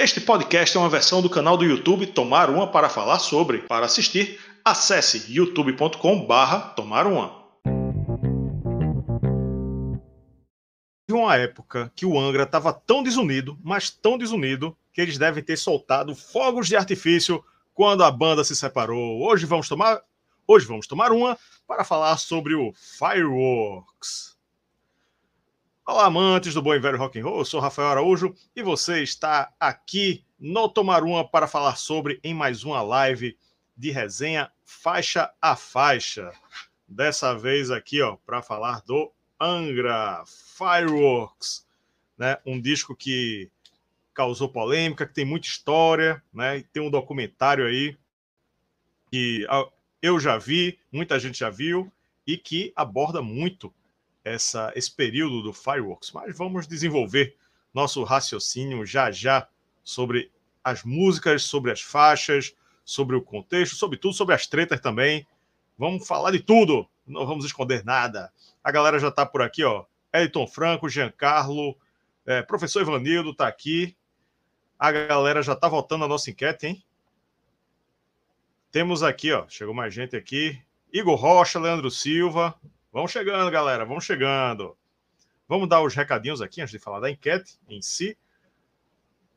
Este 0.00 0.20
podcast 0.20 0.76
é 0.76 0.80
uma 0.80 0.88
versão 0.88 1.20
do 1.20 1.28
canal 1.28 1.56
do 1.56 1.64
YouTube 1.64 2.06
Tomar 2.06 2.50
Uma 2.50 2.70
para 2.70 2.88
falar 2.88 3.18
sobre. 3.18 3.62
Para 3.62 3.86
assistir, 3.86 4.38
acesse 4.64 5.24
youtube.com/barra 5.28 6.68
Tomar 6.76 7.04
Uma. 7.04 7.36
Uma 11.10 11.36
época 11.36 11.90
que 11.96 12.06
o 12.06 12.16
Angra 12.16 12.44
estava 12.44 12.72
tão 12.72 13.02
desunido, 13.02 13.58
mas 13.60 13.90
tão 13.90 14.16
desunido, 14.16 14.76
que 14.92 15.00
eles 15.00 15.18
devem 15.18 15.42
ter 15.42 15.56
soltado 15.56 16.14
fogos 16.14 16.68
de 16.68 16.76
artifício 16.76 17.44
quando 17.74 18.04
a 18.04 18.10
banda 18.12 18.44
se 18.44 18.54
separou. 18.54 19.20
Hoje 19.20 19.46
vamos 19.46 19.68
tomar, 19.68 20.00
hoje 20.46 20.64
vamos 20.64 20.86
tomar 20.86 21.10
uma 21.10 21.36
para 21.66 21.82
falar 21.82 22.16
sobre 22.18 22.54
o 22.54 22.72
Fireworks. 22.72 24.37
Olá, 25.90 26.04
amantes 26.04 26.52
do 26.52 26.60
bom 26.60 26.74
e 26.74 26.78
velho 26.78 26.98
rock 26.98 27.18
and 27.18 27.24
roll. 27.24 27.38
Eu 27.38 27.44
sou 27.46 27.60
Rafael 27.60 27.88
Araújo 27.88 28.34
e 28.54 28.62
você 28.62 29.02
está 29.02 29.50
aqui 29.58 30.22
no 30.38 30.68
Tomar 30.68 31.02
Uma 31.02 31.26
para 31.26 31.46
falar 31.46 31.76
sobre 31.76 32.20
em 32.22 32.34
mais 32.34 32.62
uma 32.62 32.82
live 32.82 33.38
de 33.74 33.90
resenha 33.90 34.52
faixa 34.66 35.32
a 35.40 35.56
faixa. 35.56 36.30
Dessa 36.86 37.34
vez 37.34 37.70
aqui, 37.70 38.02
ó, 38.02 38.16
para 38.16 38.42
falar 38.42 38.82
do 38.82 39.10
Angra 39.40 40.22
Fireworks, 40.26 41.66
né? 42.18 42.36
Um 42.44 42.60
disco 42.60 42.94
que 42.94 43.50
causou 44.12 44.50
polêmica, 44.50 45.06
que 45.06 45.14
tem 45.14 45.24
muita 45.24 45.48
história, 45.48 46.22
né? 46.30 46.62
Tem 46.70 46.82
um 46.82 46.90
documentário 46.90 47.64
aí 47.64 47.96
que 49.10 49.46
eu 50.02 50.20
já 50.20 50.36
vi, 50.36 50.78
muita 50.92 51.18
gente 51.18 51.38
já 51.38 51.48
viu 51.48 51.90
e 52.26 52.36
que 52.36 52.74
aborda 52.76 53.22
muito 53.22 53.72
essa, 54.28 54.72
esse 54.74 54.90
período 54.90 55.42
do 55.42 55.52
Fireworks, 55.52 56.12
mas 56.12 56.36
vamos 56.36 56.66
desenvolver 56.66 57.36
nosso 57.72 58.02
raciocínio 58.02 58.84
já 58.84 59.10
já 59.10 59.48
sobre 59.82 60.30
as 60.62 60.84
músicas, 60.84 61.44
sobre 61.44 61.70
as 61.70 61.80
faixas, 61.80 62.54
sobre 62.84 63.16
o 63.16 63.22
contexto, 63.22 63.76
sobre 63.76 63.98
tudo, 63.98 64.14
sobre 64.14 64.34
as 64.34 64.46
tretas 64.46 64.80
também. 64.80 65.26
Vamos 65.78 66.06
falar 66.06 66.30
de 66.30 66.40
tudo, 66.40 66.88
não 67.06 67.26
vamos 67.26 67.44
esconder 67.44 67.84
nada. 67.84 68.32
A 68.62 68.70
galera 68.70 68.98
já 68.98 69.08
está 69.08 69.24
por 69.24 69.42
aqui, 69.42 69.64
ó. 69.64 69.84
Elton 70.12 70.46
Franco, 70.46 70.88
Giancarlo, 70.88 71.76
é, 72.26 72.42
professor 72.42 72.82
Ivanildo 72.82 73.30
está 73.30 73.46
aqui. 73.46 73.96
A 74.78 74.92
galera 74.92 75.42
já 75.42 75.54
está 75.54 75.68
voltando 75.68 76.04
a 76.04 76.08
nossa 76.08 76.30
enquete, 76.30 76.66
hein? 76.66 76.84
Temos 78.70 79.02
aqui, 79.02 79.32
ó, 79.32 79.46
chegou 79.48 79.74
mais 79.74 79.92
gente 79.94 80.14
aqui. 80.14 80.60
Igor 80.92 81.16
Rocha, 81.16 81.58
Leandro 81.58 81.90
Silva, 81.90 82.54
Vamos 82.90 83.12
chegando, 83.12 83.50
galera, 83.50 83.84
vamos 83.84 84.04
chegando. 84.04 84.74
Vamos 85.46 85.68
dar 85.68 85.82
os 85.82 85.94
recadinhos 85.94 86.40
aqui 86.40 86.62
antes 86.62 86.72
de 86.72 86.78
falar 86.78 87.00
da 87.00 87.10
enquete 87.10 87.58
em 87.68 87.82
si. 87.82 88.16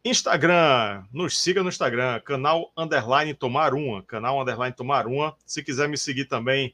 Instagram, 0.06 1.06
nos 1.12 1.38
siga 1.38 1.62
no 1.62 1.68
Instagram, 1.68 2.22
canal 2.22 2.72
underline 2.78 3.34
tomar 3.34 3.74
uma, 3.74 4.02
canal 4.04 4.42
underline 4.42 4.74
tomar 4.74 5.06
uma. 5.06 5.36
Se 5.46 5.62
quiser 5.62 5.90
me 5.90 5.98
seguir 5.98 6.26
também, 6.26 6.74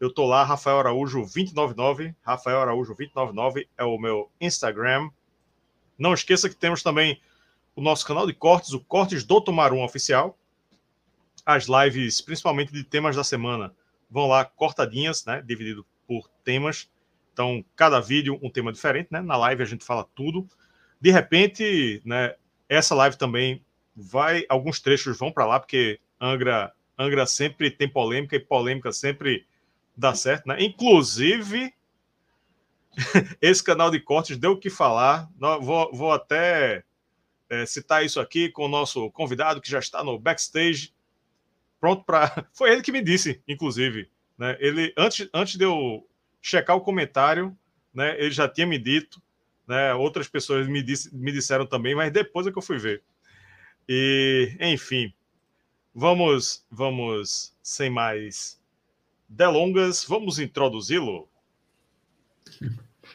eu 0.00 0.12
tô 0.12 0.26
lá, 0.26 0.42
Rafael 0.42 0.80
Araújo 0.80 1.20
299, 1.20 2.14
Rafael 2.22 2.60
Araújo 2.60 2.92
299 2.92 3.68
é 3.78 3.84
o 3.84 3.96
meu 3.96 4.28
Instagram. 4.40 5.08
Não 5.96 6.12
esqueça 6.12 6.48
que 6.48 6.56
temos 6.56 6.82
também 6.82 7.22
o 7.76 7.80
nosso 7.80 8.04
canal 8.04 8.26
de 8.26 8.34
cortes, 8.34 8.72
o 8.72 8.80
Cortes 8.80 9.22
do 9.22 9.40
Tomar 9.40 9.72
um 9.72 9.82
oficial. 9.82 10.36
As 11.46 11.66
lives, 11.66 12.20
principalmente 12.20 12.72
de 12.72 12.82
temas 12.82 13.14
da 13.14 13.22
semana, 13.22 13.72
vão 14.10 14.26
lá 14.26 14.44
cortadinhas, 14.44 15.24
né, 15.24 15.40
dividido 15.40 15.86
por 16.06 16.28
temas. 16.44 16.90
Então, 17.32 17.64
cada 17.74 18.00
vídeo 18.00 18.38
um 18.42 18.50
tema 18.50 18.72
diferente, 18.72 19.08
né? 19.10 19.20
Na 19.20 19.36
live 19.36 19.62
a 19.62 19.66
gente 19.66 19.84
fala 19.84 20.06
tudo. 20.14 20.48
De 21.00 21.10
repente, 21.10 22.00
né, 22.04 22.34
essa 22.68 22.94
live 22.94 23.16
também 23.16 23.62
vai, 23.94 24.44
alguns 24.48 24.80
trechos 24.80 25.18
vão 25.18 25.30
para 25.30 25.46
lá, 25.46 25.60
porque 25.60 26.00
Angra, 26.20 26.72
Angra 26.98 27.26
sempre 27.26 27.70
tem 27.70 27.88
polêmica 27.88 28.36
e 28.36 28.40
polêmica 28.40 28.92
sempre 28.92 29.46
dá 29.96 30.14
certo, 30.14 30.48
né? 30.48 30.56
Inclusive, 30.62 31.72
esse 33.40 33.62
canal 33.62 33.90
de 33.90 34.00
cortes 34.00 34.36
deu 34.36 34.52
o 34.52 34.58
que 34.58 34.70
falar. 34.70 35.30
Vou, 35.60 35.90
vou 35.92 36.12
até 36.12 36.84
é, 37.48 37.64
citar 37.66 38.04
isso 38.04 38.20
aqui 38.20 38.50
com 38.50 38.64
o 38.64 38.68
nosso 38.68 39.10
convidado 39.10 39.60
que 39.60 39.70
já 39.70 39.78
está 39.78 40.02
no 40.02 40.18
backstage, 40.18 40.92
pronto 41.80 42.04
para. 42.04 42.46
Foi 42.52 42.70
ele 42.72 42.82
que 42.82 42.92
me 42.92 43.02
disse, 43.02 43.42
inclusive. 43.46 44.10
Né? 44.38 44.56
Ele, 44.60 44.92
antes, 44.96 45.28
antes 45.32 45.56
de 45.56 45.64
eu 45.64 46.06
checar 46.40 46.76
o 46.76 46.80
comentário, 46.80 47.56
né, 47.92 48.14
ele 48.18 48.30
já 48.30 48.48
tinha 48.48 48.66
me 48.66 48.78
dito, 48.78 49.20
né, 49.66 49.94
outras 49.94 50.28
pessoas 50.28 50.68
me, 50.68 50.82
disse, 50.82 51.14
me 51.14 51.32
disseram 51.32 51.66
também, 51.66 51.94
mas 51.94 52.12
depois 52.12 52.46
é 52.46 52.52
que 52.52 52.58
eu 52.58 52.62
fui 52.62 52.78
ver. 52.78 53.02
E, 53.88 54.56
enfim, 54.60 55.12
vamos, 55.94 56.64
vamos, 56.70 57.54
sem 57.62 57.90
mais 57.90 58.60
delongas, 59.28 60.04
vamos 60.04 60.38
introduzi-lo. 60.38 61.28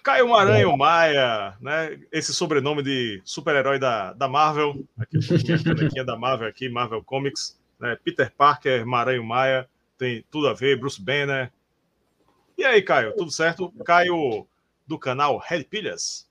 Caio 0.03 0.29
Maranhão 0.29 0.75
Maia, 0.75 1.55
né? 1.61 1.99
Esse 2.11 2.33
sobrenome 2.33 2.81
de 2.81 3.21
super-herói 3.23 3.77
da, 3.77 4.13
da 4.13 4.27
Marvel, 4.27 4.85
aqui 4.97 5.99
é 5.99 6.03
da 6.03 6.17
Marvel 6.17 6.47
aqui, 6.47 6.69
Marvel 6.69 7.03
Comics, 7.03 7.59
né? 7.79 7.97
Peter 8.03 8.33
Parker, 8.35 8.85
Maranhão 8.85 9.23
Maia, 9.23 9.69
tem 10.01 10.25
tudo 10.31 10.47
a 10.47 10.53
ver, 10.55 10.79
Bruce 10.79 10.99
Banner. 10.99 11.53
E 12.57 12.63
aí, 12.63 12.81
Caio, 12.81 13.15
tudo 13.15 13.29
certo? 13.29 13.71
Caio 13.85 14.47
do 14.87 14.97
canal 14.97 15.37
Red 15.37 15.65
Pilhas. 15.65 16.27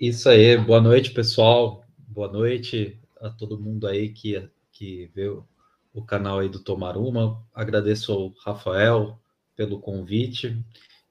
Isso 0.00 0.26
aí, 0.26 0.56
boa 0.56 0.80
noite, 0.80 1.10
pessoal. 1.10 1.84
Boa 1.98 2.32
noite 2.32 2.98
a 3.20 3.28
todo 3.28 3.60
mundo 3.60 3.86
aí 3.86 4.08
que, 4.08 4.48
que 4.72 5.10
vê 5.14 5.28
o, 5.28 6.02
canal 6.06 6.38
aí 6.38 6.48
do 6.48 6.60
Tomar 6.60 6.96
Uma. 6.96 7.46
Agradeço 7.54 8.10
ao 8.10 8.28
Rafael 8.42 9.20
pelo 9.54 9.78
convite. 9.78 10.56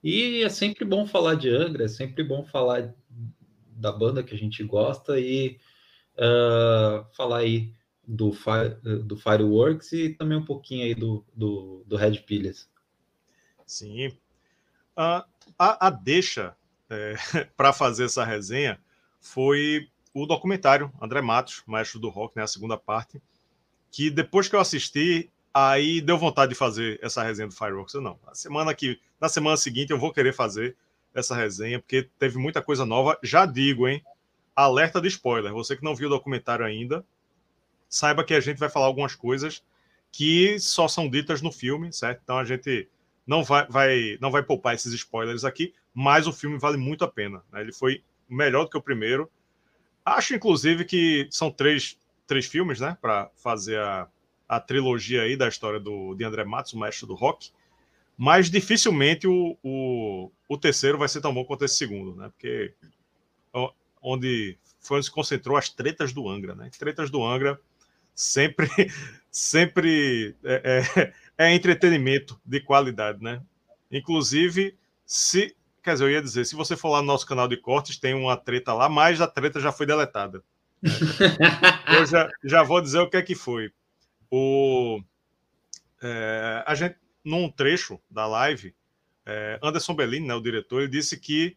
E 0.02 0.42
é 0.42 0.48
sempre 0.48 0.84
bom 0.84 1.06
falar 1.06 1.36
de 1.36 1.48
Angra, 1.48 1.84
é 1.84 1.88
sempre 1.88 2.24
bom 2.24 2.44
falar 2.44 2.92
da 3.68 3.92
banda 3.92 4.24
que 4.24 4.34
a 4.34 4.38
gente 4.38 4.64
gosta 4.64 5.16
e 5.20 5.60
uh, 6.16 7.06
falar 7.14 7.38
aí 7.38 7.72
do, 8.10 8.32
do 9.04 9.16
Fireworks 9.16 9.92
e 9.92 10.10
também 10.10 10.36
um 10.36 10.44
pouquinho 10.44 10.84
aí 10.84 10.94
do, 10.94 11.24
do, 11.32 11.84
do 11.86 11.96
Red 11.96 12.18
Pilhas. 12.20 12.68
Sim. 13.64 14.08
Uh, 14.96 15.22
a, 15.56 15.86
a 15.86 15.90
deixa 15.90 16.56
é, 16.88 17.14
para 17.56 17.72
fazer 17.72 18.06
essa 18.06 18.24
resenha 18.24 18.80
foi 19.20 19.88
o 20.12 20.26
documentário 20.26 20.92
André 21.00 21.20
Matos, 21.20 21.62
Maestro 21.66 22.00
do 22.00 22.08
Rock, 22.08 22.36
né, 22.36 22.42
a 22.42 22.48
segunda 22.48 22.76
parte, 22.76 23.22
que 23.92 24.10
depois 24.10 24.48
que 24.48 24.56
eu 24.56 24.60
assisti, 24.60 25.30
aí 25.54 26.00
deu 26.00 26.18
vontade 26.18 26.50
de 26.50 26.58
fazer 26.58 26.98
essa 27.00 27.22
resenha 27.22 27.48
do 27.48 27.54
Fireworks. 27.54 27.94
Eu 27.94 28.00
não, 28.00 28.18
na 28.26 28.34
semana 28.34 28.74
que 28.74 29.00
na 29.20 29.28
semana 29.28 29.56
seguinte 29.56 29.92
eu 29.92 29.98
vou 29.98 30.12
querer 30.12 30.32
fazer 30.32 30.76
essa 31.14 31.36
resenha 31.36 31.78
porque 31.78 32.08
teve 32.18 32.38
muita 32.38 32.60
coisa 32.60 32.84
nova. 32.84 33.16
Já 33.22 33.46
digo, 33.46 33.86
hein? 33.86 34.02
Alerta 34.54 35.00
de 35.00 35.08
spoiler. 35.08 35.52
Você 35.52 35.76
que 35.76 35.84
não 35.84 35.94
viu 35.94 36.08
o 36.08 36.10
documentário 36.10 36.64
ainda, 36.64 37.04
saiba 37.90 38.24
que 38.24 38.32
a 38.32 38.40
gente 38.40 38.58
vai 38.58 38.70
falar 38.70 38.86
algumas 38.86 39.16
coisas 39.16 39.62
que 40.12 40.58
só 40.58 40.88
são 40.88 41.08
ditas 41.08 41.42
no 41.42 41.52
filme, 41.52 41.92
certo? 41.92 42.20
Então 42.22 42.38
a 42.38 42.44
gente 42.44 42.88
não 43.26 43.44
vai, 43.44 43.66
vai, 43.68 44.18
não 44.20 44.30
vai 44.30 44.42
poupar 44.42 44.74
esses 44.74 44.92
spoilers 44.92 45.44
aqui, 45.44 45.74
mas 45.92 46.26
o 46.26 46.32
filme 46.32 46.58
vale 46.58 46.76
muito 46.76 47.04
a 47.04 47.08
pena. 47.08 47.42
Né? 47.52 47.60
Ele 47.60 47.72
foi 47.72 48.02
melhor 48.28 48.64
do 48.64 48.70
que 48.70 48.78
o 48.78 48.82
primeiro. 48.82 49.30
Acho, 50.04 50.34
inclusive, 50.34 50.84
que 50.84 51.28
são 51.30 51.50
três, 51.50 51.98
três 52.26 52.46
filmes, 52.46 52.80
né? 52.80 52.96
Para 53.00 53.30
fazer 53.36 53.78
a, 53.78 54.08
a 54.48 54.60
trilogia 54.60 55.22
aí 55.22 55.36
da 55.36 55.48
história 55.48 55.78
do, 55.78 56.14
de 56.14 56.24
André 56.24 56.44
Matos, 56.44 56.72
o 56.72 56.78
mestre 56.78 57.06
do 57.06 57.14
rock. 57.14 57.50
Mas 58.16 58.50
dificilmente 58.50 59.26
o, 59.26 59.56
o, 59.62 60.30
o 60.48 60.58
terceiro 60.58 60.98
vai 60.98 61.08
ser 61.08 61.20
tão 61.20 61.32
bom 61.32 61.44
quanto 61.44 61.64
esse 61.64 61.76
segundo, 61.76 62.14
né? 62.14 62.28
Porque 62.28 62.74
onde 64.02 64.58
foi 64.80 64.96
onde 64.96 65.06
se 65.06 65.12
concentrou 65.12 65.56
as 65.56 65.68
tretas 65.68 66.12
do 66.12 66.28
Angra, 66.28 66.54
né? 66.54 66.70
Tretas 66.78 67.10
do 67.10 67.24
Angra 67.24 67.60
sempre, 68.20 68.68
sempre 69.30 70.36
é, 70.44 70.82
é, 70.94 71.12
é, 71.46 71.54
entretenimento 71.54 72.38
de 72.44 72.60
qualidade, 72.60 73.22
né? 73.22 73.42
Inclusive, 73.90 74.76
se. 75.04 75.56
Quer 75.82 75.94
dizer, 75.94 76.04
eu 76.04 76.10
ia 76.10 76.22
dizer, 76.22 76.44
se 76.44 76.54
você 76.54 76.76
for 76.76 76.90
lá 76.90 77.00
no 77.00 77.06
nosso 77.06 77.26
canal 77.26 77.48
de 77.48 77.56
cortes, 77.56 77.96
tem 77.96 78.12
uma 78.12 78.36
treta 78.36 78.74
lá, 78.74 78.86
mas 78.86 79.18
a 79.22 79.26
treta 79.26 79.58
já 79.58 79.72
foi 79.72 79.86
deletada. 79.86 80.44
Eu 81.88 82.04
já, 82.04 82.28
já 82.44 82.62
vou 82.62 82.82
dizer 82.82 82.98
o 82.98 83.08
que 83.08 83.16
é 83.16 83.22
que 83.22 83.34
foi. 83.34 83.72
O, 84.30 85.00
é, 86.02 86.62
a 86.66 86.74
gente, 86.74 86.96
num 87.24 87.50
trecho 87.50 87.98
da 88.10 88.26
live, 88.26 88.74
é, 89.24 89.58
Anderson 89.62 89.94
Bellini, 89.94 90.26
né, 90.26 90.34
o 90.34 90.40
diretor, 90.40 90.82
ele 90.82 90.90
disse 90.90 91.18
que 91.18 91.56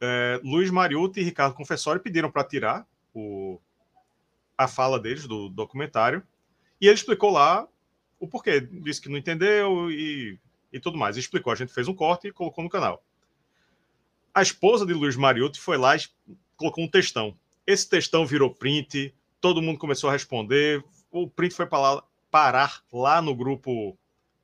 é, 0.00 0.40
Luiz 0.42 0.68
Mariucci 0.68 1.20
e 1.20 1.24
Ricardo 1.24 1.54
Confessori 1.54 2.00
pediram 2.00 2.30
para 2.30 2.42
tirar 2.42 2.84
o, 3.14 3.60
a 4.56 4.68
fala 4.68 4.98
deles 4.98 5.26
do 5.26 5.48
documentário 5.48 6.22
e 6.80 6.86
ele 6.86 6.94
explicou 6.94 7.30
lá 7.30 7.66
o 8.18 8.28
porquê. 8.28 8.60
Disse 8.60 9.00
que 9.00 9.08
não 9.08 9.16
entendeu 9.16 9.90
e, 9.90 10.38
e 10.72 10.80
tudo 10.80 10.98
mais. 10.98 11.16
Explicou. 11.16 11.52
A 11.52 11.56
gente 11.56 11.72
fez 11.72 11.88
um 11.88 11.94
corte 11.94 12.28
e 12.28 12.32
colocou 12.32 12.62
no 12.62 12.70
canal. 12.70 13.02
A 14.34 14.42
esposa 14.42 14.84
de 14.84 14.92
Luiz 14.92 15.16
Mariotti 15.16 15.60
foi 15.60 15.76
lá 15.76 15.96
e 15.96 16.00
colocou 16.56 16.84
um 16.84 16.88
textão. 16.88 17.36
Esse 17.66 17.88
textão 17.88 18.26
virou 18.26 18.52
print, 18.52 19.14
todo 19.40 19.62
mundo 19.62 19.78
começou 19.78 20.10
a 20.10 20.12
responder. 20.12 20.84
O 21.10 21.28
print 21.28 21.54
foi 21.54 21.66
parar 22.30 22.82
lá 22.92 23.22
no 23.22 23.34
grupo 23.34 23.96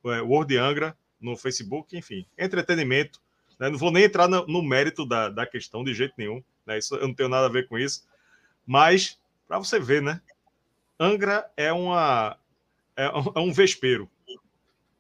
é, 0.05 0.21
Word 0.23 0.57
Angra, 0.57 0.97
no 1.21 1.37
Facebook, 1.37 1.97
enfim, 1.97 2.25
entretenimento. 2.39 3.21
Né? 3.59 3.69
Não 3.69 3.79
vou 3.79 3.91
nem 3.91 4.05
entrar 4.05 4.29
no, 4.29 4.47
no 4.47 4.63
mérito 4.63 5.05
da, 5.05 5.29
da, 5.29 5.45
questão 5.45 5.85
de 5.85 5.93
jeito 5.93 6.15
nenhum, 6.17 6.43
né? 6.65 6.79
Isso, 6.79 6.95
eu 6.95 7.07
não 7.07 7.15
tenho 7.15 7.29
nada 7.29 7.47
a 7.47 7.51
ver 7.51 7.69
com 7.69 7.79
isso. 7.79 8.07
Mas, 8.67 9.19
para 9.51 9.59
você 9.59 9.81
ver, 9.81 10.01
né? 10.01 10.21
Angra 10.97 11.51
é 11.57 11.73
uma 11.73 12.39
é 12.97 13.09
um, 13.09 13.33
é 13.35 13.41
um 13.41 13.53
vespeiro. 13.53 14.09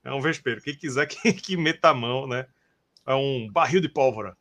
É 0.02 0.12
um 0.12 0.20
vespeiro. 0.20 0.60
Quem 0.60 0.76
quiser 0.76 1.06
que, 1.06 1.32
que 1.32 1.56
meta 1.56 1.90
a 1.90 1.94
mão, 1.94 2.26
né? 2.26 2.48
É 3.06 3.14
um 3.14 3.48
barril 3.48 3.80
de 3.80 3.88
pólvora. 3.88 4.36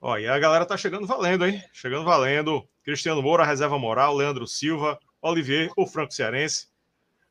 Ó, 0.00 0.16
e 0.18 0.28
a 0.28 0.38
galera 0.38 0.64
tá 0.64 0.76
chegando 0.76 1.04
valendo, 1.04 1.44
hein? 1.44 1.64
Chegando 1.72 2.04
valendo. 2.04 2.64
Cristiano 2.84 3.20
Moura, 3.20 3.44
reserva 3.44 3.76
moral, 3.76 4.14
Leandro 4.14 4.46
Silva, 4.46 5.00
Olivier, 5.20 5.72
o 5.76 5.84
Franco 5.84 6.14
Cearense. 6.14 6.68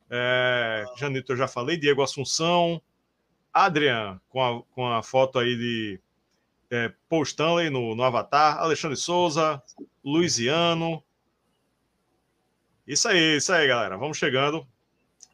É, 0.09 0.83
Janito, 0.97 1.31
eu 1.31 1.37
já 1.37 1.47
falei, 1.47 1.77
Diego 1.77 2.03
Assunção, 2.03 2.81
Adrian, 3.53 4.19
com 4.27 4.43
a, 4.43 4.61
com 4.73 4.87
a 4.87 5.01
foto 5.01 5.39
aí 5.39 5.55
de 5.55 6.01
é, 6.71 6.93
Paul 7.09 7.23
Stanley 7.23 7.69
no, 7.69 7.93
no 7.93 8.03
Avatar, 8.03 8.57
Alexandre 8.57 8.95
Souza, 8.95 9.61
Luiziano. 10.03 11.03
Isso 12.87 13.09
aí, 13.09 13.37
isso 13.37 13.51
aí, 13.51 13.67
galera. 13.67 13.97
Vamos 13.97 14.17
chegando. 14.17 14.65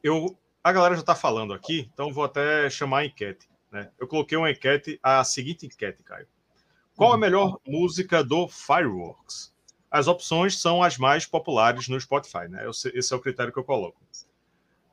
Eu, 0.04 0.38
a 0.63 0.72
galera 0.74 0.95
já 0.95 1.01
está 1.01 1.16
falando 1.16 1.54
aqui, 1.54 1.89
então 1.94 2.12
vou 2.12 2.24
até 2.24 2.69
chamar 2.69 3.00
a 3.00 3.06
enquete. 3.06 3.48
Né? 3.72 3.89
Eu 4.00 4.07
coloquei 4.07 4.38
uma 4.38 4.50
enquete, 4.50 5.00
a 5.01 5.24
seguinte 5.24 5.66
enquete, 5.66 6.04
Caio. 6.04 6.28
Qual 6.95 7.13
a 7.13 7.18
melhor 7.18 7.60
música 7.66 8.24
do 8.24 8.48
Fireworks? 8.48 9.54
As 9.90 10.07
opções 10.07 10.60
são 10.60 10.81
as 10.81 10.98
mais 10.98 11.28
populares 11.28 11.88
no 11.88 12.01
Spotify, 12.01 12.48
né? 12.50 12.66
Esse 12.94 13.13
é 13.13 13.16
o 13.16 13.19
critério 13.19 13.54
que 13.54 13.60
eu 13.60 13.63
coloco. 13.63 14.01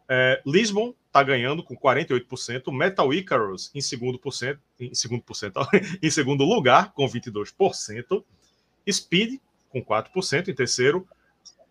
É, 0.08 0.42
Lisbon 0.44 0.94
está 1.06 1.22
ganhando 1.22 1.62
com 1.62 1.76
48%, 1.76 2.72
Metal 2.72 3.14
Icarus 3.14 3.70
em 3.74 3.80
segundo, 3.80 4.18
porcento, 4.18 4.60
em, 4.78 4.94
segundo 4.94 5.22
porcento, 5.22 5.60
em 6.02 6.10
segundo 6.10 6.44
lugar, 6.44 6.92
com 6.92 7.06
22%, 7.06 8.24
Speed 8.90 9.40
com 9.70 9.82
4% 9.82 10.48
em 10.48 10.54
terceiro, 10.54 11.06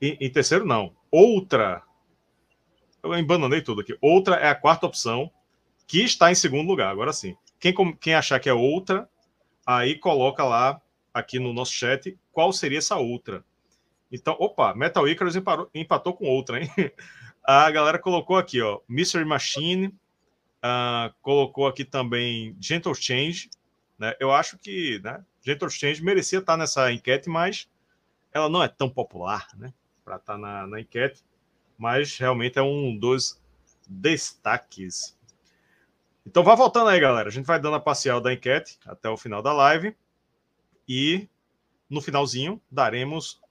em, 0.02 0.18
em 0.20 0.30
terceiro 0.30 0.66
não, 0.66 0.96
Outra, 1.12 1.84
eu 3.04 3.16
embananei 3.18 3.62
tudo 3.62 3.82
aqui, 3.82 3.96
Outra 4.02 4.38
é 4.38 4.50
a 4.50 4.56
quarta 4.56 4.86
opção, 4.86 5.30
que 5.86 6.02
está 6.02 6.32
em 6.32 6.36
segundo 6.36 6.68
lugar, 6.68 6.90
agora 6.90 7.14
sim. 7.14 7.36
Quem, 7.60 7.74
quem 7.98 8.16
achar 8.16 8.40
que 8.40 8.50
é 8.50 8.54
Outra, 8.54 9.08
aí 9.66 9.96
coloca 10.00 10.44
lá, 10.44 10.82
aqui 11.14 11.38
no 11.38 11.54
nosso 11.54 11.74
chat, 11.74 12.18
qual 12.32 12.52
seria 12.52 12.80
essa 12.80 12.96
Outra. 12.96 13.44
Então, 14.12 14.36
opa, 14.40 14.74
Metal 14.74 15.08
Icarus 15.08 15.36
empatou, 15.36 15.70
empatou 15.74 16.14
com 16.14 16.26
Outra, 16.26 16.62
hein? 16.62 16.70
A 17.44 17.70
galera 17.72 18.00
colocou 18.00 18.38
aqui, 18.38 18.62
ó, 18.62 18.80
Mystery 18.88 19.26
Machine, 19.26 19.88
uh, 19.88 21.14
colocou 21.22 21.68
aqui 21.68 21.84
também 21.84 22.56
Gentle 22.60 22.96
Change, 22.96 23.50
né? 24.00 24.16
Eu 24.20 24.32
acho 24.32 24.58
que, 24.58 25.00
né, 25.04 25.24
Gentle 25.42 25.70
Change 25.70 26.02
merecia 26.02 26.40
estar 26.40 26.56
nessa 26.56 26.92
enquete, 26.92 27.30
mas 27.30 27.70
ela 28.32 28.48
não 28.48 28.64
é 28.64 28.68
tão 28.70 28.90
popular, 28.90 29.48
né, 29.58 29.74
para 30.06 30.16
estar 30.16 30.38
na, 30.38 30.66
na 30.66 30.80
enquete, 30.80 31.22
mas 31.78 32.18
realmente 32.18 32.58
é 32.58 32.62
um 32.62 32.98
dos 32.98 33.42
destaques. 33.88 35.18
Então 36.26 36.44
vá 36.44 36.56
voltando 36.56 36.90
aí, 36.90 37.00
galera. 37.00 37.28
A 37.28 37.32
gente 37.32 37.46
vai 37.46 37.60
dando 37.60 37.76
a 37.76 37.80
parcial 37.80 38.22
da 38.22 38.32
enquete 38.32 38.80
até 38.86 39.10
o 39.10 39.18
final 39.18 39.42
da 39.42 39.52
live 39.52 39.94
e 40.88 41.28
no 41.90 42.02
finalzinho 42.02 42.62
daremos 42.72 43.43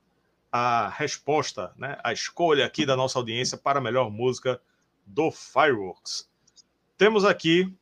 a 0.52 0.90
resposta, 0.90 1.72
né, 1.78 1.98
a 2.04 2.12
escolha 2.12 2.66
aqui 2.66 2.84
da 2.84 2.94
nossa 2.94 3.18
audiência 3.18 3.56
para 3.56 3.78
a 3.78 3.82
melhor 3.82 4.10
música 4.10 4.60
do 5.06 5.30
Fireworks. 5.30 6.30
Temos 6.98 7.24
aqui 7.24 7.74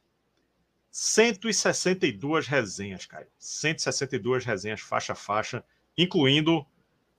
162 0.91 2.47
resenhas, 2.47 3.07
Caio. 3.07 3.27
162 3.39 4.45
resenhas 4.45 4.81
faixa 4.81 5.13
a 5.13 5.17
faixa, 5.17 5.65
incluindo 5.99 6.65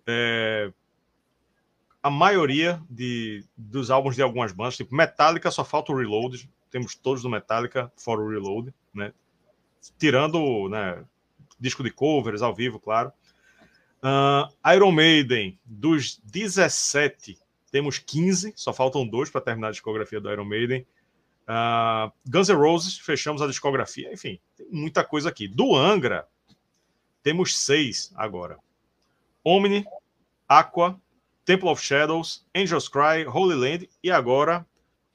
é, 0.07 0.71
a 2.01 2.09
maioria 2.09 2.81
de, 2.89 3.45
dos 3.55 3.91
álbuns 3.91 4.15
de 4.15 4.21
algumas 4.21 4.51
bandas, 4.51 4.77
tipo 4.77 4.95
Metallica, 4.95 5.51
só 5.51 5.63
falta 5.63 5.91
o 5.91 5.97
Reload. 5.97 6.49
Temos 6.69 6.95
todos 6.95 7.21
do 7.21 7.29
Metallica, 7.29 7.91
fora 7.97 8.21
o 8.21 8.29
Reload, 8.29 8.73
né? 8.93 9.13
Tirando 9.97 10.69
né, 10.69 11.03
disco 11.59 11.83
de 11.83 11.91
covers 11.91 12.41
ao 12.41 12.55
vivo, 12.55 12.79
claro. 12.79 13.11
Uh, 14.03 14.49
Iron 14.73 14.91
Maiden, 14.91 15.59
dos 15.63 16.19
17, 16.23 17.37
temos 17.71 17.99
15, 17.99 18.53
só 18.55 18.73
faltam 18.73 19.07
dois 19.07 19.29
para 19.29 19.41
terminar 19.41 19.67
a 19.67 19.71
discografia 19.71 20.19
do 20.19 20.31
Iron 20.31 20.45
Maiden. 20.45 20.85
Uh, 21.43 22.11
Guns 22.27 22.49
N' 22.49 22.55
Roses, 22.55 22.97
fechamos 22.97 23.41
a 23.41 23.47
discografia. 23.47 24.11
Enfim, 24.11 24.39
tem 24.55 24.67
muita 24.71 25.03
coisa 25.03 25.29
aqui. 25.29 25.47
Do 25.47 25.75
Angra, 25.75 26.27
temos 27.21 27.57
seis 27.57 28.11
agora: 28.15 28.57
Omni, 29.43 29.85
Aqua, 30.47 30.99
Temple 31.45 31.69
of 31.69 31.81
Shadows, 31.81 32.47
Angels 32.55 32.87
Cry, 32.87 33.25
Holy 33.27 33.55
Land 33.55 33.89
e 34.03 34.09
agora 34.09 34.65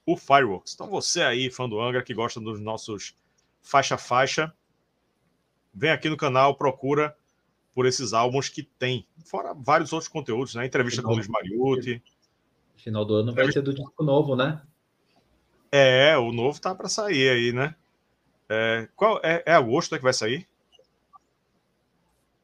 o 0.05 0.15
Fireworks. 0.15 0.73
Então, 0.73 0.87
você 0.87 1.21
aí, 1.21 1.51
fã 1.51 1.67
do 1.67 1.81
Angra, 1.81 2.01
que 2.01 2.13
gosta 2.13 2.39
dos 2.39 2.59
nossos 2.61 3.17
faixa-faixa, 3.61 4.53
vem 5.73 5.91
aqui 5.91 6.09
no 6.09 6.15
canal, 6.15 6.55
procura 6.55 7.15
por 7.77 7.85
esses 7.85 8.11
álbuns 8.11 8.49
que 8.49 8.63
tem. 8.63 9.05
Fora 9.23 9.53
vários 9.53 9.93
outros 9.93 10.09
conteúdos, 10.09 10.55
né? 10.55 10.65
Entrevista 10.65 10.99
final, 10.99 11.11
com 11.11 11.13
o 11.13 11.17
Luiz 11.17 11.27
Mariucci. 11.27 12.01
Final 12.75 13.05
do 13.05 13.13
ano 13.17 13.35
vai 13.35 13.47
ter 13.49 13.61
do 13.61 13.71
disco 13.71 14.03
novo, 14.03 14.35
né? 14.35 14.63
É, 15.71 16.17
o 16.17 16.31
novo 16.31 16.59
tá 16.59 16.73
para 16.73 16.89
sair 16.89 17.29
aí, 17.29 17.53
né? 17.53 17.75
É, 18.49 18.89
qual, 18.95 19.21
é, 19.23 19.43
é 19.45 19.53
agosto 19.53 19.91
né, 19.91 19.99
que 19.99 20.03
vai 20.03 20.13
sair? 20.13 20.47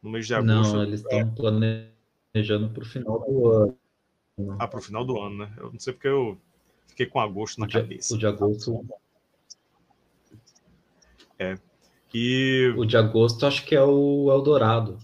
No 0.03 0.11
mês 0.11 0.27
de 0.27 0.35
agosto? 0.35 0.75
Não, 0.75 0.83
eles 0.83 1.01
estão 1.01 1.17
é. 1.17 1.25
planejando 1.25 2.69
para 2.69 2.83
o 2.83 2.85
final 2.85 3.19
do 3.19 3.47
ano. 3.47 3.77
Ah, 4.59 4.67
para 4.67 4.79
o 4.79 4.83
final 4.83 5.03
do 5.03 5.19
ano, 5.19 5.37
né? 5.39 5.53
Eu 5.57 5.71
não 5.71 5.79
sei 5.79 5.93
porque 5.93 6.09
eu 6.09 6.37
fiquei 6.85 7.07
com 7.07 7.19
agosto 7.19 7.59
na 7.59 7.65
o 7.65 7.71
cabeça. 7.71 8.13
o 8.13 8.19
de 8.19 8.27
agosto. 8.27 8.85
É. 11.39 11.57
E... 12.13 12.71
O 12.77 12.85
de 12.85 12.95
agosto 12.95 13.47
acho 13.47 13.65
que 13.65 13.75
é 13.75 13.81
o 13.81 14.31
Eldorado. 14.31 14.99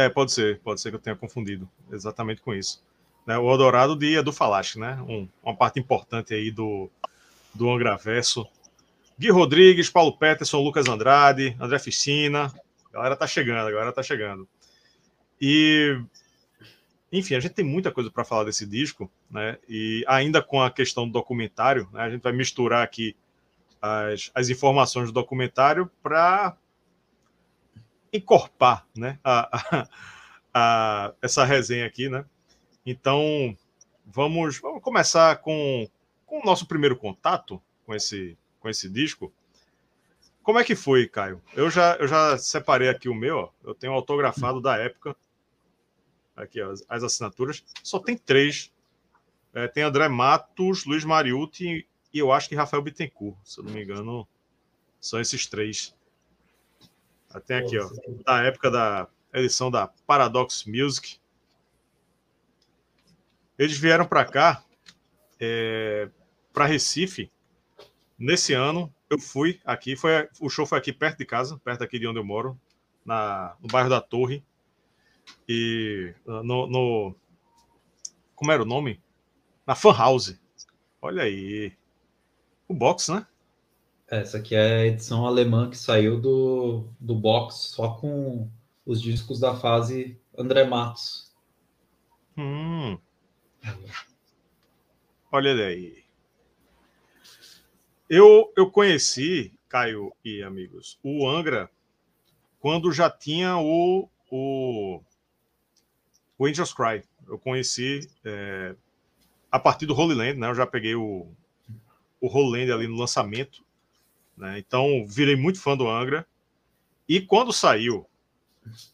É, 0.00 0.08
pode 0.08 0.32
ser, 0.32 0.60
pode 0.60 0.80
ser 0.80 0.90
que 0.90 0.96
eu 0.96 1.00
tenha 1.00 1.14
confundido 1.14 1.68
exatamente 1.92 2.40
com 2.40 2.54
isso. 2.54 2.82
Né, 3.26 3.36
o 3.36 3.50
Eldorado 3.50 3.94
de 3.94 4.16
Edu 4.16 4.32
Falache, 4.32 4.78
né? 4.78 4.98
Um, 5.06 5.28
uma 5.42 5.54
parte 5.54 5.78
importante 5.78 6.32
aí 6.32 6.50
do, 6.50 6.90
do 7.54 7.70
Angraverso. 7.70 8.46
Gui 9.18 9.30
Rodrigues, 9.30 9.90
Paulo 9.90 10.16
Peterson, 10.16 10.62
Lucas 10.62 10.88
Andrade, 10.88 11.54
André 11.60 11.78
Ficina. 11.78 12.50
A 12.88 12.94
galera 12.94 13.14
tá 13.14 13.26
chegando, 13.26 13.68
a 13.68 13.70
galera 13.70 13.92
tá 13.92 14.02
chegando. 14.02 14.48
E, 15.38 16.00
enfim, 17.12 17.34
a 17.34 17.40
gente 17.40 17.52
tem 17.52 17.64
muita 17.64 17.92
coisa 17.92 18.10
para 18.10 18.24
falar 18.24 18.44
desse 18.44 18.66
disco, 18.66 19.10
né? 19.30 19.58
E 19.68 20.02
ainda 20.08 20.40
com 20.42 20.62
a 20.62 20.70
questão 20.70 21.06
do 21.06 21.12
documentário, 21.12 21.86
né? 21.92 22.02
A 22.02 22.10
gente 22.10 22.22
vai 22.22 22.32
misturar 22.32 22.82
aqui 22.82 23.14
as, 23.82 24.30
as 24.34 24.48
informações 24.48 25.08
do 25.08 25.12
documentário 25.12 25.90
para 26.02 26.56
encorpar 28.12 28.86
né, 28.96 29.18
a, 29.22 29.56
a, 29.56 29.88
a, 30.54 31.14
essa 31.22 31.44
resenha 31.44 31.86
aqui, 31.86 32.08
né? 32.08 32.24
Então, 32.84 33.56
vamos, 34.06 34.58
vamos 34.58 34.82
começar 34.82 35.36
com, 35.36 35.88
com 36.26 36.40
o 36.40 36.44
nosso 36.44 36.66
primeiro 36.66 36.96
contato 36.96 37.62
com 37.84 37.94
esse, 37.94 38.36
com 38.58 38.68
esse 38.68 38.88
disco. 38.88 39.32
Como 40.42 40.58
é 40.58 40.64
que 40.64 40.74
foi, 40.74 41.06
Caio? 41.06 41.40
Eu 41.54 41.70
já, 41.70 41.96
eu 41.96 42.08
já 42.08 42.36
separei 42.38 42.88
aqui 42.88 43.08
o 43.08 43.14
meu, 43.14 43.36
ó. 43.36 43.50
eu 43.62 43.74
tenho 43.74 43.92
autografado 43.92 44.60
da 44.60 44.76
época. 44.76 45.14
Aqui, 46.34 46.60
ó, 46.62 46.72
as 46.88 47.04
assinaturas. 47.04 47.64
Só 47.82 47.98
tem 47.98 48.16
três. 48.16 48.72
É, 49.52 49.68
tem 49.68 49.82
André 49.82 50.08
Matos, 50.08 50.84
Luiz 50.84 51.04
Mariuti 51.04 51.86
e 52.12 52.18
eu 52.18 52.32
acho 52.32 52.48
que 52.48 52.54
Rafael 52.54 52.82
Bittencourt, 52.82 53.36
se 53.44 53.60
eu 53.60 53.64
não 53.64 53.72
me 53.72 53.82
engano. 53.82 54.26
São 55.00 55.20
esses 55.20 55.46
três. 55.46 55.94
Tem 57.46 57.58
aqui, 57.58 57.78
ó, 57.78 57.88
da 58.24 58.42
época 58.42 58.70
da 58.70 59.08
edição 59.32 59.70
da 59.70 59.88
Paradox 60.06 60.64
Music. 60.64 61.18
Eles 63.56 63.78
vieram 63.78 64.06
para 64.06 64.24
cá, 64.24 64.64
é, 65.38 66.08
para 66.52 66.66
Recife, 66.66 67.30
nesse 68.18 68.52
ano. 68.52 68.92
Eu 69.08 69.18
fui 69.18 69.60
aqui, 69.64 69.96
foi, 69.96 70.28
o 70.40 70.48
show 70.48 70.66
foi 70.66 70.78
aqui 70.78 70.92
perto 70.92 71.18
de 71.18 71.24
casa, 71.24 71.58
perto 71.58 71.84
aqui 71.84 71.98
de 71.98 72.06
onde 72.06 72.18
eu 72.18 72.24
moro, 72.24 72.58
na, 73.04 73.56
no 73.60 73.68
bairro 73.68 73.90
da 73.90 74.00
Torre. 74.00 74.44
E 75.48 76.14
no, 76.24 76.66
no 76.66 77.14
como 78.40 78.52
era 78.52 78.62
o 78.62 78.66
nome? 78.66 78.98
Na 79.66 79.74
Fan 79.74 79.92
House. 79.92 80.40
Olha 81.02 81.24
aí. 81.24 81.76
O 82.66 82.72
box, 82.72 83.12
né? 83.12 83.26
É, 84.10 84.18
Essa 84.18 84.38
aqui 84.38 84.54
é 84.56 84.60
a 84.60 84.86
edição 84.86 85.24
alemã 85.24 85.70
que 85.70 85.78
saiu 85.78 86.20
do, 86.20 86.88
do 86.98 87.14
box 87.14 87.70
só 87.74 87.94
com 87.94 88.50
os 88.84 89.00
discos 89.00 89.38
da 89.38 89.54
fase 89.54 90.20
André 90.36 90.64
Matos. 90.64 91.32
Hum. 92.36 92.98
Olha 95.30 95.56
daí. 95.56 96.02
Eu, 98.08 98.52
eu 98.56 98.68
conheci, 98.68 99.52
Caio 99.68 100.12
e 100.24 100.42
amigos, 100.42 100.98
o 101.04 101.28
Angra 101.28 101.70
quando 102.58 102.92
já 102.92 103.08
tinha 103.08 103.56
o, 103.58 104.08
o, 104.28 105.00
o 106.36 106.46
Angels 106.46 106.74
Cry. 106.74 107.04
Eu 107.28 107.38
conheci 107.38 108.10
é, 108.24 108.74
a 109.52 109.60
partir 109.60 109.86
do 109.86 109.94
Holy 109.94 110.14
Land, 110.14 110.34
né? 110.34 110.48
Eu 110.48 110.54
já 110.54 110.66
peguei 110.66 110.96
o, 110.96 111.28
o 112.20 112.26
Holy 112.26 112.58
Land 112.58 112.72
ali 112.72 112.88
no 112.88 112.96
lançamento. 112.96 113.64
Né? 114.40 114.58
Então, 114.58 115.06
virei 115.06 115.36
muito 115.36 115.60
fã 115.60 115.76
do 115.76 115.88
Angra. 115.88 116.26
E 117.06 117.20
quando 117.20 117.52
saiu 117.52 118.06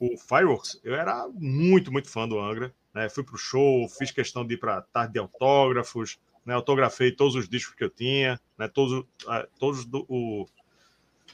o 0.00 0.16
Fireworks, 0.18 0.80
eu 0.82 0.94
era 0.94 1.28
muito, 1.32 1.92
muito 1.92 2.10
fã 2.10 2.28
do 2.28 2.40
Angra. 2.40 2.74
Né? 2.92 3.08
Fui 3.08 3.22
para 3.22 3.36
o 3.36 3.38
show, 3.38 3.88
fiz 3.88 4.10
questão 4.10 4.44
de 4.44 4.54
ir 4.54 4.56
para 4.56 4.82
tarde 4.82 5.12
de 5.12 5.18
autógrafos, 5.20 6.18
né? 6.44 6.54
autografei 6.54 7.12
todos 7.12 7.36
os 7.36 7.48
discos 7.48 7.76
que 7.76 7.84
eu 7.84 7.90
tinha, 7.90 8.40
né? 8.58 8.66
todos, 8.66 9.06
todos 9.58 9.84
do, 9.84 10.04
o, 10.08 10.46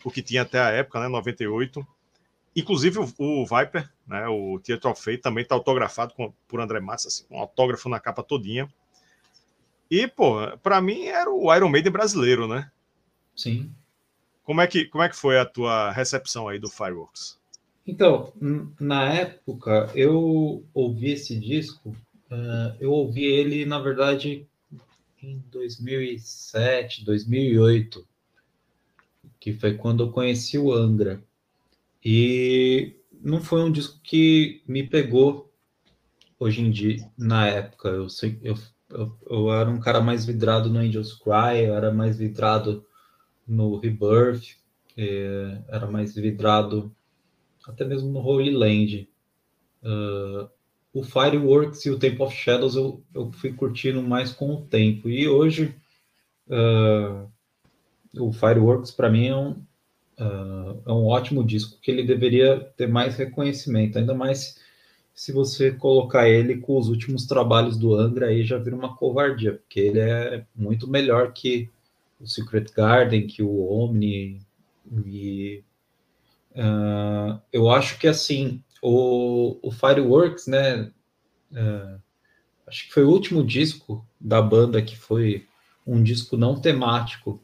o 0.05 0.11
que 0.11 0.23
tinha 0.23 0.43
até 0.43 0.61
a 0.61 0.69
época, 0.69 1.01
né? 1.01 1.09
98. 1.09 1.87
Inclusive 2.55 2.99
o, 2.99 3.15
o 3.19 3.47
Viper, 3.47 3.91
né? 4.07 4.27
o 4.29 4.61
Theatre 4.61 4.91
of 4.91 5.03
Fate, 5.03 5.23
também 5.23 5.43
está 5.43 5.55
autografado 5.55 6.13
com, 6.13 6.35
por 6.47 6.61
André 6.61 6.81
Matos, 6.81 7.07
assim, 7.07 7.25
um 7.31 7.39
autógrafo 7.39 7.89
na 7.89 7.99
capa 7.99 8.23
todinha. 8.23 8.69
E, 9.91 10.07
pô, 10.07 10.37
para 10.63 10.81
mim 10.83 11.05
era 11.07 11.31
o 11.31 11.55
Iron 11.55 11.69
Maiden 11.71 11.93
brasileiro, 11.93 12.47
né? 12.47 12.71
Sim. 13.35 13.75
Como 14.45 14.61
é 14.61 14.67
que, 14.67 14.87
como 14.87 15.05
é 15.05 15.09
que 15.09 15.17
foi 15.17 15.39
a 15.39 15.45
tua 15.45 15.93
recepção 15.93 16.49
aí 16.49 16.59
do 16.59 16.69
Fireworks? 16.69 17.39
Então, 17.87 18.33
na 18.81 19.13
época, 19.13 19.91
eu 19.95 20.65
ouvi 20.73 21.13
esse 21.13 21.39
disco, 21.39 21.91
uh, 22.31 22.77
eu 22.81 22.93
ouvi 22.93 23.25
ele, 23.25 23.65
na 23.65 23.79
verdade, 23.79 24.47
em 25.23 25.43
2007, 25.51 27.05
2008, 27.05 28.07
que 29.39 29.53
foi 29.53 29.75
quando 29.75 30.05
eu 30.05 30.13
conheci 30.13 30.59
o 30.59 30.73
Angra. 30.73 31.23
E 32.05 32.95
não 33.21 33.41
foi 33.41 33.63
um 33.63 33.71
disco 33.71 34.01
que 34.03 34.63
me 34.67 34.83
pegou 34.87 35.53
hoje 36.39 36.61
em 36.61 36.71
dia, 36.71 37.09
na 37.17 37.47
época. 37.47 37.89
Eu, 37.89 38.07
eu, 38.43 38.59
eu, 38.91 39.19
eu 39.29 39.53
era 39.53 39.71
um 39.71 39.81
cara 39.81 40.01
mais 40.01 40.25
vidrado 40.25 40.69
no 40.69 40.79
Angels 40.79 41.15
Cry, 41.15 41.65
eu 41.65 41.75
era 41.75 41.93
mais 41.93 42.17
vidrado 42.17 42.85
no 43.47 43.79
Rebirth, 43.79 44.57
era 45.69 45.91
mais 45.91 46.15
vidrado 46.15 46.95
até 47.67 47.85
mesmo 47.85 48.11
no 48.11 48.21
Holy 48.21 48.51
Land. 48.51 49.09
Uh, 49.83 50.49
o 50.93 51.03
Fireworks 51.03 51.85
e 51.87 51.91
o 51.91 51.99
Temple 51.99 52.23
of 52.23 52.37
Shadows 52.37 52.77
eu, 52.77 53.03
eu 53.15 53.31
fui 53.33 53.53
curtindo 53.53 54.03
mais 54.03 54.33
com 54.33 54.55
o 54.55 54.63
tempo. 54.63 55.09
E 55.09 55.29
hoje 55.29 55.75
uh, 56.49 57.29
o 58.19 58.33
Fireworks 58.33 58.91
para 58.91 59.11
mim 59.11 59.29
é 59.29 59.37
um, 59.37 59.51
uh, 59.51 60.83
é 60.87 60.93
um 60.93 61.07
ótimo 61.07 61.45
disco 61.45 61.79
que 61.81 61.91
ele 61.91 62.03
deveria 62.03 62.61
ter 62.77 62.87
mais 62.87 63.17
reconhecimento, 63.17 63.99
ainda 63.99 64.15
mais 64.15 64.61
se 65.15 65.33
você 65.33 65.71
colocar 65.71 66.29
ele 66.29 66.57
com 66.57 66.79
os 66.79 66.89
últimos 66.89 67.27
trabalhos 67.27 67.77
do 67.77 67.95
Angra 67.95 68.27
aí 68.27 68.45
já 68.45 68.59
vira 68.59 68.77
uma 68.77 68.97
covardia, 68.97 69.55
porque 69.55 69.81
ele 69.81 70.01
é 70.01 70.45
muito 70.55 70.89
melhor 70.89 71.33
que 71.33 71.69
o 72.23 72.27
Secret 72.27 72.67
Garden, 72.75 73.27
que 73.27 73.43
o 73.43 73.69
Omni 73.69 74.41
e 75.05 75.65
Uh, 76.55 77.41
eu 77.53 77.71
acho 77.71 77.99
que 77.99 78.07
assim 78.07 78.63
o, 78.83 79.59
o 79.63 79.71
Fireworks, 79.71 80.47
né? 80.47 80.91
Uh, 81.51 82.01
acho 82.67 82.87
que 82.87 82.93
foi 82.93 83.05
o 83.05 83.11
último 83.11 83.45
disco 83.45 84.07
da 84.21 84.41
banda 84.43 84.83
que 84.83 84.97
foi 84.97 85.47
um 85.87 86.03
disco 86.03 86.37
não 86.37 86.61
temático. 86.61 87.43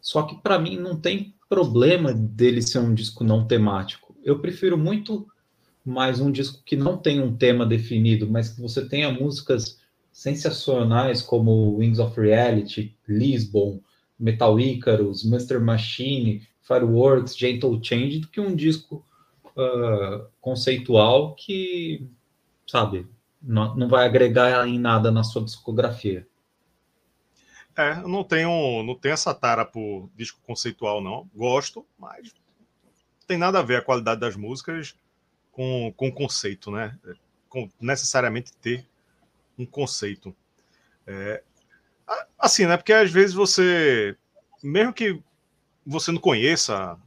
Só 0.00 0.22
que 0.22 0.36
para 0.36 0.58
mim 0.58 0.76
não 0.76 0.98
tem 0.98 1.34
problema 1.48 2.12
dele 2.12 2.62
ser 2.62 2.78
um 2.78 2.94
disco 2.94 3.24
não 3.24 3.46
temático. 3.46 4.14
Eu 4.22 4.38
prefiro 4.38 4.78
muito 4.78 5.26
mais 5.84 6.20
um 6.20 6.30
disco 6.30 6.62
que 6.64 6.76
não 6.76 6.96
tem 6.96 7.20
um 7.20 7.36
tema 7.36 7.66
definido, 7.66 8.28
mas 8.28 8.50
que 8.50 8.60
você 8.60 8.86
tenha 8.86 9.10
músicas 9.10 9.80
sensacionais 10.12 11.22
como 11.22 11.76
Wings 11.76 11.98
of 11.98 12.20
Reality, 12.20 12.96
Lisbon, 13.06 13.80
Metal 14.18 14.58
Icarus, 14.58 15.24
Master 15.24 15.60
Machine, 15.60 16.46
Fireworks, 16.62 17.36
Gentle 17.36 17.78
Change, 17.82 18.20
do 18.20 18.28
que 18.28 18.40
um 18.40 18.54
disco 18.54 19.04
uh, 19.56 20.26
conceitual 20.40 21.34
que, 21.34 22.06
sabe, 22.66 23.06
não, 23.40 23.74
não 23.76 23.88
vai 23.88 24.06
agregar 24.06 24.66
em 24.66 24.78
nada 24.78 25.10
na 25.10 25.22
sua 25.22 25.44
discografia. 25.44 26.26
É, 27.76 28.00
eu 28.00 28.08
não 28.08 28.24
tenho, 28.24 28.82
não 28.82 28.96
tenho 28.96 29.12
essa 29.12 29.32
tara 29.32 29.64
por 29.64 30.10
disco 30.16 30.40
conceitual, 30.44 31.00
não. 31.00 31.30
Gosto, 31.32 31.86
mas 31.96 32.34
tem 33.26 33.38
nada 33.38 33.60
a 33.60 33.62
ver 33.62 33.76
a 33.76 33.82
qualidade 33.82 34.20
das 34.20 34.34
músicas 34.34 34.96
com, 35.52 35.92
com 35.96 36.10
conceito, 36.10 36.72
né? 36.72 36.98
Com 37.48 37.70
necessariamente 37.80 38.52
ter 38.56 38.84
um 39.56 39.64
conceito. 39.64 40.34
É, 41.06 41.42
assim, 42.38 42.66
né? 42.66 42.76
Porque 42.76 42.92
às 42.92 43.10
vezes 43.10 43.34
você, 43.34 44.16
mesmo 44.62 44.92
que 44.92 45.22
você 45.86 46.12
não 46.12 46.20
conheça 46.20 46.98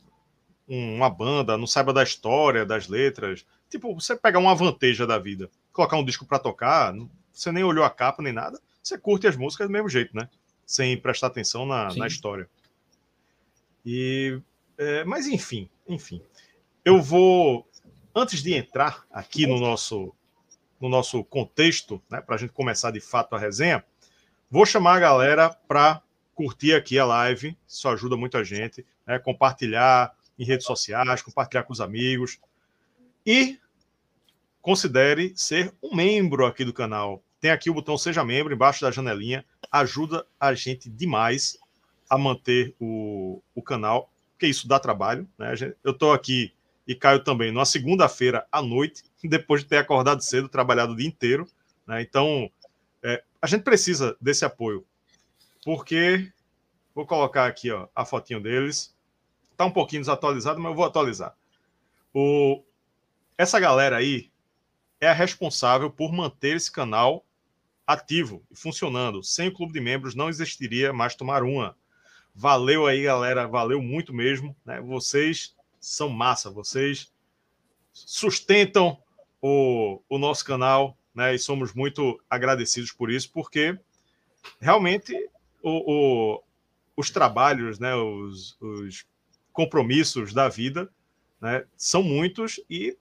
uma 0.67 1.09
banda, 1.09 1.57
não 1.57 1.67
saiba 1.67 1.91
da 1.91 2.03
história, 2.03 2.65
das 2.65 2.87
letras, 2.87 3.45
tipo, 3.69 3.93
você 3.93 4.15
pegar 4.15 4.39
uma 4.39 4.55
vanteja 4.55 5.05
da 5.05 5.19
vida, 5.19 5.49
colocar 5.73 5.97
um 5.97 6.05
disco 6.05 6.25
para 6.25 6.39
tocar, 6.39 6.93
você 7.31 7.51
nem 7.51 7.63
olhou 7.63 7.83
a 7.83 7.89
capa 7.89 8.23
nem 8.23 8.31
nada, 8.31 8.59
você 8.81 8.97
curte 8.97 9.27
as 9.27 9.35
músicas 9.35 9.67
do 9.67 9.73
mesmo 9.73 9.89
jeito, 9.89 10.15
né? 10.15 10.29
Sem 10.65 10.97
prestar 10.97 11.27
atenção 11.27 11.65
na, 11.65 11.93
na 11.95 12.07
história. 12.07 12.49
E, 13.85 14.39
é, 14.77 15.03
mas 15.03 15.27
enfim, 15.27 15.69
enfim, 15.87 16.21
eu 16.85 17.01
vou 17.01 17.67
antes 18.15 18.41
de 18.41 18.53
entrar 18.53 19.05
aqui 19.11 19.47
no 19.47 19.59
nosso 19.59 20.13
no 20.79 20.89
nosso 20.89 21.23
contexto, 21.23 22.01
né, 22.09 22.19
para 22.21 22.35
a 22.35 22.37
gente 22.39 22.53
começar 22.53 22.89
de 22.89 22.99
fato 22.99 23.35
a 23.35 23.39
resenha, 23.39 23.85
vou 24.51 24.65
chamar 24.65 24.97
a 24.97 24.99
galera 24.99 25.49
para 25.49 26.03
curtir 26.35 26.73
aqui 26.73 26.99
a 26.99 27.05
live, 27.05 27.57
isso 27.65 27.87
ajuda 27.87 28.17
muita 28.17 28.43
gente, 28.43 28.85
né? 29.07 29.17
compartilhar 29.17 30.13
em 30.37 30.43
redes 30.43 30.65
sociais, 30.65 31.21
compartilhar 31.21 31.63
com 31.63 31.71
os 31.71 31.79
amigos 31.79 32.37
e 33.25 33.57
considere 34.61 35.33
ser 35.35 35.73
um 35.81 35.95
membro 35.95 36.45
aqui 36.45 36.65
do 36.65 36.73
canal. 36.73 37.23
Tem 37.39 37.49
aqui 37.49 37.69
o 37.69 37.73
botão 37.73 37.97
Seja 37.97 38.23
Membro 38.23 38.53
embaixo 38.53 38.81
da 38.81 38.91
janelinha, 38.91 39.45
ajuda 39.71 40.25
a 40.39 40.53
gente 40.53 40.89
demais 40.89 41.57
a 42.09 42.17
manter 42.17 42.75
o, 42.79 43.41
o 43.55 43.61
canal, 43.61 44.11
porque 44.33 44.47
isso 44.47 44.67
dá 44.67 44.79
trabalho. 44.79 45.27
Né? 45.37 45.53
Eu 45.83 45.91
estou 45.91 46.11
aqui 46.11 46.51
e 46.87 46.93
Caio 46.93 47.23
também 47.23 47.51
numa 47.51 47.65
segunda-feira 47.65 48.45
à 48.51 48.61
noite, 48.61 49.03
depois 49.23 49.61
de 49.61 49.69
ter 49.69 49.77
acordado 49.77 50.21
cedo, 50.21 50.49
trabalhado 50.49 50.93
o 50.93 50.95
dia 50.95 51.07
inteiro. 51.07 51.47
Né? 51.87 52.01
Então, 52.01 52.51
a 53.41 53.47
gente 53.47 53.63
precisa 53.63 54.15
desse 54.21 54.45
apoio 54.45 54.85
porque 55.63 56.31
vou 56.93 57.05
colocar 57.05 57.45
aqui 57.45 57.71
ó, 57.71 57.87
a 57.95 58.05
fotinho 58.05 58.41
deles. 58.41 58.95
Está 59.51 59.65
um 59.65 59.71
pouquinho 59.71 60.01
desatualizado, 60.01 60.59
mas 60.59 60.71
eu 60.71 60.75
vou 60.75 60.85
atualizar. 60.85 61.35
O... 62.13 62.63
Essa 63.37 63.59
galera 63.59 63.97
aí 63.97 64.31
é 64.99 65.07
a 65.07 65.13
responsável 65.13 65.89
por 65.89 66.11
manter 66.11 66.55
esse 66.55 66.71
canal 66.71 67.25
ativo 67.85 68.43
e 68.51 68.55
funcionando. 68.55 69.23
Sem 69.23 69.49
o 69.49 69.53
clube 69.53 69.73
de 69.73 69.81
membros 69.81 70.15
não 70.15 70.29
existiria 70.29 70.91
mais 70.91 71.15
tomar 71.15 71.43
uma. 71.43 71.75
Valeu 72.33 72.87
aí, 72.87 73.03
galera. 73.03 73.47
Valeu 73.47 73.81
muito 73.81 74.13
mesmo. 74.13 74.55
Né? 74.65 74.81
Vocês 74.81 75.55
são 75.79 76.09
massa. 76.09 76.49
Vocês 76.49 77.11
sustentam 77.93 78.97
o, 79.41 80.01
o 80.07 80.17
nosso 80.17 80.45
canal, 80.45 80.97
né? 81.13 81.35
E 81.35 81.39
somos 81.39 81.73
muito 81.73 82.21
agradecidos 82.29 82.91
por 82.91 83.11
isso, 83.11 83.31
porque 83.31 83.77
realmente 84.59 85.13
o, 85.61 85.93
o, 85.93 86.43
os 86.95 87.09
trabalhos, 87.09 87.79
né, 87.79 87.95
os, 87.95 88.57
os, 88.59 89.05
compromissos 89.53 90.33
da 90.33 90.47
vida, 90.47 90.89
né, 91.41 91.65
são 91.75 92.01
muitos 92.01 92.61
e 92.69 92.97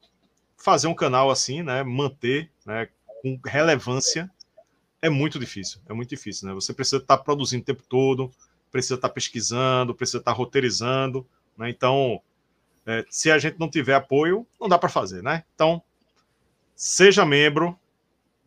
fazer 0.57 0.89
um 0.89 0.95
canal 0.95 1.31
assim, 1.31 1.63
né, 1.63 1.85
manter, 1.85 2.51
né, 2.67 2.89
com 3.23 3.39
relevância 3.47 4.29
é 5.03 5.09
muito 5.09 5.39
difícil, 5.39 5.81
é 5.89 5.93
muito 5.93 6.11
difícil, 6.11 6.49
né? 6.49 6.55
Você 6.55 6.75
precisa 6.75 6.99
estar 6.99 7.17
produzindo 7.19 7.63
o 7.63 7.65
tempo 7.65 7.83
todo, 7.89 8.31
precisa 8.71 8.97
estar 8.97 9.09
pesquisando, 9.09 9.95
precisa 9.95 10.19
estar 10.19 10.33
roteirizando, 10.33 11.27
né? 11.57 11.71
Então, 11.71 12.21
é, 12.85 13.05
se 13.09 13.31
a 13.31 13.39
gente 13.39 13.59
não 13.59 13.71
tiver 13.71 13.95
apoio, 13.95 14.47
não 14.61 14.69
dá 14.69 14.79
para 14.79 14.91
fazer, 14.91 15.23
né? 15.23 15.45
Então, 15.55 15.83
seja 16.75 17.25
membro, 17.25 17.79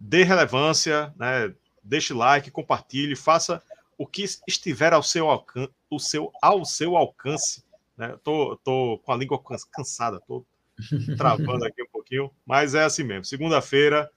dê 0.04 0.24
relevância, 0.24 1.14
né? 1.18 1.54
Deixe 1.82 2.14
like, 2.14 2.52
compartilhe, 2.52 3.16
faça 3.16 3.64
o 3.98 4.06
que 4.06 4.26
estiver 4.48 4.92
ao 4.92 5.02
seu 5.02 5.30
alcance, 5.30 5.72
o 5.90 6.00
seu, 6.00 6.32
ao 6.42 6.66
seu 6.66 6.98
alcance. 6.98 7.64
Né? 7.98 8.18
Tô, 8.24 8.58
tô 8.58 9.00
com 9.04 9.12
a 9.14 9.16
língua 9.16 9.42
cansada, 9.72 10.20
tô 10.28 10.46
travando 11.18 11.66
aqui 11.66 11.82
um 11.82 11.88
pouquinho, 11.88 12.32
mas 12.46 12.76
é 12.76 12.84
assim 12.84 13.04
mesmo. 13.04 13.24
Segunda-feira, 13.24 14.12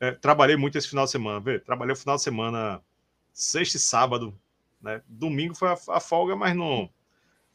é, 0.00 0.12
trabalhei 0.12 0.56
muito 0.56 0.78
esse 0.78 0.88
final 0.88 1.04
de 1.04 1.10
semana, 1.10 1.40
vê? 1.40 1.58
Trabalhei 1.58 1.92
o 1.92 1.96
final 1.96 2.16
de 2.16 2.22
semana 2.22 2.80
sexta 3.32 3.76
e 3.76 3.80
sábado. 3.80 4.34
Né? 4.80 5.02
Domingo 5.06 5.54
foi 5.54 5.68
a, 5.68 5.76
a, 5.90 6.00
folga, 6.00 6.36
mas 6.36 6.56
não, 6.56 6.88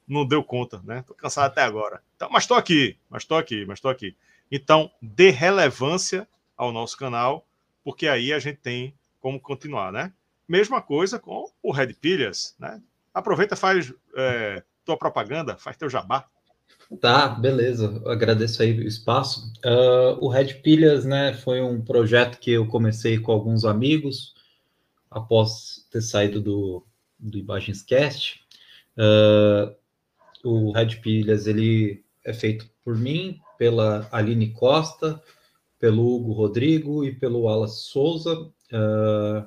não 0.07 0.27
deu 0.27 0.43
conta, 0.43 0.79
né? 0.83 1.03
Tô 1.07 1.15
cansado 1.15 1.45
até 1.45 1.63
agora. 1.63 2.03
Então, 2.15 2.29
mas 2.31 2.43
estou 2.43 2.57
aqui, 2.57 2.97
mas 3.09 3.23
estou 3.23 3.37
aqui, 3.37 3.65
mas 3.65 3.77
estou 3.77 3.89
aqui. 3.89 4.15
Então, 4.51 4.91
dê 5.01 5.31
relevância 5.31 6.27
ao 6.55 6.71
nosso 6.71 6.97
canal, 6.97 7.47
porque 7.83 8.07
aí 8.07 8.31
a 8.33 8.39
gente 8.39 8.57
tem 8.57 8.93
como 9.19 9.39
continuar, 9.39 9.91
né? 9.91 10.11
Mesma 10.47 10.81
coisa 10.81 11.19
com 11.19 11.45
o 11.61 11.71
Red 11.71 11.93
Pilhas, 11.93 12.55
né? 12.59 12.81
Aproveita, 13.13 13.55
faz 13.55 13.93
é, 14.15 14.63
tua 14.83 14.97
propaganda, 14.97 15.57
faz 15.57 15.77
teu 15.77 15.89
jabá. 15.89 16.27
Tá, 16.99 17.29
beleza. 17.29 18.01
Eu 18.03 18.11
agradeço 18.11 18.61
aí 18.61 18.77
o 18.77 18.87
espaço. 18.87 19.51
Uh, 19.65 20.23
o 20.23 20.27
Red 20.27 20.55
Pilhas, 20.55 21.05
né, 21.05 21.33
foi 21.33 21.61
um 21.61 21.81
projeto 21.81 22.39
que 22.39 22.51
eu 22.51 22.67
comecei 22.67 23.17
com 23.17 23.31
alguns 23.31 23.65
amigos 23.65 24.33
após 25.09 25.87
ter 25.91 26.01
saído 26.01 26.41
do, 26.41 26.85
do 27.17 27.37
Imagenscast. 27.37 28.41
Uh, 28.97 29.73
o 30.43 30.71
Red 30.71 30.97
Pilhas, 30.97 31.47
ele 31.47 32.03
é 32.23 32.33
feito 32.33 32.69
por 32.83 32.97
mim, 32.97 33.39
pela 33.57 34.07
Aline 34.11 34.51
Costa, 34.51 35.21
pelo 35.83 36.15
Hugo 36.15 36.31
Rodrigo 36.31 37.03
e 37.03 37.13
pelo 37.13 37.41
Wallace 37.41 37.89
Souza. 37.89 38.49
Uh, 38.71 39.45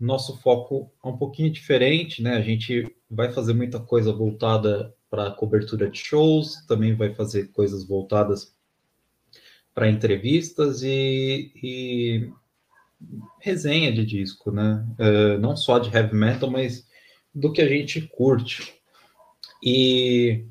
nosso 0.00 0.36
foco 0.38 0.90
é 1.04 1.06
um 1.06 1.16
pouquinho 1.16 1.48
diferente, 1.48 2.20
né? 2.20 2.34
A 2.34 2.40
gente 2.40 2.92
vai 3.08 3.30
fazer 3.30 3.54
muita 3.54 3.78
coisa 3.78 4.12
voltada 4.12 4.92
para 5.08 5.30
cobertura 5.30 5.88
de 5.88 5.96
shows, 5.96 6.66
também 6.66 6.96
vai 6.96 7.14
fazer 7.14 7.52
coisas 7.52 7.86
voltadas 7.86 8.52
para 9.72 9.88
entrevistas 9.88 10.82
e, 10.82 11.52
e, 11.62 12.32
resenha 13.40 13.92
de 13.92 14.04
disco, 14.04 14.50
né? 14.50 14.84
Uh, 14.98 15.38
não 15.38 15.56
só 15.56 15.78
de 15.78 15.88
heavy 15.96 16.16
metal, 16.16 16.50
mas 16.50 16.84
do 17.32 17.52
que 17.52 17.62
a 17.62 17.68
gente 17.68 18.00
curte. 18.00 18.74
E 19.62 20.46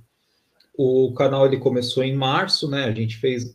o 0.77 1.13
canal 1.13 1.45
ele 1.45 1.57
começou 1.57 2.03
em 2.05 2.15
março, 2.15 2.69
né? 2.69 2.85
A 2.85 2.93
gente 2.93 3.17
fez 3.17 3.53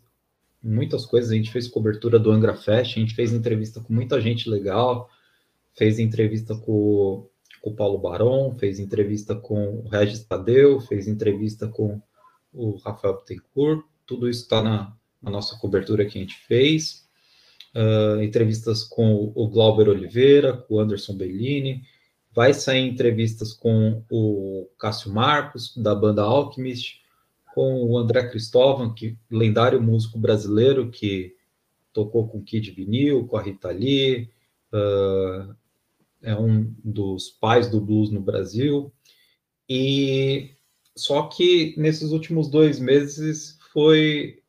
muitas 0.63 1.07
coisas, 1.07 1.31
a 1.31 1.35
gente 1.35 1.51
fez 1.51 1.69
cobertura 1.69 2.19
do 2.19 2.31
Angra 2.31 2.55
Fest, 2.55 2.97
a 2.97 3.01
gente 3.01 3.15
fez 3.15 3.33
entrevista 3.33 3.81
com 3.81 3.93
muita 3.93 4.21
gente 4.21 4.49
legal, 4.49 5.09
fez 5.77 5.99
entrevista 5.99 6.55
com, 6.55 7.29
com 7.61 7.71
o 7.71 7.75
Paulo 7.75 7.99
Barão, 7.99 8.55
fez 8.59 8.79
entrevista 8.79 9.35
com 9.35 9.81
o 9.81 9.89
Regis 9.89 10.25
Tadeu, 10.25 10.81
fez 10.81 11.07
entrevista 11.07 11.69
com 11.69 12.01
o 12.53 12.77
Rafael 12.77 13.19
Bittencourt, 13.19 13.85
tudo 14.07 14.29
isso 14.29 14.43
está 14.43 14.63
na, 14.63 14.97
na, 15.23 15.31
nossa 15.31 15.57
cobertura 15.59 16.05
que 16.05 16.19
a 16.19 16.21
gente 16.21 16.37
fez. 16.47 17.07
Uh, 17.75 18.23
entrevistas 18.23 18.83
com 18.83 19.31
o 19.35 19.49
Glauber 19.49 19.89
Oliveira, 19.89 20.57
com 20.57 20.77
o 20.77 20.81
Anderson 20.81 21.15
Bellini, 21.15 21.83
vai 22.35 22.55
sair 22.55 22.89
entrevistas 22.89 23.53
com 23.53 24.03
o 24.11 24.69
Cássio 24.79 25.13
Marcos, 25.13 25.77
da 25.77 25.95
banda 25.95 26.23
Alchemist, 26.23 27.03
com 27.59 27.83
o 27.87 27.99
André 27.99 28.29
Cristóvão, 28.29 28.95
que 28.95 29.19
lendário 29.29 29.83
músico 29.83 30.17
brasileiro 30.17 30.93
que 30.93 31.35
tocou 31.93 32.29
com 32.29 32.41
Kid 32.41 32.71
Vinil, 32.71 33.27
com 33.27 33.37
a 33.37 33.43
Rita 33.43 33.69
Lee, 33.73 34.31
uh, 34.73 35.57
é 36.23 36.37
um 36.37 36.73
dos 36.85 37.31
pais 37.31 37.69
do 37.69 37.81
blues 37.81 38.13
no 38.13 38.21
Brasil. 38.21 38.93
E 39.69 40.53
só 40.97 41.23
que 41.25 41.75
nesses 41.77 42.13
últimos 42.13 42.49
dois 42.49 42.79
meses 42.79 43.59
foi 43.73 44.41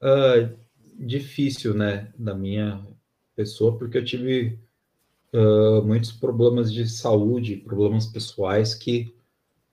uh, 0.00 0.56
difícil, 1.04 1.74
né, 1.74 2.12
da 2.16 2.32
minha 2.32 2.86
pessoa, 3.34 3.76
porque 3.76 3.98
eu 3.98 4.04
tive 4.04 4.56
uh, 5.34 5.82
muitos 5.84 6.12
problemas 6.12 6.72
de 6.72 6.88
saúde, 6.88 7.56
problemas 7.56 8.06
pessoais 8.06 8.72
que 8.72 9.12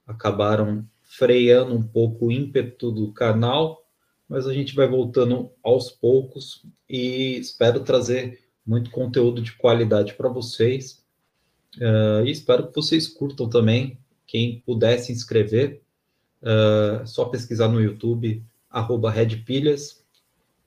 acabaram 0.08 0.90
freando 1.18 1.76
um 1.76 1.84
pouco 1.84 2.28
o 2.28 2.32
ímpeto 2.32 2.92
do 2.92 3.12
canal, 3.12 3.86
mas 4.28 4.48
a 4.48 4.54
gente 4.54 4.74
vai 4.74 4.88
voltando 4.88 5.52
aos 5.62 5.92
poucos 5.92 6.66
e 6.90 7.38
espero 7.38 7.82
trazer 7.82 8.40
muito 8.66 8.90
conteúdo 8.90 9.42
de 9.42 9.54
qualidade 9.54 10.16
para 10.16 10.30
vocês. 10.30 11.04
Uh, 11.78 12.26
e 12.26 12.32
espero 12.32 12.68
que 12.68 12.76
vocês 12.76 13.08
curtam 13.08 13.48
também. 13.48 14.00
Quem 14.26 14.62
puder 14.66 14.98
se 14.98 15.12
inscrever, 15.12 15.84
uh, 16.42 17.06
só 17.06 17.26
pesquisar 17.26 17.68
no 17.68 17.82
YouTube, 17.82 18.44
arroba 18.68 19.12
Redpilhas, 19.12 20.04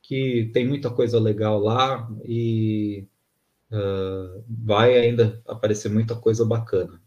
que 0.01 0.51
tem 0.53 0.67
muita 0.67 0.91
coisa 0.91 1.19
legal 1.19 1.59
lá 1.59 2.09
e 2.25 3.05
uh, 3.73 4.45
vai 4.49 4.97
ainda 4.97 5.43
aparecer 5.45 5.89
muita 5.89 6.15
coisa 6.15 6.45
bacana. 6.45 7.01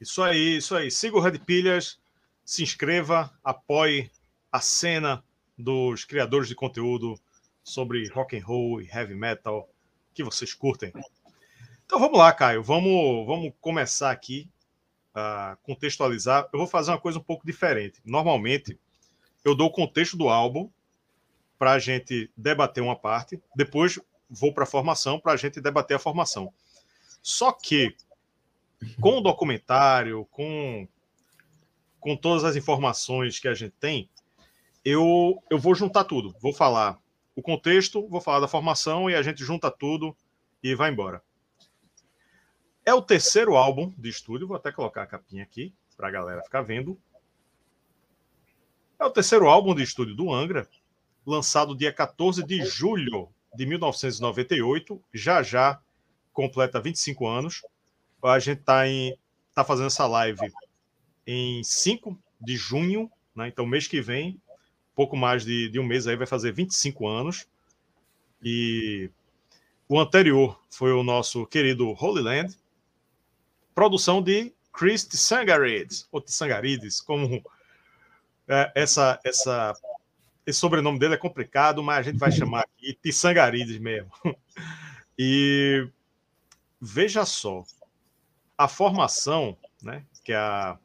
Isso 0.00 0.22
aí, 0.22 0.58
isso 0.58 0.74
aí. 0.74 0.90
Siga 0.90 1.16
o 1.16 1.20
Red 1.20 1.38
Pilhas, 1.40 1.98
se 2.44 2.62
inscreva, 2.62 3.32
apoie 3.42 4.10
a 4.52 4.60
cena 4.60 5.24
dos 5.56 6.04
criadores 6.04 6.48
de 6.48 6.54
conteúdo 6.54 7.18
sobre 7.64 8.08
rock 8.08 8.38
and 8.38 8.44
roll 8.44 8.80
e 8.80 8.88
heavy 8.88 9.14
metal 9.14 9.68
que 10.14 10.22
vocês 10.22 10.54
curtem. 10.54 10.92
Então 11.84 11.98
vamos 11.98 12.18
lá, 12.18 12.32
Caio. 12.32 12.62
Vamos, 12.62 13.26
vamos 13.26 13.52
começar 13.60 14.10
aqui 14.10 14.48
a 15.14 15.56
contextualizar. 15.62 16.48
Eu 16.52 16.58
vou 16.58 16.68
fazer 16.68 16.90
uma 16.90 17.00
coisa 17.00 17.18
um 17.18 17.22
pouco 17.22 17.46
diferente. 17.46 18.00
Normalmente, 18.04 18.78
eu 19.44 19.54
dou 19.54 19.68
o 19.68 19.72
contexto 19.72 20.16
do 20.16 20.28
álbum 20.28 20.68
para 21.58 21.72
a 21.72 21.78
gente 21.78 22.30
debater 22.36 22.82
uma 22.82 22.96
parte, 22.96 23.40
depois 23.54 23.98
vou 24.28 24.52
para 24.52 24.64
a 24.64 24.66
formação 24.66 25.18
para 25.18 25.32
a 25.32 25.36
gente 25.36 25.60
debater 25.60 25.96
a 25.96 26.00
formação. 26.00 26.52
Só 27.22 27.50
que, 27.52 27.96
com 29.00 29.18
o 29.18 29.20
documentário, 29.20 30.26
com, 30.30 30.86
com 32.00 32.16
todas 32.16 32.44
as 32.44 32.56
informações 32.56 33.38
que 33.38 33.48
a 33.48 33.54
gente 33.54 33.74
tem, 33.78 34.08
eu, 34.84 35.42
eu 35.50 35.58
vou 35.58 35.74
juntar 35.74 36.04
tudo. 36.04 36.34
Vou 36.40 36.52
falar 36.52 36.98
o 37.34 37.42
contexto, 37.42 38.06
vou 38.08 38.20
falar 38.20 38.40
da 38.40 38.48
formação 38.48 39.10
e 39.10 39.14
a 39.14 39.22
gente 39.22 39.44
junta 39.44 39.70
tudo 39.70 40.16
e 40.62 40.74
vai 40.74 40.90
embora. 40.90 41.22
É 42.84 42.94
o 42.94 43.02
terceiro 43.02 43.56
álbum 43.56 43.92
de 43.98 44.08
estúdio, 44.08 44.46
vou 44.46 44.56
até 44.56 44.70
colocar 44.70 45.02
a 45.02 45.06
capinha 45.06 45.42
aqui 45.42 45.74
para 45.96 46.08
a 46.08 46.10
galera 46.10 46.42
ficar 46.42 46.62
vendo. 46.62 46.98
É 48.98 49.04
o 49.04 49.10
terceiro 49.10 49.48
álbum 49.48 49.74
de 49.74 49.82
estúdio 49.82 50.14
do 50.14 50.32
Angra, 50.32 50.68
lançado 51.26 51.76
dia 51.76 51.92
14 51.92 52.44
de 52.44 52.64
julho 52.64 53.28
de 53.54 53.66
1998, 53.66 55.02
já 55.12 55.42
já 55.42 55.80
completa 56.32 56.80
25 56.80 57.26
anos. 57.26 57.62
A 58.22 58.38
gente 58.38 58.60
está 58.60 58.86
em 58.88 59.16
tá 59.54 59.64
fazendo 59.64 59.86
essa 59.86 60.06
live 60.06 60.52
em 61.26 61.62
5 61.62 62.18
de 62.40 62.56
junho, 62.56 63.10
né? 63.34 63.48
Então 63.48 63.66
mês 63.66 63.86
que 63.86 64.00
vem, 64.00 64.40
pouco 64.94 65.16
mais 65.16 65.44
de, 65.44 65.68
de 65.68 65.78
um 65.78 65.84
mês 65.84 66.06
aí 66.06 66.16
vai 66.16 66.26
fazer 66.26 66.52
25 66.52 67.06
anos. 67.06 67.46
E 68.42 69.10
o 69.88 69.98
anterior 69.98 70.60
foi 70.70 70.92
o 70.92 71.02
nosso 71.02 71.46
querido 71.46 71.94
Holy 71.98 72.22
Land, 72.22 72.56
produção 73.74 74.22
de 74.22 74.52
Chris 74.72 75.04
Tsangarides, 75.04 76.06
ou 76.10 76.20
Tsangarides, 76.20 77.00
como 77.00 77.42
é, 78.48 78.72
essa, 78.74 79.18
essa, 79.24 79.74
esse 80.46 80.58
sobrenome 80.58 80.98
dele 80.98 81.14
é 81.14 81.18
complicado, 81.18 81.82
mas 81.82 81.98
a 81.98 82.02
gente 82.02 82.18
vai 82.18 82.30
chamar 82.30 82.60
aqui 82.60 82.94
Tsangarides 83.02 83.78
mesmo. 83.78 84.10
E 85.18 85.88
veja 86.78 87.24
só, 87.24 87.64
a 88.56 88.68
formação, 88.68 89.56
né, 89.82 90.04
que 90.24 90.32
a 90.32 90.78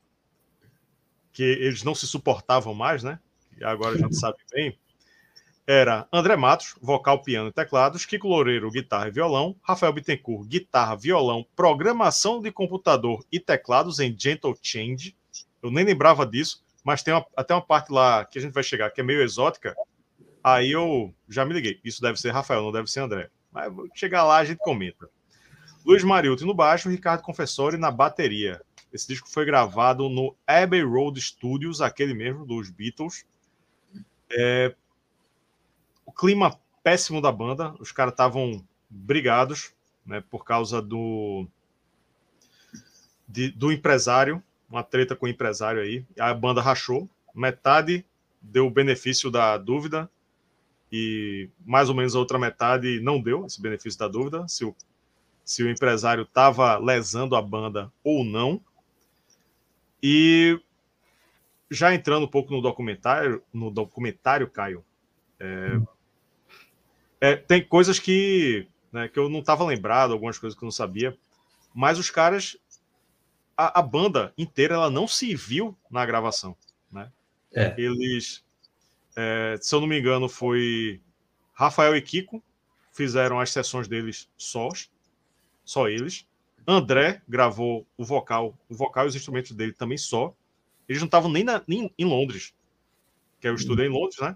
que 1.34 1.44
eles 1.44 1.82
não 1.82 1.96
se 1.96 2.06
suportavam 2.06 2.74
mais, 2.74 3.04
né? 3.04 3.18
E 3.58 3.64
agora 3.64 3.96
a 3.96 3.98
gente 3.98 4.16
sabe 4.20 4.38
bem 4.52 4.78
era 5.66 6.08
André 6.12 6.36
Matos, 6.36 6.76
vocal, 6.82 7.22
piano 7.22 7.50
e 7.50 7.54
teclados, 7.54 8.06
Kiko 8.06 8.28
Loureiro, 8.28 8.70
guitarra 8.72 9.08
e 9.08 9.12
violão, 9.12 9.56
Rafael 9.62 9.94
Bittencourt, 9.94 10.48
guitarra, 10.48 10.98
violão, 10.98 11.46
programação 11.56 12.42
de 12.42 12.52
computador 12.52 13.24
e 13.32 13.40
teclados 13.40 14.00
em 14.00 14.14
Gentle 14.18 14.54
Change. 14.62 15.16
Eu 15.62 15.72
nem 15.72 15.86
lembrava 15.86 16.26
disso, 16.26 16.64
mas 16.84 17.04
tem 17.04 17.14
uma, 17.14 17.26
até 17.38 17.54
uma 17.54 17.62
parte 17.62 17.92
lá 17.92 18.26
que 18.26 18.38
a 18.38 18.42
gente 18.42 18.54
vai 18.54 18.64
chegar 18.64 18.90
que 18.90 19.02
é 19.02 19.04
meio 19.04 19.22
exótica. 19.22 19.76
Aí 20.44 20.72
eu 20.72 21.14
já 21.30 21.46
me 21.46 21.54
liguei. 21.54 21.80
Isso 21.84 22.02
deve 22.02 22.20
ser 22.20 22.32
Rafael, 22.32 22.64
não 22.64 22.72
deve 22.72 22.90
ser 22.90 23.00
André. 23.00 23.30
Mas 23.52 23.72
chegar 23.94 24.24
lá 24.24 24.38
a 24.38 24.46
gente 24.46 24.58
comenta. 24.58 25.10
Luiz 25.86 26.04
Mariuti 26.04 26.46
no 26.46 26.54
baixo, 26.54 26.89
Ricardo 26.89 27.22
Confessori 27.22 27.78
na 27.78 27.89
bateria. 27.89 28.62
Esse 28.94 29.08
disco 29.08 29.30
foi 29.30 29.46
gravado 29.46 30.10
no 30.10 30.36
Abbey 30.46 30.84
Road 30.84 31.20
Studios, 31.20 31.82
aquele 31.82 32.13
mesmo 32.13 32.46
dos 32.46 32.70
Beatles. 32.70 33.26
É, 34.30 34.76
o 36.06 36.12
clima 36.12 36.60
péssimo 36.84 37.22
da 37.22 37.32
banda, 37.32 37.74
os 37.80 37.91
caras 37.91 38.13
estavam 38.13 38.63
brigados, 38.89 39.74
né, 40.06 40.24
por 40.30 40.44
causa 40.44 40.82
do 40.82 41.48
de, 43.28 43.50
do 43.52 43.72
empresário, 43.72 44.44
uma 44.70 44.84
treta 44.84 45.15
com 45.15 45.26
o 45.26 45.30
empresário 45.30 45.82
aí. 45.82 46.06
A 46.20 46.34
banda 46.34 46.62
rachou, 46.62 47.10
metade 47.34 48.06
deu 48.41 48.67
o 48.67 48.72
benefício 48.72 49.32
da 49.32 49.58
dúvida 49.58 50.10
e 50.91 51.50
mais 51.65 51.88
ou 51.89 51.96
menos 51.96 52.15
a 52.15 52.20
outra 52.20 52.38
metade 52.38 53.00
não 53.00 53.22
deu 53.22 53.46
esse 53.46 53.62
benefício 53.62 53.98
da 53.98 54.08
dúvida, 54.08 54.46
se 54.48 54.65
o, 54.65 54.76
se 55.43 55.63
o 55.63 55.69
empresário 55.69 56.23
estava 56.23 56.77
lesando 56.77 57.36
a 57.36 57.41
banda 57.41 57.91
ou 58.04 58.23
não. 58.23 58.62
E 60.01 60.60
já 61.69 61.93
entrando 61.93 62.25
um 62.25 62.30
pouco 62.30 62.51
no 62.51 62.62
documentário, 62.62 63.41
no 63.54 63.71
documentário, 63.71 64.49
Caio, 64.49 64.84
é, 65.39 65.80
é, 67.21 67.36
tem 67.36 67.63
coisas 67.63 67.99
que, 67.99 68.67
né, 68.91 69.08
que 69.08 69.17
eu 69.17 69.30
não 69.30 69.39
estava 69.39 69.63
lembrado, 69.63 70.12
algumas 70.12 70.38
coisas 70.38 70.58
que 70.58 70.63
eu 70.63 70.67
não 70.67 70.71
sabia, 70.71 71.17
mas 71.73 71.97
os 71.97 72.10
caras, 72.10 72.58
a, 73.56 73.80
a 73.80 73.82
banda 73.82 74.34
inteira, 74.38 74.75
ela 74.75 74.89
não 74.89 75.08
se 75.08 75.34
viu 75.36 75.77
na 75.89 76.06
gravação, 76.06 76.56
né? 76.91 77.12
É. 77.54 77.75
Eles, 77.77 78.43
é, 79.15 79.58
se 79.62 79.73
eu 79.73 79.82
não 79.82 79.88
me 79.88 79.99
engano, 79.99 80.27
foi 80.27 81.01
Rafael 81.54 81.95
e 81.95 82.01
Kiko 82.01 82.43
fizeram 82.91 83.39
as 83.39 83.51
sessões 83.51 83.88
deles 83.88 84.30
sós, 84.38 84.89
só 85.63 85.88
eles. 85.88 86.26
André 86.67 87.21
gravou 87.28 87.86
o 87.97 88.04
vocal, 88.04 88.58
o 88.69 88.76
vocal 88.76 89.06
e 89.06 89.10
os 89.10 89.15
instrumentos 89.15 89.52
dele 89.52 89.74
também 89.74 89.97
só. 89.97 90.34
Eles 90.88 91.02
não 91.02 91.08
estavam 91.08 91.32
nem, 91.32 91.43
na, 91.43 91.62
nem 91.67 91.91
em 91.97 92.06
Londres, 92.06 92.54
que 93.39 93.47
eu 93.47 93.56
estudei 93.56 93.88
em 93.88 93.89
Londres, 93.89 94.19
né? 94.19 94.36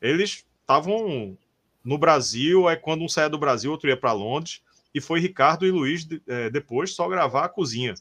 Eles 0.00 0.44
estavam 0.60 1.36
no 1.84 1.98
Brasil, 1.98 2.68
é 2.68 2.76
quando 2.76 3.02
um 3.02 3.08
saia 3.08 3.28
do 3.28 3.38
Brasil, 3.38 3.70
outro 3.70 3.88
ia 3.88 3.96
para 3.96 4.12
Londres, 4.12 4.62
e 4.94 5.00
foi 5.00 5.20
Ricardo 5.20 5.66
e 5.66 5.70
Luiz 5.70 6.06
é, 6.26 6.50
depois 6.50 6.94
só 6.94 7.08
gravar 7.08 7.44
a 7.44 7.48
cozinha. 7.48 7.94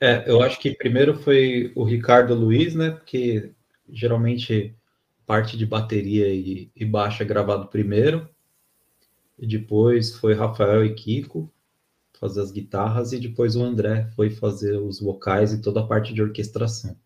É, 0.00 0.24
eu 0.30 0.42
acho 0.42 0.58
que 0.58 0.74
primeiro 0.74 1.16
foi 1.18 1.72
o 1.74 1.84
Ricardo 1.84 2.32
e 2.32 2.36
Luiz, 2.36 2.74
né? 2.74 2.90
Porque 2.90 3.52
geralmente 3.88 4.74
parte 5.26 5.56
de 5.56 5.66
bateria 5.66 6.28
e, 6.28 6.70
e 6.74 6.84
baixa 6.84 7.22
é 7.22 7.26
gravado 7.26 7.68
primeiro. 7.68 8.28
E 9.38 9.46
depois 9.46 10.16
foi 10.16 10.34
Rafael 10.34 10.84
e 10.84 10.94
Kiko 10.94 11.50
fazer 12.18 12.40
as 12.40 12.50
guitarras 12.50 13.12
e 13.12 13.18
depois 13.18 13.56
o 13.56 13.62
André 13.62 14.10
foi 14.14 14.30
fazer 14.30 14.76
os 14.76 15.00
vocais 15.00 15.52
e 15.52 15.60
toda 15.60 15.80
a 15.80 15.86
parte 15.86 16.12
de 16.12 16.22
orquestração. 16.22 16.96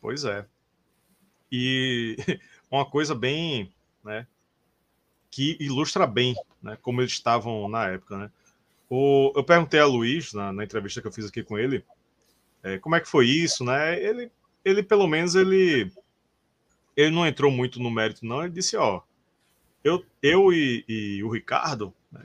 Pois 0.00 0.24
é. 0.24 0.44
E 1.50 2.16
uma 2.70 2.84
coisa 2.84 3.14
bem, 3.14 3.72
né, 4.04 4.26
que 5.30 5.56
ilustra 5.60 6.06
bem, 6.06 6.34
né, 6.62 6.76
como 6.82 7.00
eles 7.00 7.12
estavam 7.12 7.68
na 7.68 7.88
época, 7.88 8.18
né? 8.18 8.30
O, 8.90 9.32
eu 9.34 9.42
perguntei 9.42 9.80
a 9.80 9.86
Luiz 9.86 10.34
na, 10.34 10.52
na, 10.52 10.64
entrevista 10.64 11.00
que 11.00 11.06
eu 11.06 11.12
fiz 11.12 11.24
aqui 11.26 11.42
com 11.42 11.58
ele, 11.58 11.82
é, 12.62 12.78
como 12.78 12.94
é 12.94 13.00
que 13.00 13.08
foi 13.08 13.26
isso, 13.26 13.64
né? 13.64 13.98
Ele, 13.98 14.30
ele 14.62 14.82
pelo 14.82 15.06
menos 15.06 15.34
ele, 15.34 15.90
ele 16.94 17.10
não 17.10 17.26
entrou 17.26 17.50
muito 17.50 17.80
no 17.80 17.90
mérito, 17.90 18.26
não. 18.26 18.42
Ele 18.42 18.52
disse, 18.52 18.76
ó, 18.76 19.00
eu, 19.82 20.04
eu 20.22 20.52
e, 20.52 20.84
e 20.86 21.24
o 21.24 21.30
Ricardo, 21.30 21.94
né, 22.10 22.20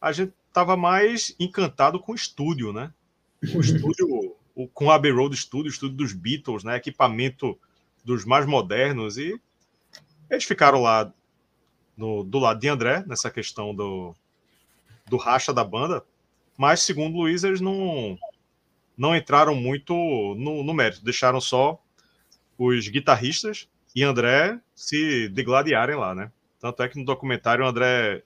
a 0.00 0.12
gente 0.12 0.32
estava 0.48 0.76
mais 0.76 1.34
encantado 1.38 1.98
com 2.00 2.12
o 2.12 2.14
estúdio, 2.14 2.72
né? 2.72 2.92
O 3.54 3.60
estúdio, 3.60 4.36
o, 4.54 4.66
com 4.68 4.86
o 4.86 4.90
Abbey 4.90 5.12
Road 5.12 5.36
Studio, 5.36 5.66
o 5.66 5.72
estúdio 5.72 5.96
dos 5.96 6.12
Beatles, 6.12 6.64
né? 6.64 6.76
Equipamento 6.76 7.58
dos 8.04 8.24
mais 8.24 8.46
modernos 8.46 9.18
e 9.18 9.40
eles 10.30 10.44
ficaram 10.44 10.80
lá 10.80 11.12
no, 11.96 12.22
do 12.22 12.38
lado 12.38 12.60
de 12.60 12.68
André 12.68 13.04
nessa 13.06 13.30
questão 13.30 13.74
do, 13.74 14.14
do 15.06 15.16
racha 15.16 15.52
da 15.52 15.64
banda, 15.64 16.04
mas 16.56 16.80
segundo 16.80 17.16
o 17.16 17.20
Luiz 17.22 17.44
eles 17.44 17.60
não 17.60 18.18
não 18.96 19.14
entraram 19.14 19.54
muito 19.54 19.94
no, 19.94 20.64
no 20.64 20.74
mérito, 20.74 21.04
deixaram 21.04 21.40
só 21.40 21.80
os 22.58 22.88
guitarristas 22.88 23.68
e 23.94 24.02
André 24.02 24.58
se 24.74 25.28
degladiarem 25.28 25.96
lá, 25.96 26.14
né? 26.14 26.32
Tanto 26.58 26.82
é 26.82 26.88
que 26.88 26.98
no 26.98 27.04
documentário 27.04 27.64
o 27.64 27.68
André 27.68 28.24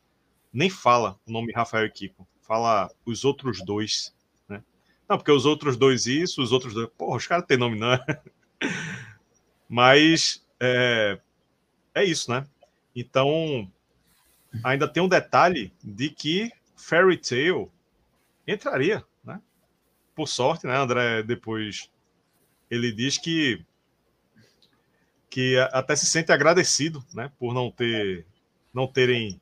nem 0.53 0.69
fala 0.69 1.19
o 1.27 1.33
nome 1.33 1.53
Rafael 1.53 1.87
e 1.87 1.91
Kiko, 1.91 2.27
fala 2.43 2.91
os 3.05 3.25
outros 3.25 3.65
dois, 3.65 4.15
né? 4.49 4.63
Não, 5.09 5.17
porque 5.17 5.33
os 5.33 5.47
outros 5.47 5.77
dois 5.77 6.07
isso, 6.07 6.43
os 6.43 6.53
outros 6.53 6.75
dois. 6.75 6.89
Porra, 6.97 7.17
os 7.17 7.27
caras 7.27 7.47
têm 7.47 7.57
nome, 7.57 7.79
não 7.79 7.93
é? 7.93 8.23
Mas 9.69 10.47
é, 10.61 11.19
é 11.95 12.05
isso, 12.05 12.31
né? 12.31 12.47
Então, 12.95 13.71
ainda 14.63 14.87
tem 14.87 15.03
um 15.03 15.09
detalhe 15.09 15.73
de 15.83 16.11
que 16.11 16.53
Fairy 16.77 17.17
Tail 17.17 17.73
entraria, 18.47 19.05
né? 19.25 19.41
Por 20.15 20.29
sorte, 20.29 20.67
né, 20.67 20.77
André? 20.77 21.23
Depois 21.23 21.91
ele 22.71 22.91
diz 22.91 23.19
que 23.19 23.65
que 25.29 25.57
até 25.73 25.97
se 25.97 26.05
sente 26.05 26.31
agradecido, 26.31 27.03
né, 27.15 27.33
por 27.39 27.55
não 27.55 27.71
ter 27.71 28.27
não 28.73 28.87
terem 28.87 29.41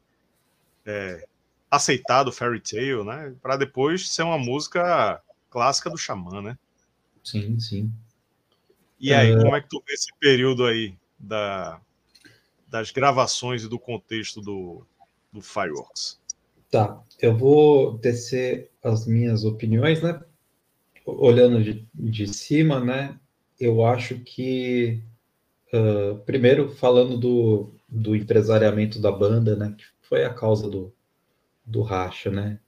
é, 0.87 1.27
aceitado 1.71 2.33
Fairy 2.33 2.61
Tail, 2.61 3.05
né? 3.05 3.35
Para 3.41 3.57
depois 3.57 4.09
ser 4.09 4.23
uma 4.23 4.39
música 4.39 5.23
clássica 5.49 5.89
do 5.89 5.97
Xamã, 5.97 6.43
né? 6.43 6.59
Sim, 7.23 7.59
sim. 7.61 7.91
E 8.99 9.15
aí, 9.15 9.35
uh... 9.35 9.41
como 9.41 9.55
é 9.57 9.61
que 9.61 9.69
tu 9.69 9.83
vê 9.87 9.95
esse 9.95 10.11
período 10.19 10.67
aí 10.67 10.95
da, 11.19 11.81
das 12.69 12.91
gravações 12.91 13.63
e 13.63 13.69
do 13.69 13.79
contexto 13.79 14.41
do, 14.41 14.85
do 15.33 15.41
Fireworks? 15.41 16.19
Tá, 16.71 17.01
eu 17.21 17.37
vou 17.37 17.99
descer 17.99 18.71
as 18.83 19.07
minhas 19.07 19.45
opiniões, 19.45 20.03
né? 20.03 20.21
Olhando 21.05 21.63
de, 21.63 21.87
de 21.93 22.33
cima, 22.33 22.79
né? 22.79 23.19
Eu 23.59 23.85
acho 23.85 24.19
que, 24.21 25.03
uh, 25.73 26.19
primeiro, 26.21 26.71
falando 26.77 27.19
do, 27.19 27.75
do 27.89 28.15
empresariamento 28.15 29.01
da 29.01 29.11
banda, 29.11 29.57
né? 29.57 29.75
Que 29.77 29.85
foi 30.11 30.25
a 30.25 30.35
causa 30.35 30.69
do, 30.69 30.93
do 31.65 31.83
racha, 31.83 32.31
né? 32.31 32.59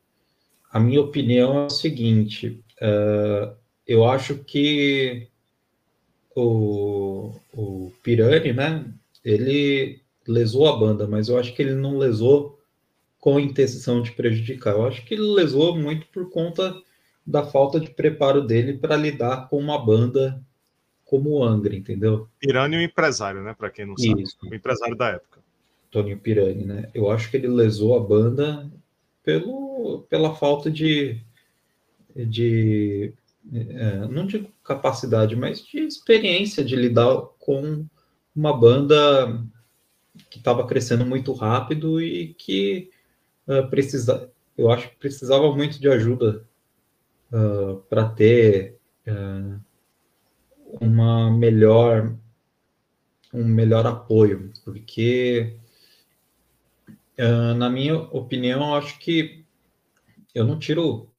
A 0.70 0.78
minha 0.78 1.00
opinião 1.00 1.59
é 1.59 1.66
o 1.66 1.70
seguinte: 1.70 2.64
uh, 2.81 3.55
eu 3.87 4.05
acho 4.09 4.38
que 4.38 5.28
o, 6.35 7.35
o 7.52 7.92
Pirani, 8.02 8.52
né? 8.52 8.87
Ele 9.24 10.00
lesou 10.26 10.68
a 10.68 10.76
banda, 10.76 11.07
mas 11.07 11.28
eu 11.28 11.38
acho 11.38 11.52
que 11.55 11.61
ele 11.61 11.74
não 11.74 11.98
lesou 11.98 12.59
com 13.18 13.37
a 13.37 13.42
intenção 13.42 14.00
de 14.00 14.12
prejudicar. 14.12 14.74
Eu 14.74 14.87
acho 14.87 15.05
que 15.05 15.14
ele 15.14 15.22
lesou 15.22 15.76
muito 15.76 16.07
por 16.07 16.31
conta 16.31 16.74
da 17.26 17.44
falta 17.44 17.78
de 17.78 17.90
preparo 17.90 18.40
dele 18.40 18.78
para 18.78 18.96
lidar 18.96 19.48
com 19.48 19.59
uma 19.59 19.85
banda 19.85 20.42
como 21.05 21.31
o 21.31 21.44
Angra, 21.44 21.74
entendeu? 21.76 22.28
Pirani 22.38 22.76
é 22.76 22.78
um 22.78 22.83
empresário, 22.83 23.42
né? 23.42 23.55
Para 23.55 23.70
quem 23.70 23.85
não 23.85 23.96
sabe, 23.96 24.22
Isso. 24.22 24.37
o 24.42 24.55
empresário 24.55 24.96
da 24.96 25.11
época. 25.11 25.32
Toninho 25.92 26.18
Pirani, 26.18 26.64
né? 26.64 26.90
Eu 26.94 27.11
acho 27.11 27.31
que 27.31 27.37
ele 27.37 27.46
lesou 27.46 27.94
a 27.96 28.00
banda 28.00 28.68
pelo, 29.22 30.05
pela 30.09 30.35
falta 30.35 30.70
de, 30.70 31.20
de 32.16 33.12
é, 33.52 34.07
não 34.09 34.26
de 34.26 34.48
capacidade, 34.64 35.37
mas 35.37 35.64
de 35.64 35.81
experiência 35.81 36.64
de 36.64 36.74
lidar 36.74 37.20
com 37.38 37.85
uma 38.35 38.59
banda 38.59 39.44
que 40.31 40.38
estava 40.38 40.66
crescendo 40.66 41.05
muito 41.05 41.33
rápido 41.33 42.00
e 42.00 42.35
que 42.35 42.90
uh, 43.46 43.68
precisa, 43.68 44.31
eu 44.57 44.70
acho 44.70 44.88
que 44.90 44.96
precisava 44.96 45.55
muito 45.55 45.78
de 45.78 45.88
ajuda 45.88 46.44
uh, 47.31 47.76
para 47.90 48.09
ter 48.09 48.78
uh, 49.07 49.61
uma 50.81 51.31
melhor 51.31 52.14
um 53.35 53.44
melhor 53.44 53.87
apoio, 53.87 54.52
porque 54.62 55.57
na 57.16 57.68
minha 57.68 57.96
opinião, 57.96 58.75
acho 58.75 58.98
que 58.98 59.44
eu 60.35 60.44
não 60.44 60.59
tiro 60.59 61.11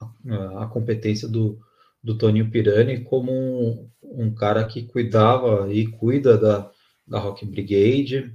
a, 0.00 0.64
a 0.64 0.66
competência 0.66 1.28
do, 1.28 1.60
do 2.02 2.16
Toninho 2.16 2.50
Pirani 2.50 3.02
como 3.02 3.32
um, 3.32 3.90
um, 4.02 4.34
cara 4.34 4.64
que 4.66 4.82
cuidava 4.82 5.72
e 5.72 5.86
cuida 5.86 6.36
da, 6.36 6.70
da 7.06 7.18
Rock 7.18 7.44
Brigade, 7.44 8.34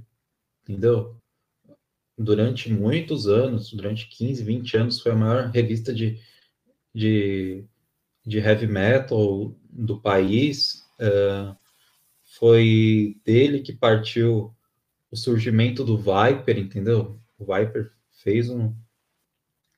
entendeu? 0.62 1.16
Durante 2.16 2.70
muitos 2.70 3.26
anos, 3.26 3.72
durante 3.72 4.08
15, 4.08 4.44
20 4.44 4.76
anos, 4.76 5.00
foi 5.00 5.12
a 5.12 5.16
maior 5.16 5.50
revista 5.50 5.92
de, 5.92 6.20
de, 6.94 7.64
de 8.26 8.38
heavy 8.38 8.66
metal 8.66 9.54
do 9.70 10.00
país. 10.00 10.84
Uh, 11.00 11.56
foi 12.24 13.16
dele 13.24 13.60
que 13.60 13.72
partiu 13.72 14.54
o 15.10 15.16
surgimento 15.16 15.84
do 15.84 15.98
Viper, 15.98 16.58
entendeu? 16.58 17.18
O 17.38 17.44
Viper 17.44 17.90
fez 18.22 18.48
um, 18.48 18.74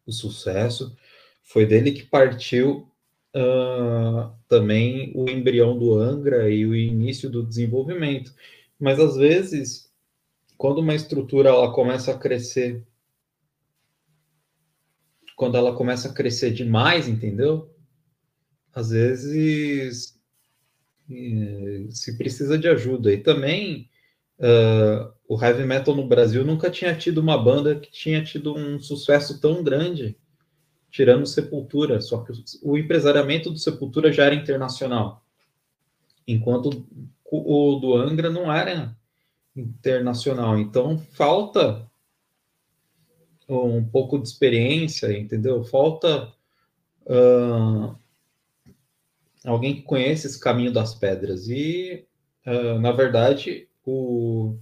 um 0.07 0.13
sucesso. 0.13 0.97
Foi 1.43 1.67
dele 1.67 1.93
que 1.93 2.05
partiu 2.05 2.89
uh, 3.35 4.33
também 4.49 5.13
o 5.15 5.29
embrião 5.29 5.79
do 5.79 5.99
Angra 5.99 6.51
e 6.51 6.67
o 6.67 6.75
início 6.75 7.31
do 7.31 7.43
desenvolvimento. 7.43 8.35
Mas 8.79 8.99
às 9.01 9.17
vezes, 9.17 9.91
quando 10.57 10.79
uma 10.79 10.95
estrutura 10.95 11.49
ela 11.49 11.73
começa 11.73 12.13
a 12.13 12.19
crescer, 12.19 12.87
quando 15.37 15.57
ela 15.57 15.75
começa 15.75 16.09
a 16.09 16.13
crescer 16.13 16.53
demais, 16.53 17.09
entendeu? 17.09 17.75
Às 18.75 18.91
vezes 18.91 20.19
eh, 21.11 21.87
se 21.91 22.17
precisa 22.17 22.59
de 22.59 22.69
ajuda. 22.69 23.13
E 23.13 23.19
também 23.19 23.89
uh, 24.39 25.13
o 25.29 25.43
heavy 25.43 25.65
metal 25.65 25.95
no 25.95 26.07
Brasil 26.07 26.45
nunca 26.45 26.71
tinha 26.71 26.95
tido 26.95 27.19
uma 27.19 27.37
banda 27.37 27.77
que 27.77 27.91
tinha 27.91 28.23
tido 28.23 28.55
um 28.55 28.79
sucesso 28.79 29.41
tão 29.41 29.63
grande, 29.63 30.17
tirando 30.91 31.27
Sepultura. 31.27 32.01
Só 32.01 32.23
que 32.23 32.33
o 32.63 32.77
empresariamento 32.77 33.51
do 33.51 33.59
Sepultura 33.59 34.13
já 34.13 34.25
era 34.25 34.35
internacional, 34.35 35.25
enquanto 36.27 36.87
o 37.25 37.77
do 37.77 37.95
Angra 37.95 38.29
não 38.29 38.53
era 38.53 38.97
internacional. 39.57 40.59
Então 40.59 40.99
falta 40.99 41.91
um 43.49 43.85
pouco 43.85 44.19
de 44.19 44.29
experiência, 44.29 45.17
entendeu? 45.17 45.63
Falta 45.65 46.33
uh, 47.07 47.97
alguém 49.45 49.77
que 49.77 49.83
conheça 49.83 50.27
esse 50.27 50.39
caminho 50.39 50.73
das 50.73 50.95
pedras. 50.95 51.49
E, 51.49 52.07
uh, 52.47 52.79
na 52.81 52.93
verdade, 52.93 53.69
o, 53.85 54.57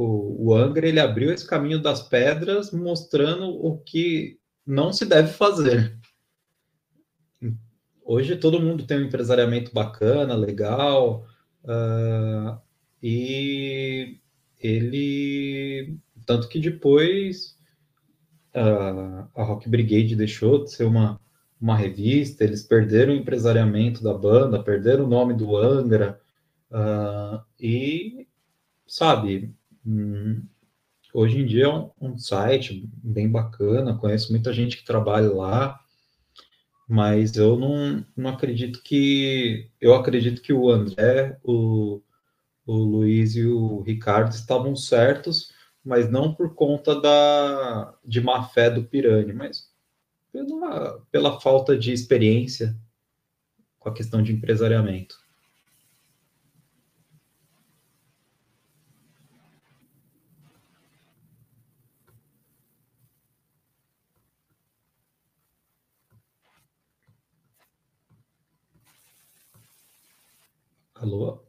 o, 0.00 0.48
o 0.48 0.54
Angra 0.54 0.88
ele 0.88 0.98
abriu 0.98 1.32
esse 1.32 1.46
caminho 1.46 1.80
das 1.80 2.02
pedras, 2.02 2.72
mostrando 2.72 3.48
o 3.48 3.76
que 3.78 4.38
não 4.66 4.92
se 4.92 5.04
deve 5.04 5.32
fazer. 5.32 5.98
Hoje 8.02 8.36
todo 8.36 8.60
mundo 8.60 8.86
tem 8.86 8.98
um 8.98 9.04
empresariamento 9.06 9.72
bacana, 9.72 10.34
legal, 10.34 11.26
uh, 11.64 12.58
e 13.02 14.18
ele. 14.58 15.98
Tanto 16.26 16.48
que 16.48 16.58
depois 16.58 17.56
uh, 18.54 19.28
a 19.34 19.42
Rock 19.42 19.68
Brigade 19.68 20.16
deixou 20.16 20.64
de 20.64 20.72
ser 20.72 20.84
uma, 20.84 21.20
uma 21.60 21.76
revista, 21.76 22.42
eles 22.42 22.62
perderam 22.62 23.12
o 23.12 23.16
empresariamento 23.16 24.02
da 24.02 24.14
banda, 24.14 24.62
perderam 24.62 25.04
o 25.04 25.08
nome 25.08 25.34
do 25.34 25.56
Angra, 25.56 26.20
uh, 26.70 27.44
e, 27.60 28.26
sabe, 28.86 29.54
hum, 29.84 30.42
hoje 31.12 31.38
em 31.38 31.46
dia 31.46 31.64
é 31.64 31.68
um, 31.68 31.90
um, 32.00 32.18
site 32.18 32.88
bem 33.02 33.28
bacana, 33.30 33.96
conheço 33.96 34.32
muita 34.32 34.52
gente 34.52 34.76
que 34.76 34.84
trabalha 34.84 35.32
lá, 35.32 35.80
mas 36.88 37.36
eu 37.36 37.56
não, 37.58 38.04
não 38.16 38.30
acredito 38.30 38.82
que. 38.82 39.70
Eu 39.80 39.94
acredito 39.94 40.42
que 40.42 40.52
o 40.52 40.68
André, 40.70 41.38
o, 41.44 42.02
o 42.66 42.74
Luiz 42.74 43.36
e 43.36 43.46
o 43.46 43.82
Ricardo 43.82 44.32
estavam 44.32 44.74
certos, 44.74 45.52
mas 45.84 46.10
não 46.10 46.34
por 46.34 46.54
conta 46.54 47.00
da, 47.00 47.94
de 48.04 48.20
má 48.20 48.42
fé 48.48 48.70
do 48.70 48.84
Pirani, 48.84 49.32
mas 49.32 49.70
pela, 50.32 51.00
pela 51.10 51.40
falta 51.40 51.78
de 51.78 51.92
experiência 51.92 52.76
com 53.78 53.88
a 53.88 53.94
questão 53.94 54.22
de 54.22 54.32
empresariamento. 54.32 55.16
Alô? 71.00 71.42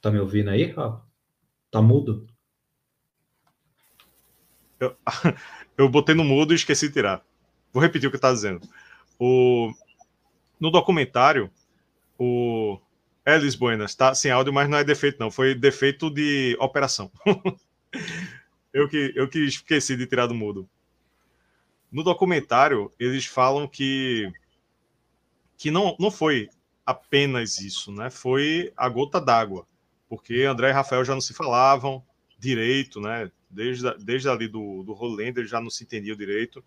Tá 0.00 0.10
me 0.10 0.18
ouvindo 0.18 0.50
aí, 0.50 0.72
Rafa? 0.72 1.06
Tá 1.70 1.80
mudo? 1.80 2.26
Eu, 4.80 4.96
eu 5.78 5.88
botei 5.88 6.16
no 6.16 6.24
mudo 6.24 6.52
e 6.52 6.56
esqueci 6.56 6.88
de 6.88 6.94
tirar. 6.94 7.24
Vou 7.72 7.80
repetir 7.80 8.08
o 8.08 8.12
que 8.12 8.18
tá 8.18 8.32
dizendo. 8.32 8.60
O, 9.20 9.72
no 10.58 10.72
documentário, 10.72 11.48
o 12.18 12.80
Elis 13.24 13.54
Buenas 13.54 13.94
tá 13.94 14.12
sem 14.16 14.32
áudio, 14.32 14.52
mas 14.52 14.68
não 14.68 14.78
é 14.78 14.82
defeito, 14.82 15.20
não. 15.20 15.30
Foi 15.30 15.54
defeito 15.54 16.10
de 16.10 16.56
operação. 16.58 17.08
eu, 18.74 18.88
que, 18.88 19.12
eu 19.14 19.28
que 19.28 19.38
esqueci 19.44 19.96
de 19.96 20.08
tirar 20.08 20.26
do 20.26 20.34
mudo. 20.34 20.68
No 21.92 22.02
documentário, 22.02 22.90
eles 22.98 23.26
falam 23.26 23.68
que, 23.68 24.32
que 25.58 25.70
não, 25.70 25.94
não 26.00 26.10
foi 26.10 26.48
apenas 26.86 27.60
isso, 27.60 27.92
né? 27.92 28.08
Foi 28.08 28.72
a 28.74 28.88
gota 28.88 29.20
d'água, 29.20 29.66
porque 30.08 30.42
André 30.42 30.70
e 30.70 30.72
Rafael 30.72 31.04
já 31.04 31.12
não 31.12 31.20
se 31.20 31.34
falavam 31.34 32.02
direito, 32.38 32.98
né? 32.98 33.30
Desde, 33.50 33.94
desde 33.98 34.28
ali 34.28 34.48
do, 34.48 34.82
do 34.82 34.94
Rolando, 34.94 35.40
eles 35.40 35.50
já 35.50 35.60
não 35.60 35.68
se 35.68 35.84
entendiam 35.84 36.16
direito. 36.16 36.64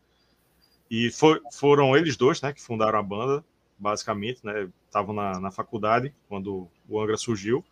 E 0.92 1.10
foi, 1.10 1.42
foram 1.52 1.98
eles 1.98 2.16
dois, 2.16 2.40
né, 2.42 2.54
que 2.54 2.62
fundaram 2.62 3.00
a 3.00 3.04
banda, 3.04 3.44
basicamente, 3.80 4.46
né? 4.46 4.70
Estavam 4.86 5.16
na, 5.16 5.40
na 5.40 5.50
faculdade 5.50 6.14
quando 6.30 6.70
o 6.88 7.02
Angra 7.02 7.18
surgiu. 7.18 7.66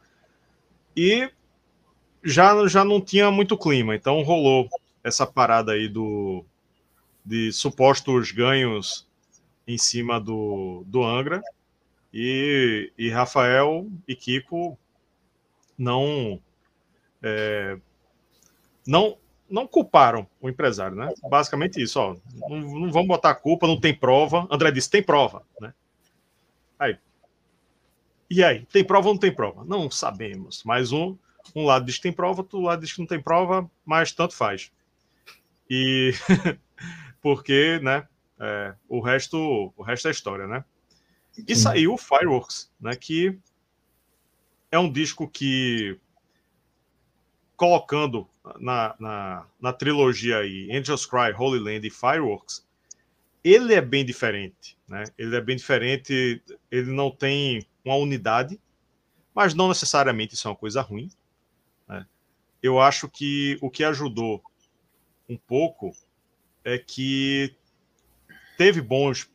E 0.98 1.30
já, 2.24 2.68
já 2.68 2.84
não 2.84 3.00
tinha 3.00 3.30
muito 3.30 3.56
clima, 3.56 3.96
então 3.96 4.24
rolou 4.24 4.68
essa 5.04 5.28
parada 5.28 5.74
aí 5.74 5.88
do, 5.88 6.44
de 7.26 7.52
supostos 7.52 8.32
ganhos 8.32 9.08
em 9.68 9.78
cima 9.78 10.20
do, 10.20 10.84
do 10.88 11.04
Angra. 11.04 11.42
E, 12.14 12.92
e 12.98 13.10
Rafael 13.10 13.88
e 14.08 14.16
Kiko 14.16 14.78
não, 15.78 16.40
é, 17.22 17.78
não 18.86 19.18
não 19.54 19.68
culparam 19.68 20.28
o 20.42 20.50
empresário, 20.50 20.98
né? 20.98 21.14
Basicamente 21.30 21.80
isso, 21.80 22.00
ó. 22.00 22.16
Não, 22.50 22.60
não 22.60 22.92
vamos 22.92 23.08
botar 23.08 23.30
a 23.30 23.36
culpa, 23.36 23.68
não 23.68 23.80
tem 23.80 23.94
prova. 23.94 24.48
André 24.50 24.72
disse, 24.72 24.90
tem 24.90 25.04
prova, 25.04 25.44
né? 25.62 25.74
Aí. 26.80 26.98
E 28.28 28.44
aí, 28.44 28.66
tem 28.66 28.84
prova 28.84 29.10
ou 29.10 29.14
não 29.14 29.20
tem 29.20 29.32
prova? 29.32 29.64
Não 29.64 29.92
sabemos. 29.92 30.64
Mas 30.64 30.92
um, 30.92 31.16
um 31.56 31.66
lado 31.66 31.86
diz 31.86 31.98
que 31.98 32.02
tem 32.02 32.12
prova, 32.12 32.42
outro 32.42 32.62
lado 32.62 32.82
diz 32.82 32.94
que 32.94 33.00
não 33.00 33.06
tem 33.06 33.22
prova, 33.22 33.70
mas 33.86 34.12
tanto 34.12 34.34
faz. 34.34 34.72
E 35.70 36.14
porque, 37.24 37.80
né, 37.82 38.06
é, 38.38 38.76
o 38.90 39.00
resto 39.00 39.74
o 39.78 39.82
resto 39.82 40.10
é 40.10 40.12
história, 40.12 40.46
né? 40.46 40.64
E 41.48 41.56
saiu 41.56 41.94
o 41.94 41.98
Fireworks, 41.98 42.72
né, 42.80 42.96
que 42.96 43.40
é 44.70 44.78
um 44.78 44.92
disco 44.92 45.28
que 45.28 46.00
colocando 47.56 48.28
na, 48.60 48.96
na, 49.00 49.48
na 49.60 49.74
trilogia 49.74 50.40
aí 50.40 50.70
Angels 50.72 51.06
Cry, 51.06 51.34
Holy 51.36 51.60
Land 51.60 51.88
e 51.88 51.90
Fireworks, 51.90 52.68
ele 53.44 53.74
é 53.74 53.82
bem 53.82 54.06
diferente, 54.06 54.78
né? 54.88 55.06
Ele 55.18 55.36
é 55.36 55.42
bem 55.42 55.56
diferente, 55.56 56.44
ele 56.70 56.92
não 56.92 57.10
tem 57.10 57.66
uma 57.86 57.96
unidade, 57.96 58.60
mas 59.34 59.54
não 59.54 59.70
necessariamente 59.70 60.36
isso 60.36 60.48
é 60.48 60.52
uma 60.52 60.58
coisa 60.58 60.82
ruim. 60.82 61.10
Né? 61.88 62.06
Eu 62.62 62.80
acho 62.80 63.08
que 63.10 63.58
o 63.62 63.70
que 63.70 63.84
ajudou 63.84 64.44
um 65.28 65.38
pouco 65.38 65.96
é 66.64 66.78
que 66.78 67.56
teve 68.58 68.82
bons 68.82 69.30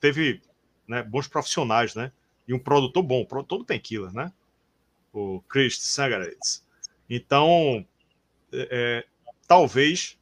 teve 0.00 0.40
né, 0.86 1.02
bons 1.02 1.26
profissionais, 1.26 1.94
né? 1.94 2.12
E 2.46 2.54
um 2.54 2.58
produtor 2.58 3.02
bom, 3.02 3.22
o 3.22 3.26
produtor 3.26 3.64
tem 3.64 3.80
killer, 3.80 4.12
né? 4.12 4.32
O 5.12 5.40
Chris 5.48 5.80
Sangaredes. 5.80 6.64
Então, 7.08 7.84
é, 8.52 8.68
é, 8.70 9.04
talvez 9.46 10.18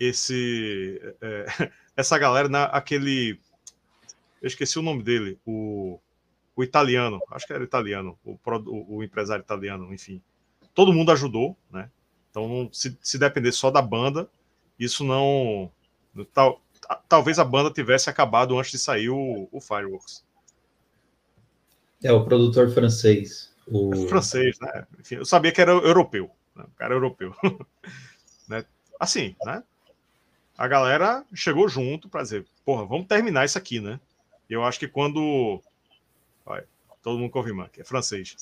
esse 0.00 1.00
é, 1.20 1.70
essa 1.96 2.18
galera 2.18 2.48
na 2.48 2.64
aquele 2.64 3.38
eu 4.42 4.48
esqueci 4.48 4.78
o 4.78 4.82
nome 4.82 5.02
dele, 5.02 5.38
o, 5.46 5.98
o 6.54 6.62
italiano, 6.62 7.20
acho 7.30 7.46
que 7.46 7.52
era 7.52 7.64
italiano, 7.64 8.18
o, 8.24 8.38
o, 8.44 8.96
o 8.98 9.02
empresário 9.02 9.42
italiano, 9.42 9.92
enfim. 9.92 10.22
Todo 10.74 10.92
mundo 10.92 11.10
ajudou, 11.10 11.56
né? 11.70 11.90
Então, 12.30 12.68
se, 12.70 12.96
se 13.00 13.18
depender 13.18 13.50
só 13.50 13.70
da 13.70 13.80
banda, 13.80 14.28
isso 14.78 15.04
não. 15.04 15.70
Tal, 16.32 16.60
talvez 17.08 17.38
a 17.38 17.44
banda 17.44 17.70
tivesse 17.70 18.08
acabado 18.08 18.58
antes 18.58 18.70
de 18.70 18.78
sair 18.78 19.10
o, 19.10 19.48
o 19.50 19.60
Fireworks. 19.60 20.24
É, 22.02 22.12
o 22.12 22.24
produtor 22.24 22.70
francês. 22.70 23.52
O... 23.66 23.92
É 23.94 24.06
francês, 24.08 24.58
né? 24.60 24.86
Enfim, 24.98 25.16
eu 25.16 25.24
sabia 25.24 25.52
que 25.52 25.60
era 25.60 25.72
europeu. 25.72 26.30
Né? 26.54 26.64
O 26.64 26.76
cara 26.76 26.94
é 26.94 26.96
europeu. 26.96 27.34
né? 28.48 28.64
Assim, 28.98 29.34
né? 29.44 29.62
A 30.56 30.66
galera 30.66 31.24
chegou 31.34 31.68
junto 31.68 32.08
para 32.08 32.22
dizer, 32.22 32.46
porra, 32.64 32.86
vamos 32.86 33.06
terminar 33.06 33.44
isso 33.44 33.58
aqui, 33.58 33.80
né? 33.80 34.00
E 34.48 34.52
eu 34.54 34.64
acho 34.64 34.78
que 34.78 34.88
quando. 34.88 35.60
Vai, 36.44 36.64
todo 37.02 37.18
mundo 37.18 37.30
confirma 37.30 37.68
que 37.68 37.80
é 37.80 37.84
francês. 37.84 38.36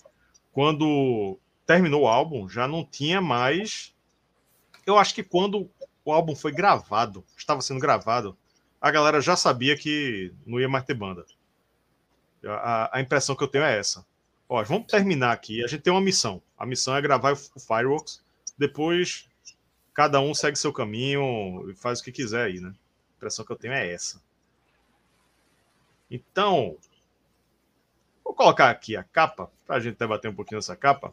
Quando 0.53 1.38
terminou 1.66 2.03
o 2.03 2.07
álbum, 2.07 2.49
já 2.49 2.68
não 2.68 2.85
tinha 2.85 3.20
mais. 3.20 3.92
Eu 4.87 4.99
acho 4.99 5.14
que 5.14 5.25
quando 5.25 5.68
o 6.05 6.12
álbum 6.12 6.35
foi 6.35 6.53
gravado, 6.53 7.25
estava 7.37 7.61
sendo 7.61 7.81
gravado, 7.81 8.37
a 8.81 8.90
galera 8.90 9.21
já 9.21 9.37
sabia 9.37 9.77
que 9.77 10.33
não 10.47 10.61
ia 10.61 10.69
mais 10.69 10.85
ter 10.85 10.95
banda. 10.95 11.25
A, 12.45 12.99
a 12.99 13.01
impressão 13.01 13.35
que 13.35 13.43
eu 13.43 13.49
tenho 13.49 13.64
é 13.64 13.79
essa. 13.79 14.05
Ó, 14.49 14.62
vamos 14.62 14.87
terminar 14.87 15.33
aqui. 15.33 15.64
A 15.64 15.67
gente 15.67 15.83
tem 15.83 15.93
uma 15.93 16.03
missão. 16.03 16.43
A 16.59 16.67
missão 16.67 16.95
é 16.95 17.01
gravar 17.01 17.33
o 17.33 17.61
Fireworks. 17.61 18.23
Depois, 18.59 19.27
cada 19.95 20.21
um 20.21 20.35
segue 20.35 20.59
seu 20.59 20.73
caminho 20.73 21.71
e 21.71 21.75
faz 21.75 22.01
o 22.01 22.05
que 22.05 22.12
quiser 22.12 22.45
aí, 22.45 22.61
né? 22.61 22.69
A 22.69 23.17
impressão 23.17 23.45
que 23.45 23.53
eu 23.53 23.57
tenho 23.57 23.73
é 23.73 23.90
essa. 23.90 24.21
Então, 26.11 26.77
Vou 28.25 28.35
colocar 28.35 28.71
aqui 28.71 28.97
a 28.97 29.05
capa, 29.05 29.51
para 29.67 29.77
a 29.77 29.81
gente 29.81 29.99
debater 29.99 30.31
um 30.31 30.35
pouquinho 30.35 30.59
essa 30.59 30.75
capa. 30.75 31.12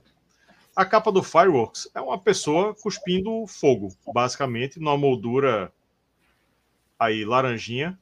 A 0.75 0.86
capa 0.86 1.12
do 1.12 1.21
Fireworks 1.21 1.89
é 1.93 1.99
uma 1.99 2.17
pessoa 2.17 2.73
cuspindo 2.73 3.45
fogo, 3.45 3.89
basicamente, 4.13 4.79
numa 4.79 4.97
moldura 4.97 5.71
aí 6.97 7.25
laranjinha. 7.25 7.99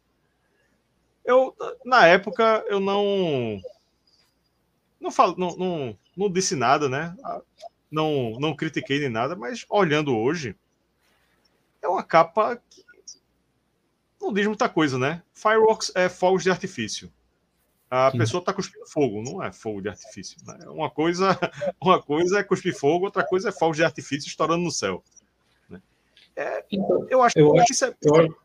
Eu, 1.26 1.56
na 1.84 2.06
época, 2.08 2.64
eu 2.68 2.80
não 2.80 3.60
não, 5.00 5.12
falo, 5.12 5.36
não, 5.38 5.56
não, 5.56 5.98
não 6.16 6.32
disse 6.32 6.56
nada, 6.56 6.90
né? 6.90 7.16
Não, 7.90 8.38
não 8.40 8.56
critiquei 8.56 9.00
nem 9.00 9.10
nada, 9.10 9.36
mas 9.36 9.66
olhando 9.70 10.16
hoje, 10.16 10.56
é 11.82 11.88
uma 11.88 12.04
capa 12.04 12.62
que 12.70 12.84
não 14.22 14.34
diz 14.34 14.46
muita 14.46 14.68
coisa, 14.68 14.98
né? 14.98 15.24
Fireworks 15.34 15.92
é 15.96 16.10
fogos 16.10 16.44
de 16.44 16.52
artifício. 16.52 17.12
A 17.90 18.12
Sim. 18.12 18.20
pessoa 18.20 18.40
está 18.40 18.54
cuspindo 18.54 18.86
fogo, 18.86 19.24
não 19.24 19.44
é 19.44 19.52
fogo 19.52 19.82
de 19.82 19.90
artifício. 19.90 20.38
Né? 20.46 20.60
Uma 20.68 20.90
coisa, 20.92 21.38
uma 21.82 22.00
coisa 22.02 22.40
é 22.40 22.44
cuspir 22.44 22.78
fogo, 22.78 23.06
outra 23.06 23.26
coisa 23.26 23.50
é 23.50 23.52
fogos 23.52 23.78
de 23.78 23.84
artifício 23.84 24.28
estourando 24.28 24.64
no 24.64 24.72
céu. 24.72 25.04
Né? 25.68 25.82
É, 26.36 26.64
então, 26.72 27.08
eu 27.10 27.24
acho 27.24 27.38
eu 27.38 27.52
que 27.54 27.60
acho, 27.60 27.74
isso 27.74 27.86
é. 27.86 27.96
Eu, 28.04 28.38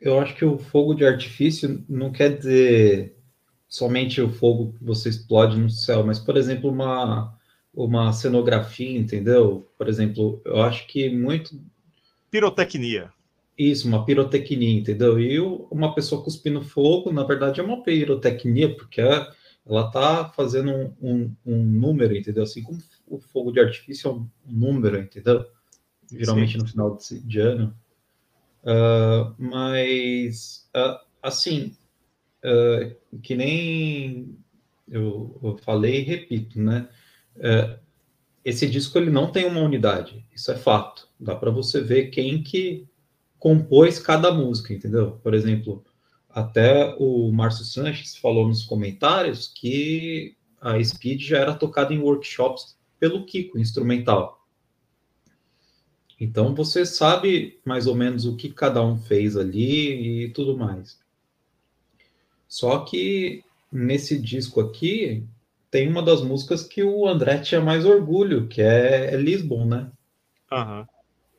eu 0.00 0.20
acho 0.20 0.34
que 0.34 0.44
o 0.44 0.58
fogo 0.58 0.94
de 0.94 1.06
artifício 1.06 1.82
não 1.88 2.12
quer 2.12 2.36
dizer 2.36 3.16
somente 3.66 4.20
o 4.20 4.30
fogo 4.30 4.74
que 4.76 4.84
você 4.84 5.08
explode 5.08 5.56
no 5.56 5.70
céu, 5.70 6.04
mas, 6.04 6.18
por 6.18 6.36
exemplo, 6.36 6.70
uma, 6.70 7.38
uma 7.72 8.12
cenografia, 8.12 8.98
entendeu? 8.98 9.70
Por 9.78 9.88
exemplo, 9.88 10.42
eu 10.44 10.60
acho 10.60 10.86
que 10.88 11.08
muito. 11.08 11.58
Pirotecnia. 12.30 13.10
Isso, 13.60 13.86
uma 13.86 14.06
pirotecnia, 14.06 14.78
entendeu? 14.78 15.20
E 15.20 15.38
uma 15.38 15.94
pessoa 15.94 16.24
cuspindo 16.24 16.62
fogo, 16.62 17.12
na 17.12 17.24
verdade, 17.24 17.60
é 17.60 17.62
uma 17.62 17.82
pirotecnia, 17.82 18.74
porque 18.74 19.02
ela 19.02 19.86
está 19.86 20.30
fazendo 20.30 20.70
um, 20.70 20.94
um, 21.02 21.36
um, 21.44 21.62
número, 21.62 22.16
entendeu? 22.16 22.44
Assim 22.44 22.62
como 22.62 22.78
o 23.06 23.18
fogo 23.18 23.52
de 23.52 23.60
artifício 23.60 24.08
é 24.08 24.14
um 24.14 24.26
número, 24.46 24.96
entendeu? 24.96 25.44
Geralmente 26.10 26.52
Sim. 26.52 26.58
no 26.58 26.66
final 26.66 26.96
de, 26.96 27.20
de 27.20 27.38
ano. 27.38 27.76
Uh, 28.64 29.34
mas, 29.36 30.66
uh, 30.74 30.98
assim, 31.22 31.76
uh, 32.42 33.18
que 33.20 33.36
nem 33.36 34.38
eu, 34.90 35.38
eu, 35.42 35.58
falei 35.58 36.00
e 36.00 36.04
repito, 36.04 36.58
né? 36.58 36.88
Esse 38.42 38.66
disco 38.66 38.96
ele 38.96 39.10
não 39.10 39.30
tem 39.30 39.44
uma 39.44 39.60
unidade, 39.60 40.24
isso 40.34 40.50
é 40.50 40.56
fato. 40.56 41.10
Dá 41.20 41.36
para 41.36 41.50
você 41.50 41.82
ver 41.82 42.06
quem 42.06 42.42
que 42.42 42.88
compôs 43.40 43.98
cada 43.98 44.30
música, 44.30 44.72
entendeu? 44.72 45.18
Por 45.22 45.34
exemplo, 45.34 45.82
até 46.28 46.94
o 46.98 47.32
Márcio 47.32 47.64
Sanches 47.64 48.16
falou 48.16 48.46
nos 48.46 48.62
comentários 48.62 49.48
que 49.48 50.36
a 50.60 50.82
Speed 50.82 51.22
já 51.22 51.38
era 51.38 51.54
tocada 51.54 51.92
em 51.92 51.98
workshops 51.98 52.78
pelo 53.00 53.24
Kiko, 53.24 53.58
instrumental. 53.58 54.46
Então 56.20 56.54
você 56.54 56.84
sabe 56.84 57.58
mais 57.64 57.86
ou 57.86 57.94
menos 57.94 58.26
o 58.26 58.36
que 58.36 58.50
cada 58.50 58.84
um 58.84 58.98
fez 58.98 59.38
ali 59.38 60.24
e 60.26 60.28
tudo 60.28 60.56
mais. 60.56 61.00
Só 62.46 62.80
que 62.80 63.42
nesse 63.72 64.20
disco 64.20 64.60
aqui 64.60 65.26
tem 65.70 65.88
uma 65.88 66.02
das 66.02 66.20
músicas 66.20 66.62
que 66.62 66.82
o 66.82 67.08
André 67.08 67.38
tinha 67.38 67.60
mais 67.60 67.86
orgulho, 67.86 68.48
que 68.48 68.60
é, 68.60 69.14
é 69.14 69.16
Lisbon, 69.16 69.64
né? 69.64 69.90
Uhum. 70.52 70.84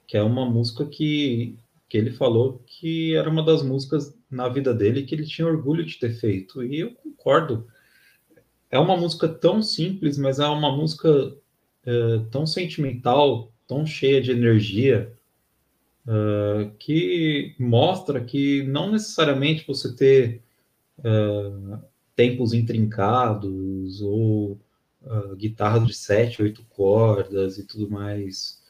Que 0.07 0.17
é 0.17 0.23
uma 0.23 0.49
música 0.49 0.85
que, 0.85 1.59
que 1.91 1.97
ele 1.97 2.11
falou 2.11 2.63
que 2.65 3.13
era 3.17 3.29
uma 3.29 3.43
das 3.43 3.61
músicas 3.61 4.17
na 4.29 4.47
vida 4.47 4.73
dele 4.73 5.03
que 5.03 5.13
ele 5.13 5.25
tinha 5.25 5.45
orgulho 5.45 5.85
de 5.85 5.99
ter 5.99 6.13
feito. 6.13 6.63
E 6.63 6.79
eu 6.79 6.93
concordo. 6.93 7.67
É 8.69 8.79
uma 8.79 8.95
música 8.95 9.27
tão 9.27 9.61
simples, 9.61 10.17
mas 10.17 10.39
é 10.39 10.47
uma 10.47 10.73
música 10.73 11.35
é, 11.85 12.21
tão 12.31 12.47
sentimental, 12.47 13.51
tão 13.67 13.85
cheia 13.85 14.21
de 14.21 14.31
energia, 14.31 15.11
uh, 16.07 16.71
que 16.79 17.55
mostra 17.59 18.23
que 18.23 18.63
não 18.63 18.89
necessariamente 18.89 19.67
você 19.67 19.93
ter 19.93 20.41
uh, 20.99 21.77
tempos 22.15 22.53
intrincados 22.53 24.01
ou 24.01 24.57
uh, 25.01 25.35
guitarras 25.35 25.85
de 25.85 25.93
sete, 25.93 26.41
oito 26.41 26.63
cordas 26.69 27.57
e 27.57 27.67
tudo 27.67 27.89
mais. 27.89 28.63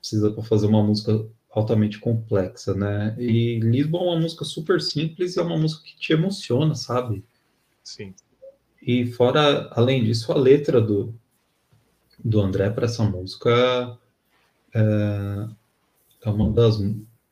Precisa 0.00 0.30
para 0.30 0.42
fazer 0.42 0.68
uma 0.68 0.82
música 0.82 1.22
altamente 1.52 1.98
complexa, 1.98 2.74
né? 2.74 3.14
E 3.18 3.60
Lisboa 3.60 4.04
é 4.04 4.14
uma 4.14 4.20
música 4.20 4.44
super 4.44 4.80
simples 4.80 5.36
e 5.36 5.40
é 5.40 5.42
uma 5.42 5.58
música 5.58 5.84
que 5.84 5.96
te 5.96 6.12
emociona, 6.12 6.74
sabe? 6.74 7.22
Sim. 7.84 8.14
E 8.80 9.06
fora, 9.12 9.68
além 9.72 10.02
disso, 10.02 10.32
a 10.32 10.34
letra 10.34 10.80
do, 10.80 11.14
do 12.18 12.40
André 12.40 12.70
para 12.70 12.86
essa 12.86 13.04
música 13.04 13.98
é, 14.74 15.48
é, 16.24 16.30
uma 16.30 16.50
das 16.50 16.78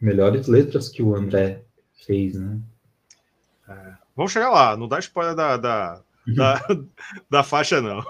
melhores 0.01 0.47
letras 0.47 0.89
que 0.89 1.03
o 1.03 1.17
André 1.17 1.65
fez, 2.07 2.35
né? 2.35 2.61
É. 3.69 3.95
Vamos 4.15 4.33
chegar 4.33 4.51
lá, 4.51 4.77
não 4.77 4.87
dá 4.87 4.99
spoiler 4.99 5.35
da, 5.35 5.57
da, 5.57 6.03
da, 6.27 6.63
da, 7.31 7.43
faixa, 7.43 7.81
não. 7.81 8.05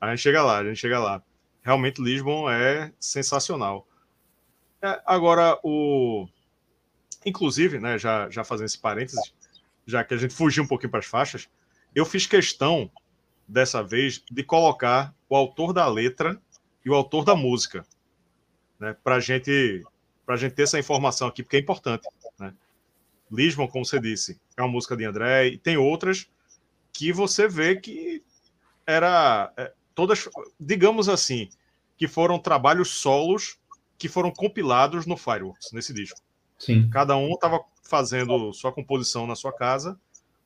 A 0.00 0.10
gente 0.10 0.20
chega 0.20 0.42
lá, 0.42 0.58
a 0.58 0.64
gente 0.64 0.76
chega 0.76 0.98
lá. 0.98 1.22
Realmente, 1.62 2.02
Lisbon 2.02 2.50
é 2.50 2.92
sensacional. 3.00 3.86
É, 4.84 5.00
agora, 5.06 5.58
o. 5.62 6.28
Inclusive, 7.24 7.78
né, 7.78 7.96
já, 7.96 8.28
já 8.28 8.44
fazendo 8.44 8.66
esse 8.66 8.78
parênteses, 8.78 9.32
já 9.86 10.04
que 10.04 10.12
a 10.12 10.16
gente 10.18 10.34
fugiu 10.34 10.62
um 10.62 10.66
pouquinho 10.66 10.90
para 10.90 11.00
as 11.00 11.06
faixas, 11.06 11.48
eu 11.94 12.04
fiz 12.04 12.26
questão, 12.26 12.90
dessa 13.48 13.82
vez, 13.82 14.22
de 14.30 14.44
colocar 14.44 15.14
o 15.26 15.34
autor 15.34 15.72
da 15.72 15.88
letra 15.88 16.38
e 16.84 16.90
o 16.90 16.94
autor 16.94 17.24
da 17.24 17.34
música, 17.34 17.86
né, 18.78 18.94
para 19.02 19.20
gente, 19.20 19.82
a 20.28 20.36
gente 20.36 20.52
ter 20.54 20.64
essa 20.64 20.78
informação 20.78 21.28
aqui, 21.28 21.42
porque 21.42 21.56
é 21.56 21.60
importante. 21.60 22.06
Né? 22.38 22.52
Lisbon, 23.32 23.66
como 23.66 23.86
você 23.86 23.98
disse, 23.98 24.38
é 24.54 24.60
uma 24.60 24.68
música 24.68 24.94
de 24.94 25.06
André, 25.06 25.46
e 25.46 25.56
tem 25.56 25.78
outras 25.78 26.28
que 26.92 27.10
você 27.10 27.48
vê 27.48 27.76
que 27.76 28.22
era 28.86 29.50
é, 29.56 29.72
todas, 29.94 30.28
digamos 30.60 31.08
assim, 31.08 31.48
que 31.96 32.06
foram 32.06 32.38
trabalhos 32.38 32.90
solos 32.90 33.58
que 33.98 34.08
foram 34.08 34.30
compilados 34.30 35.06
no 35.06 35.16
Fireworks, 35.16 35.72
nesse 35.72 35.92
disco. 35.92 36.20
Sim. 36.58 36.88
Cada 36.90 37.16
um 37.16 37.32
estava 37.32 37.60
fazendo 37.82 38.52
sua 38.52 38.72
composição 38.72 39.26
na 39.26 39.34
sua 39.34 39.52
casa, 39.52 39.98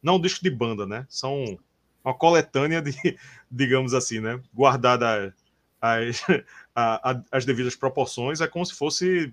não 0.03 0.17
um 0.17 0.21
disco 0.21 0.43
de 0.43 0.51
banda, 0.51 0.87
né? 0.87 1.07
São 1.09 1.59
uma 2.05 2.15
coletânea 2.15 2.81
de, 2.81 2.93
digamos 3.51 3.95
assim, 3.95 4.21
né? 4.21 4.41
Guardada 4.55 5.35
as, 5.81 6.23
a, 6.75 7.11
a, 7.11 7.23
as 7.31 7.45
devidas 7.45 7.77
proporções, 7.77 8.41
é 8.41 8.47
como 8.47 8.65
se 8.65 8.75
fosse 8.75 9.33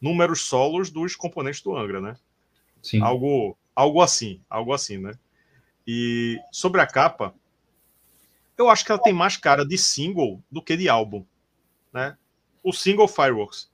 números 0.00 0.42
solos 0.42 0.90
dos 0.90 1.16
componentes 1.16 1.62
do 1.62 1.76
Angra, 1.76 2.00
né? 2.00 2.16
Sim. 2.82 3.02
Algo, 3.02 3.56
algo 3.74 4.00
assim, 4.00 4.40
algo 4.48 4.72
assim, 4.72 4.98
né? 4.98 5.18
E 5.86 6.38
sobre 6.50 6.80
a 6.80 6.86
capa, 6.86 7.34
eu 8.56 8.68
acho 8.68 8.84
que 8.84 8.90
ela 8.90 9.00
tem 9.00 9.12
mais 9.12 9.36
cara 9.36 9.64
de 9.64 9.76
single 9.76 10.42
do 10.50 10.62
que 10.62 10.76
de 10.76 10.88
álbum, 10.88 11.24
né? 11.92 12.16
O 12.66 12.72
single 12.72 13.06
Fireworks 13.06 13.70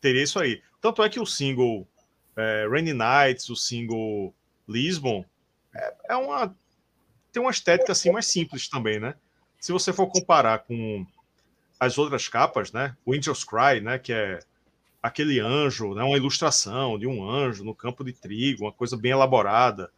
teria 0.00 0.22
isso 0.22 0.38
aí. 0.38 0.62
Tanto 0.80 1.02
é 1.02 1.10
que 1.10 1.20
o 1.20 1.26
single 1.26 1.86
é, 2.34 2.66
Rainy 2.66 2.94
Nights, 2.94 3.50
o 3.50 3.54
single 3.54 4.34
Lisbon, 4.66 5.22
é, 5.74 5.96
é, 6.08 6.16
uma 6.16 6.56
tem 7.30 7.42
uma 7.42 7.50
estética 7.50 7.92
assim 7.92 8.10
mais 8.10 8.24
simples 8.24 8.70
também, 8.70 8.98
né? 8.98 9.14
Se 9.60 9.70
você 9.70 9.92
for 9.92 10.06
comparar 10.06 10.60
com 10.60 11.06
as 11.78 11.98
outras 11.98 12.26
capas, 12.26 12.72
né? 12.72 12.96
O 13.04 13.12
Angels 13.12 13.44
Cry, 13.44 13.82
né? 13.82 13.98
Que 13.98 14.14
é 14.14 14.38
aquele 15.02 15.38
anjo, 15.38 15.94
né, 15.94 16.02
uma 16.02 16.16
ilustração 16.16 16.98
de 16.98 17.06
um 17.06 17.28
anjo 17.28 17.64
no 17.64 17.74
campo 17.74 18.02
de 18.02 18.14
trigo, 18.14 18.64
uma 18.64 18.72
coisa 18.72 18.96
bem 18.96 19.12
elaborada. 19.12 19.90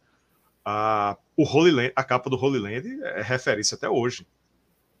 A, 0.65 1.17
o 1.37 1.43
Holy 1.43 1.71
Land, 1.71 1.93
a 1.95 2.03
capa 2.03 2.29
do 2.29 2.35
Holy 2.35 2.59
Land 2.59 3.01
é 3.01 3.21
referência 3.21 3.75
até 3.75 3.87
hoje. 3.87 4.27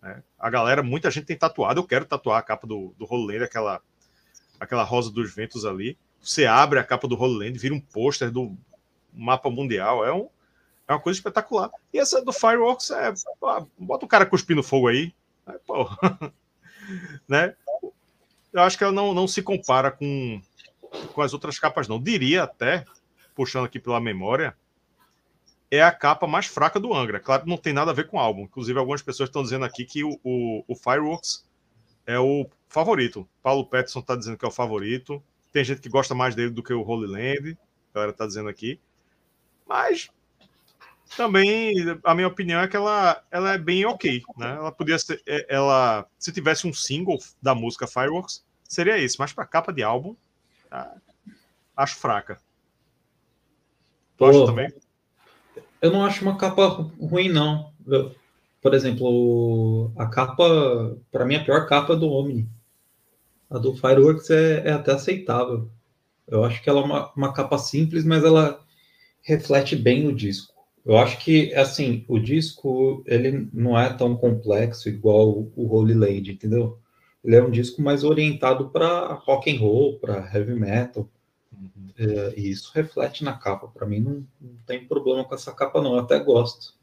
Né? 0.03 0.21
A 0.37 0.49
galera, 0.49 0.83
muita 0.83 1.09
gente 1.09 1.25
tem 1.25 1.37
tatuado. 1.37 1.79
Eu 1.79 1.87
quero 1.87 2.05
tatuar 2.05 2.37
a 2.37 2.43
capa 2.43 2.67
do, 2.67 2.93
do 2.99 3.05
Holy 3.09 3.33
Land, 3.33 3.45
aquela, 3.45 3.81
aquela 4.59 4.83
rosa 4.83 5.09
dos 5.09 5.33
ventos 5.33 5.65
ali. 5.65 5.97
Você 6.21 6.45
abre 6.45 6.77
a 6.77 6.83
capa 6.83 7.07
do 7.07 7.19
Holy 7.19 7.47
Land, 7.47 7.57
vira 7.57 7.73
um 7.73 7.79
pôster 7.79 8.29
do 8.29 8.55
mapa 9.13 9.49
mundial. 9.49 10.05
É, 10.05 10.13
um, 10.13 10.29
é 10.87 10.93
uma 10.93 10.99
coisa 10.99 11.17
espetacular. 11.17 11.71
E 11.93 11.97
essa 11.97 12.21
do 12.21 12.33
Fireworks 12.33 12.91
é. 12.91 13.13
Bota 13.79 14.05
o 14.05 14.09
cara 14.09 14.25
cuspindo 14.25 14.61
fogo 14.61 14.89
aí. 14.89 15.13
É, 15.47 15.59
né? 17.27 17.55
eu 18.51 18.61
acho 18.61 18.77
que 18.77 18.83
ela 18.83 18.93
não, 18.93 19.13
não 19.13 19.27
se 19.27 19.41
compara 19.41 19.89
com, 19.89 20.41
com 21.13 21.21
as 21.21 21.33
outras 21.33 21.57
capas, 21.57 21.87
não. 21.87 21.99
Diria 21.99 22.43
até, 22.43 22.83
puxando 23.33 23.65
aqui 23.65 23.79
pela 23.79 24.01
memória, 24.01 24.55
é 25.75 25.81
a 25.81 25.91
capa 25.91 26.27
mais 26.27 26.45
fraca 26.45 26.79
do 26.79 26.93
Angra. 26.93 27.19
Claro 27.19 27.43
que 27.43 27.49
não 27.49 27.57
tem 27.57 27.73
nada 27.73 27.89
a 27.89 27.93
ver 27.93 28.07
com 28.07 28.17
o 28.17 28.19
álbum. 28.19 28.43
Inclusive, 28.43 28.77
algumas 28.77 29.01
pessoas 29.01 29.29
estão 29.29 29.41
dizendo 29.41 29.65
aqui 29.65 29.85
que 29.85 30.03
o, 30.03 30.19
o, 30.23 30.63
o 30.67 30.75
Fireworks 30.75 31.49
é 32.05 32.19
o 32.19 32.47
favorito. 32.67 33.27
Paulo 33.41 33.65
Peterson 33.65 33.99
está 33.99 34.15
dizendo 34.15 34.37
que 34.37 34.45
é 34.45 34.47
o 34.47 34.51
favorito. 34.51 35.23
Tem 35.51 35.63
gente 35.63 35.81
que 35.81 35.89
gosta 35.89 36.13
mais 36.13 36.35
dele 36.35 36.51
do 36.51 36.61
que 36.61 36.73
o 36.73 36.87
Holy 36.87 37.07
Land. 37.07 37.57
A 37.89 37.93
galera 37.95 38.11
está 38.11 38.27
dizendo 38.27 38.49
aqui. 38.49 38.79
Mas 39.67 40.11
Também, 41.15 41.73
a 42.03 42.15
minha 42.15 42.27
opinião 42.27 42.61
é 42.61 42.67
que 42.67 42.75
ela, 42.75 43.23
ela 43.29 43.53
é 43.53 43.57
bem 43.57 43.85
ok, 43.85 44.21
né? 44.37 44.55
Ela 44.55 44.71
podia 44.71 44.97
ser, 44.97 45.21
é, 45.25 45.45
ela, 45.47 46.07
se 46.17 46.31
tivesse 46.31 46.67
um 46.67 46.73
single 46.73 47.19
da 47.41 47.53
música 47.53 47.87
Fireworks, 47.87 48.43
seria 48.63 48.97
esse, 48.97 49.19
mas 49.19 49.31
para 49.31 49.45
capa 49.45 49.71
de 49.71 49.83
álbum, 49.83 50.15
tá, 50.69 50.95
acho 51.75 51.95
fraca. 51.95 52.39
Tu 54.17 54.25
acha 54.25 54.45
também? 54.45 54.73
Eu 55.83 55.91
não 55.91 56.05
acho 56.05 56.23
uma 56.23 56.37
capa 56.37 56.65
ruim, 56.97 57.27
não. 57.27 57.73
Eu, 57.85 58.15
por 58.61 58.73
exemplo, 58.73 59.91
a 59.97 60.05
capa, 60.05 60.97
para 61.11 61.25
mim, 61.25 61.35
a 61.35 61.43
pior 61.43 61.67
capa 61.67 61.91
é 61.91 61.97
do 61.97 62.09
Omni. 62.09 62.47
A 63.49 63.57
do 63.57 63.75
Fireworks 63.75 64.29
é, 64.29 64.69
é 64.69 64.71
até 64.71 64.93
aceitável. 64.93 65.69
Eu 66.25 66.45
acho 66.45 66.63
que 66.63 66.69
ela 66.69 66.79
é 66.79 66.83
uma, 66.85 67.11
uma 67.11 67.33
capa 67.33 67.57
simples, 67.57 68.05
mas 68.05 68.23
ela 68.23 68.61
reflete 69.23 69.75
bem 69.75 70.07
o 70.07 70.15
disco. 70.15 70.53
Eu 70.85 70.97
acho 70.97 71.19
que, 71.19 71.53
assim, 71.53 72.05
o 72.07 72.17
disco, 72.17 73.03
ele 73.05 73.49
não 73.51 73.77
é 73.77 73.91
tão 73.91 74.15
complexo 74.15 74.87
igual 74.87 75.49
o 75.53 75.67
Holy 75.67 75.95
Lady, 75.95 76.31
entendeu? 76.31 76.79
Ele 77.21 77.35
é 77.35 77.43
um 77.43 77.51
disco 77.51 77.81
mais 77.81 78.05
orientado 78.05 78.69
para 78.69 79.15
rock 79.25 79.53
and 79.53 79.59
roll, 79.59 79.99
para 79.99 80.33
heavy 80.33 80.55
metal. 80.55 81.09
É, 81.97 82.33
e 82.39 82.49
isso 82.49 82.71
reflete 82.73 83.23
na 83.23 83.33
capa. 83.33 83.67
Para 83.67 83.87
mim, 83.87 83.99
não, 83.99 84.27
não, 84.39 84.55
tem 84.65 84.85
problema 84.85 85.23
com 85.23 85.35
essa 85.35 85.53
capa, 85.53 85.81
não. 85.81 85.93
Eu 85.93 85.99
até 85.99 86.19
gosto. 86.19 86.73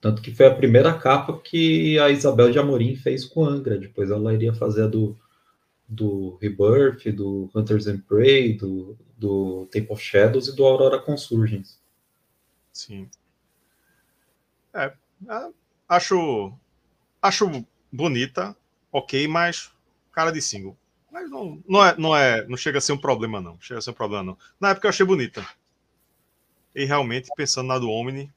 Tanto 0.00 0.20
que 0.20 0.34
foi 0.34 0.46
a 0.46 0.54
primeira 0.54 0.98
capa 0.98 1.38
que 1.38 1.98
a 1.98 2.10
Isabel 2.10 2.50
de 2.50 2.58
Amorim 2.58 2.94
fez 2.96 3.24
com 3.24 3.44
Angra. 3.44 3.78
Depois 3.78 4.10
ela 4.10 4.34
iria 4.34 4.52
fazer 4.52 4.84
a 4.84 4.86
do, 4.86 5.16
do 5.88 6.36
Rebirth, 6.40 7.10
do 7.12 7.50
Hunters 7.54 7.86
and 7.86 8.00
Prey, 8.00 8.54
do, 8.54 8.98
do 9.16 9.66
Temple 9.70 9.92
of 9.92 10.02
Shadows 10.02 10.48
e 10.48 10.56
do 10.56 10.64
Aurora 10.64 10.98
Consurgence. 10.98 11.78
Sim. 12.72 13.08
É, 14.74 14.92
acho, 15.88 16.52
acho 17.22 17.64
bonita, 17.90 18.56
ok, 18.90 19.26
mas 19.28 19.72
cara 20.12 20.30
de 20.30 20.42
single. 20.42 20.76
Mas 21.14 21.30
não, 21.30 21.62
não, 21.68 21.84
é, 21.84 21.96
não, 21.96 22.16
é, 22.16 22.44
não 22.48 22.56
chega 22.56 22.78
a 22.78 22.80
ser 22.80 22.90
um 22.90 22.98
problema, 22.98 23.40
não. 23.40 23.56
Chega 23.60 23.78
a 23.78 23.80
ser 23.80 23.92
um 23.92 23.94
problema, 23.94 24.24
não. 24.24 24.38
Na 24.58 24.70
época 24.70 24.88
eu 24.88 24.90
achei 24.90 25.06
bonita. 25.06 25.46
E 26.74 26.84
realmente, 26.84 27.30
pensando 27.36 27.68
na 27.68 27.78
do 27.78 27.88
Omni, 27.88 28.34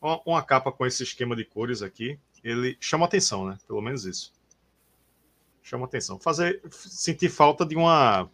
uma, 0.00 0.40
capa 0.40 0.70
com 0.70 0.86
esse 0.86 1.02
esquema 1.02 1.34
de 1.34 1.44
cores 1.44 1.82
aqui, 1.82 2.16
ele 2.44 2.78
chama 2.80 3.06
atenção, 3.06 3.44
né? 3.44 3.58
Pelo 3.66 3.82
menos 3.82 4.04
isso. 4.04 4.32
Chama 5.64 5.84
atenção. 5.84 6.16
Fazer, 6.16 6.62
sentir 6.70 7.28
falta 7.28 7.66
de 7.66 7.74
uma 7.74 8.30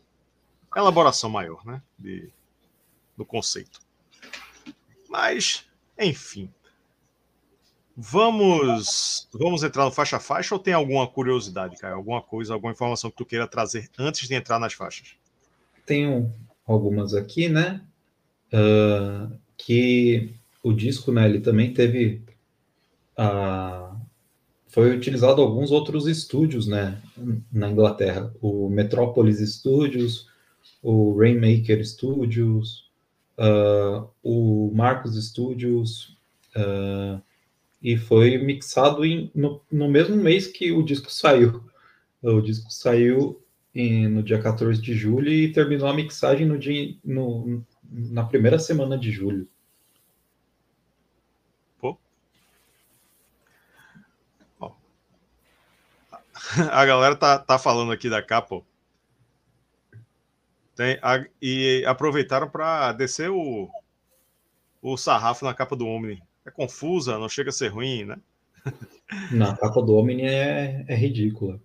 elaboração 0.77 1.31
maior, 1.31 1.65
né? 1.65 1.83
De, 1.99 2.31
do 3.17 3.25
conceito. 3.25 3.81
Mas, 5.09 5.67
enfim. 5.99 6.53
Vamos 8.01 9.27
vamos 9.33 9.65
entrar 9.65 9.85
no 9.85 9.91
faixa 9.91 10.21
faixa 10.21 10.55
ou 10.55 10.61
tem 10.61 10.73
alguma 10.73 11.05
curiosidade, 11.09 11.77
Caio? 11.77 11.97
Alguma 11.97 12.23
coisa, 12.23 12.55
alguma 12.55 12.71
informação 12.71 13.11
que 13.11 13.17
tu 13.17 13.27
queira 13.27 13.45
trazer 13.45 13.91
antes 13.99 14.29
de 14.29 14.35
entrar 14.37 14.61
nas 14.61 14.73
faixas? 14.73 15.17
Tenho 15.85 16.33
algumas 16.65 17.13
aqui, 17.13 17.49
né? 17.49 17.83
Uh, 18.53 19.37
que 19.57 20.33
o 20.63 20.73
disco, 20.73 21.11
né? 21.11 21.29
Ele 21.29 21.41
também 21.41 21.75
teve. 21.75 22.23
Uh, 23.19 23.99
foi 24.69 24.95
utilizado 24.95 25.43
alguns 25.43 25.73
outros 25.73 26.07
estúdios, 26.07 26.69
né? 26.69 27.03
Na 27.53 27.69
Inglaterra. 27.69 28.33
O 28.41 28.69
Metropolis 28.69 29.41
Studios, 29.41 30.29
o 30.81 31.19
Rainmaker 31.19 31.85
Studios, 31.85 32.93
uh, 33.37 34.09
o 34.23 34.71
Marcos 34.73 35.17
Studios, 35.27 36.17
uh, 36.55 37.21
e 37.83 37.97
foi 37.97 38.39
mixado 38.39 39.05
em, 39.05 39.31
no, 39.35 39.61
no, 39.71 39.89
mesmo 39.89 40.17
mês 40.17 40.47
que 40.47 40.73
o 40.73 40.83
disco 40.83 41.11
saiu. 41.11 41.63
O 42.23 42.41
disco 42.41 42.71
saiu 42.71 43.43
em, 43.75 44.09
no 44.09 44.23
dia 44.23 44.41
14 44.41 44.81
de 44.81 44.95
julho 44.95 45.31
e 45.31 45.53
terminou 45.53 45.89
a 45.89 45.95
mixagem 45.95 46.47
no 46.47 46.59
dia, 46.59 46.97
no, 47.05 47.65
na 47.85 48.25
primeira 48.25 48.59
semana 48.59 48.99
de 48.99 49.11
julho. 49.11 49.49
A 56.73 56.85
galera 56.85 57.17
tá, 57.17 57.39
tá 57.39 57.59
falando 57.59 57.93
aqui 57.93 58.09
da 58.09 58.23
capa, 58.23 58.63
tem, 60.75 60.99
a, 61.03 61.25
e 61.43 61.85
aproveitaram 61.87 62.49
para 62.49 62.93
descer 62.93 63.31
o, 63.31 63.69
o 64.81 64.97
sarrafo 64.97 65.45
na 65.45 65.53
capa 65.53 65.75
do 65.75 65.87
Omni. 65.87 66.23
É 66.49 66.51
confusa, 66.51 67.19
não 67.19 67.29
chega 67.29 67.51
a 67.51 67.53
ser 67.53 67.69
ruim, 67.69 68.05
né? 68.05 68.19
Na 69.31 69.55
capa 69.57 69.83
do 69.83 69.95
Omni 69.95 70.23
é, 70.23 70.85
é 70.89 70.95
ridícula. 70.95 71.61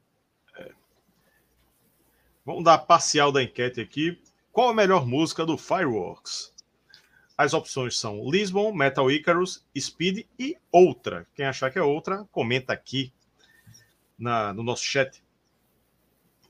É. 0.58 0.72
Vamos 2.46 2.64
dar 2.64 2.80
parcial 2.80 3.32
da 3.32 3.42
enquete 3.42 3.80
aqui. 3.80 4.22
Qual 4.52 4.70
a 4.70 4.74
melhor 4.74 5.08
música 5.08 5.46
do 5.46 5.58
Fireworks? 5.58 6.54
As 7.38 7.54
opções 7.54 7.98
são 7.98 8.30
Lisbon, 8.30 8.74
Metal 8.74 9.10
Icarus, 9.10 9.66
Speed 9.78 10.26
e 10.38 10.58
outra. 10.72 11.26
Quem 11.34 11.46
achar 11.46 11.72
que 11.72 11.80
é 11.80 11.82
outra, 11.82 12.26
comenta 12.32 12.74
aqui 12.74 13.12
na, 14.20 14.54
no 14.54 14.64
nosso 14.64 14.84
chat. 14.84 15.24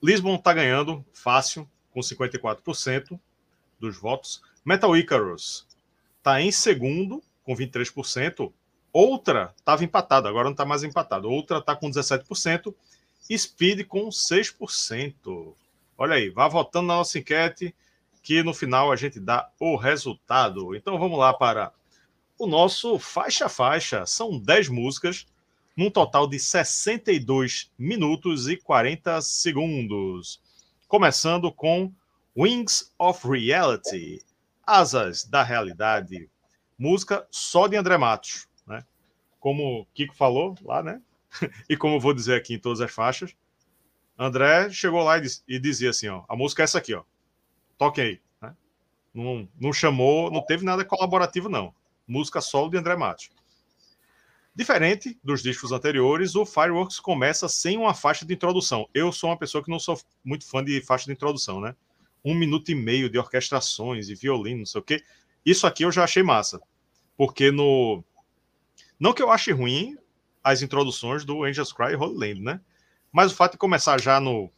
Lisbon 0.02 0.38
tá 0.38 0.54
ganhando, 0.54 1.06
fácil 1.14 1.70
com 1.92 2.00
54% 2.00 3.18
dos 3.80 3.96
votos. 3.98 4.42
Metal 4.66 4.98
Icarus 4.98 5.68
está 6.18 6.42
em 6.42 6.52
segundo, 6.52 7.24
com 7.44 7.56
23%. 7.56 8.52
Outra 8.92 9.54
estava 9.58 9.84
empatada, 9.84 10.30
agora 10.30 10.46
não 10.46 10.52
está 10.52 10.66
mais 10.66 10.84
empatado. 10.84 11.30
Outra 11.30 11.58
está 11.58 11.76
com 11.76 11.90
17%. 11.90 12.74
Speed 13.32 13.86
com 13.88 14.10
6%. 14.10 15.54
Olha 15.98 16.16
aí, 16.16 16.30
vá 16.30 16.48
votando 16.48 16.88
na 16.88 16.96
nossa 16.96 17.20
enquete, 17.20 17.74
que 18.22 18.44
no 18.44 18.54
final 18.54 18.92
a 18.92 18.96
gente 18.96 19.20
dá 19.20 19.50
o 19.60 19.76
resultado. 19.76 20.76
Então 20.76 20.98
vamos 20.98 21.18
lá 21.18 21.34
para 21.34 21.72
o 22.38 22.48
nosso 22.48 23.00
faixa 23.00 23.48
faixa. 23.48 24.06
São 24.06 24.40
10 24.40 24.70
músicas, 24.70 25.26
num 25.76 25.90
total 25.90 26.28
de 26.28 26.40
62 26.40 27.72
minutos 27.78 28.48
e 28.48 28.58
40 28.58 29.22
segundos 29.22 30.42
começando 30.94 31.52
com 31.52 31.92
Wings 32.38 32.94
of 33.00 33.28
Reality, 33.28 34.24
Asas 34.64 35.26
da 35.26 35.42
Realidade, 35.42 36.30
música 36.78 37.28
só 37.32 37.68
de 37.68 37.76
André 37.76 37.98
Matos, 37.98 38.48
né? 38.68 38.84
Como 39.40 39.82
o 39.82 39.86
Kiko 39.94 40.16
falou 40.16 40.56
lá, 40.64 40.82
né? 40.82 41.02
e 41.70 41.76
como 41.76 41.96
eu 41.96 42.00
vou 42.00 42.14
dizer 42.14 42.36
aqui 42.36 42.54
em 42.54 42.60
todas 42.60 42.82
as 42.82 42.92
faixas, 42.92 43.36
André 44.18 44.70
chegou 44.70 45.04
lá 45.04 45.18
e, 45.18 45.24
e 45.48 45.60
dizia 45.60 45.90
assim, 45.90 46.08
ó, 46.08 46.24
a 46.28 46.36
música 46.36 46.64
é 46.64 46.66
essa 46.66 46.78
aqui, 46.78 46.94
ó, 46.94 47.04
toque 47.78 48.02
aí, 48.02 48.22
né? 48.42 48.56
Não, 49.14 49.48
não 49.60 49.74
chamou, 49.74 50.32
não 50.32 50.42
teve 50.42 50.64
nada 50.64 50.86
colaborativo 50.86 51.50
não, 51.50 51.74
música 52.08 52.42
solo 52.42 52.70
de 52.70 52.78
André 52.78 52.96
Matos. 52.96 53.30
Diferente 54.56 55.20
dos 55.24 55.42
discos 55.42 55.72
anteriores, 55.72 56.36
o 56.36 56.46
Fireworks 56.46 57.00
começa 57.00 57.50
sem 57.50 57.76
uma 57.76 57.96
faixa 57.96 58.24
de 58.24 58.36
introdução. 58.36 58.88
Eu 58.94 59.12
sou 59.12 59.32
uma 59.32 59.38
pessoa 59.38 59.64
que 59.64 59.72
não 59.72 59.80
sou 59.80 60.00
muito 60.24 60.48
fã 60.48 60.64
de 60.64 60.80
faixa 60.82 61.06
de 61.06 61.12
introdução, 61.12 61.60
né? 61.60 61.76
Um 62.24 62.36
minuto 62.36 62.70
e 62.70 62.76
meio 62.76 63.10
de 63.10 63.18
orquestrações 63.18 64.10
e 64.10 64.16
violino, 64.16 64.60
não 64.60 64.66
sei 64.66 64.80
o 64.80 64.84
quê. 64.84 65.04
Isso 65.46 65.68
aqui 65.68 65.84
eu 65.84 65.92
já 65.92 66.04
achei 66.04 66.24
massa. 66.24 66.62
Porque 67.18 67.52
no. 67.52 68.04
Não 69.00 69.14
que 69.14 69.22
eu 69.22 69.32
ache 69.32 69.52
ruim 69.52 69.98
as 70.44 70.62
introduções 70.62 71.24
do 71.24 71.44
Angels 71.44 71.72
Cry 71.72 71.94
e 71.94 71.96
Holy 71.96 72.18
Land, 72.18 72.42
né? 72.42 72.62
Mas 73.12 73.32
o 73.32 73.36
fato 73.36 73.54
de 73.54 73.58
começar 73.58 74.00
já 74.02 74.20
no, 74.20 74.52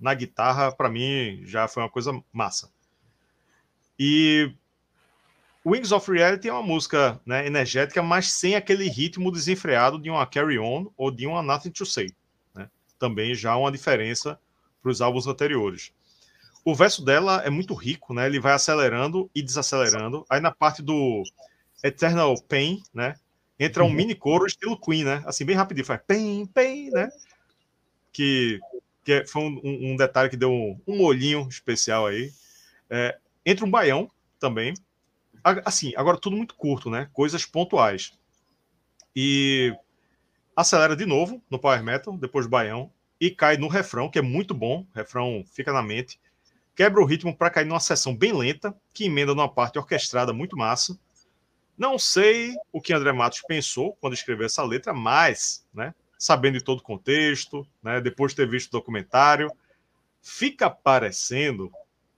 na 0.00 0.14
guitarra, 0.14 0.72
para 0.72 0.88
mim, 0.88 1.42
já 1.44 1.68
foi 1.68 1.82
uma 1.82 1.90
coisa 1.90 2.12
massa. 2.32 2.70
E 3.98 4.52
Wings 5.66 5.92
of 5.92 6.10
Reality 6.10 6.48
é 6.48 6.52
uma 6.52 6.62
música 6.62 7.20
né, 7.26 7.46
energética, 7.46 8.02
mas 8.02 8.32
sem 8.32 8.54
aquele 8.54 8.88
ritmo 8.88 9.30
desenfreado 9.30 9.98
de 9.98 10.08
uma 10.08 10.26
Carry 10.26 10.58
On 10.58 10.90
ou 10.96 11.10
de 11.10 11.26
uma 11.26 11.42
Nothing 11.42 11.70
to 11.70 11.84
Say. 11.84 12.14
Né? 12.54 12.70
Também 12.98 13.34
já 13.34 13.56
uma 13.56 13.70
diferença 13.72 14.40
para 14.80 14.90
os 14.90 15.00
álbuns 15.00 15.26
anteriores. 15.26 15.92
O 16.64 16.74
verso 16.74 17.04
dela 17.04 17.42
é 17.44 17.50
muito 17.50 17.74
rico, 17.74 18.12
né? 18.12 18.26
Ele 18.26 18.40
vai 18.40 18.52
acelerando 18.52 19.30
e 19.34 19.42
desacelerando. 19.42 20.24
Aí 20.28 20.40
na 20.40 20.50
parte 20.52 20.82
do 20.82 21.22
Eternal 21.82 22.34
Pain, 22.42 22.82
né? 22.92 23.14
Entra 23.58 23.82
um 23.82 23.88
uhum. 23.88 23.92
mini 23.92 24.14
coro 24.14 24.46
estilo 24.46 24.78
Queen, 24.78 25.04
né? 25.04 25.22
Assim, 25.26 25.44
bem 25.44 25.56
rapidinho, 25.56 25.86
faz 25.86 26.00
pain, 26.06 26.46
pain, 26.46 26.90
né? 26.90 27.08
Que, 28.12 28.60
que 29.04 29.24
foi 29.26 29.42
um, 29.42 29.92
um, 29.92 29.96
detalhe 29.96 30.30
que 30.30 30.36
deu 30.36 30.50
um, 30.50 30.80
um 30.86 31.02
olhinho 31.02 31.46
especial 31.48 32.06
aí. 32.06 32.32
É, 32.90 33.18
entra 33.44 33.64
um 33.64 33.70
baião 33.70 34.10
também, 34.38 34.74
Assim, 35.64 35.92
agora 35.96 36.18
tudo 36.18 36.36
muito 36.36 36.54
curto, 36.54 36.90
né? 36.90 37.08
Coisas 37.12 37.46
pontuais. 37.46 38.12
E 39.14 39.74
acelera 40.54 40.96
de 40.96 41.06
novo 41.06 41.42
no 41.50 41.58
Power 41.58 41.82
Metal, 41.82 42.16
depois 42.16 42.46
do 42.46 42.50
Baião, 42.50 42.90
e 43.20 43.30
cai 43.30 43.56
no 43.56 43.68
refrão, 43.68 44.10
que 44.10 44.18
é 44.18 44.22
muito 44.22 44.54
bom. 44.54 44.86
O 44.92 44.96
refrão 44.96 45.44
fica 45.52 45.72
na 45.72 45.82
mente. 45.82 46.20
Quebra 46.78 47.02
o 47.02 47.04
ritmo 47.04 47.36
para 47.36 47.50
cair 47.50 47.64
numa 47.64 47.80
sessão 47.80 48.14
bem 48.14 48.32
lenta, 48.32 48.72
que 48.94 49.06
emenda 49.06 49.34
numa 49.34 49.52
parte 49.52 49.80
orquestrada 49.80 50.32
muito 50.32 50.56
massa. 50.56 50.96
Não 51.76 51.98
sei 51.98 52.54
o 52.72 52.80
que 52.80 52.92
André 52.92 53.10
Matos 53.10 53.42
pensou 53.48 53.98
quando 54.00 54.14
escreveu 54.14 54.46
essa 54.46 54.62
letra, 54.62 54.94
mas, 54.94 55.66
né, 55.74 55.92
sabendo 56.16 56.56
de 56.56 56.62
todo 56.62 56.78
o 56.78 56.84
contexto, 56.84 57.66
né, 57.82 58.00
depois 58.00 58.30
de 58.30 58.36
ter 58.36 58.48
visto 58.48 58.68
o 58.68 58.78
documentário, 58.78 59.50
fica 60.22 60.70
parecendo 60.70 61.68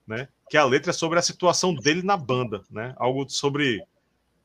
né, 0.05 0.27
que 0.47 0.57
a 0.57 0.63
letra 0.63 0.91
é 0.91 0.93
sobre 0.93 1.17
a 1.17 1.23
situação 1.23 1.73
dele 1.73 2.03
na 2.03 2.15
banda, 2.15 2.63
né, 2.69 2.93
algo 2.97 3.27
sobre 3.27 3.83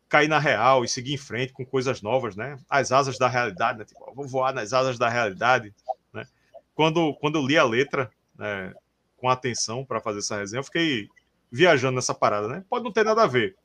cair 0.09 0.29
na 0.29 0.39
real 0.39 0.83
e 0.83 0.89
seguir 0.89 1.13
em 1.13 1.19
frente 1.19 1.53
com 1.53 1.63
coisas 1.63 2.01
novas, 2.01 2.35
né, 2.35 2.59
as 2.71 2.91
asas 2.91 3.19
da 3.19 3.29
realidade, 3.29 3.81
né, 3.81 3.85
tipo, 3.85 4.15
vou 4.15 4.27
voar 4.27 4.55
nas 4.55 4.73
asas 4.73 4.97
da 4.97 5.11
realidade. 5.11 5.75
Né. 6.11 6.27
Quando, 6.75 7.13
quando 7.17 7.37
eu 7.37 7.47
li 7.47 7.59
a 7.59 7.65
letra 7.65 8.11
né, 8.35 8.73
com 9.17 9.29
atenção 9.29 9.85
para 9.85 10.01
fazer 10.01 10.19
essa 10.19 10.37
resenha, 10.37 10.61
eu 10.61 10.65
fiquei 10.65 11.09
viajando 11.51 11.97
nessa 11.97 12.15
parada, 12.15 12.49
né? 12.49 12.65
Pode 12.69 12.85
não 12.85 12.93
ter 12.93 13.05
nada 13.05 13.23
a 13.23 13.27
ver, 13.27 13.57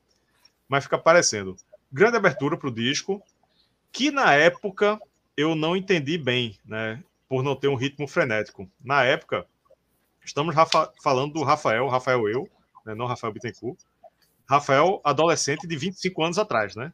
mas 0.68 0.84
fica 0.84 0.98
parecendo. 0.98 1.56
Grande 1.92 2.16
abertura 2.16 2.56
para 2.56 2.68
o 2.68 2.74
disco, 2.74 3.22
que 3.90 4.10
na 4.10 4.34
época 4.34 4.98
eu 5.36 5.54
não 5.54 5.76
entendi 5.76 6.16
bem, 6.16 6.58
né? 6.64 7.02
Por 7.28 7.42
não 7.42 7.56
ter 7.56 7.68
um 7.68 7.74
ritmo 7.74 8.06
frenético. 8.06 8.68
Na 8.82 9.04
época, 9.04 9.46
estamos 10.24 10.54
Rafa, 10.54 10.92
falando 11.02 11.34
do 11.34 11.42
Rafael, 11.42 11.88
Rafael 11.88 12.28
eu, 12.28 12.48
né? 12.84 12.94
não 12.94 13.06
Rafael 13.06 13.32
Bittencourt. 13.32 13.78
Rafael, 14.48 15.00
adolescente 15.04 15.66
de 15.66 15.76
25 15.76 16.22
anos 16.22 16.38
atrás, 16.38 16.76
né? 16.76 16.92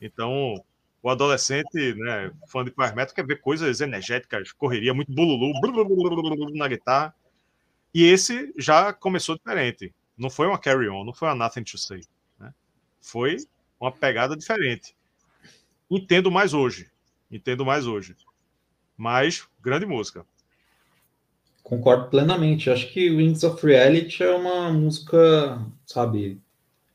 Então, 0.00 0.54
o 1.02 1.10
adolescente, 1.10 1.94
né, 1.94 2.30
fã 2.46 2.64
de 2.64 2.70
power 2.70 2.94
metal, 2.94 3.14
quer 3.14 3.26
ver 3.26 3.40
coisas 3.40 3.80
energéticas, 3.80 4.52
correria, 4.52 4.94
muito 4.94 5.12
bululu, 5.12 5.52
na 6.54 6.68
guitarra. 6.68 7.14
E 7.92 8.04
esse 8.04 8.52
já 8.56 8.92
começou 8.92 9.36
diferente. 9.36 9.92
Não 10.16 10.30
foi 10.30 10.46
uma 10.46 10.58
carry 10.58 10.88
on, 10.88 11.04
não 11.04 11.12
foi 11.12 11.28
uma 11.28 11.34
nothing 11.34 11.64
to 11.64 11.78
say. 11.78 12.02
Né? 12.38 12.52
Foi 13.00 13.36
uma 13.80 13.90
pegada 13.90 14.36
diferente. 14.36 14.94
Entendo 15.90 16.30
mais 16.30 16.54
hoje. 16.54 16.90
Entendo 17.30 17.64
mais 17.64 17.86
hoje. 17.86 18.16
Mas, 18.96 19.48
grande 19.60 19.86
música. 19.86 20.24
Concordo 21.62 22.08
plenamente. 22.08 22.70
Acho 22.70 22.92
que 22.92 23.10
Wings 23.10 23.42
of 23.44 23.64
Reality 23.64 24.22
é 24.22 24.34
uma 24.34 24.72
música, 24.72 25.64
sabe, 25.86 26.40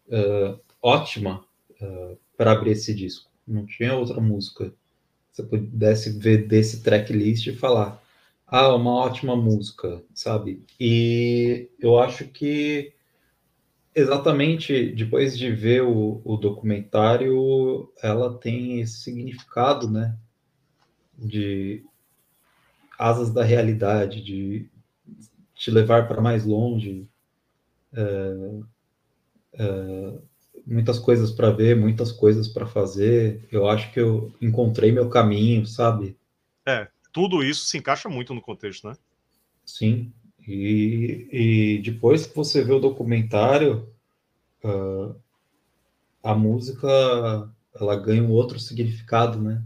uh, 0.08 0.60
ótima 0.82 1.44
uh, 1.82 2.18
para 2.38 2.52
abrir 2.52 2.72
esse 2.72 2.94
disco. 2.94 3.30
Não 3.48 3.66
tinha 3.66 3.96
outra 3.96 4.22
música. 4.22 4.74
Você 5.32 5.44
pudesse 5.44 6.18
ver 6.18 6.48
desse 6.48 6.84
tracklist 6.84 7.48
e 7.48 7.56
falar, 7.56 8.02
ah, 8.48 8.76
uma 8.76 8.92
ótima 8.92 9.36
música, 9.36 10.04
sabe? 10.14 10.64
E 10.80 11.70
eu 11.80 12.00
acho 12.00 12.28
que 12.28 12.94
exatamente 13.94 14.92
depois 14.92 15.38
de 15.38 15.52
ver 15.52 15.84
o, 15.84 16.22
o 16.24 16.38
documentário, 16.38 17.92
ela 18.02 18.38
tem 18.38 18.82
esse 18.82 19.00
significado, 19.00 19.90
né? 19.90 20.18
De 21.18 21.84
asas 23.00 23.32
da 23.32 23.44
realidade, 23.44 24.22
de 24.22 24.70
te 25.56 25.72
levar 25.72 26.08
para 26.08 26.22
mais 26.22 26.46
longe. 26.46 27.08
É, 27.94 28.62
é, 29.54 30.20
muitas 30.66 31.00
coisas 31.00 31.32
para 31.32 31.52
ver, 31.52 31.76
muitas 31.76 32.12
coisas 32.12 32.48
para 32.48 32.66
fazer. 32.66 33.48
Eu 33.52 33.68
acho 33.68 33.92
que 33.92 34.00
eu 34.00 34.34
encontrei 34.42 34.92
meu 34.92 35.10
caminho, 35.10 35.66
sabe? 35.66 36.18
É, 36.68 36.88
tudo 37.16 37.42
isso 37.42 37.64
se 37.64 37.78
encaixa 37.78 38.10
muito 38.10 38.34
no 38.34 38.42
contexto, 38.42 38.90
né? 38.90 38.98
Sim. 39.66 40.12
E, 40.46 41.30
e 41.32 41.82
depois 41.82 42.28
que 42.28 42.36
você 42.36 42.62
vê 42.62 42.74
o 42.74 42.80
documentário, 42.80 43.90
uh, 44.62 45.16
a 46.22 46.36
música 46.36 46.90
ela 47.74 47.96
ganha 47.96 48.22
um 48.22 48.32
outro 48.32 48.60
significado, 48.60 49.42
né? 49.42 49.64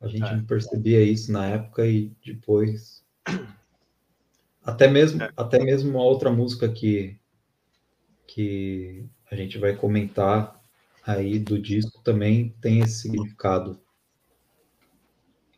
A 0.00 0.08
gente 0.08 0.24
é. 0.24 0.34
não 0.34 0.44
percebia 0.44 1.00
isso 1.00 1.30
na 1.30 1.46
época 1.46 1.86
e 1.86 2.10
depois 2.26 3.04
até 4.64 4.88
mesmo 4.88 5.22
é. 5.22 5.32
até 5.36 5.62
mesmo 5.62 5.90
uma 5.90 6.02
outra 6.02 6.32
música 6.32 6.68
que 6.68 7.16
que 8.26 9.06
a 9.30 9.36
gente 9.36 9.56
vai 9.56 9.76
comentar 9.76 10.60
aí 11.06 11.38
do 11.38 11.60
disco 11.60 12.02
também 12.02 12.56
tem 12.60 12.80
esse 12.80 13.02
significado. 13.02 13.80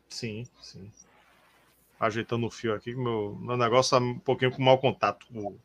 Sim, 0.07 0.45
sim 0.61 0.91
ajeitando 2.01 2.47
o 2.47 2.51
fio 2.51 2.73
aqui, 2.73 2.95
meu, 2.95 3.37
meu 3.39 3.55
negócio 3.55 3.91
tá 3.91 4.03
um 4.03 4.17
pouquinho 4.17 4.51
com 4.51 4.63
mau 4.63 4.79
contato 4.79 5.27
com 5.31 5.55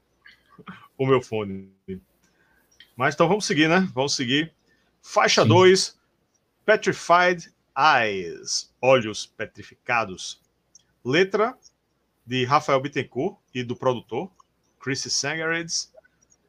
o 0.98 1.06
meu 1.06 1.22
fone. 1.22 1.72
Mas 2.94 3.14
então 3.14 3.26
vamos 3.26 3.46
seguir, 3.46 3.68
né? 3.68 3.88
Vamos 3.94 4.14
seguir. 4.14 4.52
Faixa 5.00 5.46
2, 5.46 5.98
Petrified 6.66 7.50
Eyes, 7.76 8.70
Olhos 8.82 9.24
Petrificados. 9.24 10.38
Letra 11.02 11.56
de 12.26 12.44
Rafael 12.44 12.80
Bittencourt 12.80 13.38
e 13.54 13.62
do 13.62 13.74
produtor, 13.74 14.30
Chris 14.78 15.00
Sangaredes. 15.00 15.90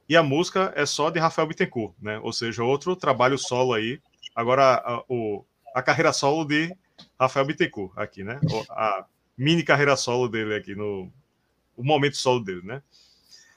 E 0.09 0.17
a 0.17 0.23
música 0.23 0.73
é 0.75 0.85
só 0.85 1.09
de 1.09 1.19
Rafael 1.19 1.47
Bittencourt, 1.47 1.93
né? 2.01 2.19
Ou 2.19 2.33
seja, 2.33 2.63
outro 2.63 2.93
trabalho 2.95 3.37
solo 3.37 3.73
aí. 3.73 4.01
Agora, 4.35 4.81
a, 4.83 5.03
o, 5.07 5.45
a 5.73 5.81
carreira 5.81 6.11
solo 6.11 6.43
de 6.43 6.75
Rafael 7.17 7.45
Bittencourt 7.45 7.93
aqui, 7.97 8.23
né? 8.23 8.39
A, 8.69 9.05
mini 9.37 9.63
carreira 9.63 9.95
solo 9.95 10.27
dele 10.27 10.55
aqui, 10.55 10.75
no 10.75 11.11
o 11.75 11.83
momento 11.83 12.17
solo 12.17 12.43
dele, 12.43 12.61
né? 12.63 12.81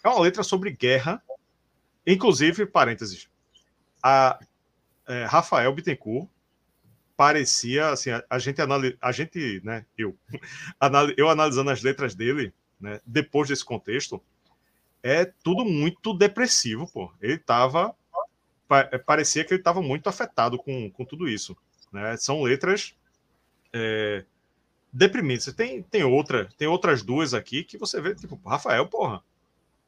É 0.04 0.08
uma 0.08 0.20
letra 0.20 0.42
sobre 0.42 0.70
guerra, 0.70 1.22
inclusive, 2.06 2.66
parênteses, 2.66 3.28
a 4.02 4.38
é, 5.08 5.24
Rafael 5.24 5.74
Bittencourt 5.74 6.28
parecia, 7.16 7.90
assim, 7.90 8.10
a, 8.10 8.24
a 8.30 8.38
gente, 8.38 8.62
analisa, 8.62 8.96
a 9.00 9.12
gente, 9.12 9.60
né, 9.62 9.84
eu, 9.96 10.16
eu 11.16 11.28
analisando 11.28 11.70
as 11.70 11.82
letras 11.82 12.14
dele, 12.14 12.52
né, 12.80 13.00
depois 13.04 13.48
desse 13.48 13.64
contexto, 13.64 14.22
é 15.02 15.24
tudo 15.24 15.64
muito 15.64 16.14
depressivo, 16.14 16.90
pô. 16.90 17.12
Ele 17.20 17.38
tava, 17.38 17.94
parecia 19.04 19.44
que 19.44 19.52
ele 19.52 19.60
estava 19.60 19.82
muito 19.82 20.08
afetado 20.08 20.58
com, 20.58 20.90
com 20.90 21.04
tudo 21.04 21.28
isso, 21.28 21.56
né? 21.92 22.16
São 22.16 22.42
letras 22.42 22.94
é, 23.72 24.24
deprimente. 24.92 25.44
Você 25.44 25.52
tem, 25.52 25.82
tem 25.82 26.04
outra, 26.04 26.48
tem 26.56 26.68
outras 26.68 27.02
duas 27.02 27.34
aqui 27.34 27.64
que 27.64 27.78
você 27.78 28.00
vê, 28.00 28.14
tipo, 28.14 28.40
Rafael, 28.46 28.86
porra, 28.86 29.22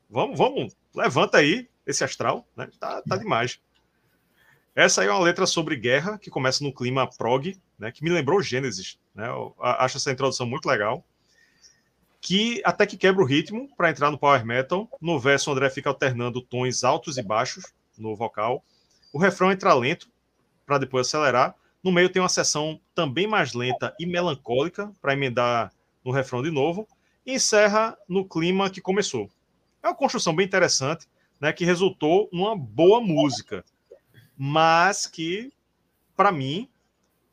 vamos, 0.09 0.39
vamos, 0.39 0.77
levanta 0.95 1.39
aí 1.39 1.69
esse 1.87 2.05
astral, 2.05 2.47
né? 2.57 2.69
Tá, 2.79 3.03
tá 3.03 3.17
demais. 3.17 3.61
Essa 4.75 5.03
aí 5.03 5.09
é 5.09 5.11
uma 5.11 5.21
letra 5.21 5.47
sobre 5.47 5.77
guerra 5.77 6.19
que 6.19 6.31
começa 6.31 6.65
no 6.65 6.73
clima 6.73 7.07
prog, 7.07 7.61
né? 7.79 7.93
Que 7.93 8.03
me 8.03 8.11
lembrou 8.11 8.43
Gênesis, 8.43 8.99
né? 9.15 9.29
Eu 9.29 9.55
acho 9.61 9.99
essa 9.99 10.11
introdução 10.11 10.47
muito 10.47 10.67
legal. 10.67 11.05
Que 12.21 12.63
até 12.65 12.87
que 12.87 12.97
quebra 12.97 13.23
o 13.23 13.27
ritmo 13.27 13.69
para 13.77 13.91
entrar 13.91 14.11
no 14.11 14.19
power 14.19 14.47
metal. 14.47 14.89
No 15.01 15.19
verso, 15.19 15.51
o 15.51 15.53
André 15.53 15.69
fica 15.69 15.91
alternando 15.91 16.41
tons 16.41 16.85
altos 16.85 17.19
e 17.19 17.23
baixos 17.23 17.65
no 17.99 18.15
vocal. 18.17 18.65
O 19.13 19.19
refrão 19.19 19.53
entra 19.53 19.75
lento 19.75 20.09
para 20.65 20.79
depois 20.79 21.07
acelerar 21.07 21.55
no 21.83 21.91
meio 21.91 22.09
tem 22.09 22.23
uma 22.23 22.29
seção 22.29 22.81
também 22.95 23.27
mais 23.27 23.53
lenta 23.55 23.95
e 23.99 24.07
melancólica, 24.07 24.93
para 25.01 25.13
emendar 25.13 25.73
no 26.05 26.13
refrão 26.13 26.43
de 26.43 26.51
novo, 26.51 26.87
e 27.27 27.35
encerra 27.35 27.97
no 28.09 28.25
clima 28.25 28.71
que 28.71 28.81
começou. 28.81 29.31
É 29.83 29.89
uma 29.89 29.95
construção 29.95 30.35
bem 30.35 30.47
interessante, 30.47 31.09
né, 31.41 31.53
que 31.53 31.65
resultou 31.65 32.29
numa 32.33 32.57
boa 32.57 33.01
música, 33.01 33.65
mas 34.37 35.07
que, 35.07 35.53
para 36.17 36.31
mim, 36.31 36.69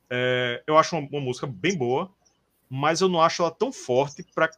é, 0.10 0.64
eu 0.66 0.78
acho 0.78 0.98
uma, 0.98 1.08
uma, 1.08 1.22
música 1.22 1.46
bem 1.46 1.78
boa, 1.78 2.12
mas 2.68 3.02
eu 3.02 3.10
não 3.10 3.22
acho 3.22 3.44
ela 3.44 3.52
tão 3.52 3.72
forte 3.72 4.26
para 4.34 4.50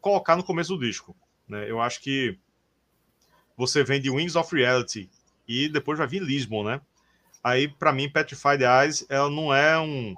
colocar 0.00 0.36
no 0.36 0.44
começo 0.44 0.76
do 0.76 0.86
disco. 0.86 1.14
Né? 1.48 1.68
Eu 1.68 1.80
acho 1.80 2.00
que 2.00 2.38
você 3.56 3.82
vem 3.82 4.00
de 4.00 4.10
Wings 4.10 4.36
of 4.36 4.54
Reality 4.54 5.10
e 5.46 5.68
depois 5.68 5.98
vai 5.98 6.06
vir 6.06 6.22
Lisbon, 6.22 6.64
né? 6.64 6.80
Aí, 7.44 7.68
para 7.68 7.92
mim, 7.92 8.08
Petrified 8.08 8.62
Eyes, 8.62 9.04
ela 9.10 9.28
não 9.28 9.54
é 9.54 9.78
um. 9.78 10.14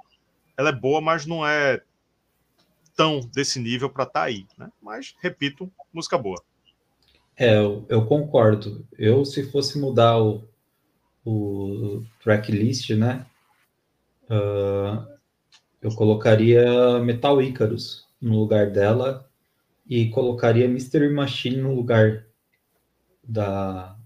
Ela 0.56 0.68
é 0.68 0.72
boa, 0.72 1.00
mas 1.00 1.26
não 1.26 1.44
é 1.44 1.82
tão 2.94 3.18
desse 3.34 3.58
nível 3.58 3.90
para 3.90 4.04
estar 4.04 4.20
tá 4.20 4.26
aí, 4.26 4.46
né? 4.56 4.70
Mas, 4.80 5.16
repito, 5.20 5.70
música 5.92 6.16
boa. 6.16 6.40
É, 7.36 7.58
eu, 7.58 7.84
eu, 7.88 8.06
concordo. 8.06 8.86
Eu, 8.96 9.24
se 9.24 9.50
fosse 9.50 9.78
mudar 9.78 10.22
o, 10.22 10.48
o 11.24 12.04
tracklist, 12.22 12.90
né? 12.90 13.26
Uh, 14.30 15.06
eu 15.82 15.94
colocaria 15.96 16.98
Metal 17.00 17.42
Icarus 17.42 18.06
no 18.20 18.38
lugar 18.38 18.70
dela 18.70 19.28
e 19.86 20.08
colocaria 20.10 20.68
Mystery 20.68 21.12
Machine 21.12 21.58
no 21.58 21.74
lugar 21.74 22.24
da, 23.22 23.96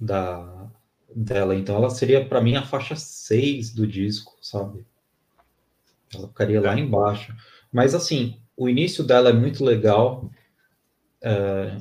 da 0.00 0.70
dela. 1.14 1.54
Então 1.54 1.76
ela 1.76 1.90
seria 1.90 2.24
para 2.24 2.40
mim 2.40 2.56
a 2.56 2.62
faixa 2.66 2.96
6 2.96 3.72
do 3.72 3.86
disco, 3.86 4.36
sabe? 4.40 4.84
Ela 6.14 6.28
ficaria 6.28 6.60
lá 6.60 6.76
é. 6.76 6.80
embaixo. 6.80 7.34
Mas 7.72 7.94
assim, 7.94 8.40
o 8.56 8.68
início 8.68 9.04
dela 9.04 9.30
é 9.30 9.32
muito 9.32 9.64
legal. 9.64 10.30
É, 11.22 11.78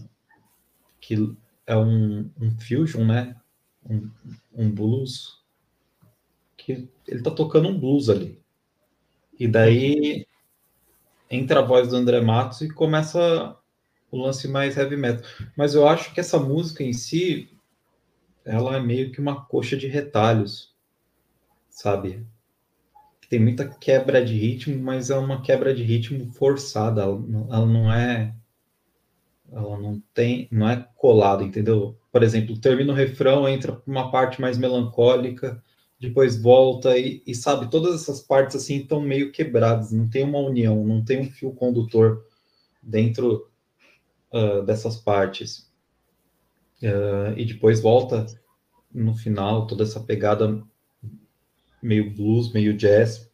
que 1.01 1.35
é 1.67 1.75
um, 1.75 2.29
um 2.39 2.51
fusion, 2.59 3.05
né? 3.05 3.35
Um, 3.89 4.09
um 4.53 4.71
blues 4.71 5.43
que 6.55 6.87
ele 7.07 7.21
tá 7.21 7.31
tocando 7.31 7.67
um 7.67 7.77
blues 7.77 8.09
ali. 8.09 8.41
E 9.37 9.47
daí 9.47 10.25
entra 11.29 11.59
a 11.59 11.63
voz 11.63 11.89
do 11.89 11.95
André 11.97 12.21
Matos 12.21 12.61
e 12.61 12.69
começa 12.69 13.57
o 14.09 14.17
lance 14.17 14.47
mais 14.47 14.77
heavy 14.77 14.95
metal. 14.95 15.25
Mas 15.57 15.75
eu 15.75 15.87
acho 15.87 16.13
que 16.13 16.19
essa 16.19 16.39
música 16.39 16.83
em 16.83 16.93
si, 16.93 17.49
ela 18.45 18.77
é 18.77 18.79
meio 18.79 19.11
que 19.11 19.19
uma 19.19 19.45
coxa 19.45 19.77
de 19.77 19.87
retalhos, 19.87 20.73
sabe? 21.69 22.25
Tem 23.29 23.39
muita 23.39 23.67
quebra 23.67 24.23
de 24.23 24.33
ritmo, 24.35 24.77
mas 24.83 25.09
é 25.09 25.17
uma 25.17 25.41
quebra 25.41 25.73
de 25.73 25.83
ritmo 25.83 26.31
forçada. 26.33 27.01
Ela, 27.01 27.65
não 27.65 27.91
é, 27.91 28.35
ela 29.51 29.79
não 29.79 30.01
tem, 30.13 30.47
não 30.51 30.69
é 30.69 30.87
colada, 30.95 31.43
entendeu? 31.43 31.97
Por 32.11 32.21
exemplo, 32.21 32.59
termina 32.59 32.93
o 32.93 32.95
refrão, 32.95 33.49
entra 33.49 33.81
uma 33.87 34.11
parte 34.11 34.39
mais 34.39 34.57
melancólica, 34.57 35.63
depois 35.99 36.39
volta 36.39 36.97
e, 36.97 37.23
e, 37.25 37.33
sabe, 37.33 37.71
todas 37.71 37.95
essas 38.01 38.21
partes 38.21 38.57
assim 38.57 38.77
estão 38.77 39.01
meio 39.01 39.31
quebradas, 39.31 39.91
não 39.91 40.07
tem 40.07 40.23
uma 40.23 40.39
união, 40.39 40.85
não 40.85 41.03
tem 41.03 41.21
um 41.21 41.31
fio 41.31 41.53
condutor 41.53 42.25
dentro 42.81 43.49
uh, 44.31 44.61
dessas 44.63 44.97
partes. 44.97 45.72
Uh, 46.83 47.37
e 47.37 47.45
depois 47.45 47.79
volta 47.79 48.25
no 48.93 49.15
final 49.15 49.65
toda 49.65 49.83
essa 49.83 50.01
pegada 50.01 50.61
meio 51.81 52.11
blues, 52.11 52.51
meio 52.51 52.75
jazz. 52.75 53.31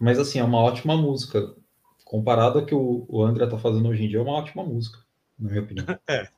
Mas 0.00 0.18
assim, 0.18 0.38
é 0.38 0.44
uma 0.44 0.58
ótima 0.58 0.96
música. 0.96 1.54
Comparado 2.04 2.58
a 2.58 2.64
que 2.64 2.74
o, 2.74 3.06
o 3.08 3.22
André 3.22 3.46
tá 3.46 3.58
fazendo 3.58 3.88
hoje 3.88 4.04
em 4.04 4.08
dia, 4.08 4.18
é 4.18 4.22
uma 4.22 4.32
ótima 4.32 4.64
música, 4.64 4.98
na 5.38 5.50
minha 5.50 5.62
opinião. 5.62 5.86
É. 6.08 6.28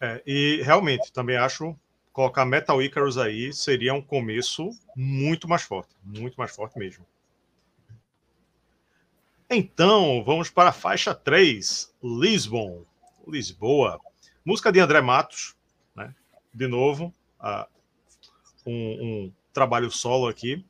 é. 0.00 0.22
E 0.26 0.62
realmente, 0.62 1.12
também 1.12 1.36
acho 1.36 1.76
colocar 2.12 2.44
Metal 2.44 2.82
Icarus 2.82 3.16
aí 3.16 3.52
seria 3.52 3.94
um 3.94 4.02
começo 4.02 4.70
muito 4.94 5.48
mais 5.48 5.62
forte, 5.62 5.94
muito 6.02 6.36
mais 6.36 6.54
forte 6.54 6.78
mesmo. 6.78 7.06
Então, 9.48 10.22
vamos 10.24 10.50
para 10.50 10.70
a 10.70 10.72
faixa 10.72 11.14
3, 11.14 11.94
Lisbon, 12.02 12.84
Lisboa. 13.26 14.00
Música 14.44 14.72
de 14.72 14.80
André 14.80 15.00
Matos, 15.00 15.54
né? 15.94 16.14
De 16.52 16.66
novo, 16.66 17.14
uh, 17.40 17.66
um, 18.66 18.72
um 18.72 19.32
trabalho 19.52 19.90
solo 19.90 20.28
aqui. 20.28 20.64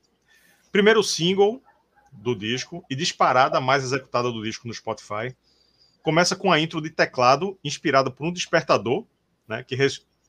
Primeiro 0.71 1.03
single 1.03 1.63
do 2.13 2.35
disco 2.35 2.85
e 2.91 2.95
disparada 2.95 3.61
mais 3.61 3.83
executada 3.83 4.31
do 4.31 4.43
disco 4.43 4.69
no 4.69 4.75
Spotify. 4.75 5.35
Começa 6.03 6.37
com 6.37 6.53
a 6.53 6.61
intro 6.61 6.81
de 6.81 6.91
teclado 6.91 7.59
inspirada 7.65 8.11
por 8.11 8.27
um 8.27 8.33
despertador, 8.33 9.07
né, 9.47 9.63
que 9.63 9.77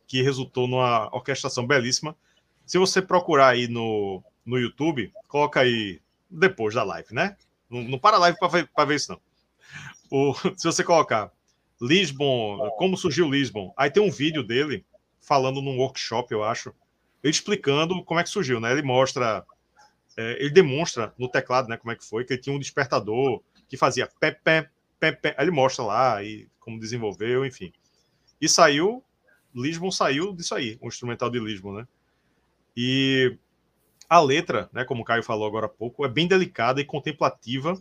que 0.05 0.21
resultou 0.21 0.67
numa 0.67 1.07
orquestração 1.15 1.65
belíssima. 1.65 2.15
Se 2.65 2.77
você 2.77 3.01
procurar 3.01 3.49
aí 3.49 3.67
no, 3.67 4.23
no 4.45 4.57
YouTube, 4.57 5.11
coloca 5.27 5.61
aí 5.61 6.01
depois 6.29 6.75
da 6.75 6.83
live, 6.83 7.13
né? 7.13 7.35
Não, 7.69 7.81
não 7.83 7.99
para 7.99 8.17
a 8.17 8.19
live 8.19 8.37
para 8.37 8.47
ver, 8.47 8.69
ver 8.87 8.95
isso, 8.95 9.11
não. 9.11 9.21
O, 10.09 10.33
se 10.55 10.65
você 10.65 10.83
colocar 10.83 11.31
Lisbon, 11.83 12.69
como 12.77 12.95
surgiu 12.95 13.29
Lisbon, 13.29 13.73
aí 13.75 13.91
tem 13.91 14.01
um 14.01 14.09
vídeo 14.09 14.41
dele 14.41 14.85
falando 15.19 15.61
num 15.61 15.77
workshop, 15.77 16.33
eu 16.33 16.41
acho, 16.41 16.73
explicando 17.21 18.01
como 18.05 18.21
é 18.21 18.23
que 18.23 18.29
surgiu, 18.29 18.57
né? 18.61 18.71
Ele 18.71 18.81
mostra, 18.81 19.45
é, 20.15 20.37
ele 20.39 20.49
demonstra 20.49 21.13
no 21.17 21.27
teclado, 21.27 21.67
né, 21.67 21.75
como 21.75 21.91
é 21.91 21.95
que 21.95 22.05
foi, 22.05 22.23
que 22.23 22.33
ele 22.33 22.41
tinha 22.41 22.55
um 22.55 22.59
despertador 22.59 23.41
que 23.67 23.75
fazia 23.75 24.09
pé, 24.19 24.31
pé. 24.31 24.69
Aí 25.37 25.43
ele 25.43 25.51
mostra 25.51 25.83
lá 25.83 26.23
e 26.23 26.47
como 26.57 26.79
desenvolveu, 26.79 27.45
enfim. 27.45 27.73
E 28.39 28.47
saiu 28.47 29.03
Lisbon 29.53 29.91
saiu 29.91 30.33
disso 30.33 30.55
aí, 30.55 30.77
o 30.81 30.87
instrumental 30.87 31.29
de 31.29 31.39
Lisbon, 31.39 31.73
né? 31.73 31.87
E 32.75 33.37
a 34.09 34.21
letra, 34.21 34.69
né, 34.71 34.85
como 34.85 35.01
o 35.01 35.05
Caio 35.05 35.21
falou 35.21 35.45
agora 35.45 35.65
há 35.65 35.69
pouco, 35.69 36.05
é 36.05 36.09
bem 36.09 36.27
delicada 36.27 36.79
e 36.79 36.85
contemplativa, 36.85 37.77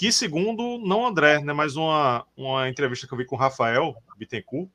que 0.00 0.10
segundo, 0.10 0.78
não 0.78 1.06
André, 1.06 1.40
né, 1.44 1.52
mas 1.52 1.76
uma, 1.76 2.26
uma 2.34 2.66
entrevista 2.70 3.06
que 3.06 3.12
eu 3.12 3.18
vi 3.18 3.26
com 3.26 3.36
o 3.36 3.38
Rafael 3.38 3.94
Bittencourt, 4.16 4.70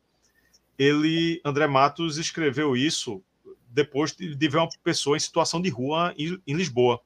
ele, 0.78 1.42
André 1.44 1.66
Matos, 1.66 2.20
escreveu 2.20 2.78
isso 2.78 3.24
depois 3.70 4.16
de, 4.16 4.36
de 4.36 4.48
ver 4.48 4.60
uma 4.60 4.70
pessoa 4.84 5.18
em 5.18 5.20
situação 5.20 5.60
de 5.60 5.68
rua 5.68 6.14
em, 6.16 6.40
em 6.46 6.54
Lisboa. 6.54 7.02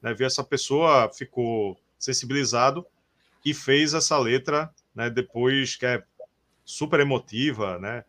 Né, 0.00 0.14
ver 0.14 0.26
essa 0.26 0.44
pessoa, 0.44 1.10
ficou 1.12 1.76
sensibilizado 1.98 2.86
e 3.44 3.52
fez 3.52 3.94
essa 3.94 4.16
letra, 4.16 4.72
né, 4.94 5.10
depois 5.10 5.74
que 5.74 5.86
é 5.86 6.04
super 6.64 7.00
emotiva, 7.00 7.80
né, 7.80 8.04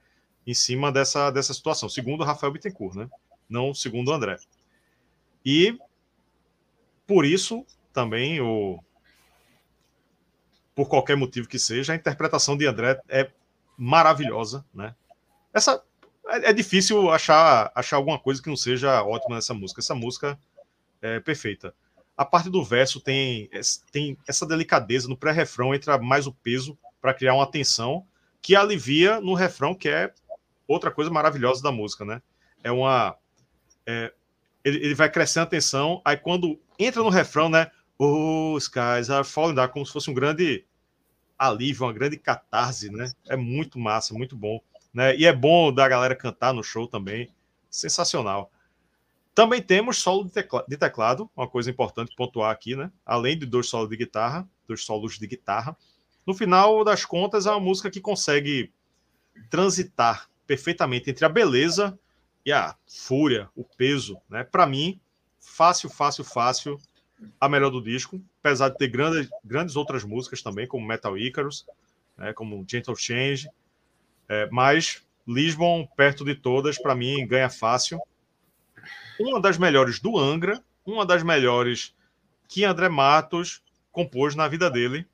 em 0.45 0.53
cima 0.53 0.91
dessa, 0.91 1.31
dessa 1.31 1.51
situação, 1.51 1.89
segundo 1.89 2.23
Rafael 2.23 2.53
Bittencourt, 2.53 2.95
né? 2.95 3.09
não 3.49 3.73
segundo 3.73 4.13
André. 4.13 4.37
E 5.43 5.79
por 7.07 7.25
isso 7.25 7.65
também, 7.91 8.39
o, 8.39 8.79
por 10.77 10.87
qualquer 10.87 11.17
motivo 11.17 11.47
que 11.47 11.57
seja, 11.57 11.91
a 11.91 11.95
interpretação 11.95 12.55
de 12.55 12.67
André 12.67 13.01
é 13.09 13.31
maravilhosa. 13.75 14.63
Né? 14.71 14.93
Essa, 15.51 15.81
é, 16.27 16.51
é 16.51 16.53
difícil 16.53 17.09
achar, 17.09 17.71
achar 17.73 17.95
alguma 17.95 18.19
coisa 18.19 18.39
que 18.39 18.47
não 18.47 18.55
seja 18.55 19.01
ótima 19.01 19.37
nessa 19.37 19.55
música. 19.55 19.81
Essa 19.81 19.95
música 19.95 20.37
é 21.01 21.19
perfeita. 21.19 21.73
A 22.15 22.23
parte 22.23 22.47
do 22.51 22.63
verso 22.63 23.01
tem, 23.01 23.49
tem 23.91 24.15
essa 24.27 24.45
delicadeza 24.45 25.07
no 25.09 25.17
pré-refrão, 25.17 25.73
entra 25.73 25.97
mais 25.97 26.27
o 26.27 26.31
peso 26.31 26.77
para 27.01 27.11
criar 27.11 27.33
uma 27.33 27.49
tensão 27.49 28.05
que 28.39 28.55
alivia 28.55 29.19
no 29.19 29.33
refrão, 29.33 29.73
que 29.73 29.89
é 29.89 30.13
outra 30.67 30.91
coisa 30.91 31.09
maravilhosa 31.09 31.63
da 31.63 31.71
música, 31.71 32.05
né? 32.05 32.21
É 32.63 32.71
uma. 32.71 33.17
É, 33.83 34.13
ele, 34.63 34.77
ele, 34.77 34.93
vai 34.93 35.09
crescendo 35.09 35.45
a 35.45 35.49
tensão, 35.49 36.01
aí 36.05 36.17
quando 36.17 36.59
entra 36.77 37.01
no 37.01 37.09
refrão, 37.09 37.49
né? 37.49 37.71
Oh, 37.99 38.57
skies 38.59 39.09
are 39.09 39.23
falling 39.23 39.55
down, 39.55 39.69
como 39.69 39.85
se 39.85 39.91
fosse 39.91 40.09
um 40.09 40.13
grande 40.13 40.65
alívio, 41.37 41.85
uma 41.85 41.93
grande 41.93 42.17
catarse, 42.17 42.89
né? 42.89 43.11
É 43.27 43.35
muito 43.35 43.79
massa, 43.79 44.13
muito 44.13 44.35
bom. 44.35 44.59
Né? 44.93 45.15
E 45.15 45.25
é 45.25 45.33
bom 45.33 45.71
da 45.71 45.87
galera 45.87 46.15
cantar 46.15 46.53
no 46.53 46.63
show 46.63 46.87
também. 46.87 47.29
Sensacional. 47.69 48.51
Também 49.35 49.61
temos 49.61 49.97
solo 49.97 50.23
de, 50.23 50.31
de 50.67 50.77
teclado, 50.77 51.29
uma 51.35 51.47
coisa 51.47 51.69
importante 51.69 52.15
pontuar 52.15 52.51
aqui, 52.51 52.75
né? 52.75 52.91
Além 53.05 53.37
de 53.37 53.45
dois 53.45 53.69
solos 53.69 53.89
de 53.89 53.95
guitarra, 53.95 54.47
dois 54.67 54.83
solos 54.83 55.19
de 55.19 55.27
guitarra. 55.27 55.77
No 56.25 56.33
final 56.33 56.83
das 56.83 57.05
contas, 57.05 57.45
é 57.45 57.51
uma 57.51 57.59
música 57.59 57.91
que 57.91 58.01
consegue 58.01 58.73
transitar 59.49 60.27
perfeitamente 60.47 61.09
entre 61.09 61.23
a 61.23 61.29
beleza 61.29 61.97
e 62.43 62.51
a 62.51 62.75
fúria, 62.87 63.49
o 63.55 63.63
peso, 63.63 64.19
né? 64.29 64.43
Para 64.43 64.65
mim, 64.65 64.99
fácil, 65.39 65.89
fácil, 65.89 66.23
fácil, 66.23 66.79
a 67.39 67.49
melhor 67.49 67.69
do 67.69 67.81
disco, 67.81 68.21
apesar 68.39 68.69
de 68.69 68.77
ter 68.77 68.87
grandes, 68.87 69.29
grandes 69.43 69.75
outras 69.75 70.03
músicas 70.03 70.41
também, 70.41 70.67
como 70.67 70.85
Metal 70.85 71.17
Icarus, 71.17 71.65
né? 72.17 72.33
como 72.33 72.65
Gentle 72.67 72.95
Change, 72.95 73.49
é, 74.29 74.47
mas 74.51 75.03
Lisbon, 75.27 75.87
perto 75.95 76.23
de 76.23 76.35
todas, 76.35 76.77
para 76.77 76.95
mim, 76.95 77.25
ganha 77.27 77.49
fácil. 77.49 77.99
Uma 79.19 79.41
das 79.41 79.57
melhores 79.57 79.99
do 79.99 80.17
Angra, 80.17 80.63
uma 80.85 81.05
das 81.05 81.23
melhores 81.23 81.93
que 82.47 82.63
André 82.63 82.87
Matos 82.87 83.61
compôs 83.91 84.35
na 84.35 84.47
vida 84.47 84.69
dele, 84.69 85.05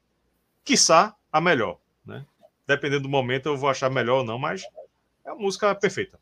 quiçá 0.63 1.15
a 1.31 1.41
melhor, 1.41 1.79
né? 2.05 2.25
Dependendo 2.67 3.03
do 3.03 3.09
momento, 3.09 3.47
eu 3.47 3.57
vou 3.57 3.69
achar 3.69 3.89
melhor 3.89 4.19
ou 4.19 4.23
não, 4.23 4.37
mas 4.37 4.63
é 5.25 5.31
a 5.31 5.35
música 5.35 5.73
perfeita. 5.73 6.19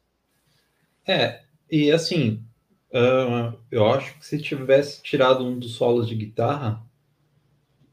É, 1.06 1.44
e 1.70 1.92
assim, 1.92 2.44
uh, 2.94 3.58
eu 3.72 3.86
acho 3.88 4.18
que 4.18 4.26
se 4.26 4.42
tivesse 4.42 5.02
tirado 5.02 5.46
um 5.46 5.58
dos 5.58 5.76
solos 5.76 6.08
de 6.08 6.16
guitarra, 6.16 6.86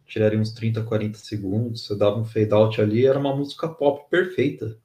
tiraria 0.07 0.39
uns 0.39 0.53
30, 0.53 0.83
40 0.83 1.19
segundos, 1.19 1.87
você 1.87 1.97
dava 1.97 2.19
um 2.19 2.25
fade 2.25 2.53
out 2.53 2.81
ali, 2.81 3.07
era 3.07 3.19
uma 3.19 3.37
música 3.37 3.69
pop 3.69 4.09
perfeita. 4.11 4.79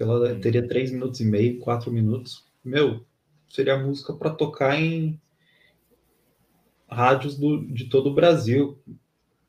Ela 0.00 0.34
teria 0.40 0.66
3 0.66 0.90
minutos 0.90 1.20
e 1.20 1.24
meio, 1.24 1.60
4 1.60 1.92
minutos. 1.92 2.44
Meu, 2.64 3.04
seria 3.48 3.78
música 3.78 4.12
para 4.12 4.30
tocar 4.30 4.80
em 4.80 5.20
rádios 6.90 7.36
do, 7.36 7.64
de 7.66 7.84
todo 7.84 8.10
o 8.10 8.14
Brasil. 8.14 8.78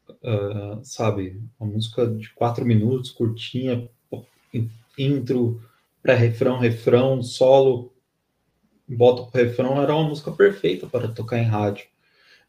Uh, 0.08 0.80
sabe? 0.84 1.42
Uma 1.60 1.74
música 1.74 2.06
de 2.06 2.30
4 2.34 2.64
minutos, 2.66 3.10
curtinha, 3.10 3.90
intro, 4.98 5.62
pré-refrão, 6.02 6.60
refrão, 6.60 7.24
solo, 7.24 7.93
bota 8.88 9.24
pro 9.24 9.42
refrão, 9.42 9.82
era 9.82 9.96
uma 9.96 10.10
música 10.10 10.32
perfeita 10.32 10.88
para 10.88 11.08
tocar 11.08 11.38
em 11.38 11.46
rádio. 11.46 11.88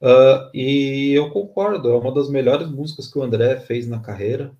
Uh, 0.01 0.51
e 0.53 1.13
eu 1.15 1.31
concordo, 1.31 1.89
é 1.89 1.97
uma 1.97 2.13
das 2.13 2.29
melhores 2.29 2.69
músicas 2.69 3.11
que 3.11 3.19
o 3.19 3.23
André 3.23 3.61
fez 3.61 3.89
na 3.89 4.01
carreira. 4.01 4.55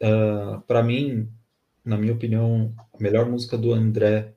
Uh, 0.00 0.54
ah, 0.54 0.62
para 0.66 0.82
mim, 0.82 1.28
na 1.84 1.96
minha 1.96 2.12
opinião, 2.12 2.74
a 2.92 3.02
melhor 3.02 3.28
música 3.28 3.56
do 3.56 3.72
André 3.72 4.34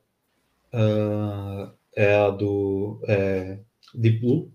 uh, 0.73 1.71
é 1.95 2.15
a 2.15 2.29
do 2.29 3.01
é, 3.07 3.59
Deep 3.93 4.19
Blue, 4.19 4.51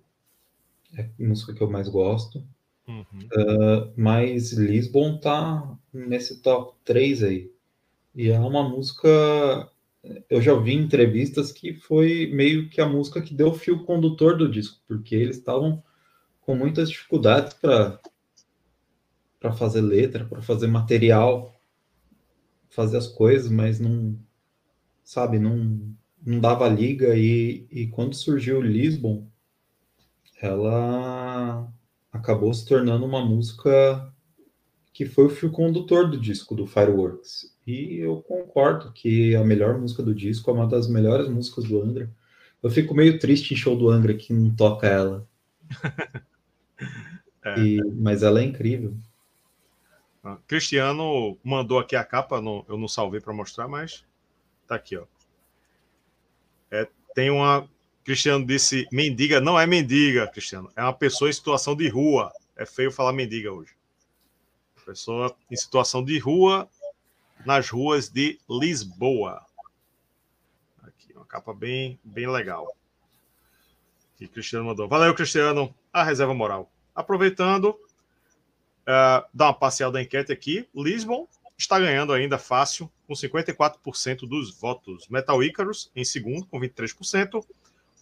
é 0.97 1.03
a 1.03 1.09
música 1.19 1.53
que 1.53 1.63
eu 1.63 1.71
mais 1.71 1.89
gosto. 1.89 2.43
Uhum. 2.89 3.93
mas 3.97 4.53
Lisbon 4.53 5.19
tá 5.19 5.77
nesse 5.93 6.41
top 6.41 6.73
3 6.85 7.25
aí. 7.25 7.51
E 8.15 8.31
é 8.31 8.39
uma 8.39 8.67
música 8.67 9.69
eu 10.29 10.41
já 10.41 10.55
vi 10.55 10.75
entrevistas 10.75 11.53
que 11.53 11.75
foi 11.75 12.31
meio 12.33 12.69
que 12.69 12.81
a 12.81 12.89
música 12.89 13.21
que 13.23 13.35
deu 13.35 13.49
o 13.49 13.55
fio 13.55 13.85
condutor 13.85 14.37
do 14.37 14.51
disco, 14.51 14.81
porque 14.87 15.15
eles 15.15 15.37
estavam 15.37 15.83
com 16.41 16.55
muitas 16.55 16.91
dificuldades 16.91 17.55
para 17.55 18.01
para 19.39 19.53
fazer 19.53 19.81
letra, 19.81 20.25
para 20.25 20.43
fazer 20.43 20.67
material, 20.67 21.55
fazer 22.69 22.97
as 22.97 23.07
coisas, 23.07 23.51
mas 23.51 23.79
não, 23.79 24.19
sabe, 25.05 25.39
não, 25.39 25.95
não 26.25 26.41
dava 26.41 26.69
liga. 26.69 27.17
E, 27.17 27.67
e 27.71 27.87
quando 27.87 28.15
surgiu 28.15 28.61
Lisbon, 28.61 29.27
ela 30.41 31.73
acabou 32.13 32.53
se 32.53 32.67
tornando 32.67 33.05
uma 33.05 33.25
música 33.25 34.13
que 34.93 35.07
foi 35.07 35.27
o 35.27 35.31
fio 35.31 35.51
condutor 35.51 36.11
do 36.11 36.21
disco 36.21 36.55
do 36.55 36.67
Fireworks. 36.67 37.56
E 37.67 37.99
eu 37.99 38.23
concordo 38.23 38.93
que 38.93 39.35
a 39.35 39.43
melhor 39.43 39.79
música 39.79 40.03
do 40.03 40.15
disco 40.15 40.51
é 40.51 40.55
uma 40.55 40.69
das 40.69 40.89
melhores 40.89 41.29
músicas 41.29 41.65
do 41.65 41.83
Angra. 41.83 42.09
Eu 42.63 42.71
fico 42.71 42.95
meio 42.95 43.19
triste 43.19 43.53
em 43.53 43.57
show 43.57 43.77
do 43.77 43.91
Angra 43.91 44.15
que 44.15 44.33
não 44.33 44.55
toca 44.55 44.87
ela. 44.87 45.29
é. 47.45 47.59
e, 47.59 47.83
mas 47.95 48.23
ela 48.23 48.41
é 48.41 48.45
incrível. 48.45 48.97
Ah, 50.23 50.39
Cristiano 50.47 51.37
mandou 51.43 51.79
aqui 51.79 51.97
a 51.97 52.05
capa, 52.05 52.41
no, 52.41 52.65
eu 52.69 52.79
não 52.79 52.89
salvei 52.89 53.21
para 53.21 53.33
mostrar, 53.33 53.67
mas 53.67 54.05
tá 54.67 54.77
aqui, 54.77 54.97
ó. 54.97 55.05
É, 56.71 56.89
tem 57.15 57.31
uma. 57.31 57.69
Cristiano 58.05 58.47
disse: 58.47 58.87
mendiga 58.93 59.41
não 59.41 59.59
é 59.59 59.67
mendiga, 59.67 60.27
Cristiano. 60.29 60.71
É 60.77 60.83
uma 60.83 60.93
pessoa 60.93 61.31
em 61.31 61.33
situação 61.33 61.75
de 61.75 61.89
rua. 61.89 62.33
É 62.57 62.65
feio 62.65 62.93
falar 62.93 63.13
mendiga 63.13 63.53
hoje. 63.53 63.73
Pessoa 64.85 65.37
em 65.51 65.57
situação 65.57 66.05
de 66.05 66.17
rua 66.19 66.69
nas 67.47 67.71
ruas 67.71 68.09
de 68.09 68.39
Lisboa. 68.51 69.41
Aqui, 70.83 71.13
uma 71.15 71.25
capa 71.25 71.55
bem, 71.55 71.99
bem 72.03 72.27
legal. 72.27 72.77
Que 74.17 74.27
Cristiano 74.27 74.67
mandou. 74.67 74.89
Valeu, 74.89 75.15
Cristiano. 75.15 75.73
A 75.93 76.03
reserva 76.03 76.35
moral. 76.35 76.71
Aproveitando, 76.95 77.67
uh, 77.67 79.25
dá 79.33 79.47
uma 79.47 79.55
parcial 79.55 79.93
da 79.93 80.03
enquete 80.03 80.33
aqui. 80.33 80.69
Lisbon 80.75 81.29
está 81.57 81.79
ganhando 81.79 82.13
ainda 82.13 82.37
fácil, 82.37 82.91
com 83.07 83.15
54% 83.15 84.29
dos 84.29 84.59
votos. 84.59 85.09
Metal 85.09 85.43
Icarus 85.43 85.91
em 85.95 86.05
segundo, 86.05 86.47
com 86.47 86.59
23%. 86.59 87.45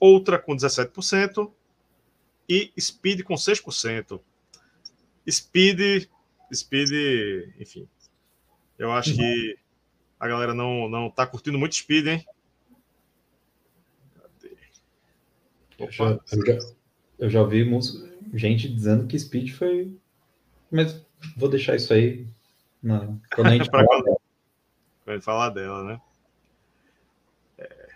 Outra 0.01 0.38
com 0.38 0.57
17%. 0.57 1.53
E 2.49 2.72
Speed 2.78 3.22
com 3.22 3.34
6%. 3.34 4.20
Speed 5.28 6.09
Speed, 6.53 6.90
enfim. 7.59 7.88
Eu 8.79 8.93
acho 8.93 9.14
que 9.14 9.59
a 10.18 10.27
galera 10.27 10.55
não, 10.55 10.89
não 10.89 11.11
tá 11.11 11.27
curtindo 11.27 11.59
muito 11.59 11.75
Speed, 11.75 12.07
hein? 12.07 12.27
Eu 15.79 15.91
já, 15.91 16.05
eu, 16.05 16.47
já, 16.47 16.59
eu 17.18 17.31
já 17.31 17.43
vi 17.45 17.64
gente 18.33 18.68
dizendo 18.68 19.07
que 19.07 19.18
Speed 19.18 19.53
foi. 19.53 19.97
Mas 20.70 21.05
vou 21.37 21.49
deixar 21.49 21.77
isso 21.77 21.93
aí 21.93 22.27
na... 22.83 23.16
quando 23.35 23.49
a 23.49 23.51
gente 23.57 23.70
falar 23.70 24.03
dela. 24.03 24.16
Quando 25.05 25.22
falar 25.22 25.51
dela, 25.51 25.85
né? 25.85 26.01
É... 27.59 27.89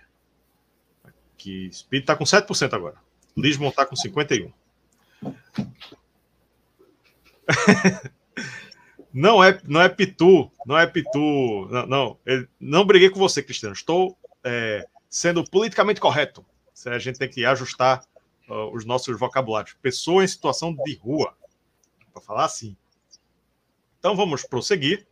Aqui, 1.04 1.70
Speed 1.72 2.04
tá 2.04 2.14
com 2.16 2.24
7% 2.24 2.72
agora. 2.74 2.96
Lisbon 3.36 3.70
tá 3.70 3.86
com 3.86 3.94
51%. 3.94 4.52
Não 9.18 9.42
é, 9.42 9.60
não 9.64 9.80
é 9.80 9.88
Pitu, 9.88 10.48
não 10.64 10.78
é 10.78 10.86
Pitu. 10.86 11.66
Não, 11.72 11.86
não, 11.86 12.18
não 12.60 12.84
briguei 12.84 13.10
com 13.10 13.18
você, 13.18 13.42
Cristiano. 13.42 13.72
Estou 13.74 14.16
é, 14.44 14.86
sendo 15.10 15.42
politicamente 15.42 16.00
correto. 16.00 16.46
A 16.86 17.00
gente 17.00 17.18
tem 17.18 17.28
que 17.28 17.44
ajustar 17.44 18.04
uh, 18.48 18.72
os 18.72 18.84
nossos 18.84 19.18
vocabulários. 19.18 19.76
Pessoa 19.82 20.22
em 20.22 20.28
situação 20.28 20.72
de 20.72 20.94
rua, 20.98 21.36
para 22.12 22.22
falar 22.22 22.44
assim. 22.44 22.76
Então 23.98 24.14
vamos 24.14 24.44
prosseguir 24.44 25.04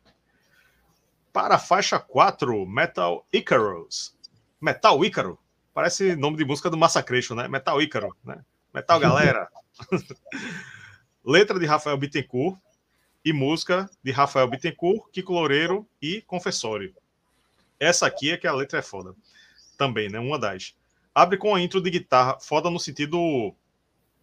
para 1.32 1.56
a 1.56 1.58
faixa 1.58 1.98
4, 1.98 2.64
Metal 2.64 3.26
Icarus. 3.32 4.16
Metal 4.60 5.04
Ícaro. 5.04 5.36
Parece 5.74 6.14
nome 6.14 6.36
de 6.36 6.44
música 6.44 6.70
do 6.70 6.76
Massacration, 6.76 7.34
né? 7.34 7.48
Metal 7.48 7.82
Ícaro, 7.82 8.16
né? 8.24 8.38
Metal 8.72 9.00
Galera. 9.00 9.48
Letra 11.26 11.58
de 11.58 11.66
Rafael 11.66 11.98
Bittencourt, 11.98 12.56
e 13.26 13.32
música 13.32 13.90
de 14.04 14.12
Rafael 14.12 14.46
Bittencourt, 14.46 15.10
Kiko 15.10 15.32
Loureiro 15.32 15.84
e 16.00 16.22
Confessório. 16.22 16.94
Essa 17.80 18.06
aqui 18.06 18.30
é 18.30 18.36
que 18.36 18.46
a 18.46 18.52
letra 18.52 18.78
é 18.78 18.82
foda. 18.82 19.16
Também, 19.76 20.08
né? 20.08 20.20
Uma 20.20 20.38
das. 20.38 20.76
Abre 21.12 21.36
com 21.36 21.52
a 21.52 21.60
intro 21.60 21.80
de 21.80 21.90
guitarra, 21.90 22.38
foda 22.38 22.70
no 22.70 22.78
sentido 22.78 23.52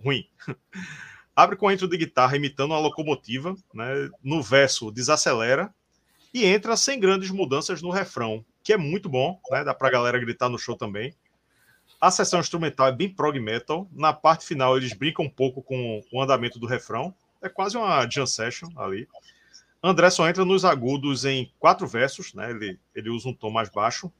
ruim. 0.01 0.25
Abre 1.35 1.57
com 1.57 1.67
a 1.67 1.73
intro 1.73 1.85
de 1.85 1.97
guitarra 1.97 2.37
imitando 2.37 2.73
a 2.73 2.79
locomotiva, 2.79 3.53
né? 3.73 4.09
No 4.23 4.41
verso 4.41 4.89
desacelera 4.89 5.75
e 6.33 6.45
entra 6.45 6.77
sem 6.77 6.97
grandes 6.97 7.29
mudanças 7.29 7.81
no 7.81 7.89
refrão, 7.89 8.45
que 8.63 8.71
é 8.71 8.77
muito 8.77 9.09
bom, 9.09 9.37
né? 9.51 9.65
Dá 9.65 9.73
pra 9.73 9.89
galera 9.89 10.17
gritar 10.17 10.47
no 10.47 10.57
show 10.57 10.77
também. 10.77 11.13
A 11.99 12.09
sessão 12.09 12.39
instrumental 12.39 12.87
é 12.87 12.91
bem 12.93 13.13
prog 13.13 13.37
metal. 13.37 13.85
Na 13.91 14.13
parte 14.13 14.45
final 14.45 14.77
eles 14.77 14.93
brincam 14.93 15.25
um 15.25 15.29
pouco 15.29 15.61
com 15.61 16.01
o 16.09 16.21
andamento 16.21 16.57
do 16.57 16.67
refrão, 16.67 17.13
é 17.43 17.49
quase 17.49 17.77
uma 17.77 18.09
jam 18.09 18.25
session 18.25 18.69
ali. 18.75 19.07
André 19.83 20.09
só 20.09 20.27
entra 20.27 20.45
nos 20.45 20.63
agudos 20.63 21.25
em 21.25 21.51
quatro 21.59 21.85
versos, 21.85 22.33
né? 22.33 22.49
Ele, 22.49 22.79
ele 22.95 23.09
usa 23.09 23.27
um 23.27 23.33
tom 23.33 23.51
mais 23.51 23.69
baixo. 23.69 24.11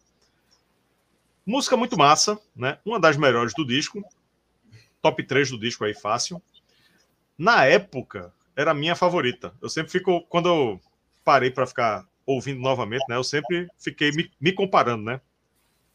Música 1.46 1.78
muito 1.78 1.98
massa, 1.98 2.38
né? 2.54 2.78
Uma 2.86 3.00
das 3.00 3.16
melhores 3.16 3.54
do 3.54 3.66
disco. 3.66 4.04
Top 5.02 5.24
3 5.24 5.52
do 5.52 5.60
disco 5.60 5.86
aí, 5.86 5.94
fácil. 5.94 6.42
Na 7.38 7.66
época, 7.66 8.34
era 8.56 8.72
a 8.72 8.74
minha 8.74 8.96
favorita. 8.96 9.54
Eu 9.62 9.70
sempre 9.70 9.92
fico, 9.92 10.22
quando 10.24 10.50
eu 10.50 10.82
parei 11.24 11.50
para 11.50 11.66
ficar 11.66 12.06
ouvindo 12.26 12.60
novamente, 12.60 13.06
né? 13.08 13.16
Eu 13.16 13.24
sempre 13.24 13.70
fiquei 13.78 14.12
me, 14.12 14.30
me 14.40 14.52
comparando, 14.52 15.04
né? 15.04 15.22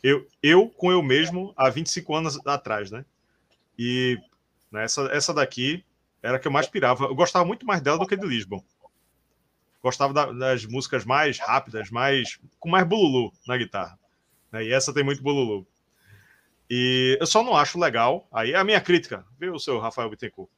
Eu, 0.02 0.26
eu 0.42 0.68
com 0.68 0.90
eu 0.90 1.02
mesmo 1.02 1.52
há 1.56 1.68
25 1.68 2.14
anos 2.14 2.46
atrás, 2.46 2.90
né? 2.90 3.04
E 3.78 4.18
né, 4.70 4.84
essa, 4.84 5.02
essa 5.12 5.34
daqui 5.34 5.84
era 6.22 6.36
a 6.36 6.40
que 6.40 6.46
eu 6.46 6.52
mais 6.52 6.66
pirava. 6.66 7.04
Eu 7.04 7.14
gostava 7.14 7.44
muito 7.44 7.66
mais 7.66 7.80
dela 7.80 7.98
do 7.98 8.06
que 8.06 8.16
de 8.16 8.26
Lisbon. 8.26 8.62
Gostava 9.82 10.12
da, 10.12 10.32
das 10.32 10.66
músicas 10.66 11.04
mais 11.04 11.38
rápidas, 11.38 11.90
mais 11.90 12.38
com 12.58 12.68
mais 12.68 12.86
bululu 12.86 13.32
na 13.46 13.56
guitarra. 13.56 13.98
Né? 14.50 14.64
E 14.64 14.72
essa 14.72 14.92
tem 14.92 15.04
muito 15.04 15.22
bululu. 15.22 15.66
E 16.68 17.16
eu 17.20 17.26
só 17.26 17.42
não 17.42 17.56
acho 17.56 17.78
legal. 17.78 18.28
Aí 18.32 18.52
é 18.52 18.56
a 18.56 18.64
minha 18.64 18.80
crítica, 18.80 19.24
viu, 19.38 19.58
seu 19.58 19.78
Rafael 19.78 20.10
Bittencourt? 20.10 20.50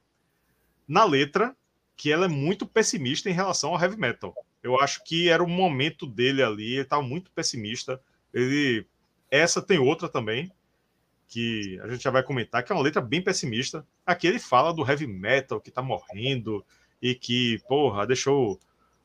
Na 0.88 1.04
letra, 1.04 1.54
que 1.96 2.10
ela 2.10 2.24
é 2.24 2.28
muito 2.28 2.66
pessimista 2.66 3.28
em 3.28 3.34
relação 3.34 3.70
ao 3.70 3.80
heavy 3.80 3.96
metal. 3.96 4.34
Eu 4.62 4.80
acho 4.80 5.04
que 5.04 5.28
era 5.28 5.42
o 5.42 5.48
momento 5.48 6.06
dele 6.06 6.42
ali, 6.42 6.72
ele 6.72 6.82
estava 6.82 7.02
muito 7.02 7.30
pessimista. 7.30 8.00
Ele 8.32 8.86
essa 9.30 9.62
tem 9.62 9.78
outra 9.78 10.08
também, 10.08 10.50
que 11.30 11.78
a 11.80 11.88
gente 11.88 12.02
já 12.02 12.10
vai 12.10 12.24
comentar, 12.24 12.64
que 12.64 12.72
é 12.72 12.74
uma 12.74 12.82
letra 12.82 13.00
bem 13.00 13.22
pessimista. 13.22 13.86
Aqui 14.04 14.26
ele 14.26 14.40
fala 14.40 14.74
do 14.74 14.86
heavy 14.86 15.06
metal 15.06 15.60
que 15.60 15.70
tá 15.70 15.80
morrendo 15.80 16.64
e 17.00 17.14
que, 17.14 17.62
porra, 17.68 18.04
deixou 18.04 18.58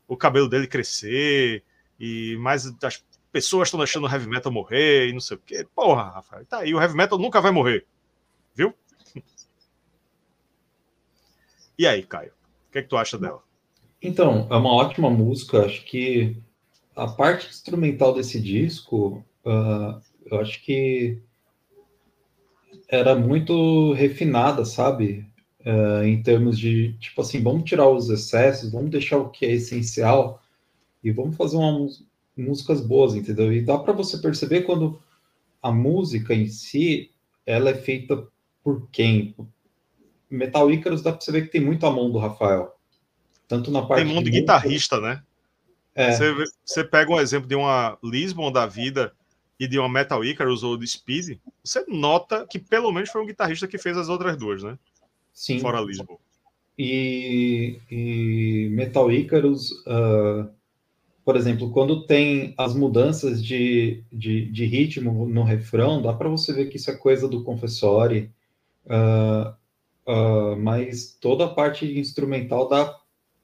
o 0.07 0.17
cabelo 0.17 0.49
dele 0.49 0.65
crescer 0.65 1.63
e 1.99 2.35
mais 2.37 2.65
as 2.83 3.05
pessoas 3.31 3.67
estão 3.67 3.77
deixando 3.77 4.07
o 4.07 4.11
heavy 4.11 4.27
metal 4.27 4.51
morrer 4.51 5.07
e 5.07 5.13
não 5.13 5.19
sei 5.19 5.37
o 5.37 5.39
quê. 5.39 5.67
Porra, 5.75 6.09
Rafael, 6.09 6.43
tá 6.45 6.59
aí, 6.59 6.73
o 6.73 6.81
heavy 6.81 6.95
metal 6.95 7.19
nunca 7.19 7.39
vai 7.39 7.51
morrer. 7.51 7.85
Viu? 8.53 8.73
E 11.77 11.85
aí, 11.85 12.03
Caio? 12.03 12.31
O 12.69 12.71
que, 12.71 12.79
é 12.79 12.81
que 12.81 12.87
tu 12.87 12.95
acha 12.95 13.17
dela? 13.17 13.43
Então, 14.01 14.47
é 14.49 14.55
uma 14.55 14.71
ótima 14.71 15.09
música. 15.09 15.65
Acho 15.65 15.83
que 15.83 16.37
a 16.95 17.05
parte 17.05 17.49
instrumental 17.49 18.13
desse 18.13 18.39
disco, 18.39 19.21
uh, 19.45 20.01
eu 20.25 20.39
acho 20.39 20.63
que 20.63 21.21
era 22.87 23.15
muito 23.15 23.93
refinada, 23.93 24.65
sabe? 24.65 25.25
Uh, 25.61 26.03
em 26.03 26.21
termos 26.21 26.59
de, 26.59 26.93
tipo 26.99 27.21
assim, 27.21 27.41
vamos 27.41 27.63
tirar 27.63 27.89
os 27.89 28.09
excessos, 28.09 28.71
vamos 28.71 28.91
deixar 28.91 29.17
o 29.17 29.29
que 29.29 29.45
é 29.45 29.51
essencial 29.51 30.41
e 31.03 31.11
vamos 31.11 31.35
fazer 31.35 31.57
umas 31.57 32.03
músicas 32.37 32.81
boas, 32.81 33.15
entendeu? 33.15 33.51
E 33.51 33.61
dá 33.61 33.77
para 33.77 33.93
você 33.93 34.17
perceber 34.17 34.61
quando 34.61 35.01
a 35.61 35.71
música 35.71 36.33
em 36.33 36.47
si, 36.47 37.11
ela 37.45 37.69
é 37.69 37.73
feita 37.73 38.27
por 38.63 38.87
quem? 38.91 39.35
Metal 40.29 40.71
Icarus 40.71 41.01
dá 41.01 41.11
para 41.11 41.21
você 41.21 41.31
ver 41.31 41.43
que 41.43 41.51
tem 41.51 41.61
muito 41.61 41.85
a 41.85 41.91
mão 41.91 42.11
do 42.11 42.19
Rafael. 42.19 42.75
Tanto 43.47 43.71
na 43.71 43.81
parte 43.83 44.03
Tem 44.03 44.13
mão 44.13 44.23
de, 44.23 44.29
de 44.29 44.39
guitarrista, 44.39 44.99
né? 44.99 45.21
É. 45.93 46.11
Você, 46.11 46.33
você 46.63 46.83
pega 46.83 47.11
um 47.11 47.19
exemplo 47.19 47.47
de 47.47 47.55
uma 47.55 47.97
Lisbon 48.03 48.51
da 48.51 48.65
vida 48.65 49.13
e 49.59 49.67
de 49.67 49.79
uma 49.79 49.89
Metal 49.89 50.23
Icarus 50.23 50.63
ou 50.63 50.77
de 50.77 50.87
Speed, 50.87 51.37
você 51.63 51.85
nota 51.87 52.45
que 52.49 52.59
pelo 52.59 52.91
menos 52.91 53.09
foi 53.09 53.21
um 53.21 53.25
guitarrista 53.25 53.67
que 53.67 53.77
fez 53.77 53.97
as 53.97 54.09
outras 54.09 54.37
duas, 54.37 54.63
né? 54.63 54.77
Sim. 55.33 55.59
Fora 55.59 55.81
Lisboa. 55.81 56.19
E, 56.77 57.79
e 57.89 58.69
Metal 58.71 59.09
Icarus, 59.11 59.71
uh, 59.87 60.49
por 61.23 61.37
exemplo, 61.37 61.71
quando 61.71 62.05
tem 62.05 62.53
as 62.57 62.75
mudanças 62.75 63.43
de, 63.43 64.03
de, 64.11 64.51
de 64.51 64.65
ritmo 64.65 65.25
no 65.25 65.43
refrão, 65.43 66.01
dá 66.01 66.13
para 66.13 66.29
você 66.29 66.53
ver 66.53 66.67
que 66.67 66.77
isso 66.77 66.91
é 66.91 66.95
coisa 66.95 67.27
do 67.27 67.43
Confessori, 67.43 68.29
uh, 68.85 69.53
uh, 70.11 70.55
mas 70.57 71.17
toda 71.19 71.45
a 71.45 71.49
parte 71.49 71.97
instrumental 71.97 72.67
dá 72.67 72.93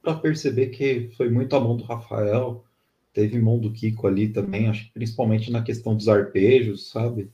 para 0.02 0.16
perceber 0.16 0.68
que 0.68 1.10
foi 1.16 1.30
muito 1.30 1.56
a 1.56 1.60
mão 1.60 1.78
do 1.78 1.84
Rafael, 1.84 2.66
teve 3.14 3.40
mão 3.40 3.60
do 3.60 3.72
Kiko 3.72 4.08
ali 4.08 4.30
também, 4.30 4.68
acho 4.68 4.86
que 4.86 4.94
principalmente 4.94 5.52
na 5.52 5.64
questão 5.64 5.96
dos 5.96 6.08
arpejos, 6.08 6.90
sabe? 6.90 7.32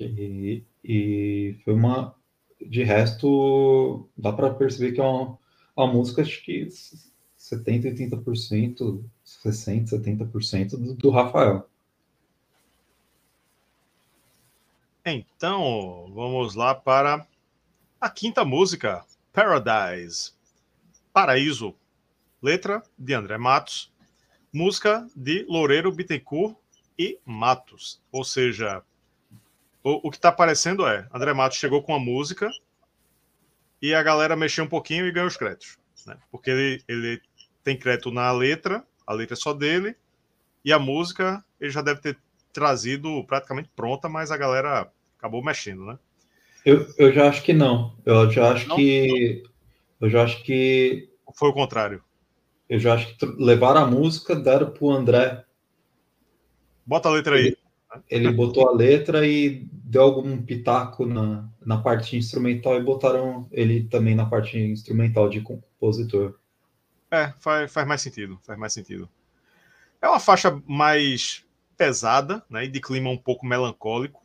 E, 0.00 0.62
e 0.84 1.56
foi 1.64 1.74
uma. 1.74 2.14
De 2.60 2.82
resto, 2.82 4.08
dá 4.16 4.32
para 4.32 4.52
perceber 4.54 4.92
que 4.92 5.00
é 5.00 5.04
uma, 5.04 5.38
uma 5.76 5.86
música, 5.86 6.22
acho 6.22 6.42
que 6.42 6.66
70%, 6.66 8.10
80%, 8.10 9.04
60%, 9.24 9.88
70% 9.90 10.70
do, 10.70 10.94
do 10.94 11.10
Rafael. 11.10 11.68
Então, 15.04 16.10
vamos 16.14 16.54
lá 16.54 16.74
para 16.74 17.26
a 18.00 18.10
quinta 18.10 18.44
música, 18.44 19.04
Paradise. 19.32 20.32
Paraíso. 21.12 21.74
Letra 22.42 22.82
de 22.98 23.14
André 23.14 23.38
Matos. 23.38 23.92
Música 24.56 25.06
de 25.14 25.44
Loureiro 25.46 25.92
Bittencourt 25.92 26.56
e 26.98 27.18
Matos. 27.26 28.00
Ou 28.10 28.24
seja, 28.24 28.82
o, 29.84 30.08
o 30.08 30.10
que 30.10 30.16
está 30.16 30.30
aparecendo 30.30 30.86
é: 30.86 31.06
André 31.12 31.34
Matos 31.34 31.58
chegou 31.58 31.82
com 31.82 31.94
a 31.94 31.98
música 31.98 32.50
e 33.82 33.92
a 33.92 34.02
galera 34.02 34.34
mexeu 34.34 34.64
um 34.64 34.68
pouquinho 34.68 35.06
e 35.06 35.12
ganhou 35.12 35.28
os 35.28 35.36
créditos. 35.36 35.78
Né? 36.06 36.16
Porque 36.30 36.48
ele, 36.48 36.82
ele 36.88 37.20
tem 37.62 37.78
crédito 37.78 38.10
na 38.10 38.32
letra, 38.32 38.82
a 39.06 39.12
letra 39.12 39.34
é 39.34 39.36
só 39.36 39.52
dele, 39.52 39.94
e 40.64 40.72
a 40.72 40.78
música 40.78 41.44
ele 41.60 41.70
já 41.70 41.82
deve 41.82 42.00
ter 42.00 42.18
trazido 42.50 43.22
praticamente 43.24 43.68
pronta, 43.76 44.08
mas 44.08 44.30
a 44.30 44.38
galera 44.38 44.90
acabou 45.18 45.44
mexendo, 45.44 45.84
né? 45.84 45.98
Eu, 46.64 46.86
eu 46.96 47.12
já 47.12 47.28
acho 47.28 47.42
que 47.42 47.52
não. 47.52 47.94
Eu 48.06 48.30
já 48.30 48.52
acho 48.52 48.68
não? 48.68 48.76
que. 48.76 49.42
Eu 50.00 50.08
já 50.08 50.22
acho 50.22 50.42
que. 50.44 51.10
Foi 51.34 51.50
o 51.50 51.52
contrário. 51.52 52.02
Eu 52.68 52.78
já 52.78 52.94
acho 52.94 53.16
que 53.16 53.26
levaram 53.38 53.82
a 53.82 53.86
música, 53.86 54.34
deram 54.34 54.70
pro 54.70 54.90
André. 54.90 55.44
Bota 56.84 57.08
a 57.08 57.12
letra 57.12 57.36
aí. 57.36 57.46
Ele, 57.46 58.26
ele 58.26 58.32
botou 58.32 58.68
a 58.68 58.72
letra 58.72 59.26
e 59.26 59.66
deu 59.70 60.02
algum 60.02 60.42
pitaco 60.42 61.06
na, 61.06 61.48
na 61.64 61.78
parte 61.78 62.16
instrumental 62.16 62.76
e 62.76 62.82
botaram 62.82 63.48
ele 63.52 63.84
também 63.84 64.14
na 64.14 64.26
parte 64.26 64.58
instrumental 64.58 65.28
de 65.28 65.40
compositor. 65.40 66.38
É, 67.10 67.32
faz, 67.38 67.72
faz 67.72 67.86
mais 67.86 68.02
sentido, 68.02 68.38
faz 68.44 68.58
mais 68.58 68.72
sentido. 68.72 69.08
É 70.02 70.08
uma 70.08 70.20
faixa 70.20 70.60
mais 70.66 71.44
pesada, 71.76 72.42
né, 72.50 72.64
e 72.64 72.68
de 72.68 72.80
clima 72.80 73.10
um 73.10 73.16
pouco 73.16 73.46
melancólico. 73.46 74.22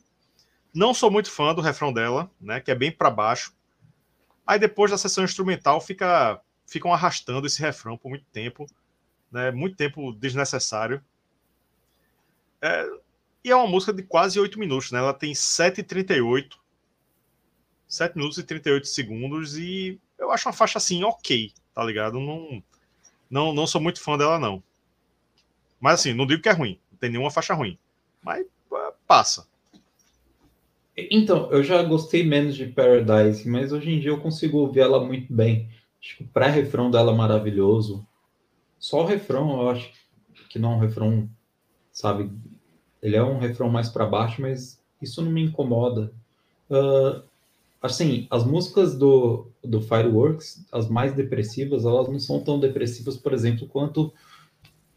Não 0.73 0.93
sou 0.93 1.11
muito 1.11 1.29
fã 1.29 1.53
do 1.53 1.61
refrão 1.61 1.93
dela, 1.93 2.29
né, 2.39 2.59
que 2.59 2.71
é 2.71 2.75
bem 2.75 2.91
para 2.91 3.09
baixo. 3.09 3.53
Aí 4.45 4.57
depois 4.57 4.89
da 4.89 4.97
sessão 4.97 5.23
instrumental 5.23 5.79
fica 5.79 6.41
ficam 6.71 6.93
arrastando 6.93 7.45
esse 7.45 7.61
refrão 7.61 7.97
por 7.97 8.07
muito 8.07 8.25
tempo, 8.31 8.65
né, 9.29 9.51
muito 9.51 9.75
tempo 9.75 10.13
desnecessário. 10.13 11.03
É, 12.61 12.89
e 13.43 13.51
é 13.51 13.55
uma 13.55 13.67
música 13.67 13.91
de 13.91 14.03
quase 14.03 14.39
8 14.39 14.57
minutos, 14.57 14.89
né? 14.89 14.99
Ela 14.99 15.13
tem 15.13 15.33
7,38. 15.33 16.57
7 17.89 18.15
minutos 18.15 18.37
e 18.37 18.43
38 18.43 18.87
segundos 18.87 19.57
e 19.57 19.99
eu 20.17 20.31
acho 20.31 20.47
uma 20.47 20.53
faixa 20.53 20.77
assim, 20.77 21.03
ok, 21.03 21.51
tá 21.73 21.83
ligado? 21.83 22.21
Não, 22.21 22.63
não, 23.29 23.53
não 23.53 23.67
sou 23.67 23.81
muito 23.81 24.01
fã 24.01 24.17
dela, 24.17 24.39
não. 24.39 24.63
Mas 25.77 25.99
assim, 25.99 26.13
não 26.13 26.25
digo 26.25 26.41
que 26.41 26.47
é 26.47 26.53
ruim, 26.53 26.79
não 26.89 26.97
tem 26.97 27.09
nenhuma 27.09 27.31
faixa 27.31 27.53
ruim. 27.53 27.77
Mas 28.23 28.45
passa. 29.05 29.45
Então, 30.95 31.51
eu 31.51 31.63
já 31.63 31.83
gostei 31.83 32.23
menos 32.23 32.55
de 32.55 32.67
Paradise, 32.67 33.49
mas 33.49 33.73
hoje 33.73 33.91
em 33.91 33.99
dia 33.99 34.11
eu 34.11 34.21
consigo 34.21 34.59
ouvir 34.59 34.81
ela 34.81 35.03
muito 35.03 35.33
bem. 35.33 35.69
Acho 36.01 36.17
que 36.17 36.23
o 36.23 36.27
pré-refrão 36.27 36.89
dela 36.89 37.11
é 37.11 37.15
maravilhoso. 37.15 38.05
Só 38.79 39.03
o 39.03 39.05
refrão, 39.05 39.61
eu 39.61 39.69
acho 39.69 39.91
que 40.49 40.57
não 40.57 40.73
é 40.73 40.75
um 40.75 40.79
refrão, 40.79 41.29
sabe? 41.91 42.31
Ele 43.01 43.15
é 43.15 43.23
um 43.23 43.37
refrão 43.37 43.69
mais 43.69 43.89
para 43.89 44.05
baixo, 44.05 44.41
mas 44.41 44.81
isso 45.01 45.21
não 45.21 45.31
me 45.31 45.43
incomoda. 45.43 46.11
Uh, 46.69 47.21
assim, 47.81 48.27
as 48.29 48.43
músicas 48.43 48.97
do, 48.97 49.47
do 49.63 49.81
Fireworks, 49.81 50.65
as 50.71 50.89
mais 50.89 51.13
depressivas, 51.13 51.85
elas 51.85 52.07
não 52.07 52.19
são 52.19 52.39
tão 52.41 52.59
depressivas, 52.59 53.17
por 53.17 53.33
exemplo, 53.33 53.67
quanto 53.67 54.11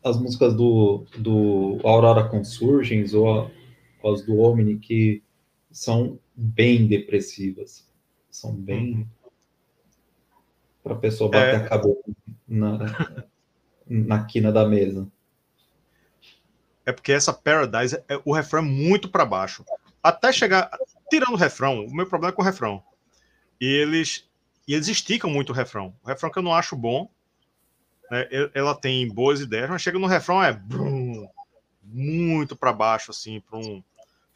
as 0.03 0.21
músicas 0.21 0.55
do, 0.55 1.05
do 1.19 1.79
Aurora 1.83 2.29
Consurgens 2.29 3.15
ou, 3.15 3.51
as 4.05 4.23
do 4.23 4.39
Omni, 4.39 4.79
que 4.79 5.23
são 5.71 6.19
bem 6.37 6.87
depressivas. 6.87 7.87
São 8.31 8.55
bem. 8.55 9.09
Para 10.85 10.93
a 10.93 10.99
pessoa 10.99 11.30
bater 11.30 11.55
é... 11.55 11.57
a 11.57 11.68
cabeça 11.68 11.99
na, 12.47 13.26
na 13.89 14.24
quina 14.24 14.53
da 14.53 14.68
mesa. 14.68 15.09
É 16.87 16.93
porque 16.93 17.11
essa 17.11 17.32
Paradise, 17.32 17.97
é, 18.09 18.20
o 18.24 18.32
refrão 18.32 18.62
é 18.62 18.66
muito 18.66 19.09
para 19.09 19.24
baixo. 19.24 19.64
Até 20.03 20.30
chegar 20.32 20.70
tirando 21.09 21.32
o 21.32 21.39
refrão, 21.39 21.85
o 21.87 21.95
meu 21.95 22.07
problema 22.07 22.32
é 22.32 22.37
com 22.37 22.43
o 22.43 22.45
refrão. 22.45 22.82
E 23.61 23.66
eles, 23.66 24.28
e 24.66 24.74
eles 24.74 24.89
esticam 24.89 25.30
muito 25.30 25.51
o 25.51 25.55
refrão. 25.55 25.95
O 26.03 26.09
refrão 26.09 26.30
que 26.30 26.39
eu 26.39 26.43
não 26.43 26.55
acho 26.55 26.76
bom. 26.76 27.09
Né, 28.11 28.28
ela 28.53 28.74
tem 28.74 29.09
boas 29.09 29.41
ideias, 29.41 29.70
mas 29.70 29.80
chega 29.80 29.99
no 29.99 30.07
refrão 30.07 30.43
é 30.43 30.53
brum, 30.53 31.26
muito 31.82 32.55
para 32.55 32.72
baixo, 32.72 33.11
assim, 33.11 33.41
para 33.41 33.59
um, 33.59 33.82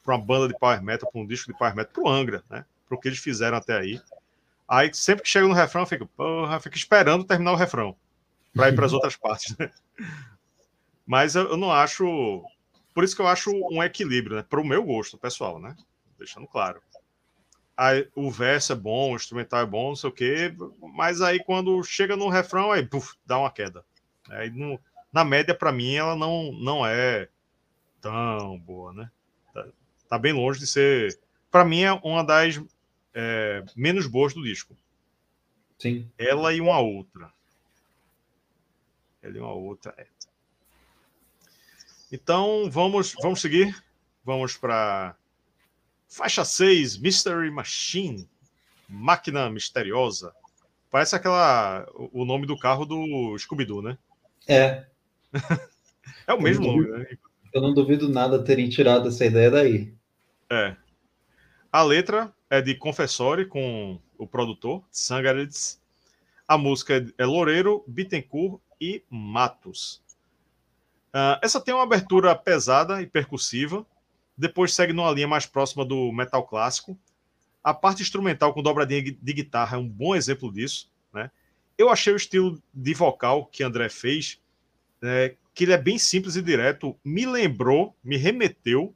uma 0.06 0.18
banda 0.18 0.48
de 0.48 0.58
power 0.58 0.82
metal, 0.82 1.10
para 1.10 1.20
um 1.20 1.26
disco 1.26 1.52
de 1.52 1.58
power 1.58 1.76
metal, 1.76 1.92
para 1.92 2.02
o 2.02 2.08
Angra, 2.08 2.42
né? 2.48 2.64
Para 2.86 2.96
o 2.96 3.00
que 3.00 3.08
eles 3.08 3.18
fizeram 3.18 3.58
até 3.58 3.76
aí. 3.76 4.00
Aí 4.68 4.92
sempre 4.92 5.22
que 5.22 5.30
chega 5.30 5.48
no 5.48 5.54
refrão, 5.54 5.82
eu 5.82 5.86
fico, 5.86 6.06
porra, 6.06 6.60
fico 6.60 6.76
esperando 6.76 7.24
terminar 7.24 7.52
o 7.52 7.56
refrão 7.56 7.96
para 8.54 8.68
ir 8.68 8.74
para 8.74 8.86
as 8.86 8.92
outras 8.94 9.16
partes, 9.16 9.56
né? 9.56 9.70
Mas 11.06 11.34
eu, 11.34 11.50
eu 11.50 11.56
não 11.56 11.72
acho. 11.72 12.44
Por 12.94 13.02
isso 13.02 13.16
que 13.16 13.22
eu 13.22 13.28
acho 13.28 13.50
um 13.50 13.82
equilíbrio, 13.82 14.36
né? 14.36 14.42
Para 14.42 14.60
o 14.60 14.66
meu 14.66 14.84
gosto 14.84 15.16
pessoal, 15.16 15.58
né? 15.58 15.74
deixando 16.18 16.46
claro. 16.46 16.82
Aí, 17.76 18.08
o 18.14 18.28
verso 18.28 18.72
é 18.72 18.76
bom, 18.76 19.12
o 19.12 19.16
instrumental 19.16 19.60
é 19.60 19.66
bom, 19.66 19.88
não 19.90 19.96
sei 19.96 20.10
o 20.10 20.12
quê, 20.12 20.54
mas 20.94 21.22
aí 21.22 21.42
quando 21.42 21.82
chega 21.84 22.16
no 22.16 22.28
refrão, 22.28 22.72
aí 22.72 22.84
puf, 22.84 23.14
dá 23.24 23.38
uma 23.38 23.52
queda. 23.52 23.84
Aí, 24.28 24.50
no, 24.50 24.80
na 25.12 25.24
média, 25.24 25.54
para 25.54 25.70
mim, 25.70 25.94
ela 25.94 26.16
não, 26.16 26.52
não 26.52 26.84
é 26.84 27.28
tão 28.00 28.58
boa, 28.58 28.92
né? 28.92 29.10
Tá, 29.54 29.66
tá 30.08 30.18
bem 30.18 30.32
longe 30.32 30.58
de 30.58 30.66
ser. 30.66 31.20
Para 31.52 31.64
mim, 31.64 31.82
é 31.82 31.92
uma 31.92 32.24
das 32.24 32.60
é, 33.14 33.64
menos 33.76 34.06
boas 34.06 34.34
do 34.34 34.42
disco. 34.42 34.76
Sim. 35.78 36.10
Ela 36.18 36.52
e 36.52 36.60
uma 36.60 36.78
outra. 36.80 37.32
Ela 39.22 39.36
e 39.36 39.40
uma 39.40 39.52
outra. 39.52 39.94
É. 39.96 40.06
Então, 42.10 42.68
vamos, 42.70 43.14
vamos 43.20 43.40
seguir. 43.40 43.76
Vamos 44.24 44.56
para 44.56 45.16
Faixa 46.08 46.44
6, 46.44 46.98
Mystery 46.98 47.50
Machine. 47.50 48.28
Máquina 48.88 49.50
Misteriosa. 49.50 50.32
Parece 50.90 51.14
aquela. 51.14 51.86
O 51.94 52.24
nome 52.24 52.46
do 52.46 52.58
carro 52.58 52.86
do 52.86 53.36
Scooby-Doo, 53.38 53.82
né? 53.82 53.98
É. 54.48 54.86
é 56.26 56.32
o 56.32 56.40
mesmo 56.40 56.66
nome, 56.66 56.88
né? 56.88 57.06
Eu 57.52 57.60
não 57.60 57.74
duvido 57.74 58.08
nada 58.08 58.42
terem 58.42 58.68
tirado 58.68 59.08
essa 59.08 59.26
ideia 59.26 59.50
daí. 59.50 59.94
É. 60.50 60.74
A 61.70 61.82
letra 61.82 62.32
é 62.50 62.60
de 62.60 62.74
Confessori 62.74 63.46
com 63.46 64.00
o 64.16 64.26
produtor, 64.26 64.82
Sangaritz. 64.90 65.80
A 66.46 66.56
música 66.56 67.06
é 67.18 67.26
Loureiro, 67.26 67.84
Bittencourt 67.86 68.60
e 68.80 69.02
Matos. 69.10 70.02
Uh, 71.08 71.36
essa 71.42 71.60
tem 71.60 71.74
uma 71.74 71.82
abertura 71.82 72.34
pesada 72.34 73.02
e 73.02 73.06
percussiva, 73.06 73.84
depois 74.36 74.72
segue 74.72 74.92
numa 74.92 75.10
linha 75.10 75.28
mais 75.28 75.46
próxima 75.46 75.84
do 75.84 76.12
metal 76.12 76.46
clássico. 76.46 76.98
A 77.62 77.74
parte 77.74 78.02
instrumental 78.02 78.54
com 78.54 78.62
dobradinha 78.62 79.02
de 79.02 79.32
guitarra 79.32 79.76
é 79.76 79.80
um 79.80 79.88
bom 79.88 80.14
exemplo 80.14 80.52
disso. 80.52 80.90
Né? 81.12 81.30
Eu 81.76 81.90
achei 81.90 82.12
o 82.12 82.16
estilo 82.16 82.62
de 82.72 82.94
vocal 82.94 83.46
que 83.46 83.64
André 83.64 83.88
fez, 83.88 84.40
é, 85.02 85.34
que 85.52 85.64
ele 85.64 85.72
é 85.72 85.78
bem 85.78 85.98
simples 85.98 86.36
e 86.36 86.42
direto, 86.42 86.96
me 87.04 87.26
lembrou, 87.26 87.96
me 88.02 88.16
remeteu 88.16 88.94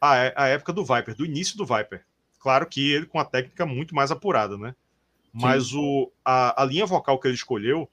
à, 0.00 0.44
à 0.44 0.46
época 0.46 0.72
do 0.72 0.84
Viper, 0.84 1.16
do 1.16 1.26
início 1.26 1.58
do 1.58 1.66
Viper. 1.66 2.05
Claro 2.46 2.64
que 2.64 2.92
ele 2.92 3.06
com 3.06 3.18
a 3.18 3.24
técnica 3.24 3.66
muito 3.66 3.92
mais 3.92 4.12
apurada, 4.12 4.56
né? 4.56 4.72
Mas 5.32 5.74
o, 5.74 6.12
a, 6.24 6.62
a 6.62 6.64
linha 6.64 6.86
vocal 6.86 7.18
que 7.18 7.26
ele 7.26 7.34
escolheu, 7.34 7.90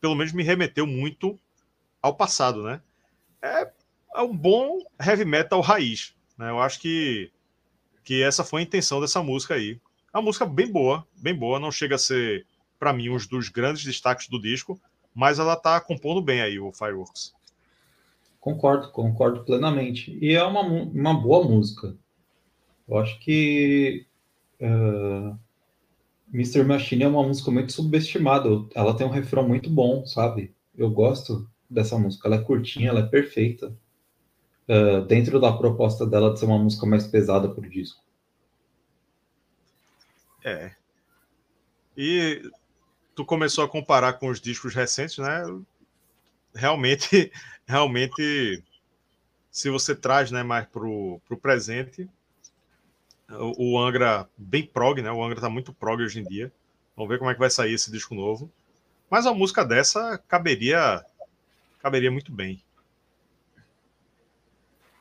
pelo 0.00 0.16
menos 0.16 0.32
me 0.32 0.42
remeteu 0.42 0.84
muito 0.84 1.38
ao 2.02 2.16
passado, 2.16 2.64
né? 2.64 2.82
É, 3.40 3.70
é 4.16 4.20
um 4.20 4.36
bom 4.36 4.80
heavy 5.00 5.24
metal 5.24 5.60
raiz. 5.60 6.12
Né? 6.36 6.50
Eu 6.50 6.60
acho 6.60 6.80
que, 6.80 7.30
que 8.02 8.20
essa 8.20 8.42
foi 8.42 8.62
a 8.62 8.64
intenção 8.64 9.00
dessa 9.00 9.22
música 9.22 9.54
aí. 9.54 9.80
É 10.12 10.18
uma 10.18 10.24
música 10.24 10.44
bem 10.44 10.66
boa, 10.66 11.06
bem 11.16 11.32
boa. 11.32 11.60
Não 11.60 11.70
chega 11.70 11.94
a 11.94 11.98
ser, 11.98 12.44
para 12.80 12.92
mim, 12.92 13.10
um 13.10 13.16
dos 13.16 13.48
grandes 13.48 13.84
destaques 13.84 14.26
do 14.26 14.42
disco, 14.42 14.76
mas 15.14 15.38
ela 15.38 15.54
tá 15.54 15.80
compondo 15.80 16.20
bem 16.20 16.40
aí 16.40 16.58
o 16.58 16.72
Fireworks. 16.72 17.32
Concordo, 18.40 18.90
concordo 18.90 19.44
plenamente. 19.44 20.18
E 20.20 20.34
é 20.34 20.42
uma, 20.42 20.62
uma 20.62 21.14
boa 21.14 21.44
música. 21.44 21.96
Eu 22.88 22.98
acho 22.98 23.18
que 23.20 24.06
uh, 24.60 25.38
Mr. 26.32 26.64
Machine 26.64 27.04
é 27.04 27.08
uma 27.08 27.22
música 27.22 27.50
muito 27.50 27.72
subestimada. 27.72 28.48
Ela 28.74 28.96
tem 28.96 29.06
um 29.06 29.10
refrão 29.10 29.46
muito 29.46 29.68
bom, 29.68 30.04
sabe? 30.06 30.54
Eu 30.76 30.90
gosto 30.90 31.48
dessa 31.68 31.98
música. 31.98 32.28
Ela 32.28 32.36
é 32.36 32.44
curtinha, 32.44 32.88
ela 32.88 33.00
é 33.00 33.06
perfeita. 33.06 33.76
Uh, 34.68 35.02
dentro 35.06 35.40
da 35.40 35.52
proposta 35.52 36.06
dela 36.06 36.32
de 36.32 36.38
ser 36.38 36.46
uma 36.46 36.58
música 36.58 36.86
mais 36.86 37.06
pesada 37.06 37.48
pro 37.48 37.68
disco. 37.68 38.02
É. 40.44 40.72
E 41.96 42.42
tu 43.14 43.24
começou 43.24 43.64
a 43.64 43.68
comparar 43.68 44.14
com 44.14 44.28
os 44.28 44.40
discos 44.40 44.74
recentes, 44.74 45.18
né? 45.18 45.42
Realmente, 46.54 47.30
realmente, 47.66 48.62
se 49.50 49.70
você 49.70 49.94
traz, 49.94 50.30
né, 50.30 50.42
mais 50.42 50.66
pro, 50.66 51.20
pro 51.26 51.36
presente, 51.36 52.08
o, 53.30 53.78
Angra 53.78 54.28
bem 54.36 54.66
prog, 54.66 55.00
né? 55.00 55.10
O 55.10 55.22
Angra 55.22 55.40
tá 55.40 55.48
muito 55.48 55.72
prog 55.72 56.02
hoje 56.02 56.20
em 56.20 56.24
dia. 56.24 56.52
Vamos 56.96 57.10
ver 57.10 57.18
como 57.18 57.30
é 57.30 57.34
que 57.34 57.40
vai 57.40 57.50
sair 57.50 57.74
esse 57.74 57.90
disco 57.90 58.14
novo. 58.14 58.50
Mas 59.10 59.26
a 59.26 59.32
música 59.34 59.64
dessa 59.64 60.18
caberia 60.28 61.04
caberia 61.80 62.10
muito 62.10 62.30
bem. 62.30 62.62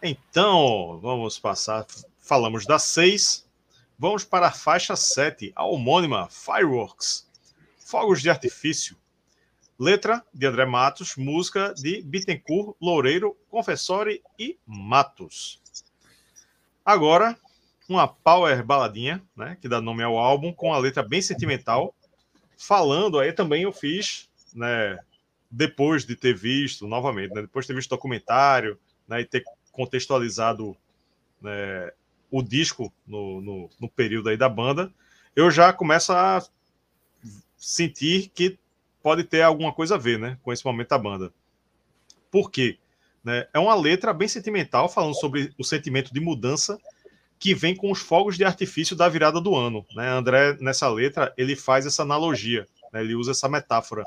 Então, 0.01 0.99
vamos 0.99 1.37
passar. 1.37 1.85
Falamos 2.19 2.65
da 2.65 2.79
6. 2.79 3.47
Vamos 3.99 4.25
para 4.25 4.47
a 4.47 4.51
faixa 4.51 4.95
7, 4.95 5.53
a 5.55 5.63
homônima 5.63 6.27
Fireworks. 6.27 7.29
Fogos 7.77 8.19
de 8.19 8.31
artifício. 8.31 8.97
Letra 9.77 10.25
de 10.33 10.47
André 10.47 10.65
Matos, 10.65 11.15
música 11.15 11.73
de 11.75 12.01
Bittencourt, 12.01 12.75
Loureiro, 12.81 13.37
Confessori 13.49 14.23
e 14.39 14.57
Matos. 14.65 15.61
Agora, 16.83 17.37
uma 17.91 18.07
power 18.07 18.63
baladinha, 18.63 19.21
né, 19.35 19.57
que 19.59 19.67
dá 19.67 19.81
nome 19.81 20.03
ao 20.03 20.17
álbum, 20.17 20.53
com 20.53 20.73
a 20.73 20.77
letra 20.77 21.03
bem 21.03 21.21
sentimental. 21.21 21.93
Falando, 22.57 23.19
aí 23.19 23.33
também 23.33 23.63
eu 23.63 23.71
fiz, 23.71 24.29
né, 24.53 24.97
depois 25.49 26.05
de 26.05 26.15
ter 26.15 26.35
visto, 26.35 26.87
novamente, 26.87 27.33
né, 27.33 27.41
depois 27.41 27.65
de 27.65 27.67
ter 27.67 27.75
visto 27.75 27.91
o 27.91 27.95
documentário, 27.95 28.79
né, 29.07 29.21
e 29.21 29.25
ter 29.25 29.43
contextualizado 29.71 30.75
né, 31.41 31.91
o 32.29 32.41
disco 32.41 32.91
no, 33.05 33.41
no, 33.41 33.69
no 33.79 33.89
período 33.89 34.29
aí 34.29 34.37
da 34.37 34.47
banda, 34.47 34.91
eu 35.35 35.49
já 35.51 35.73
começo 35.73 36.13
a 36.13 36.41
sentir 37.57 38.29
que 38.33 38.57
pode 39.03 39.23
ter 39.23 39.41
alguma 39.41 39.73
coisa 39.73 39.95
a 39.95 39.97
ver, 39.97 40.19
né, 40.19 40.37
com 40.41 40.53
esse 40.53 40.65
momento 40.65 40.89
da 40.89 40.97
banda. 40.97 41.33
Por 42.29 42.49
quê? 42.49 42.77
Né, 43.23 43.47
é 43.53 43.59
uma 43.59 43.75
letra 43.75 44.13
bem 44.13 44.27
sentimental, 44.27 44.87
falando 44.87 45.15
sobre 45.15 45.53
o 45.57 45.63
sentimento 45.63 46.13
de 46.13 46.19
mudança 46.19 46.79
que 47.41 47.55
vem 47.55 47.75
com 47.75 47.91
os 47.91 47.99
fogos 47.99 48.37
de 48.37 48.45
artifício 48.45 48.95
da 48.95 49.09
virada 49.09 49.41
do 49.41 49.55
ano. 49.55 49.83
Né? 49.95 50.07
André, 50.07 50.55
nessa 50.61 50.87
letra, 50.87 51.33
ele 51.35 51.55
faz 51.55 51.87
essa 51.87 52.03
analogia, 52.03 52.67
né? 52.93 53.01
ele 53.01 53.15
usa 53.15 53.31
essa 53.31 53.49
metáfora. 53.49 54.05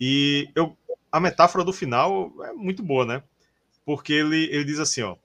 E 0.00 0.50
eu, 0.56 0.76
a 1.12 1.20
metáfora 1.20 1.62
do 1.62 1.72
final 1.72 2.32
é 2.42 2.52
muito 2.52 2.82
boa, 2.82 3.06
né? 3.06 3.22
Porque 3.84 4.12
ele, 4.12 4.48
ele 4.50 4.64
diz 4.64 4.80
assim, 4.80 5.00
ó, 5.00 5.16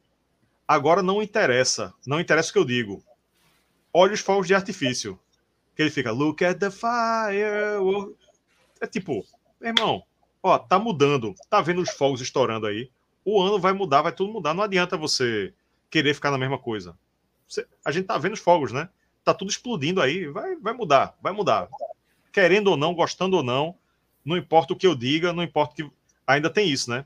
agora 0.68 1.02
não 1.02 1.20
interessa, 1.20 1.92
não 2.06 2.20
interessa 2.20 2.52
o 2.52 2.54
que 2.54 2.60
eu 2.60 2.66
digo. 2.66 3.04
Olha 3.92 4.14
os 4.14 4.20
fogos 4.20 4.46
de 4.46 4.54
artifício 4.54 5.20
que 5.76 5.82
ele 5.82 5.90
fica, 5.90 6.12
look 6.12 6.46
at 6.46 6.60
the 6.60 6.70
fire. 6.70 8.14
É 8.80 8.86
tipo, 8.86 9.26
irmão, 9.60 10.04
ó, 10.44 10.60
tá 10.60 10.78
mudando, 10.78 11.34
tá 11.50 11.60
vendo 11.60 11.82
os 11.82 11.90
fogos 11.90 12.22
estourando 12.22 12.68
aí. 12.68 12.92
O 13.26 13.42
ano 13.42 13.58
vai 13.60 13.74
mudar, 13.74 14.04
vai 14.04 14.12
tudo 14.12 14.32
mudar. 14.32 14.54
Não 14.54 14.64
adianta 14.64 14.96
você 14.96 15.52
querer 15.90 16.14
ficar 16.14 16.30
na 16.30 16.38
mesma 16.38 16.60
coisa. 16.60 16.96
A 17.84 17.92
gente 17.92 18.06
tá 18.06 18.18
vendo 18.18 18.34
os 18.34 18.40
fogos, 18.40 18.72
né? 18.72 18.90
Tá 19.24 19.34
tudo 19.34 19.50
explodindo 19.50 20.02
aí, 20.02 20.28
vai, 20.28 20.56
vai 20.56 20.74
mudar, 20.74 21.18
vai 21.22 21.32
mudar. 21.34 21.70
Querendo 22.32 22.68
ou 22.68 22.78
não, 22.78 22.94
gostando 22.94 23.38
ou 23.38 23.44
não, 23.44 23.78
não 24.24 24.38
importa 24.38 24.74
o 24.74 24.76
que 24.76 24.88
eu 24.88 24.96
diga, 24.96 25.34
não 25.34 25.44
importa 25.44 25.76
que. 25.76 25.90
Ainda 26.28 26.50
tem 26.50 26.70
isso, 26.70 26.90
né? 26.90 27.06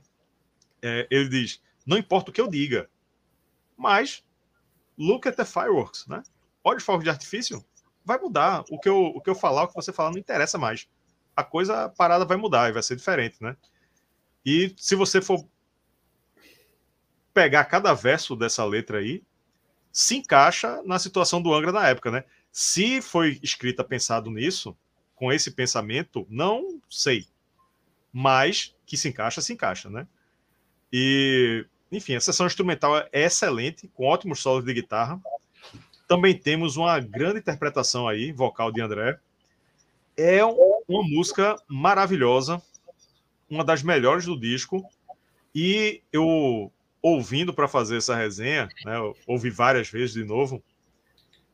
É, 0.82 1.08
ele 1.12 1.28
diz: 1.28 1.62
não 1.86 1.98
importa 1.98 2.32
o 2.32 2.34
que 2.34 2.40
eu 2.40 2.48
diga, 2.48 2.90
mas 3.76 4.24
look 4.98 5.28
at 5.28 5.36
the 5.36 5.46
fireworks, 5.46 6.08
né? 6.08 6.24
Olha 6.64 6.78
os 6.78 6.84
fogos 6.84 7.04
de 7.04 7.10
artifício, 7.10 7.64
vai 8.04 8.18
mudar. 8.18 8.64
O 8.70 8.80
que 8.80 8.90
eu, 8.90 8.98
o 8.98 9.22
que 9.22 9.30
eu 9.30 9.36
falar, 9.36 9.64
o 9.64 9.68
que 9.68 9.76
você 9.76 9.94
falar, 9.94 10.12
não 10.12 10.18
interessa 10.18 10.58
mais. 10.58 10.88
A 11.36 11.44
coisa 11.44 11.86
a 11.86 11.90
parada 11.90 12.26
vai 12.26 12.38
mudar 12.38 12.70
e 12.70 12.74
vai 12.74 12.84
ser 12.84 12.96
diferente, 12.96 13.42
né? 13.42 13.56
E 14.46 14.74
se 14.78 14.96
você 14.96 15.22
for 15.22 15.46
pegar 17.34 17.66
cada 17.66 17.94
verso 17.94 18.36
dessa 18.36 18.66
letra 18.66 19.00
aí, 19.00 19.24
se 19.92 20.18
encaixa 20.18 20.82
na 20.84 21.00
situação 21.00 21.42
do 21.42 21.54
Angra 21.54 21.72
na 21.72 21.88
época, 21.88 22.12
né? 22.12 22.24
Se 22.52 23.02
foi 23.02 23.40
escrita 23.42 23.84
pensado 23.84 24.30
nisso, 24.30 24.76
com 25.16 25.32
esse 25.32 25.52
pensamento, 25.52 26.26
não 26.30 26.82
sei. 26.90 27.26
Mas 28.12 28.76
que 28.86 28.98
se 28.98 29.10
encaixa, 29.10 29.42
se 29.42 29.54
encaixa, 29.54 29.90
né? 29.90 30.08
E, 30.92 31.66
enfim, 31.92 32.16
a 32.16 32.22
sessão 32.22 32.48
instrumental 32.48 32.98
é 32.98 33.10
excelente, 33.14 33.88
com 33.90 34.06
ótimos 34.06 34.40
solos 34.40 34.64
de 34.64 34.74
guitarra. 34.74 35.22
Também 36.08 36.36
temos 36.36 36.78
uma 36.78 37.00
grande 37.00 37.40
interpretação 37.40 38.08
aí, 38.08 38.32
vocal 38.32 38.72
de 38.72 38.82
André. 38.82 39.20
É 40.18 40.44
uma 40.44 41.04
música 41.04 41.56
maravilhosa, 41.68 42.62
uma 43.50 43.64
das 43.64 43.84
melhores 43.84 44.26
do 44.26 44.40
disco. 44.40 44.84
E 45.54 46.02
eu, 46.12 46.72
ouvindo 47.02 47.54
para 47.54 47.68
fazer 47.68 47.98
essa 47.98 48.16
resenha, 48.16 48.68
né, 48.86 48.96
ouvi 49.26 49.50
várias 49.50 49.90
vezes 49.90 50.14
de 50.14 50.24
novo, 50.24 50.62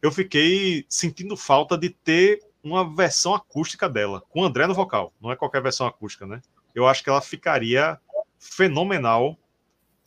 eu 0.02 0.12
fiquei 0.12 0.86
sentindo 0.90 1.38
falta 1.38 1.78
de 1.78 1.90
ter 1.90 2.40
uma 2.64 2.96
versão 2.96 3.34
acústica 3.34 3.88
dela, 3.88 4.22
com 4.30 4.42
o 4.42 4.46
André 4.46 4.66
no 4.66 4.74
vocal. 4.74 5.14
Não 5.22 5.32
é 5.32 5.36
qualquer 5.36 5.62
versão 5.62 5.86
acústica, 5.86 6.26
né? 6.26 6.42
Eu 6.74 6.88
acho 6.88 7.04
que 7.04 7.10
ela 7.10 7.22
ficaria 7.22 8.00
fenomenal 8.40 9.38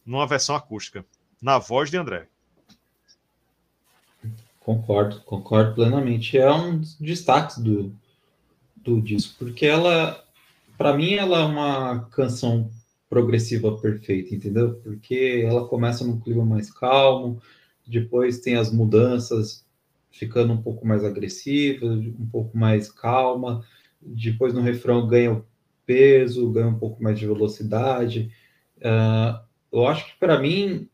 numa 0.05 0.27
versão 0.27 0.57
acústica, 0.57 1.05
na 1.41 1.59
voz 1.59 1.91
de 1.91 1.97
André. 1.97 2.29
Concordo, 4.61 5.21
concordo 5.23 5.75
plenamente. 5.75 6.37
É 6.37 6.53
um 6.53 6.79
dos 6.79 6.95
destaques 6.97 7.59
do, 7.59 7.95
do 8.77 9.01
disco, 9.01 9.35
porque 9.39 9.65
ela, 9.67 10.23
para 10.77 10.95
mim, 10.95 11.15
ela 11.15 11.39
é 11.39 11.45
uma 11.45 12.01
canção 12.11 12.71
progressiva 13.09 13.77
perfeita, 13.79 14.35
entendeu? 14.35 14.75
Porque 14.83 15.43
ela 15.45 15.67
começa 15.67 16.05
num 16.05 16.21
clima 16.21 16.45
mais 16.45 16.71
calmo, 16.71 17.41
depois 17.87 18.41
tem 18.41 18.57
as 18.57 18.73
mudanças 18.73 19.67
ficando 20.11 20.53
um 20.53 20.61
pouco 20.61 20.87
mais 20.87 21.05
agressiva, 21.05 21.87
um 21.87 22.27
pouco 22.31 22.57
mais 22.57 22.91
calma, 22.91 23.65
depois 24.01 24.53
no 24.53 24.61
refrão 24.61 25.07
ganha 25.07 25.43
peso, 25.87 26.51
ganha 26.51 26.69
um 26.69 26.79
pouco 26.79 27.03
mais 27.03 27.19
de 27.19 27.27
velocidade. 27.27 28.31
Uh, 28.79 29.41
eu 29.73 29.87
acho 29.87 30.07
que 30.07 30.19
para 30.19 30.39
mim 30.39 30.89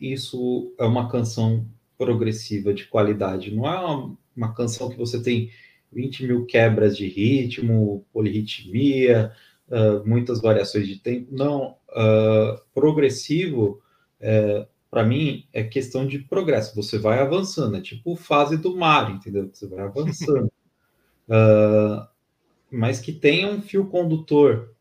isso 0.00 0.74
é 0.78 0.84
uma 0.84 1.08
canção 1.08 1.66
progressiva 1.96 2.74
de 2.74 2.86
qualidade. 2.86 3.54
Não 3.54 3.66
é 3.66 3.78
uma, 3.78 4.18
uma 4.36 4.54
canção 4.54 4.88
que 4.88 4.98
você 4.98 5.22
tem 5.22 5.50
20 5.92 6.26
mil 6.26 6.46
quebras 6.46 6.96
de 6.96 7.06
ritmo, 7.06 8.04
polirritmia, 8.12 9.32
uh, 9.72 10.06
muitas 10.06 10.40
variações 10.40 10.86
de 10.86 10.98
tempo. 10.98 11.34
Não, 11.34 11.76
uh, 11.88 12.60
progressivo, 12.74 13.80
uh, 14.20 14.66
para 14.90 15.04
mim, 15.04 15.46
é 15.52 15.64
questão 15.64 16.06
de 16.06 16.18
progresso. 16.18 16.76
Você 16.76 16.98
vai 16.98 17.18
avançando, 17.18 17.76
é 17.76 17.80
tipo 17.80 18.14
fase 18.14 18.58
do 18.58 18.76
mar, 18.76 19.10
entendeu? 19.10 19.48
Você 19.52 19.66
vai 19.66 19.80
avançando. 19.80 20.52
mas 22.70 23.00
que 23.00 23.12
tenha 23.12 23.48
um 23.48 23.62
fio 23.62 23.86
condutor 23.86 24.74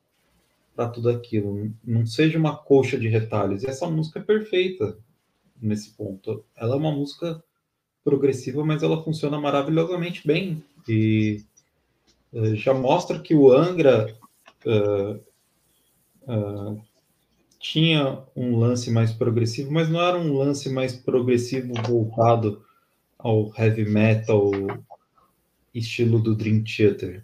para 0.76 0.88
tudo 0.90 1.10
aquilo, 1.10 1.72
não 1.84 2.06
seja 2.06 2.38
uma 2.38 2.56
coxa 2.58 2.98
de 2.98 3.08
retalhos. 3.08 3.64
E 3.64 3.68
essa 3.68 3.90
música 3.90 4.20
é 4.20 4.24
perfeita 4.24 4.98
nesse 5.62 5.92
ponto. 5.92 6.44
Ela 6.56 6.74
é 6.74 6.78
uma 6.78 6.92
música 6.92 7.42
progressiva, 8.04 8.66
mas 8.66 8.84
ela 8.84 9.04
funciona 9.04 9.40
maravilhosamente 9.40 10.26
bem. 10.26 10.64
E 10.88 11.44
já 12.56 12.74
mostra 12.74 13.20
que 13.20 13.36
o 13.36 13.52
Angra 13.52 14.18
uh, 14.66 15.22
tinha 17.60 18.24
um 18.36 18.58
lance 18.58 18.90
mais 18.90 19.12
progressivo, 19.12 19.72
mas 19.72 19.88
não 19.88 20.02
era 20.02 20.18
um 20.18 20.36
lance 20.36 20.70
mais 20.70 20.94
progressivo 20.94 21.74
voltado 21.88 22.64
ao 23.18 23.54
heavy 23.58 23.86
metal 23.86 24.52
estilo 25.74 26.20
do 26.20 26.36
Dream 26.36 26.64
Theater. 26.64 27.24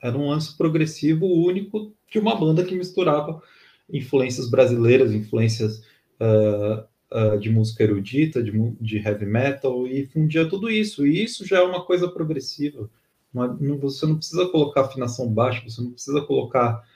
Era 0.00 0.16
um 0.16 0.28
lance 0.28 0.56
progressivo 0.56 1.26
único 1.26 1.92
de 2.10 2.18
uma 2.18 2.34
banda 2.34 2.64
que 2.64 2.74
misturava 2.74 3.42
influências 3.90 4.48
brasileiras, 4.48 5.12
influências 5.12 5.82
uh, 6.20 6.84
uh, 7.10 7.38
de 7.38 7.50
música 7.50 7.82
erudita, 7.82 8.42
de, 8.42 8.52
de, 8.80 8.98
heavy 8.98 9.26
metal, 9.26 9.86
e 9.86 10.06
fundia 10.06 10.48
tudo 10.48 10.70
isso. 10.70 11.06
E 11.06 11.24
isso 11.24 11.46
já 11.46 11.58
é 11.58 11.62
uma 11.62 11.84
coisa 11.84 12.08
progressiva. 12.08 12.88
Você 13.32 14.06
não 14.06 14.16
precisa 14.16 14.46
colocar 14.48 14.82
afinação 14.82 15.32
baixa, 15.32 15.62
você 15.62 15.80
não 15.80 15.92
precisa 15.92 16.20
colocar 16.22 16.86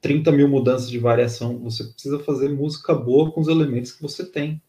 30 0.00 0.30
mil 0.32 0.48
mudanças 0.48 0.88
de 0.88 0.98
variação. 0.98 1.58
Você 1.58 1.84
precisa 1.84 2.18
fazer 2.20 2.48
música 2.50 2.94
boa 2.94 3.32
com 3.32 3.40
os 3.40 3.48
elementos 3.48 3.92
que 3.92 4.02
você 4.02 4.24
tem. 4.24 4.62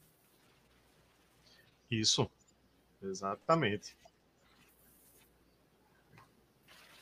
Isso, 1.90 2.30
exatamente. 3.02 3.96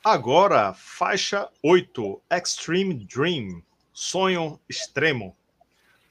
Agora, 0.03 0.73
faixa 0.73 1.49
8, 1.61 2.21
Extreme 2.31 2.95
Dream, 3.05 3.61
Sonho 3.93 4.59
Extremo. 4.67 5.35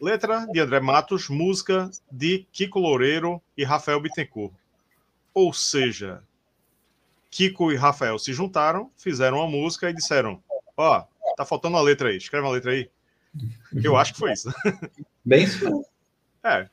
Letra 0.00 0.46
de 0.46 0.60
André 0.60 0.78
Matos, 0.78 1.28
música 1.28 1.90
de 2.10 2.46
Kiko 2.52 2.78
Loureiro 2.78 3.42
e 3.56 3.64
Rafael 3.64 4.00
Bittencourt. 4.00 4.54
Ou 5.34 5.52
seja, 5.52 6.22
Kiko 7.30 7.72
e 7.72 7.76
Rafael 7.76 8.18
se 8.18 8.32
juntaram, 8.32 8.90
fizeram 8.96 9.38
uma 9.38 9.48
música 9.48 9.90
e 9.90 9.94
disseram: 9.94 10.42
Ó, 10.76 10.98
oh, 10.98 11.34
tá 11.36 11.44
faltando 11.44 11.76
uma 11.76 11.82
letra 11.82 12.08
aí, 12.08 12.16
escreve 12.16 12.46
uma 12.46 12.52
letra 12.52 12.72
aí. 12.72 12.90
Eu 13.82 13.96
acho 13.96 14.14
que 14.14 14.18
foi 14.18 14.32
isso. 14.32 14.52
Bem 15.24 15.44
isso. 15.44 15.84
É. 16.42 16.68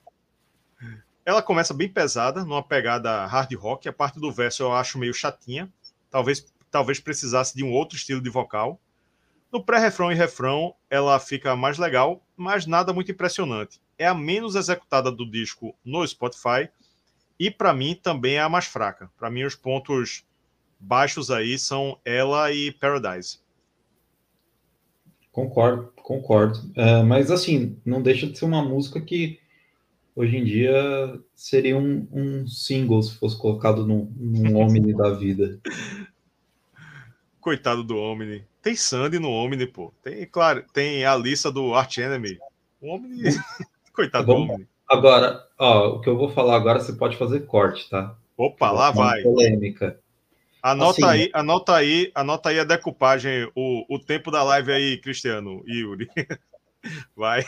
Ela 1.25 1.41
começa 1.41 1.73
bem 1.73 1.89
pesada, 1.89 2.45
numa 2.45 2.61
pegada 2.61 3.25
hard 3.25 3.51
rock. 3.55 3.89
A 3.89 3.93
parte 3.93 4.19
do 4.19 4.31
verso 4.31 4.61
eu 4.61 4.71
acho 4.71 4.99
meio 4.99 5.13
chatinha. 5.13 5.71
Talvez, 6.09 6.45
talvez 6.69 6.99
precisasse 6.99 7.55
de 7.55 7.63
um 7.63 7.71
outro 7.71 7.97
estilo 7.97 8.21
de 8.21 8.29
vocal. 8.29 8.79
No 9.51 9.63
pré-refrão 9.63 10.11
e 10.11 10.15
refrão, 10.15 10.75
ela 10.89 11.19
fica 11.19 11.55
mais 11.55 11.77
legal, 11.77 12.23
mas 12.37 12.65
nada 12.67 12.93
muito 12.93 13.11
impressionante. 13.11 13.81
É 13.97 14.05
a 14.05 14.13
menos 14.13 14.55
executada 14.55 15.11
do 15.11 15.29
disco 15.29 15.75
no 15.83 16.07
Spotify 16.07 16.69
e 17.39 17.49
para 17.49 17.73
mim 17.73 17.99
também 18.01 18.35
é 18.35 18.41
a 18.41 18.49
mais 18.49 18.65
fraca. 18.65 19.09
Para 19.17 19.29
mim 19.29 19.43
os 19.43 19.55
pontos 19.55 20.23
baixos 20.79 21.31
aí 21.31 21.57
são 21.57 21.97
ela 22.05 22.51
e 22.51 22.71
Paradise. 22.71 23.39
Concordo, 25.31 25.91
concordo. 25.97 26.59
É, 26.75 27.03
mas 27.03 27.29
assim, 27.29 27.77
não 27.85 28.01
deixa 28.01 28.25
de 28.27 28.37
ser 28.37 28.45
uma 28.45 28.63
música 28.63 29.01
que 29.01 29.39
hoje 30.15 30.37
em 30.37 30.45
dia 30.45 31.19
seria 31.35 31.77
um, 31.77 32.07
um 32.11 32.47
single 32.47 33.03
se 33.03 33.15
fosse 33.17 33.37
colocado 33.37 33.85
num, 33.85 34.09
num 34.15 34.55
Omni 34.63 34.93
da 34.93 35.11
vida. 35.11 35.59
Coitado 37.41 37.83
do 37.83 37.97
Omni. 37.97 38.45
Tem 38.61 38.75
Sandy 38.75 39.19
no 39.19 39.29
Omni, 39.29 39.67
pô. 39.67 39.93
Tem, 40.01 40.25
claro, 40.25 40.63
tem 40.73 41.05
a 41.05 41.15
lista 41.15 41.51
do 41.51 41.73
Arch 41.73 41.97
Enemy. 41.97 42.39
O 42.81 42.95
Omni. 42.95 43.23
Coitado 43.93 44.25
Vamos, 44.25 44.47
do 44.47 44.53
Omni. 44.53 44.67
Agora, 44.87 45.45
ó, 45.59 45.95
o 45.95 46.01
que 46.01 46.09
eu 46.09 46.17
vou 46.17 46.29
falar 46.29 46.55
agora 46.55 46.79
você 46.79 46.93
pode 46.93 47.17
fazer 47.17 47.41
corte, 47.41 47.89
tá? 47.89 48.15
Opa, 48.37 48.71
lá 48.71 48.91
vai. 48.91 49.21
Polêmica. 49.21 49.99
Anota 50.65 51.05
assim, 51.05 51.05
aí, 51.05 51.29
anota 51.31 51.75
aí, 51.75 52.11
anota 52.15 52.49
aí 52.49 52.59
a 52.59 52.63
decupagem, 52.63 53.47
o, 53.55 53.85
o 53.87 53.99
tempo 53.99 54.31
da 54.31 54.41
live 54.41 54.71
aí, 54.71 54.97
Cristiano 54.99 55.63
e 55.67 55.81
Yuri. 55.81 56.07
Vai. 57.15 57.43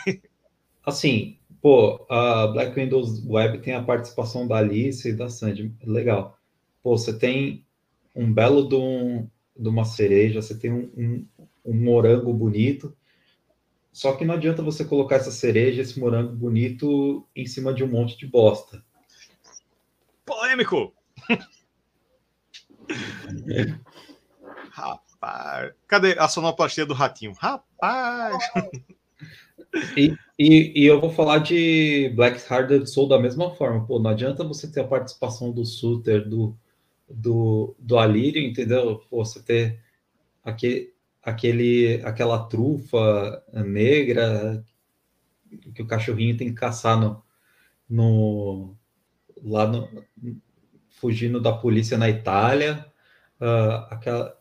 Assim, 0.85 1.39
pô, 1.59 2.05
a 2.11 2.45
Black 2.45 2.75
Windows 2.75 3.25
Web 3.25 3.57
tem 3.63 3.73
a 3.73 3.81
participação 3.81 4.47
da 4.47 4.57
Alice 4.57 5.09
e 5.09 5.13
da 5.13 5.29
Sandy. 5.29 5.73
Legal. 5.83 6.37
Pô, 6.83 6.95
você 6.95 7.17
tem 7.17 7.65
um 8.15 8.31
belo 8.31 8.69
de, 8.69 8.75
um, 8.75 9.27
de 9.57 9.67
uma 9.67 9.83
cereja, 9.83 10.39
você 10.39 10.55
tem 10.55 10.71
um, 10.71 10.91
um, 10.95 11.27
um 11.65 11.73
morango 11.73 12.31
bonito. 12.31 12.95
Só 13.91 14.15
que 14.15 14.25
não 14.25 14.35
adianta 14.35 14.61
você 14.61 14.85
colocar 14.85 15.15
essa 15.15 15.31
cereja, 15.31 15.81
esse 15.81 15.99
morango 15.99 16.35
bonito, 16.35 17.27
em 17.35 17.47
cima 17.47 17.73
de 17.73 17.83
um 17.83 17.87
monte 17.87 18.15
de 18.15 18.27
bosta. 18.27 18.85
Polêmico! 20.23 20.93
Rapaz, 24.71 25.73
cadê 25.87 26.17
a 26.19 26.27
sonoplastia 26.27 26.85
do 26.85 26.93
ratinho? 26.93 27.33
Rapaz! 27.33 28.37
E, 29.95 30.15
e, 30.39 30.83
e, 30.83 30.85
eu 30.85 30.99
vou 30.99 31.11
falar 31.11 31.39
de 31.39 32.11
Black 32.15 32.41
Hearted 32.51 32.89
Soul 32.89 33.07
da 33.07 33.19
mesma 33.19 33.53
forma. 33.55 33.85
Pô, 33.85 33.99
não 33.99 34.11
adianta 34.11 34.43
você 34.43 34.71
ter 34.71 34.81
a 34.81 34.87
participação 34.87 35.51
do 35.51 35.65
Suter, 35.65 36.27
do, 36.27 36.55
do, 37.09 37.75
do 37.77 37.97
Alírio, 37.97 38.41
entendeu? 38.41 39.03
Pô, 39.09 39.25
você 39.25 39.41
ter 39.41 39.79
aquele, 40.43 40.93
aquele, 41.21 42.01
aquela 42.03 42.45
trufa 42.45 43.43
negra 43.53 44.63
que 45.73 45.81
o 45.81 45.87
cachorrinho 45.87 46.37
tem 46.37 46.49
que 46.49 46.55
caçar 46.55 46.99
no, 46.99 47.23
no 47.89 48.75
lá 49.43 49.67
no, 49.67 49.89
fugindo 50.97 51.39
da 51.39 51.51
polícia 51.51 51.97
na 51.97 52.09
Itália, 52.09 52.85
uh, 53.39 53.93
aquela, 53.93 54.37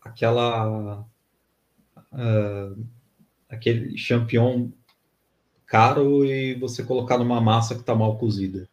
aquela 0.00 1.00
uh, 2.12 2.86
aquele 3.48 3.96
champignon 3.96 4.70
caro 5.66 6.24
e 6.24 6.54
você 6.54 6.82
colocar 6.82 7.18
numa 7.18 7.40
massa 7.40 7.74
que 7.74 7.80
está 7.80 7.94
mal 7.94 8.16
cozida. 8.18 8.68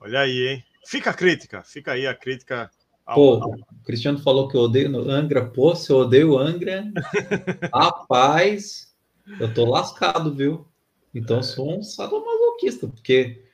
Olha 0.00 0.20
aí, 0.20 0.48
hein? 0.48 0.64
Fica 0.84 1.10
a 1.10 1.14
crítica, 1.14 1.62
fica 1.62 1.92
aí 1.92 2.06
a 2.06 2.14
crítica. 2.14 2.70
Ao, 3.06 3.14
Pô, 3.14 3.36
o 3.46 3.84
Cristiano 3.84 4.18
falou 4.18 4.48
que 4.48 4.56
eu 4.56 4.62
odeio 4.62 5.10
Angra. 5.10 5.48
Pô, 5.48 5.74
se 5.74 5.90
eu 5.90 5.98
odeio 5.98 6.36
Angra, 6.36 6.84
rapaz, 7.72 8.92
eu 9.38 9.52
tô 9.52 9.64
lascado, 9.64 10.34
viu? 10.34 10.66
Então 11.14 11.36
eu 11.38 11.42
sou 11.42 11.78
um 11.78 11.82
sadomasoquista, 11.82 12.88
porque 12.88 13.44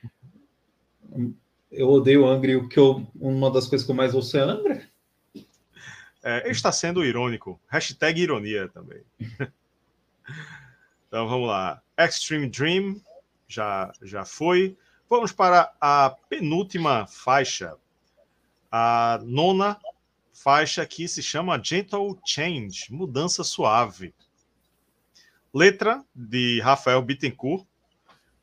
eu 1.71 1.89
odeio 1.89 2.27
Angra 2.27 2.57
o 2.57 2.67
que 2.67 2.79
eu, 2.79 3.07
uma 3.15 3.51
das 3.51 3.67
coisas 3.67 3.85
que 3.85 3.91
eu 3.91 3.95
mais 3.95 4.13
ouço 4.13 4.37
é 4.37 4.41
Angra. 4.41 4.89
É, 6.23 6.49
está 6.49 6.71
sendo 6.71 7.03
irônico. 7.03 7.59
Hashtag 7.67 8.21
ironia 8.21 8.67
também. 8.69 9.01
então 11.07 11.27
vamos 11.27 11.47
lá. 11.47 11.81
Extreme 11.97 12.49
Dream 12.49 13.01
já, 13.47 13.91
já 14.01 14.25
foi. 14.25 14.77
Vamos 15.09 15.31
para 15.31 15.73
a 15.79 16.15
penúltima 16.29 17.07
faixa. 17.07 17.75
A 18.71 19.19
nona 19.23 19.79
faixa 20.33 20.85
que 20.85 21.07
se 21.07 21.23
chama 21.23 21.59
Gentle 21.61 22.19
Change 22.25 22.91
Mudança 22.91 23.43
Suave. 23.43 24.13
Letra 25.53 26.03
de 26.13 26.61
Rafael 26.61 27.01
Bittencourt, 27.01 27.65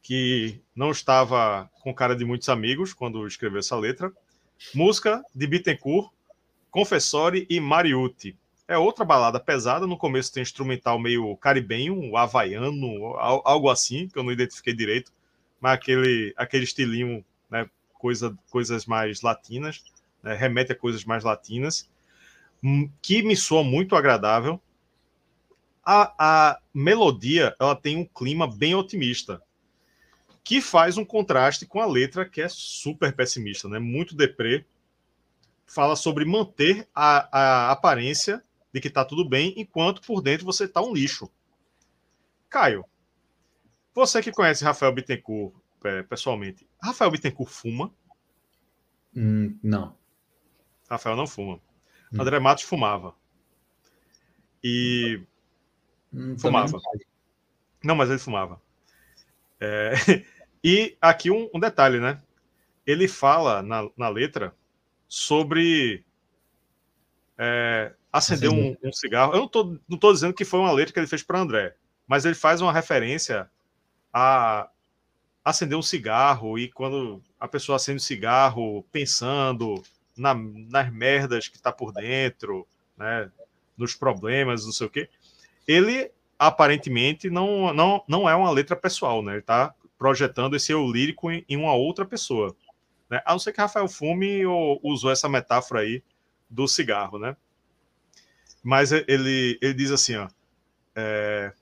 que 0.06 0.60
não 0.72 0.92
estava 0.92 1.68
com 1.82 1.92
cara 1.92 2.14
de 2.14 2.24
muitos 2.24 2.48
amigos 2.48 2.94
quando 2.94 3.26
escreveu 3.26 3.58
essa 3.58 3.74
letra. 3.74 4.12
Música 4.72 5.20
de 5.34 5.48
Bittencourt, 5.48 6.12
Confessori 6.70 7.44
e 7.50 7.58
Mariucci. 7.58 8.38
É 8.68 8.78
outra 8.78 9.04
balada 9.04 9.40
pesada. 9.40 9.84
No 9.84 9.98
começo 9.98 10.32
tem 10.32 10.44
instrumental 10.44 10.96
meio 10.96 11.36
caribenho, 11.38 12.16
havaiano, 12.16 13.16
algo 13.16 13.68
assim, 13.68 14.06
que 14.06 14.16
eu 14.16 14.22
não 14.22 14.30
identifiquei 14.30 14.72
direito, 14.72 15.12
mas 15.60 15.72
aquele, 15.72 16.32
aquele 16.36 16.62
estilinho, 16.62 17.24
né, 17.50 17.68
coisa, 17.94 18.32
coisas 18.48 18.86
mais 18.86 19.22
latinas, 19.22 19.82
né, 20.22 20.34
remete 20.36 20.70
a 20.70 20.76
coisas 20.76 21.04
mais 21.04 21.24
latinas, 21.24 21.90
hum, 22.62 22.88
que 23.02 23.24
me 23.24 23.34
soa 23.34 23.64
muito 23.64 23.96
agradável. 23.96 24.60
A, 25.84 26.14
a 26.16 26.60
melodia 26.72 27.56
ela 27.58 27.74
tem 27.74 27.96
um 27.96 28.04
clima 28.04 28.46
bem 28.46 28.72
otimista 28.76 29.42
que 30.46 30.60
faz 30.60 30.96
um 30.96 31.04
contraste 31.04 31.66
com 31.66 31.80
a 31.80 31.86
letra 31.86 32.24
que 32.24 32.40
é 32.40 32.48
super 32.48 33.12
pessimista, 33.12 33.68
né? 33.68 33.80
Muito 33.80 34.14
deprê. 34.14 34.64
Fala 35.66 35.96
sobre 35.96 36.24
manter 36.24 36.86
a, 36.94 37.66
a 37.66 37.72
aparência 37.72 38.44
de 38.72 38.80
que 38.80 38.88
tá 38.88 39.04
tudo 39.04 39.28
bem, 39.28 39.54
enquanto 39.56 40.00
por 40.02 40.22
dentro 40.22 40.46
você 40.46 40.68
tá 40.68 40.80
um 40.80 40.94
lixo. 40.94 41.28
Caio, 42.48 42.84
você 43.92 44.22
que 44.22 44.30
conhece 44.30 44.62
Rafael 44.62 44.92
Bittencourt 44.92 45.52
é, 45.84 46.04
pessoalmente, 46.04 46.64
Rafael 46.80 47.10
Bittencourt 47.10 47.50
fuma? 47.50 47.92
Hum, 49.16 49.58
não. 49.60 49.96
Rafael 50.88 51.16
não 51.16 51.26
fuma. 51.26 51.56
Hum. 52.12 52.22
André 52.22 52.38
Matos 52.38 52.62
fumava. 52.62 53.16
E. 54.62 55.20
Hum, 56.14 56.38
fumava. 56.38 56.70
Não, 56.70 56.80
não, 57.82 57.96
mas 57.96 58.10
ele 58.10 58.20
fumava. 58.20 58.62
É... 59.58 59.92
E 60.68 60.96
aqui 61.00 61.30
um, 61.30 61.48
um 61.54 61.60
detalhe, 61.60 62.00
né? 62.00 62.20
Ele 62.84 63.06
fala 63.06 63.62
na, 63.62 63.88
na 63.96 64.08
letra 64.08 64.52
sobre 65.06 66.04
é, 67.38 67.92
acender 68.12 68.50
um, 68.50 68.76
um, 68.82 68.92
cigarro. 68.92 69.32
Eu 69.32 69.42
não 69.42 69.48
tô, 69.48 69.78
não 69.88 69.96
tô 69.96 70.12
dizendo 70.12 70.34
que 70.34 70.44
foi 70.44 70.58
uma 70.58 70.72
letra 70.72 70.92
que 70.92 70.98
ele 70.98 71.06
fez 71.06 71.22
para 71.22 71.38
André, 71.38 71.76
mas 72.04 72.24
ele 72.24 72.34
faz 72.34 72.60
uma 72.60 72.72
referência 72.72 73.48
a 74.12 74.68
acender 75.44 75.78
um 75.78 75.82
cigarro 75.82 76.58
e 76.58 76.68
quando 76.68 77.22
a 77.38 77.46
pessoa 77.46 77.76
acende 77.76 77.98
o 77.98 78.02
um 78.02 78.04
cigarro 78.04 78.82
pensando 78.90 79.80
na, 80.16 80.34
nas 80.34 80.92
merdas 80.92 81.46
que 81.46 81.54
está 81.54 81.70
por 81.70 81.92
dentro, 81.92 82.66
né, 82.96 83.30
nos 83.76 83.94
problemas, 83.94 84.66
não 84.66 84.72
sei 84.72 84.88
o 84.88 84.90
quê, 84.90 85.08
ele 85.68 86.10
aparentemente 86.36 87.30
não, 87.30 87.72
não, 87.72 88.02
não 88.08 88.28
é 88.28 88.34
uma 88.34 88.50
letra 88.50 88.74
pessoal, 88.74 89.22
né? 89.22 89.34
Ele 89.34 89.38
está 89.38 89.72
projetando 89.98 90.56
esse 90.56 90.72
eu 90.72 90.86
lírico 90.90 91.30
em, 91.30 91.44
em 91.48 91.56
uma 91.56 91.74
outra 91.74 92.04
pessoa. 92.04 92.54
Né? 93.08 93.20
A 93.24 93.32
não 93.32 93.38
ser 93.38 93.52
que 93.52 93.60
Rafael 93.60 93.88
Fume 93.88 94.44
ou, 94.44 94.80
usou 94.82 95.10
essa 95.10 95.28
metáfora 95.28 95.80
aí 95.80 96.02
do 96.48 96.66
cigarro, 96.66 97.18
né? 97.18 97.36
Mas 98.62 98.92
ele, 98.92 99.58
ele 99.60 99.74
diz 99.74 99.90
assim, 99.90 100.16
ó. 100.16 100.28
É, 100.94 101.52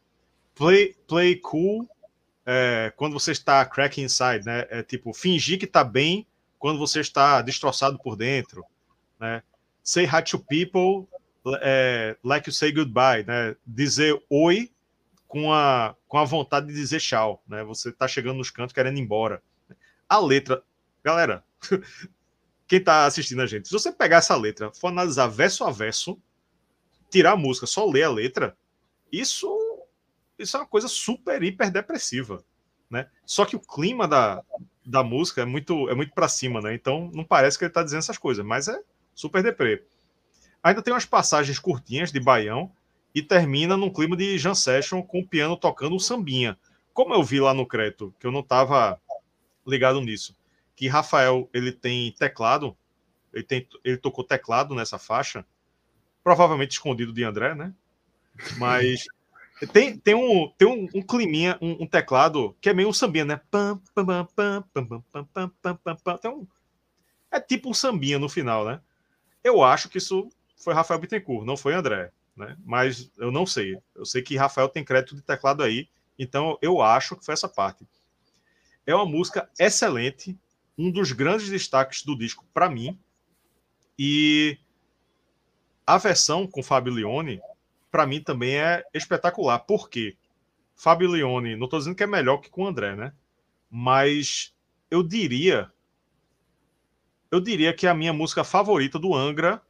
play, 0.55 0.94
play 1.06 1.36
cool 1.36 1.89
é, 2.47 2.93
quando 2.97 3.12
você 3.12 3.32
está 3.32 3.65
crack 3.65 4.01
inside, 4.01 4.44
né? 4.44 4.66
É 4.70 4.82
tipo, 4.82 5.12
fingir 5.12 5.59
que 5.59 5.66
tá 5.66 5.82
bem 5.82 6.27
quando 6.59 6.78
você 6.78 7.01
está 7.01 7.43
destroçado 7.43 7.98
por 7.98 8.16
dentro, 8.16 8.65
né? 9.19 9.43
Say 9.82 10.05
hi 10.06 10.23
to 10.23 10.39
people 10.39 11.06
é, 11.61 12.16
like 12.24 12.48
you 12.48 12.52
say 12.52 12.73
goodbye, 12.73 13.24
né? 13.27 13.55
Dizer 13.66 14.19
oi 14.31 14.70
com 15.26 15.52
a, 15.52 15.96
com 16.06 16.18
a 16.18 16.24
vontade 16.24 16.66
de 16.66 16.74
dizer 16.74 17.01
tchau, 17.01 17.42
né? 17.46 17.64
Você 17.64 17.92
tá 17.92 18.06
chegando 18.06 18.36
nos 18.36 18.51
cantos 18.51 18.72
querendo 18.72 18.98
ir 18.98 19.01
embora. 19.01 19.42
A 20.09 20.18
letra, 20.18 20.62
galera, 21.02 21.44
quem 22.66 22.82
tá 22.82 23.06
assistindo 23.06 23.42
a 23.42 23.46
gente, 23.46 23.68
se 23.68 23.72
você 23.72 23.92
pegar 23.92 24.18
essa 24.18 24.36
letra, 24.36 24.72
for 24.72 24.88
analisar 24.88 25.26
verso 25.26 25.64
a 25.64 25.70
verso, 25.70 26.20
tirar 27.10 27.32
a 27.32 27.36
música, 27.36 27.66
só 27.66 27.84
ler 27.86 28.05
a 28.05 28.10
letra, 28.10 28.56
isso 29.10 29.48
isso 30.36 30.56
é 30.56 30.60
uma 30.60 30.66
coisa 30.66 30.88
super 30.88 31.42
hiper 31.42 31.70
depressiva, 31.70 32.44
né? 32.90 33.09
Só 33.24 33.44
que 33.44 33.55
o 33.55 33.60
clima 33.60 34.09
da, 34.09 34.42
da 34.84 35.02
música 35.02 35.42
é 35.42 35.44
muito 35.44 35.88
é 35.88 35.94
muito 35.94 36.12
para 36.12 36.28
cima, 36.28 36.60
né? 36.60 36.74
Então 36.74 37.10
não 37.14 37.24
parece 37.24 37.59
que 37.59 37.64
ele 37.64 37.72
tá 37.72 37.82
dizendo 37.82 38.01
essas 38.01 38.18
coisas, 38.18 38.44
mas 38.44 38.68
é 38.68 38.80
super 39.14 39.42
deprê. 39.42 39.84
Ainda 40.62 40.82
tem 40.82 40.92
umas 40.92 41.05
passagens 41.05 41.59
curtinhas 41.59 42.10
de 42.10 42.18
baião 42.18 42.72
e 43.15 43.23
termina 43.23 43.77
num 43.77 43.91
clima 43.91 44.16
de 44.16 44.36
jam 44.36 44.55
session 44.55 45.01
com 45.03 45.20
o 45.20 45.27
piano 45.27 45.57
tocando 45.57 45.95
um 45.95 46.01
sambinha. 46.01 46.59
Como 46.93 47.15
eu 47.15 47.23
vi 47.23 47.41
lá 47.41 47.55
no 47.55 47.66
crédito, 47.66 48.12
que 48.19 48.27
eu 48.27 48.32
não 48.32 48.41
estava 48.41 49.01
ligado 49.66 50.01
nisso, 50.01 50.36
que 50.74 50.89
Rafael 50.89 51.49
ele 51.53 51.70
tem 51.70 52.12
teclado, 52.12 52.77
ele, 53.32 53.45
tem, 53.45 53.69
ele 53.85 53.97
tocou 53.97 54.24
teclado 54.24 54.74
nessa 54.74 54.99
faixa, 54.99 55.47
provavelmente 56.23 56.73
escondido 56.73 57.12
de 57.12 57.23
André, 57.23 57.55
né? 57.55 57.73
Mas 58.59 59.07
tem, 59.73 59.97
tem, 59.97 60.15
um, 60.15 60.53
tem 60.59 60.66
um, 60.66 60.89
um 60.95 61.03
climinha, 61.03 61.57
um, 61.61 61.85
um, 61.85 61.86
teclado 61.86 62.57
que 62.61 62.69
é 62.69 62.74
meio 62.74 62.89
um 62.89 62.93
sambinha, 62.93 63.24
né? 63.24 63.41
Um, 66.27 66.47
é 67.31 67.41
tipo 67.41 67.70
um 67.70 67.74
sambinha 67.74 68.19
no 68.19 68.28
final, 68.28 68.65
né? 68.65 68.81
Eu 69.43 69.62
acho 69.62 69.89
que 69.89 69.99
isso 69.99 70.28
foi 70.57 70.74
Rafael 70.74 70.99
Bittencourt, 71.01 71.45
não 71.45 71.57
foi 71.57 71.74
André, 71.74 72.11
né? 72.36 72.56
Mas 72.65 73.11
eu 73.19 73.31
não 73.31 73.47
sei. 73.47 73.78
Eu 73.94 74.05
sei 74.05 74.23
que 74.23 74.36
Rafael 74.36 74.69
tem 74.69 74.85
crédito 74.85 75.15
de 75.15 75.23
teclado 75.23 75.62
aí, 75.62 75.89
então 76.19 76.59
eu 76.61 76.81
acho 76.81 77.16
que 77.16 77.24
foi 77.24 77.35
essa 77.35 77.48
parte. 77.48 77.86
É 78.86 78.94
uma 78.94 79.06
música 79.06 79.48
excelente, 79.59 80.39
um 80.77 80.90
dos 80.90 81.12
grandes 81.12 81.48
destaques 81.48 82.02
do 82.02 82.16
disco 82.16 82.44
para 82.52 82.69
mim. 82.69 82.98
E 83.98 84.59
a 85.86 85.98
versão 85.98 86.47
com 86.47 86.62
Fabio 86.62 86.93
Leone, 86.93 87.40
para 87.90 88.06
mim 88.06 88.20
também 88.20 88.56
é 88.56 88.85
espetacular. 88.93 89.61
Por 89.61 89.89
quê? 89.89 90.16
Fabio 90.74 91.11
Leone, 91.11 91.56
não 91.56 91.65
estou 91.65 91.78
dizendo 91.78 91.94
que 91.94 92.02
é 92.02 92.06
melhor 92.06 92.39
que 92.39 92.51
com 92.51 92.65
o 92.65 92.66
André, 92.66 92.97
né? 92.97 93.12
Mas 93.70 94.55
eu 94.90 95.02
diria 95.02 95.73
eu 97.31 97.40
diria 97.40 97.74
que 97.74 97.85
é 97.85 97.90
a 97.90 97.94
minha 97.94 98.12
música 98.12 98.44
favorita 98.44 98.97
do 98.97 99.12
Angra 99.12 99.61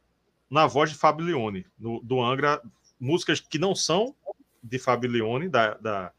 na 0.49 0.67
voz 0.67 0.91
de 0.91 0.97
Fabio 0.97 1.25
Leone, 1.25 1.65
no, 1.77 1.99
do 2.01 2.21
Angra, 2.21 2.61
músicas 2.99 3.39
que 3.39 3.59
não 3.59 3.75
são 3.75 4.15
de 4.63 4.79
Fabio 4.79 5.09
Leone, 5.09 5.49
da, 5.49 5.75
da 5.75 6.11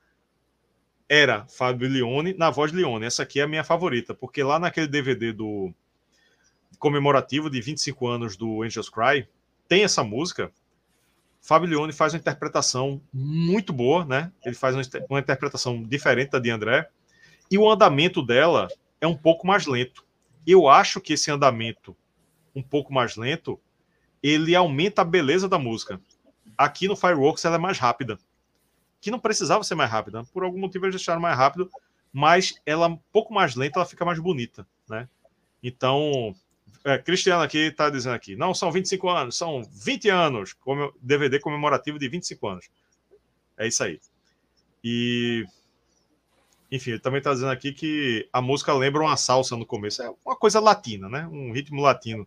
era 1.09 1.47
Fabio 1.47 1.89
Leone, 1.89 2.35
na 2.35 2.51
voz 2.51 2.71
de 2.71 2.79
Leone. 2.79 3.07
Essa 3.07 3.23
aqui 3.23 3.41
é 3.41 3.45
a 3.45 3.49
minha 3.49 3.65
favorita, 3.65 4.15
porque 4.15 4.43
lá 4.43 4.59
naquele 4.59 4.89
DVD 4.89 5.33
do 5.33 5.73
comemorativo 6.79 7.49
de 7.49 7.61
25 7.61 8.07
anos 8.07 8.37
do 8.37 8.63
Angels 8.63 8.89
Cry, 8.89 9.29
tem 9.69 9.85
essa 9.85 10.05
música. 10.05 10.53
Fabio 11.41 11.69
Leone 11.69 11.93
faz 11.93 12.13
uma 12.13 12.19
interpretação 12.19 13.01
muito 13.13 13.73
boa, 13.73 14.05
né? 14.05 14.33
Ele 14.45 14.55
faz 14.55 14.75
uma, 14.75 14.83
uma 15.09 15.21
interpretação 15.21 15.83
diferente 15.83 16.31
da 16.31 16.39
de 16.39 16.51
André. 16.51 16.89
E 17.51 17.57
o 17.57 17.71
andamento 17.71 18.21
dela 18.21 18.69
é 19.01 19.07
um 19.07 19.17
pouco 19.17 19.47
mais 19.47 19.67
lento. 19.67 20.05
Eu 20.47 20.69
acho 20.69 21.01
que 21.01 21.13
esse 21.13 21.31
andamento 21.31 21.97
um 22.55 22.63
pouco 22.63 22.93
mais 22.93 23.17
lento 23.17 23.61
ele 24.29 24.55
aumenta 24.55 25.03
a 25.03 25.05
beleza 25.05 25.49
da 25.49 25.59
música. 25.59 26.01
Aqui 26.57 26.89
no 26.89 26.97
Fireworks 26.97 27.45
ela 27.45 27.57
é 27.57 27.59
mais 27.59 27.79
rápida. 27.79 28.19
Que 29.01 29.11
não 29.11 29.19
precisava 29.19 29.63
ser 29.63 29.75
mais 29.75 29.91
rápida. 29.91 30.25
Por 30.33 30.43
algum 30.43 30.59
motivo 30.59 30.87
eles 30.87 30.97
deixaram 30.97 31.21
mais 31.21 31.37
rápido, 31.37 31.71
mas 32.13 32.55
ela 32.65 32.89
um 32.89 32.97
pouco 33.13 33.33
mais 33.33 33.55
lenta, 33.55 33.79
ela 33.79 33.87
fica 33.87 34.05
mais 34.05 34.19
bonita, 34.19 34.67
né? 34.89 35.09
Então, 35.63 36.35
é, 36.85 36.99
Cristiano 36.99 37.43
aqui 37.43 37.59
está 37.59 37.91
dizendo 37.91 38.15
aqui, 38.15 38.37
não 38.37 38.55
são 38.55 38.73
25 38.73 39.09
anos, 39.09 39.37
são 39.37 39.63
20 39.63 40.09
anos, 40.09 40.53
como 40.53 40.93
DVD 41.01 41.39
comemorativo 41.39 41.99
de 41.99 42.09
25 42.09 42.49
anos. 42.49 42.71
É 43.57 43.67
isso 43.67 43.83
aí. 43.83 44.01
E 44.83 45.45
enfim, 46.71 46.93
ele 46.93 47.01
também 47.01 47.19
está 47.19 47.33
dizendo 47.33 47.51
aqui 47.51 47.73
que 47.73 48.29
a 48.33 48.41
música 48.41 48.73
lembra 48.73 49.03
uma 49.03 49.17
salsa 49.17 49.57
no 49.57 49.65
começo. 49.65 50.03
É 50.03 50.13
uma 50.25 50.37
coisa 50.37 50.59
latina, 50.59 51.09
né? 51.09 51.27
Um 51.31 51.53
ritmo 51.53 51.81
latino 51.81 52.27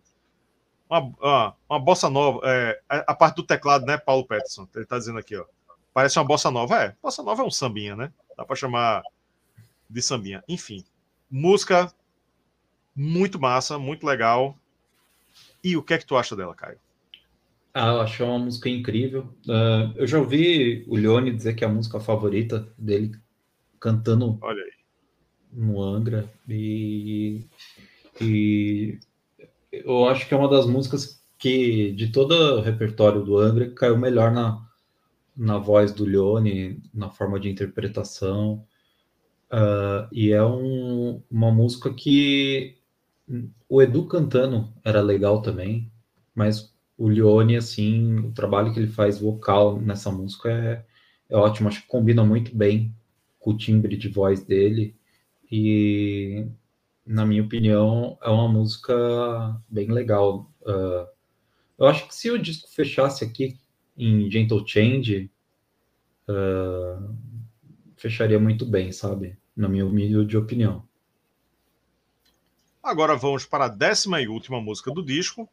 uma, 0.90 1.00
uma, 1.00 1.56
uma 1.70 1.80
bossa 1.80 2.10
nova. 2.10 2.42
É, 2.44 2.82
a, 2.90 3.14
parte 3.14 3.36
do 3.36 3.44
teclado, 3.44 3.86
né, 3.86 3.98
Paulo 3.98 4.26
Peterson? 4.26 4.68
Ele 4.76 4.86
tá 4.86 4.98
dizendo 4.98 5.20
aqui, 5.20 5.36
ó. 5.36 5.46
Parece 5.94 6.18
uma 6.18 6.26
bossa 6.26 6.50
nova. 6.50 6.84
É, 6.84 6.96
bossa 7.02 7.22
nova 7.22 7.44
é 7.44 7.46
um 7.46 7.52
sambinha, 7.52 7.96
né? 7.96 8.12
Dá 8.36 8.44
para 8.44 8.56
chamar 8.56 9.04
de 9.90 10.02
sambinha. 10.02 10.44
Enfim, 10.48 10.84
música 11.30 11.94
muito 12.96 13.40
massa, 13.40 13.78
muito 13.78 14.06
legal. 14.06 14.58
E 15.64 15.78
o 15.78 15.84
que 15.84 15.94
é 15.94 15.98
que 15.98 16.06
tu 16.06 16.18
acha 16.18 16.36
dela, 16.36 16.56
Caio? 16.56 16.78
Ah, 17.74 17.90
eu 17.90 18.02
acho 18.02 18.24
uma 18.24 18.40
música 18.40 18.68
incrível. 18.68 19.34
Uh, 19.46 19.94
eu 19.96 20.08
já 20.08 20.18
ouvi 20.18 20.84
o 20.88 20.96
Leone 20.96 21.32
dizer 21.32 21.54
que 21.54 21.64
é 21.64 21.68
a 21.68 21.72
música 21.72 22.00
favorita 22.00 22.68
dele 22.78 23.12
cantando 23.80 24.38
Olha 24.42 24.64
aí. 24.64 24.72
no 25.54 25.82
Angra. 25.82 26.30
E, 26.48 27.46
e 28.20 29.00
eu 29.86 30.06
acho 30.06 30.28
que 30.28 30.34
é 30.34 30.38
uma 30.38 30.50
das 30.50 30.66
músicas 30.66 31.22
que, 31.38 31.92
de 31.94 32.12
todo 32.12 32.32
o 32.34 32.62
repertório 32.62 33.24
do 33.24 33.38
Angra, 33.38 33.70
caiu 33.72 33.98
melhor 33.98 34.32
na, 34.32 34.66
na 35.36 35.58
voz 35.58 35.92
do 35.94 36.06
Leone, 36.06 36.82
na 36.94 37.10
forma 37.10 37.40
de 37.40 37.50
interpretação. 37.50 38.66
Uh, 39.52 40.08
e 40.12 40.32
é 40.32 40.44
um, 40.44 41.22
uma 41.32 41.52
música 41.52 41.94
que 41.94 42.78
o 43.68 43.82
Edu 43.82 44.06
cantando 44.06 44.72
era 44.84 45.02
legal 45.02 45.42
também, 45.42 45.92
mas 46.36 46.74
o 46.98 47.08
Leone, 47.08 47.56
assim, 47.56 48.18
o 48.20 48.32
trabalho 48.32 48.74
que 48.74 48.80
ele 48.80 48.92
faz 48.92 49.20
vocal 49.20 49.80
nessa 49.80 50.12
música 50.12 50.50
é, 50.50 50.86
é 51.30 51.38
ótimo. 51.38 51.70
Acho 51.70 51.82
que 51.82 51.88
combina 51.88 52.24
muito 52.24 52.56
bem 52.56 52.94
com 53.40 53.52
o 53.52 53.58
timbre 53.58 53.96
de 53.96 54.10
voz 54.10 54.44
dele. 54.44 54.96
E 55.52 56.46
na 57.10 57.26
minha 57.26 57.42
opinião, 57.42 58.20
é 58.22 58.30
uma 58.30 58.48
música 58.48 59.60
bem 59.68 59.92
legal. 59.92 60.54
Uh, 60.62 61.08
eu 61.80 61.88
acho 61.88 62.08
que 62.08 62.14
se 62.14 62.30
o 62.30 62.38
disco 62.38 62.70
fechasse 62.70 63.26
aqui 63.26 63.58
em 63.98 64.30
Gentle 64.30 64.64
Change, 64.64 65.32
uh, 66.30 67.18
fecharia 67.98 68.40
muito 68.40 68.64
bem, 68.64 68.92
sabe? 68.92 69.36
Na 69.58 69.68
minha 69.68 69.88
humilde 69.88 70.38
opinião. 70.38 70.88
Agora 72.84 73.16
vamos 73.16 73.44
para 73.44 73.66
a 73.66 73.70
décima 73.70 74.22
e 74.22 74.28
última 74.28 74.62
música 74.62 74.92
do 74.92 75.04
disco. 75.04 75.50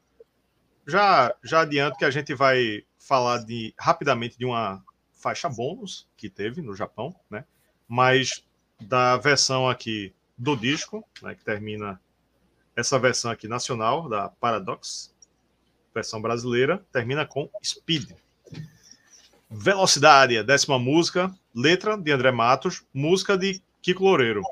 Já, 0.86 1.34
já 1.42 1.62
adianto 1.62 1.96
que 1.96 2.04
a 2.04 2.10
gente 2.10 2.34
vai 2.34 2.84
falar 2.98 3.38
de 3.38 3.72
rapidamente 3.78 4.36
de 4.38 4.44
uma 4.44 4.84
faixa 5.14 5.48
bônus 5.48 6.06
que 6.18 6.28
teve 6.28 6.60
no 6.60 6.76
Japão, 6.76 7.16
né? 7.30 7.46
Mas 7.88 8.44
da 8.78 9.16
versão 9.16 9.66
aqui 9.66 10.14
do 10.36 10.56
disco, 10.56 11.04
né, 11.22 11.34
que 11.34 11.44
termina 11.44 12.00
essa 12.74 12.98
versão 12.98 13.30
aqui 13.30 13.48
nacional 13.48 14.08
da 14.08 14.28
Paradox, 14.28 15.14
versão 15.94 16.20
brasileira, 16.20 16.84
termina 16.92 17.24
com 17.24 17.48
Speed. 17.64 18.10
Velocidade, 19.48 20.42
décima 20.42 20.78
música, 20.78 21.34
letra 21.54 21.96
de 21.96 22.12
André 22.12 22.30
Matos, 22.30 22.84
música 22.92 23.38
de 23.38 23.62
Kiko 23.80 24.04
Loureiro. 24.04 24.42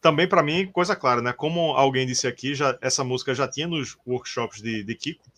Também 0.00 0.26
para 0.26 0.42
mim, 0.42 0.66
coisa 0.72 0.96
clara, 0.96 1.20
né? 1.20 1.32
Como 1.32 1.72
alguém 1.72 2.06
disse 2.06 2.26
aqui, 2.26 2.54
já, 2.54 2.76
essa 2.80 3.04
música 3.04 3.34
já 3.34 3.46
tinha 3.46 3.68
nos 3.68 3.96
workshops 4.06 4.60
de, 4.60 4.82
de 4.82 4.94
Kiko. 4.94 5.30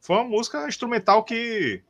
Foi 0.00 0.16
uma 0.16 0.24
música 0.24 0.66
instrumental 0.66 1.24
que, 1.24 1.82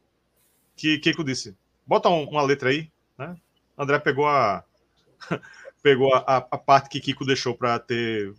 que 0.77 0.99
Kiko 0.99 1.24
disse: 1.24 1.57
bota 1.87 2.11
um, 2.11 2.24
uma 2.24 2.43
letra 2.43 2.69
aí, 2.69 2.93
né? 3.19 3.35
André 3.77 3.99
pegou 3.99 4.29
a 4.29 4.62
pegou 5.83 6.15
a, 6.15 6.37
a 6.37 6.59
parte 6.59 6.89
que 6.89 7.01
Kiko 7.01 7.25
deixou 7.25 7.55
para 7.55 7.79
ter 7.79 8.33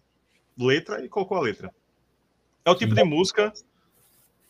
letra 0.57 1.03
e 1.03 1.09
colocou 1.09 1.37
a 1.37 1.41
letra. 1.41 1.73
É 2.65 2.71
o 2.71 2.75
tipo 2.75 2.95
de 2.95 3.03
música 3.03 3.51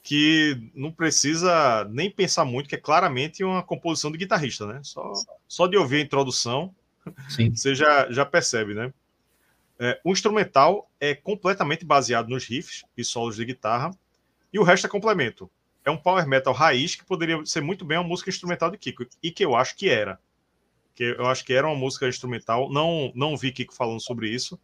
que 0.04 0.70
não 0.76 0.92
precisa 0.92 1.86
nem 1.90 2.12
pensar 2.12 2.44
muito, 2.44 2.68
que 2.68 2.76
é 2.76 2.78
claramente 2.78 3.44
uma 3.44 3.64
composição 3.64 4.12
de 4.12 4.18
guitarrista, 4.18 4.68
né? 4.68 4.82
Só, 4.84 5.14
só 5.48 5.66
de 5.66 5.78
ouvir 5.78 5.98
a 5.98 6.02
introdução, 6.02 6.76
Sim. 7.30 7.56
você 7.56 7.74
já, 7.74 8.12
já 8.12 8.26
percebe, 8.26 8.74
né? 8.74 8.94
É, 9.80 10.00
o 10.04 10.12
instrumental 10.12 10.90
é 11.00 11.16
completamente 11.16 11.86
baseado 11.86 12.28
nos 12.28 12.46
riffs 12.46 12.84
e 12.98 13.04
solos 13.04 13.38
de 13.38 13.46
guitarra, 13.46 13.92
e 14.52 14.60
o 14.60 14.64
resto 14.64 14.86
é 14.86 14.90
complemento. 14.90 15.50
é 15.86 15.90
um 15.90 15.98
power 15.98 16.28
metal 16.28 16.54
raiz 16.54 16.96
que 16.96 17.04
poderia 17.04 17.44
ser 17.46 17.62
muito 17.62 17.84
bem 17.84 17.98
uma 17.98 18.08
música 18.08 18.30
instrumental 18.30 18.70
de 18.70 18.78
Kiko, 18.78 19.06
e 19.22 19.32
que 19.32 19.44
eu 19.44 19.56
acho 19.56 19.76
que 19.76 19.90
era. 19.90 20.20
Que 20.96 21.16
eu 21.18 21.26
acho 21.28 21.44
que 21.44 21.54
era 21.54 21.68
uma 21.68 21.76
música 21.76 22.08
instrumental. 22.08 22.72
Não, 22.72 23.12
não 23.16 23.36
vi 23.36 23.52
Kiko 23.52 23.74
falando 23.74 24.00
sobre 24.00 24.30
isso, 24.30 24.60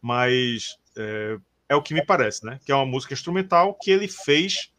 mas 0.00 0.78
é, 0.96 1.38
é 1.68 1.76
o 1.76 1.82
que 1.82 1.94
me 1.94 2.04
parece, 2.04 2.44
né? 2.44 2.60
Que 2.64 2.72
é 2.72 2.74
uma 2.74 2.86
música 2.86 3.14
instrumental 3.14 3.74
que 3.74 3.90
ele 3.90 4.08
fez 4.08 4.72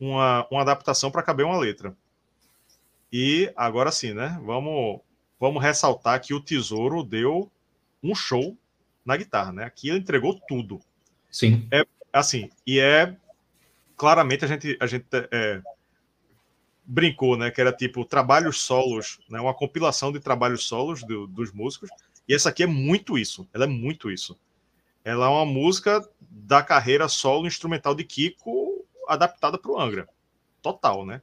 uma, 0.00 0.46
uma 0.50 0.62
adaptação 0.62 1.10
para 1.10 1.22
caber 1.22 1.44
uma 1.44 1.58
letra. 1.58 1.96
E 3.12 3.52
agora 3.56 3.90
sim, 3.90 4.12
né? 4.12 4.38
Vamos, 4.44 5.00
vamos 5.40 5.62
ressaltar 5.62 6.20
que 6.20 6.34
o 6.34 6.40
Tesouro 6.40 7.02
deu 7.02 7.50
um 8.02 8.14
show 8.14 8.56
na 9.04 9.16
guitarra, 9.16 9.52
né? 9.52 9.64
Aqui 9.64 9.88
ele 9.88 9.98
entregou 9.98 10.38
tudo. 10.46 10.80
Sim. 11.30 11.66
É 11.70 11.84
assim, 12.12 12.50
e 12.66 12.78
é 12.78 13.16
claramente 13.96 14.44
a 14.44 14.48
gente 14.48 14.76
a 14.80 14.86
gente 14.86 15.06
é, 15.12 15.62
brincou, 16.88 17.36
né? 17.36 17.50
Que 17.50 17.60
era 17.60 17.70
tipo 17.70 18.02
trabalhos 18.04 18.62
solos, 18.62 19.20
né? 19.28 19.38
Uma 19.38 19.52
compilação 19.52 20.10
de 20.10 20.18
trabalhos 20.18 20.64
solos 20.64 21.02
do, 21.02 21.26
dos 21.26 21.52
músicos. 21.52 21.90
E 22.26 22.34
essa 22.34 22.48
aqui 22.48 22.62
é 22.62 22.66
muito 22.66 23.18
isso. 23.18 23.46
Ela 23.52 23.64
é 23.64 23.68
muito 23.68 24.10
isso. 24.10 24.36
Ela 25.04 25.26
é 25.26 25.28
uma 25.28 25.44
música 25.44 26.06
da 26.20 26.62
carreira 26.62 27.06
solo 27.08 27.46
instrumental 27.46 27.94
de 27.94 28.04
Kiko 28.04 28.86
adaptada 29.06 29.58
para 29.58 29.70
o 29.70 29.78
Angra. 29.78 30.08
Total, 30.62 31.04
né? 31.04 31.20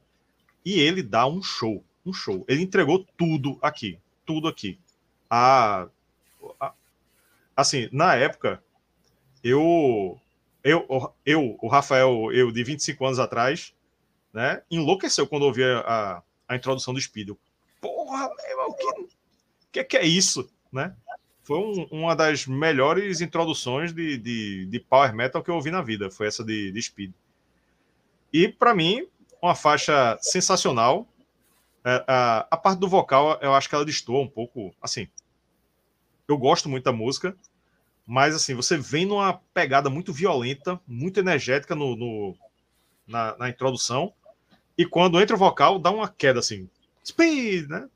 E 0.64 0.80
ele 0.80 1.02
dá 1.02 1.26
um 1.26 1.42
show, 1.42 1.84
um 2.04 2.12
show. 2.12 2.44
Ele 2.48 2.62
entregou 2.62 3.04
tudo 3.16 3.58
aqui, 3.60 3.98
tudo 4.24 4.48
aqui. 4.48 4.78
A, 5.28 5.88
a 6.60 6.72
assim, 7.56 7.88
na 7.90 8.14
época, 8.14 8.62
eu, 9.42 10.20
eu, 10.62 11.12
eu, 11.24 11.56
o 11.60 11.68
Rafael, 11.68 12.32
eu 12.32 12.50
de 12.50 12.62
25 12.64 13.04
anos 13.04 13.18
atrás, 13.18 13.72
né, 14.36 14.62
enlouqueceu 14.70 15.26
quando 15.26 15.44
ouvi 15.44 15.64
a, 15.64 15.78
a, 15.80 16.22
a 16.46 16.56
introdução 16.56 16.92
do 16.92 17.00
Speed. 17.00 17.30
Porra, 17.80 18.28
meu, 18.28 18.66
o 18.66 18.74
que, 18.74 19.08
que, 19.72 19.84
que 19.84 19.96
é 19.96 20.04
isso, 20.04 20.46
né? 20.70 20.94
Foi 21.42 21.58
um, 21.58 21.86
uma 21.90 22.14
das 22.14 22.46
melhores 22.46 23.22
introduções 23.22 23.94
de, 23.94 24.18
de, 24.18 24.66
de, 24.66 24.78
power 24.78 25.14
metal 25.14 25.42
que 25.42 25.50
eu 25.50 25.54
ouvi 25.54 25.70
na 25.70 25.80
vida. 25.80 26.10
Foi 26.10 26.26
essa 26.26 26.44
de, 26.44 26.70
de 26.70 26.82
Speed. 26.82 27.14
E 28.30 28.46
para 28.46 28.74
mim, 28.74 29.08
uma 29.40 29.54
faixa 29.54 30.18
sensacional. 30.20 31.08
É, 31.82 32.04
a, 32.06 32.46
a, 32.50 32.56
parte 32.58 32.78
do 32.78 32.88
vocal, 32.88 33.38
eu 33.40 33.54
acho 33.54 33.70
que 33.70 33.74
ela 33.74 33.86
destoa 33.86 34.20
um 34.20 34.28
pouco. 34.28 34.74
Assim, 34.82 35.08
eu 36.28 36.36
gosto 36.36 36.68
muito 36.68 36.84
da 36.84 36.92
música, 36.92 37.34
mas 38.06 38.34
assim, 38.34 38.54
você 38.54 38.76
vem 38.76 39.06
numa 39.06 39.40
pegada 39.54 39.88
muito 39.88 40.12
violenta, 40.12 40.78
muito 40.86 41.20
energética 41.20 41.74
no, 41.74 41.96
no 41.96 42.36
na, 43.06 43.34
na, 43.38 43.48
introdução. 43.48 44.12
E 44.76 44.84
quando 44.84 45.20
entra 45.20 45.36
o 45.36 45.38
vocal, 45.38 45.78
dá 45.78 45.90
uma 45.90 46.08
queda 46.08 46.40
assim. 46.40 46.68
Speed, 47.04 47.68
né? 47.68 47.88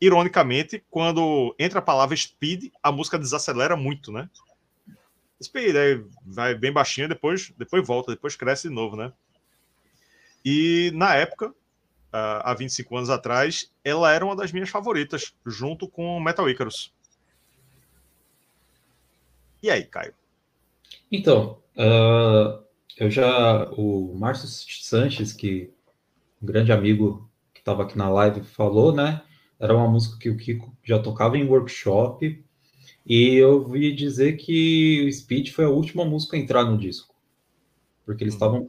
ironicamente, 0.00 0.82
quando 0.90 1.54
entra 1.58 1.80
a 1.80 1.82
palavra 1.82 2.16
speed, 2.16 2.70
a 2.82 2.92
música 2.92 3.18
desacelera 3.18 3.76
muito, 3.76 4.12
né? 4.12 4.30
Speed, 5.42 5.76
aí 5.76 6.04
vai 6.24 6.54
bem 6.54 6.72
baixinho, 6.72 7.08
depois, 7.08 7.52
depois 7.56 7.86
volta, 7.86 8.12
depois 8.12 8.36
cresce 8.36 8.68
de 8.68 8.74
novo, 8.74 8.96
né? 8.96 9.12
E 10.44 10.90
na 10.94 11.14
época, 11.14 11.52
há 12.12 12.54
25 12.54 12.96
anos 12.96 13.10
atrás, 13.10 13.72
ela 13.84 14.12
era 14.12 14.24
uma 14.24 14.36
das 14.36 14.52
minhas 14.52 14.70
favoritas, 14.70 15.34
junto 15.44 15.88
com 15.88 16.20
Metal 16.20 16.48
Icarus. 16.48 16.92
E 19.62 19.70
aí, 19.70 19.84
Caio? 19.84 20.14
Então, 21.10 21.58
uh, 21.76 22.62
eu 22.98 23.10
já. 23.10 23.70
O 23.72 24.14
Márcio 24.14 24.48
Sanches, 24.48 25.32
que 25.32 25.72
um 26.42 26.46
grande 26.46 26.72
amigo 26.72 27.30
que 27.54 27.60
estava 27.60 27.82
aqui 27.82 27.96
na 27.96 28.08
live, 28.08 28.42
falou, 28.42 28.92
né? 28.94 29.22
Era 29.58 29.74
uma 29.74 29.88
música 29.88 30.18
que 30.18 30.30
o 30.30 30.36
Kiko 30.36 30.76
já 30.84 30.98
tocava 30.98 31.36
em 31.36 31.44
workshop. 31.48 32.44
E 33.06 33.34
eu 33.34 33.66
vi 33.68 33.94
dizer 33.94 34.36
que 34.36 35.04
o 35.06 35.12
Speed 35.12 35.50
foi 35.50 35.64
a 35.64 35.70
última 35.70 36.04
música 36.04 36.36
a 36.36 36.40
entrar 36.40 36.64
no 36.64 36.78
disco. 36.78 37.14
Porque 38.04 38.24
eles 38.24 38.34
estavam. 38.34 38.66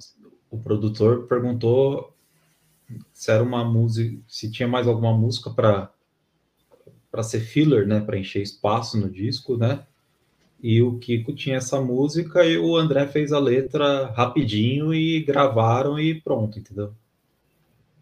O 0.49 0.57
produtor 0.57 1.27
perguntou 1.27 2.15
se 3.13 3.31
era 3.31 3.43
uma 3.43 3.63
música. 3.63 4.17
Se 4.27 4.51
tinha 4.51 4.67
mais 4.67 4.87
alguma 4.87 5.15
música 5.17 5.49
para 5.49 5.91
para 7.11 7.23
ser 7.23 7.39
filler, 7.39 7.87
né, 7.87 7.99
para 7.99 8.19
encher 8.19 8.41
espaço 8.41 8.95
no 8.99 9.09
disco, 9.09 9.57
né? 9.57 9.85
E 10.61 10.81
o 10.81 10.97
Kiko 10.99 11.33
tinha 11.33 11.57
essa 11.57 11.79
música 11.79 12.45
e 12.45 12.57
o 12.57 12.75
André 12.75 13.07
fez 13.07 13.31
a 13.31 13.39
letra 13.39 14.07
rapidinho 14.07 14.93
e 14.93 15.21
gravaram 15.23 15.97
e 15.99 16.19
pronto, 16.19 16.59
entendeu? 16.59 16.93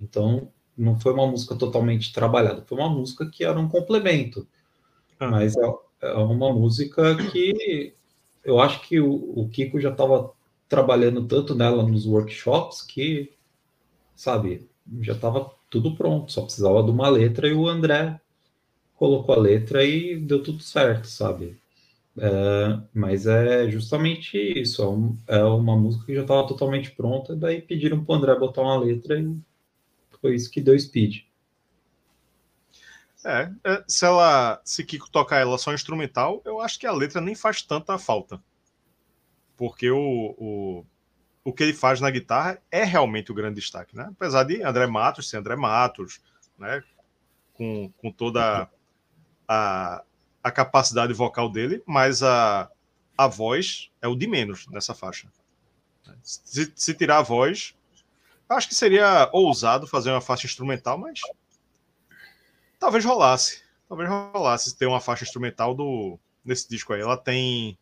Então, 0.01 0.49
não 0.77 0.99
foi 0.99 1.13
uma 1.13 1.27
música 1.27 1.55
totalmente 1.55 2.13
trabalhada, 2.13 2.63
foi 2.65 2.77
uma 2.77 2.89
música 2.89 3.25
que 3.29 3.43
era 3.43 3.59
um 3.59 3.67
complemento. 3.67 4.47
Ah. 5.19 5.29
Mas 5.29 5.55
é, 5.55 5.73
é, 6.01 6.13
uma 6.13 6.53
música 6.53 7.15
que 7.31 7.93
eu 8.43 8.59
acho 8.59 8.81
que 8.81 8.99
o, 8.99 9.33
o 9.35 9.49
Kiko 9.49 9.79
já 9.79 9.91
estava 9.91 10.31
trabalhando 10.69 11.25
tanto 11.27 11.55
nela 11.55 11.83
nos 11.83 12.05
workshops 12.05 12.81
que, 12.81 13.31
sabe, 14.15 14.67
já 15.01 15.13
estava 15.13 15.51
tudo 15.69 15.95
pronto, 15.95 16.31
só 16.31 16.41
precisava 16.41 16.83
de 16.83 16.91
uma 16.91 17.09
letra 17.09 17.47
e 17.47 17.53
o 17.53 17.67
André 17.67 18.19
colocou 18.95 19.35
a 19.35 19.39
letra 19.39 19.83
e 19.83 20.17
deu 20.17 20.41
tudo 20.41 20.61
certo, 20.61 21.07
sabe? 21.07 21.57
É, 22.19 22.79
mas 22.93 23.27
é 23.27 23.69
justamente 23.69 24.37
isso, 24.37 24.81
é, 24.81 24.87
um, 24.87 25.17
é, 25.27 25.43
uma 25.43 25.77
música 25.77 26.05
que 26.05 26.15
já 26.15 26.21
estava 26.21 26.47
totalmente 26.47 26.91
pronta, 26.91 27.35
daí 27.35 27.61
pediram 27.61 28.03
para 28.03 28.13
o 28.13 28.15
André 28.15 28.35
botar 28.35 28.61
uma 28.63 28.77
letra 28.77 29.19
e 29.19 29.37
foi 30.19 30.35
isso 30.35 30.49
que 30.49 30.59
deu 30.59 30.77
speed. 30.79 31.27
É, 33.23 33.51
é, 33.63 33.83
se 33.87 34.05
ela, 34.05 34.59
se 34.63 34.83
Kiko 34.83 35.09
tocar 35.11 35.39
ela 35.39 35.57
só 35.57 35.73
instrumental, 35.73 36.41
eu 36.45 36.59
acho 36.59 36.79
que 36.79 36.87
a 36.87 36.91
letra 36.91 37.21
nem 37.21 37.35
faz 37.35 37.61
tanta 37.61 37.97
falta. 37.97 38.41
Porque 39.55 39.89
o, 39.91 40.35
o, 40.37 40.85
o 41.43 41.53
que 41.53 41.63
ele 41.63 41.73
faz 41.73 41.99
na 41.99 42.09
guitarra 42.09 42.59
é 42.71 42.83
realmente 42.83 43.31
o 43.31 43.35
grande 43.35 43.59
destaque, 43.59 43.95
né? 43.95 44.07
Apesar 44.11 44.43
de 44.43 44.63
André 44.63 44.87
Matos 44.87 45.29
ser 45.29 45.37
André 45.37 45.55
Matos, 45.55 46.21
né? 46.57 46.81
Com, 47.53 47.91
com 47.97 48.11
toda 48.11 48.69
a, 49.47 50.03
a 50.47 50.51
capacidade 50.51 51.13
vocal 51.13 51.49
dele, 51.49 51.83
mas 51.85 52.23
a, 52.23 52.69
a 53.17 53.27
voz 53.27 53.89
é 54.01 54.07
o 54.07 54.15
de 54.15 54.27
menos 54.27 54.67
nessa 54.67 54.93
faixa. 54.93 55.27
Se, 56.23 56.71
se 56.75 56.93
tirar 56.93 57.19
a 57.19 57.21
voz, 57.21 57.75
Acho 58.49 58.69
que 58.69 58.75
seria 58.75 59.29
ousado 59.33 59.87
fazer 59.87 60.09
uma 60.09 60.21
faixa 60.21 60.45
instrumental, 60.45 60.97
mas 60.97 61.19
talvez 62.79 63.03
rolasse. 63.03 63.61
Talvez 63.89 64.09
rolasse 64.09 64.77
ter 64.77 64.85
uma 64.85 65.01
faixa 65.01 65.25
instrumental 65.25 65.75
do 65.75 66.17
nesse 66.45 66.69
disco 66.69 66.93
aí. 66.93 67.01
Ela 67.01 67.17
tem 67.17 67.77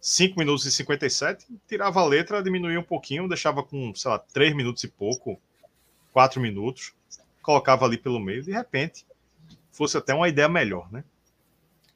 5 0.00 0.38
minutos 0.38 0.66
e 0.66 0.72
57, 0.72 1.46
tirava 1.66 2.00
a 2.00 2.06
letra, 2.06 2.42
diminuía 2.42 2.78
um 2.78 2.84
pouquinho, 2.84 3.28
deixava 3.28 3.62
com, 3.62 3.94
sei 3.94 4.10
lá, 4.10 4.18
3 4.18 4.54
minutos 4.54 4.84
e 4.84 4.88
pouco, 4.88 5.40
4 6.12 6.40
minutos, 6.40 6.92
colocava 7.40 7.86
ali 7.86 7.96
pelo 7.96 8.20
meio, 8.20 8.42
de 8.42 8.52
repente 8.52 9.06
fosse 9.70 9.96
até 9.96 10.12
uma 10.12 10.28
ideia 10.28 10.48
melhor, 10.48 10.92
né? 10.92 11.02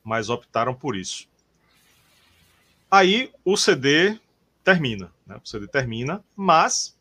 Mas 0.07 0.31
optaram 0.31 0.73
por 0.73 0.95
isso. 0.95 1.29
Aí 2.89 3.33
o 3.45 3.57
CD 3.57 4.17
termina, 4.63 5.13
né? 5.27 5.41
O 5.45 5.47
CD 5.47 5.67
termina, 5.67 6.25
mas 6.37 6.97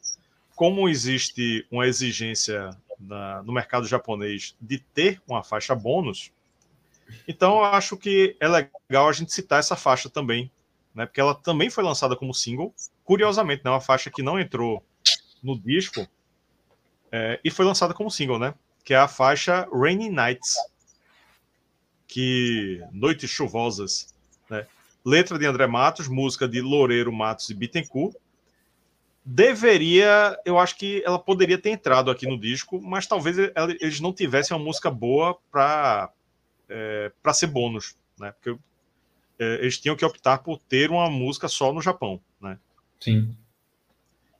como 0.56 0.90
existe 0.90 1.68
uma 1.70 1.86
exigência 1.86 2.72
na, 3.00 3.44
no 3.44 3.54
mercado 3.54 3.86
japonês 3.86 4.56
de 4.60 4.80
ter 4.80 5.22
uma 5.28 5.44
faixa 5.44 5.76
bônus, 5.76 6.32
então 7.28 7.58
eu 7.58 7.66
acho 7.66 7.96
que 7.96 8.36
é 8.40 8.48
legal 8.48 9.08
a 9.08 9.14
gente 9.14 9.32
citar 9.32 9.60
essa 9.60 9.76
faixa 9.76 10.10
também, 10.10 10.52
né? 10.94 11.06
Porque 11.06 11.22
ela 11.22 11.36
também 11.36 11.70
foi 11.70 11.84
lançada 11.84 12.16
como 12.16 12.34
single, 12.34 12.74
curiosamente, 13.04 13.64
né? 13.64 13.70
Uma 13.70 13.82
faixa 13.82 14.10
que 14.10 14.24
não 14.24 14.40
entrou 14.40 14.84
no 15.44 15.56
disco 15.60 16.08
é, 17.12 17.40
e 17.44 17.52
foi 17.52 17.66
lançada 17.66 17.94
como 17.94 18.10
single, 18.10 18.40
né? 18.40 18.56
Que 18.84 18.96
é 18.96 18.98
a 18.98 19.08
faixa 19.08 19.68
Rainy 19.72 20.10
Nights, 20.10 20.56
que 22.08 22.82
noites 22.92 23.30
chuvosas, 23.30 24.14
né? 24.50 24.68
Letra 25.04 25.38
de 25.38 25.46
André 25.46 25.68
Matos, 25.68 26.08
música 26.08 26.48
de 26.48 26.62
Loureiro 26.62 27.12
Matos 27.12 27.50
e 27.50 27.54
Bittencourt, 27.54 28.16
deveria, 29.24 30.40
eu 30.46 30.60
acho 30.60 30.78
que 30.78 31.04
ela 31.06 31.18
poderia 31.18 31.58
ter 31.58 31.70
entrado 31.70 32.12
aqui 32.12 32.28
no 32.28 32.40
disco, 32.40 32.80
mas 32.82 33.08
talvez 33.08 33.38
eles 33.80 34.00
não 34.00 34.14
tivessem 34.14 34.56
uma 34.56 34.64
música 34.64 34.90
boa 34.90 35.38
para 35.52 36.12
é, 36.70 37.12
para 37.22 37.34
ser 37.34 37.48
bônus, 37.48 37.96
né? 38.20 38.32
Porque 38.32 38.60
é, 39.40 39.56
eles 39.56 39.80
tinham 39.80 39.96
que 39.96 40.06
optar 40.06 40.40
por 40.40 40.60
ter 40.60 40.90
uma 40.90 41.10
música 41.10 41.48
só 41.48 41.74
no 41.74 41.82
Japão, 41.82 42.20
né? 42.40 42.58
Sim. 43.00 43.36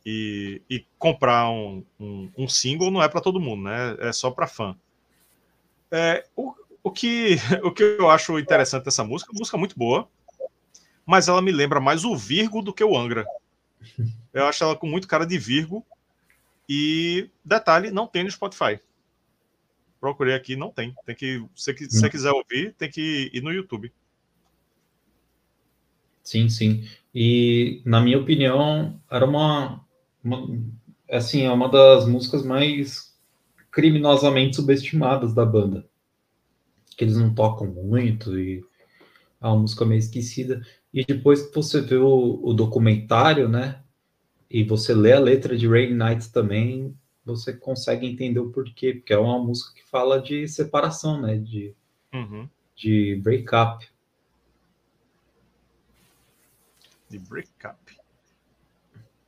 E, 0.06 0.62
e 0.70 0.86
comprar 1.00 1.50
um, 1.50 1.84
um, 2.00 2.32
um, 2.38 2.48
single 2.48 2.92
não 2.92 3.02
é 3.02 3.10
para 3.10 3.22
todo 3.22 3.40
mundo, 3.40 3.64
né? 3.64 3.98
É 4.00 4.14
só 4.14 4.30
para 4.30 4.48
fã. 4.48 4.76
É, 5.92 6.26
o, 6.36 6.54
o, 6.86 6.92
que, 6.92 7.38
o 7.64 7.72
que 7.72 7.82
eu 7.82 8.12
acho 8.12 8.38
interessante 8.38 8.86
dessa 8.86 9.04
música, 9.04 9.34
música 9.34 9.58
muito 9.58 9.76
boa, 9.76 10.08
mas 11.04 11.28
ela 11.28 11.42
me 11.42 11.52
lembra 11.52 11.80
mais 11.80 12.06
o 12.06 12.16
Virgo 12.16 12.62
do 12.62 12.72
que 12.72 12.84
o 12.84 12.96
Angra. 12.96 13.26
Eu 14.32 14.46
acho 14.46 14.64
ela 14.64 14.76
com 14.76 14.86
muito 14.86 15.08
cara 15.08 15.26
de 15.26 15.38
Virgo. 15.38 15.84
E 16.70 17.30
detalhe, 17.44 17.90
não 17.90 18.06
tem 18.06 18.24
no 18.24 18.30
Spotify. 18.30 18.80
Procurei 20.00 20.36
aqui, 20.36 20.56
não 20.56 20.70
tem. 20.70 20.96
Tem 21.06 21.16
que, 21.16 21.44
se 21.56 21.74
você 21.74 22.10
quiser 22.10 22.32
ouvir, 22.32 22.74
tem 22.74 22.90
que 22.90 23.32
ir 23.34 23.42
no 23.42 23.52
YouTube. 23.52 23.92
Sim, 26.24 26.50
sim. 26.50 26.88
E 27.14 27.82
na 27.84 28.00
minha 28.00 28.20
opinião, 28.20 29.00
era 29.10 29.26
uma, 29.26 29.84
uma 30.24 30.48
assim, 31.10 31.44
é 31.44 31.52
uma 31.52 31.70
das 31.70 32.08
músicas 32.08 32.44
mais 32.44 33.16
criminosamente 33.72 34.56
subestimadas 34.56 35.34
da 35.34 35.46
banda. 35.46 35.88
Que 36.96 37.04
eles 37.04 37.18
não 37.18 37.34
tocam 37.34 37.68
muito 37.68 38.38
e 38.40 38.64
é 39.42 39.48
uma 39.48 39.58
música 39.58 39.86
meio 39.86 40.00
esquecida. 40.00 40.66
E 40.94 41.04
depois 41.06 41.44
que 41.44 41.54
você 41.54 41.82
vê 41.82 41.98
o, 41.98 42.40
o 42.44 42.54
documentário, 42.54 43.50
né? 43.50 43.82
E 44.50 44.64
você 44.64 44.94
lê 44.94 45.14
a 45.14 45.20
letra 45.20 45.58
de 45.58 45.68
Rain 45.68 45.94
Nights 45.94 46.30
também, 46.30 46.96
você 47.26 47.52
consegue 47.52 48.08
entender 48.08 48.40
o 48.40 48.52
porquê, 48.52 48.94
porque 48.94 49.14
é 49.14 49.18
uma 49.18 49.40
música 49.40 49.74
que 49.74 49.84
fala 49.84 50.22
de 50.22 50.48
separação, 50.48 51.22
né? 51.22 51.38
De, 51.38 51.76
uhum. 52.14 52.48
de 52.76 53.20
breakup. 53.22 53.88
De 57.10 57.20
breakup. 57.20 57.98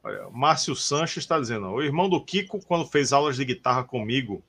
Olha, 0.04 0.30
Márcio 0.30 0.76
Sanches 0.76 1.24
está 1.24 1.40
dizendo: 1.40 1.68
o 1.68 1.82
irmão 1.82 2.08
do 2.08 2.24
Kiko, 2.24 2.64
quando 2.66 2.88
fez 2.88 3.12
aulas 3.12 3.36
de 3.36 3.44
guitarra 3.44 3.84
comigo, 3.84 4.42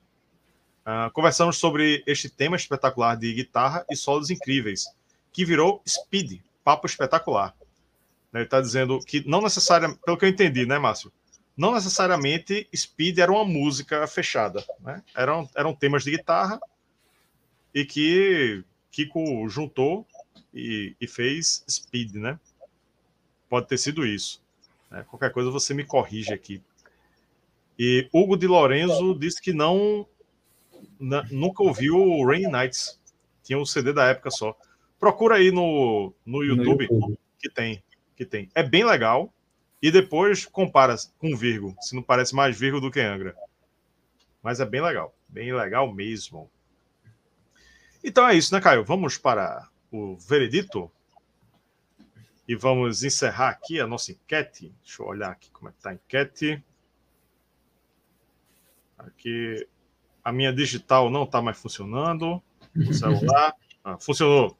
uh, 0.85 1.11
conversamos 1.11 1.57
sobre 1.57 2.03
este 2.05 2.29
tema 2.29 2.55
espetacular 2.55 3.15
de 3.15 3.33
guitarra 3.33 3.85
e 3.89 3.95
solos 3.95 4.29
incríveis, 4.29 4.85
que 5.31 5.45
virou 5.45 5.81
Speed, 5.87 6.41
papo 6.63 6.85
espetacular. 6.87 7.55
Ele 8.33 8.43
está 8.43 8.61
dizendo 8.61 8.99
que 8.99 9.27
não 9.27 9.41
necessariamente, 9.41 9.99
pelo 10.05 10.17
que 10.17 10.25
eu 10.25 10.29
entendi, 10.29 10.65
né, 10.65 10.77
Márcio? 10.77 11.11
Não 11.57 11.73
necessariamente 11.73 12.67
Speed 12.75 13.17
era 13.17 13.31
uma 13.31 13.43
música 13.43 14.07
fechada, 14.07 14.63
né? 14.79 15.03
Eram, 15.15 15.49
eram 15.55 15.75
temas 15.75 16.03
de 16.03 16.11
guitarra 16.11 16.59
e 17.73 17.83
que 17.83 18.63
Kiko 18.91 19.47
juntou 19.49 20.07
e, 20.53 20.95
e 21.01 21.07
fez 21.07 21.63
Speed, 21.69 22.15
né? 22.15 22.39
Pode 23.49 23.67
ter 23.67 23.77
sido 23.77 24.05
isso. 24.05 24.41
Né? 24.89 25.03
Qualquer 25.09 25.31
coisa 25.31 25.49
você 25.49 25.73
me 25.73 25.83
corrige 25.83 26.33
aqui. 26.33 26.61
E 27.77 28.07
Hugo 28.13 28.37
de 28.37 28.45
Lorenzo 28.47 29.17
disse 29.17 29.41
que 29.41 29.53
não 29.53 30.07
nunca 30.99 31.63
ouviu 31.63 31.95
o 31.95 32.25
Rain 32.25 32.47
Nights. 32.47 32.99
Tinha 33.43 33.57
um 33.57 33.65
CD 33.65 33.93
da 33.93 34.05
época 34.05 34.29
só. 34.29 34.55
Procura 34.99 35.35
aí 35.35 35.51
no, 35.51 36.13
no 36.25 36.43
YouTube, 36.43 36.87
no 36.87 36.95
YouTube. 36.95 37.19
que 37.39 37.49
tem 37.49 37.81
que 38.19 38.25
tem. 38.25 38.49
É 38.53 38.61
bem 38.61 38.83
legal. 38.83 39.33
E 39.81 39.89
depois 39.89 40.45
compara 40.45 40.93
com 41.17 41.37
Virgo, 41.37 41.73
se 41.79 41.95
não 41.95 42.03
parece 42.03 42.35
mais 42.35 42.59
Virgo 42.59 42.81
do 42.81 42.91
que 42.91 42.99
Angra. 42.99 43.33
Mas 44.43 44.59
é 44.59 44.65
bem 44.65 44.81
legal. 44.81 45.15
Bem 45.29 45.53
legal 45.53 45.93
mesmo. 45.93 46.51
Então 48.03 48.27
é 48.27 48.35
isso, 48.35 48.53
né, 48.53 48.59
Caio? 48.59 48.83
Vamos 48.83 49.17
para 49.17 49.69
o 49.89 50.17
veredito. 50.17 50.91
E 52.45 52.55
vamos 52.55 53.03
encerrar 53.03 53.49
aqui 53.51 53.79
a 53.79 53.87
nossa 53.87 54.11
enquete. 54.11 54.73
Deixa 54.83 55.01
eu 55.01 55.07
olhar 55.07 55.31
aqui 55.31 55.49
como 55.51 55.69
é 55.69 55.71
que 55.71 55.77
está 55.77 55.91
a 55.91 55.93
enquete. 55.93 56.61
Aqui 58.97 59.65
a 60.23 60.31
minha 60.31 60.53
digital 60.53 61.09
não 61.09 61.23
está 61.23 61.41
mais 61.41 61.57
funcionando. 61.57 62.41
O 62.75 62.93
celular. 62.93 63.53
Ah, 63.83 63.97
funcionou. 63.97 64.57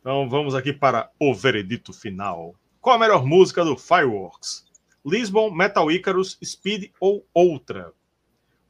Então 0.00 0.28
vamos 0.28 0.54
aqui 0.54 0.72
para 0.72 1.10
o 1.18 1.34
veredito 1.34 1.92
final. 1.92 2.54
Qual 2.80 2.96
a 2.96 2.98
melhor 2.98 3.24
música 3.24 3.64
do 3.64 3.76
Fireworks? 3.76 4.66
Lisbon, 5.04 5.50
Metal 5.50 5.90
Icarus, 5.90 6.38
Speed 6.44 6.90
ou 7.00 7.26
outra? 7.32 7.92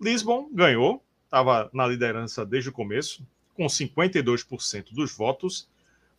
Lisbon 0.01 0.49
ganhou, 0.53 1.03
estava 1.25 1.69
na 1.73 1.87
liderança 1.87 2.47
desde 2.47 2.69
o 2.69 2.73
começo, 2.73 3.27
com 3.55 3.67
52% 3.67 4.93
dos 4.93 5.17
votos. 5.17 5.69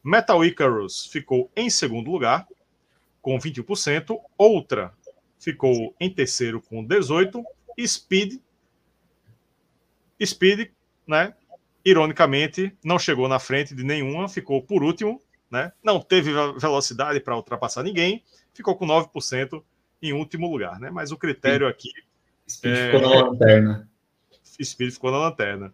Metal 0.04 0.44
Icarus 0.44 1.06
ficou 1.06 1.50
em 1.56 1.70
segundo 1.70 2.12
lugar, 2.12 2.48
com 3.22 3.38
21%. 3.40 4.20
Outra 4.38 4.94
ficou 5.40 5.96
em 6.00 6.10
terceiro, 6.10 6.62
com 6.62 6.86
18%. 6.86 7.44
Speed, 7.86 8.40
Speed, 10.24 10.70
né, 11.08 11.34
ironicamente, 11.84 12.76
não 12.84 12.98
chegou 12.98 13.28
na 13.28 13.40
frente 13.40 13.76
de 13.76 13.84
nenhuma, 13.84 14.28
ficou 14.28 14.62
por 14.62 14.84
último, 14.84 15.22
né? 15.52 15.72
não 15.84 16.02
teve 16.02 16.32
velocidade 16.58 17.20
para 17.20 17.36
ultrapassar 17.36 17.84
ninguém, 17.84 18.24
ficou 18.54 18.76
com 18.76 18.88
9% 18.88 19.64
em 20.02 20.14
último 20.14 20.52
lugar. 20.52 20.80
Né? 20.80 20.90
Mas 20.90 21.12
o 21.12 21.18
critério 21.18 21.68
aqui. 21.68 21.92
Speed 22.50 22.76
é... 22.76 22.92
ficou 22.92 23.02
na 23.02 23.30
lanterna. 23.30 23.90
Speed 24.64 24.92
ficou 24.92 25.12
na 25.12 25.18
lanterna. 25.20 25.74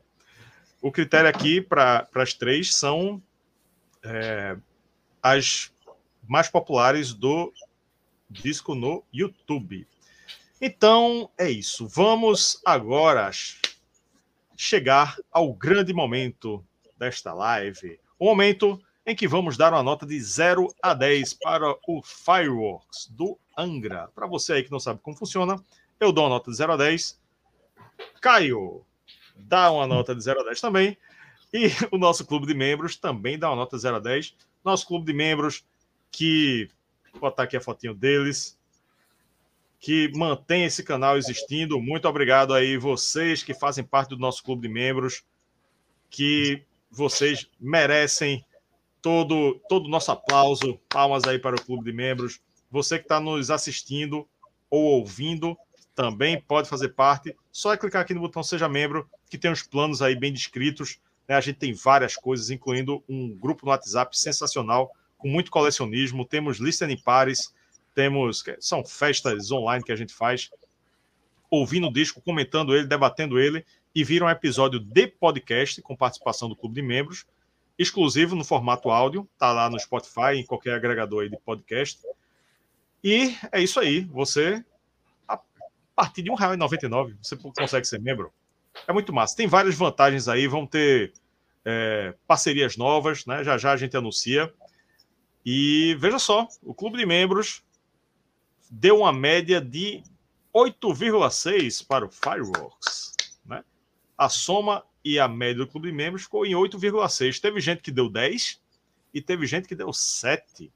O 0.81 0.91
critério 0.91 1.30
aqui 1.30 1.61
para 1.61 2.07
as 2.15 2.34
três 2.34 2.76
são 2.76 3.22
é, 4.03 4.57
as 5.22 5.72
mais 6.27 6.49
populares 6.49 7.13
do 7.13 7.53
disco 8.30 8.73
no 8.73 9.03
YouTube. 9.13 9.88
Então 10.59 11.30
é 11.38 11.49
isso. 11.49 11.88
Vamos 11.88 12.59
agora 12.65 13.27
chegar 14.62 15.18
ao 15.32 15.52
grande 15.52 15.92
momento 15.92 16.64
desta 16.96 17.34
live. 17.34 18.00
O 18.20 18.26
momento 18.26 18.80
em 19.04 19.16
que 19.16 19.28
vamos 19.28 19.58
dar 19.58 19.74
uma 19.74 19.82
nota 19.82 20.06
de 20.06 20.22
0 20.22 20.72
a 20.84 20.94
10 20.94 21.34
para 21.34 21.76
o 21.88 22.04
Fireworks 22.04 23.08
do 23.08 23.40
Angra. 23.58 24.08
Para 24.14 24.28
você 24.28 24.54
aí 24.54 24.64
que 24.64 24.70
não 24.70 24.80
sabe 24.80 25.00
como 25.02 25.18
funciona, 25.18 25.56
eu 26.00 26.12
dou 26.12 26.26
uma 26.26 26.30
nota 26.30 26.52
de 26.52 26.58
0 26.58 26.74
a 26.74 26.78
10. 26.78 27.20
Caio 28.22 28.86
dá 29.36 29.72
uma 29.72 29.88
nota 29.88 30.14
de 30.14 30.22
0 30.22 30.42
a 30.42 30.44
10 30.44 30.62
também. 30.62 30.96
E 31.52 31.66
o 31.92 31.98
nosso 31.98 32.24
clube 32.24 32.46
de 32.46 32.54
membros 32.54 32.96
também 32.96 33.40
dá 33.40 33.50
uma 33.50 33.56
nota 33.56 33.76
de 33.76 33.82
0 33.82 33.96
a 33.96 34.00
10. 34.00 34.36
Nosso 34.64 34.86
clube 34.86 35.08
de 35.08 35.14
membros 35.14 35.66
que 36.12 36.70
vou 37.14 37.22
botar 37.22 37.44
aqui 37.44 37.58
a 37.58 37.62
fotinho 37.62 37.96
deles 37.96 38.61
que 39.82 40.12
mantém 40.16 40.64
esse 40.64 40.84
canal 40.84 41.18
existindo. 41.18 41.82
Muito 41.82 42.08
obrigado 42.08 42.53
aí 42.53 42.78
vocês 42.78 43.41
que 43.41 43.52
fazem 43.52 43.84
parte 43.84 44.10
do 44.10 44.18
nosso 44.18 44.44
clube 44.44 44.68
de 44.68 44.74
membros, 44.74 45.24
que 46.08 46.64
vocês 46.91 47.49
merecem 47.60 48.45
todo 49.02 49.60
todo 49.68 49.90
nosso 49.90 50.12
aplauso. 50.12 50.80
Palmas 50.88 51.24
aí 51.24 51.40
para 51.40 51.56
o 51.56 51.62
clube 51.62 51.84
de 51.84 51.91
membros. 51.91 52.40
Você 52.70 52.99
que 52.99 53.06
está 53.06 53.20
nos 53.20 53.49
assistindo 53.49 54.28
ou 54.70 54.84
ouvindo 54.84 55.58
também 55.95 56.40
pode 56.40 56.70
fazer 56.70 56.90
parte. 56.90 57.36
Só 57.52 57.74
é 57.74 57.78
clicar 57.78 58.03
aqui 58.03 58.14
no 58.14 58.22
botão 58.22 58.44
Seja 58.44 58.70
Membro, 58.70 59.10
que 59.30 59.38
tem 59.38 59.52
os 59.52 59.64
planos 59.64 60.02
aí 60.02 60.16
bem 60.16 60.32
descritos. 60.32 60.99
Né? 61.28 61.36
A 61.36 61.41
gente 61.41 61.58
tem 61.58 61.74
várias 61.74 62.16
coisas, 62.16 62.52
incluindo 62.52 63.03
um 63.10 63.36
grupo 63.36 63.66
no 63.66 63.72
WhatsApp 63.72 64.18
sensacional, 64.18 64.91
com 65.18 65.28
muito 65.28 65.49
colecionismo. 65.49 66.24
Temos 66.24 66.60
listening 66.60 67.02
pares, 67.02 67.53
temos 67.93 68.43
são 68.59 68.84
festas 68.84 69.51
online 69.51 69.84
que 69.84 69.91
a 69.91 69.95
gente 69.95 70.13
faz, 70.13 70.49
ouvindo 71.49 71.88
o 71.88 71.93
disco, 71.93 72.22
comentando 72.22 72.76
ele, 72.76 72.88
debatendo 72.88 73.39
ele, 73.39 73.65
e 73.93 74.03
vira 74.03 74.26
um 74.26 74.30
episódio 74.30 74.80
de 74.80 75.07
podcast 75.07 75.81
com 75.81 75.95
participação 75.95 76.47
do 76.47 76.55
clube 76.55 76.76
de 76.76 76.81
membros, 76.81 77.26
exclusivo 77.77 78.35
no 78.35 78.43
formato 78.43 78.89
áudio, 78.89 79.27
tá 79.38 79.51
lá 79.51 79.69
no 79.69 79.80
Spotify, 79.80 80.35
em 80.35 80.45
qualquer 80.45 80.76
agregador 80.76 81.27
de 81.27 81.38
podcast. 81.38 81.99
E 83.03 83.35
é 83.51 83.61
isso 83.61 83.80
aí, 83.80 84.01
você 84.05 84.63
a 85.27 85.39
partir 85.95 86.23
de 86.23 86.31
R$ 86.31 86.38
1,99 86.38 87.15
você 87.22 87.35
consegue 87.35 87.85
ser 87.85 87.99
membro. 87.99 88.34
É 88.88 88.93
muito 88.93 89.13
massa. 89.13 89.35
Tem 89.35 89.47
várias 89.47 89.76
vantagens 89.76 90.27
aí, 90.27 90.47
vão 90.47 90.65
ter 90.65 91.13
é, 91.65 92.15
parcerias 92.26 92.77
novas, 92.77 93.26
né? 93.26 93.43
Já 93.43 93.57
já 93.57 93.73
a 93.73 93.77
gente 93.77 93.95
anuncia. 93.95 94.51
E 95.45 95.95
veja 95.99 96.18
só, 96.18 96.47
o 96.63 96.73
clube 96.73 96.97
de 96.97 97.05
membros 97.05 97.63
deu 98.72 98.99
uma 98.99 99.11
média 99.11 99.60
de 99.60 100.02
8,6 100.56 101.85
para 101.85 102.06
o 102.06 102.10
Fireworks. 102.10 103.14
Né? 103.45 103.64
A 104.18 104.30
soma 104.30 104.84
e 105.03 105.19
a 105.19 105.27
média 105.27 105.65
do 105.65 105.68
clube 105.68 105.89
de 105.89 105.93
membros 105.93 106.23
ficou 106.23 106.45
em 106.45 106.53
8,6. 106.53 107.41
Teve 107.41 107.60
gente 107.60 107.81
que 107.81 107.91
deu 107.91 108.10
10 108.10 108.61
e 109.14 109.22
teve 109.22 109.45
gente 109.45 109.68
que 109.68 109.76
deu 109.76 109.91
7. 109.91 110.72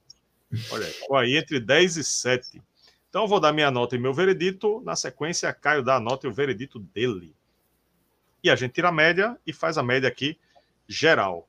Olha, 0.71 0.85
ficou 0.85 1.17
aí 1.17 1.37
entre 1.37 1.59
10 1.59 1.97
e 1.97 2.03
7. 2.03 2.61
Então, 3.09 3.27
vou 3.27 3.39
dar 3.39 3.53
minha 3.53 3.71
nota 3.71 3.95
e 3.95 3.99
meu 3.99 4.13
veredito. 4.13 4.81
Na 4.81 4.95
sequência, 4.95 5.53
Caio 5.53 5.81
dá 5.81 5.95
a 5.95 5.99
nota 6.01 6.27
e 6.27 6.29
o 6.29 6.33
veredito 6.33 6.79
dele. 6.79 7.33
E 8.43 8.49
a 8.49 8.55
gente 8.55 8.73
tira 8.73 8.89
a 8.89 8.91
média 8.91 9.39
e 9.47 9.53
faz 9.53 9.77
a 9.77 9.83
média 9.83 10.09
aqui 10.09 10.37
geral. 10.87 11.47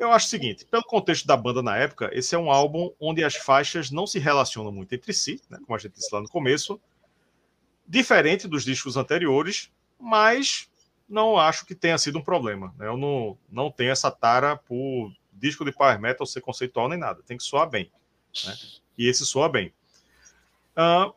Eu 0.00 0.10
acho 0.10 0.26
o 0.26 0.30
seguinte, 0.30 0.64
pelo 0.64 0.82
contexto 0.82 1.26
da 1.26 1.36
banda 1.36 1.62
na 1.62 1.76
época, 1.76 2.08
esse 2.14 2.34
é 2.34 2.38
um 2.38 2.50
álbum 2.50 2.90
onde 2.98 3.22
as 3.22 3.34
faixas 3.34 3.90
não 3.90 4.06
se 4.06 4.18
relacionam 4.18 4.72
muito 4.72 4.94
entre 4.94 5.12
si, 5.12 5.42
né, 5.50 5.58
como 5.58 5.76
a 5.76 5.78
gente 5.78 5.92
disse 5.92 6.08
lá 6.10 6.22
no 6.22 6.28
começo, 6.28 6.80
diferente 7.86 8.48
dos 8.48 8.64
discos 8.64 8.96
anteriores, 8.96 9.70
mas 9.98 10.70
não 11.06 11.36
acho 11.36 11.66
que 11.66 11.74
tenha 11.74 11.98
sido 11.98 12.18
um 12.18 12.22
problema. 12.22 12.74
Né? 12.78 12.86
Eu 12.86 12.96
não, 12.96 13.36
não 13.52 13.70
tenho 13.70 13.90
essa 13.90 14.10
tara 14.10 14.56
por 14.56 15.12
disco 15.34 15.66
de 15.66 15.72
power 15.72 16.00
metal 16.00 16.26
ser 16.26 16.40
conceitual 16.40 16.88
nem 16.88 16.98
nada, 16.98 17.22
tem 17.22 17.36
que 17.36 17.42
soar 17.42 17.68
bem. 17.68 17.92
Né? 18.46 18.54
E 18.96 19.06
esse 19.06 19.26
soa 19.26 19.50
bem. 19.50 19.70
Uh, 20.78 21.12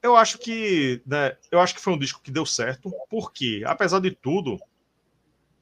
eu, 0.00 0.16
acho 0.16 0.38
que, 0.38 1.02
né, 1.04 1.36
eu 1.50 1.58
acho 1.58 1.74
que 1.74 1.80
foi 1.80 1.92
um 1.92 1.98
disco 1.98 2.22
que 2.22 2.30
deu 2.30 2.46
certo, 2.46 2.88
porque, 3.10 3.64
apesar 3.66 3.98
de 3.98 4.12
tudo, 4.12 4.60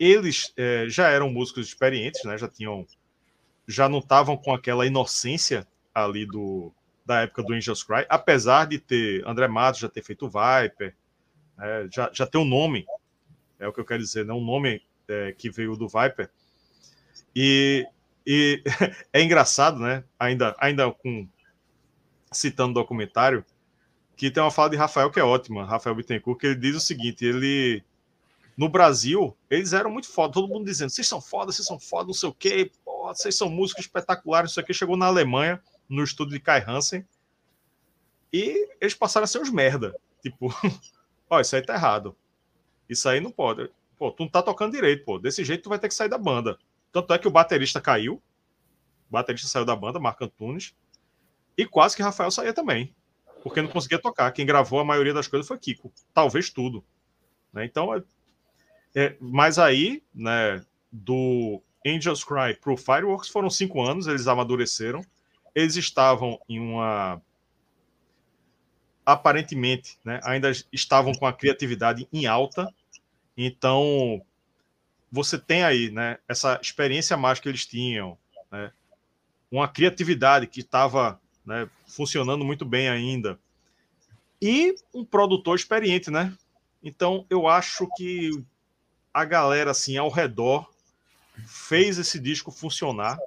eles 0.01 0.53
é, 0.57 0.87
já 0.89 1.11
eram 1.11 1.31
músicos 1.31 1.69
experientes, 1.69 2.25
né? 2.25 2.39
Já 2.39 2.49
tinham, 2.49 2.87
já 3.69 3.87
não 3.87 3.99
estavam 3.99 4.35
com 4.37 4.55
aquela 4.55 4.87
inocência 4.87 5.69
ali 5.95 6.25
do 6.25 6.73
da 7.05 7.23
época 7.23 7.43
do 7.43 7.53
Angels 7.53 7.83
Cry, 7.83 8.07
apesar 8.09 8.67
de 8.67 8.79
ter 8.79 9.27
André 9.27 9.49
Matos 9.49 9.81
já 9.81 9.89
ter 9.89 10.03
feito 10.03 10.29
Viper, 10.29 10.95
é, 11.59 11.89
já, 11.91 12.09
já 12.13 12.25
ter 12.25 12.39
um 12.39 12.45
nome, 12.45 12.87
é 13.59 13.67
o 13.67 13.73
que 13.73 13.81
eu 13.81 13.85
quero 13.85 14.01
dizer, 14.01 14.25
né? 14.25 14.33
Um 14.33 14.45
nome 14.45 14.81
é, 15.09 15.33
que 15.33 15.51
veio 15.51 15.77
do 15.77 15.89
Viper. 15.89 16.31
E, 17.35 17.85
e 18.25 18.63
é 19.13 19.23
engraçado, 19.23 19.81
né? 19.81 20.05
Ainda, 20.19 20.55
ainda 20.61 20.91
com 20.93 21.29
citando 22.31 22.71
o 22.71 22.83
documentário, 22.83 23.45
que 24.17 24.31
tem 24.31 24.43
uma 24.43 24.51
fala 24.51 24.71
de 24.71 24.77
Rafael 24.77 25.11
que 25.11 25.19
é 25.19 25.25
ótima, 25.25 25.65
Rafael 25.65 25.97
Bittencourt, 25.97 26.39
que 26.39 26.47
ele 26.47 26.57
diz 26.57 26.77
o 26.77 26.81
seguinte: 26.81 27.25
ele 27.25 27.83
no 28.61 28.69
Brasil, 28.69 29.35
eles 29.49 29.73
eram 29.73 29.91
muito 29.91 30.07
foda, 30.07 30.35
todo 30.35 30.47
mundo 30.47 30.67
dizendo, 30.67 30.91
vocês 30.91 31.09
são 31.09 31.19
foda, 31.19 31.51
vocês 31.51 31.67
são 31.67 31.81
foda, 31.81 32.09
não 32.09 32.13
sei 32.13 32.29
o 32.29 32.35
quê, 32.35 32.71
vocês 32.85 33.35
são 33.35 33.49
músicos 33.49 33.87
espetaculares, 33.87 34.51
isso 34.51 34.61
aqui 34.61 34.75
chegou 34.75 34.99
na 34.99 35.07
Alemanha, 35.07 35.63
no 35.89 36.05
estúdio 36.05 36.35
de 36.35 36.41
Kai 36.41 36.63
Hansen, 36.69 37.03
e 38.31 38.69
eles 38.79 38.93
passaram 38.93 39.25
a 39.25 39.27
ser 39.27 39.39
uns 39.39 39.49
merda, 39.49 39.99
tipo, 40.23 40.55
ó, 41.31 41.41
isso 41.41 41.57
aí 41.57 41.63
tá 41.63 41.73
errado, 41.73 42.15
isso 42.87 43.09
aí 43.09 43.19
não 43.19 43.31
pode, 43.31 43.71
pô, 43.97 44.11
tu 44.11 44.25
não 44.25 44.29
tá 44.29 44.43
tocando 44.43 44.73
direito, 44.73 45.07
pô, 45.07 45.19
desse 45.19 45.43
jeito 45.43 45.63
tu 45.63 45.71
vai 45.71 45.79
ter 45.79 45.89
que 45.89 45.95
sair 45.95 46.11
da 46.11 46.19
banda, 46.19 46.59
tanto 46.93 47.15
é 47.15 47.19
que 47.19 47.27
o 47.27 47.31
baterista 47.31 47.81
caiu, 47.81 48.17
o 49.09 49.13
baterista 49.13 49.49
saiu 49.49 49.65
da 49.65 49.75
banda, 49.75 49.99
Marco 49.99 50.23
Antunes, 50.23 50.75
e 51.57 51.65
quase 51.65 51.97
que 51.97 52.03
Rafael 52.03 52.31
saía 52.31 52.53
também, 52.53 52.95
porque 53.43 53.63
não 53.63 53.71
conseguia 53.71 53.99
tocar, 53.99 54.31
quem 54.33 54.45
gravou 54.45 54.81
a 54.81 54.85
maioria 54.85 55.15
das 55.15 55.27
coisas 55.27 55.49
foi 55.49 55.57
Kiko, 55.57 55.91
talvez 56.13 56.51
tudo, 56.51 56.85
né? 57.55 57.65
então 57.65 57.91
é, 58.95 59.17
mas 59.21 59.59
aí, 59.59 60.03
né, 60.15 60.65
do 60.91 61.63
Angels 61.87 62.25
Cry 62.25 62.55
para 62.61 62.73
o 62.73 62.77
Fireworks 62.77 63.29
foram 63.29 63.49
cinco 63.49 63.83
anos, 63.83 64.07
eles 64.07 64.27
amadureceram. 64.27 65.05
Eles 65.55 65.77
estavam 65.77 66.41
em 66.49 66.61
uma. 66.61 67.21
Aparentemente, 69.05 69.99
né, 70.05 70.21
ainda 70.23 70.51
estavam 70.73 71.13
com 71.13 71.27
a 71.27 71.33
criatividade 71.33 72.07
em 72.13 72.27
alta. 72.27 72.73
Então, 73.37 74.23
você 75.11 75.39
tem 75.39 75.65
aí 75.65 75.91
né, 75.91 76.19
essa 76.29 76.61
experiência 76.63 77.17
mais 77.17 77.41
que 77.41 77.49
eles 77.49 77.67
tinham, 77.67 78.17
né, 78.51 78.71
uma 79.51 79.67
criatividade 79.67 80.47
que 80.47 80.61
estava 80.61 81.21
né, 81.45 81.69
funcionando 81.87 82.45
muito 82.45 82.65
bem 82.65 82.89
ainda. 82.89 83.39
E 84.41 84.75
um 84.95 85.05
produtor 85.05 85.57
experiente, 85.57 86.11
né? 86.11 86.33
Então, 86.83 87.27
eu 87.29 87.47
acho 87.47 87.87
que 87.97 88.31
a 89.13 89.25
galera 89.25 89.71
assim 89.71 89.97
ao 89.97 90.09
redor 90.09 90.69
fez 91.47 91.99
esse 91.99 92.19
disco 92.19 92.51
funcionar, 92.51 93.19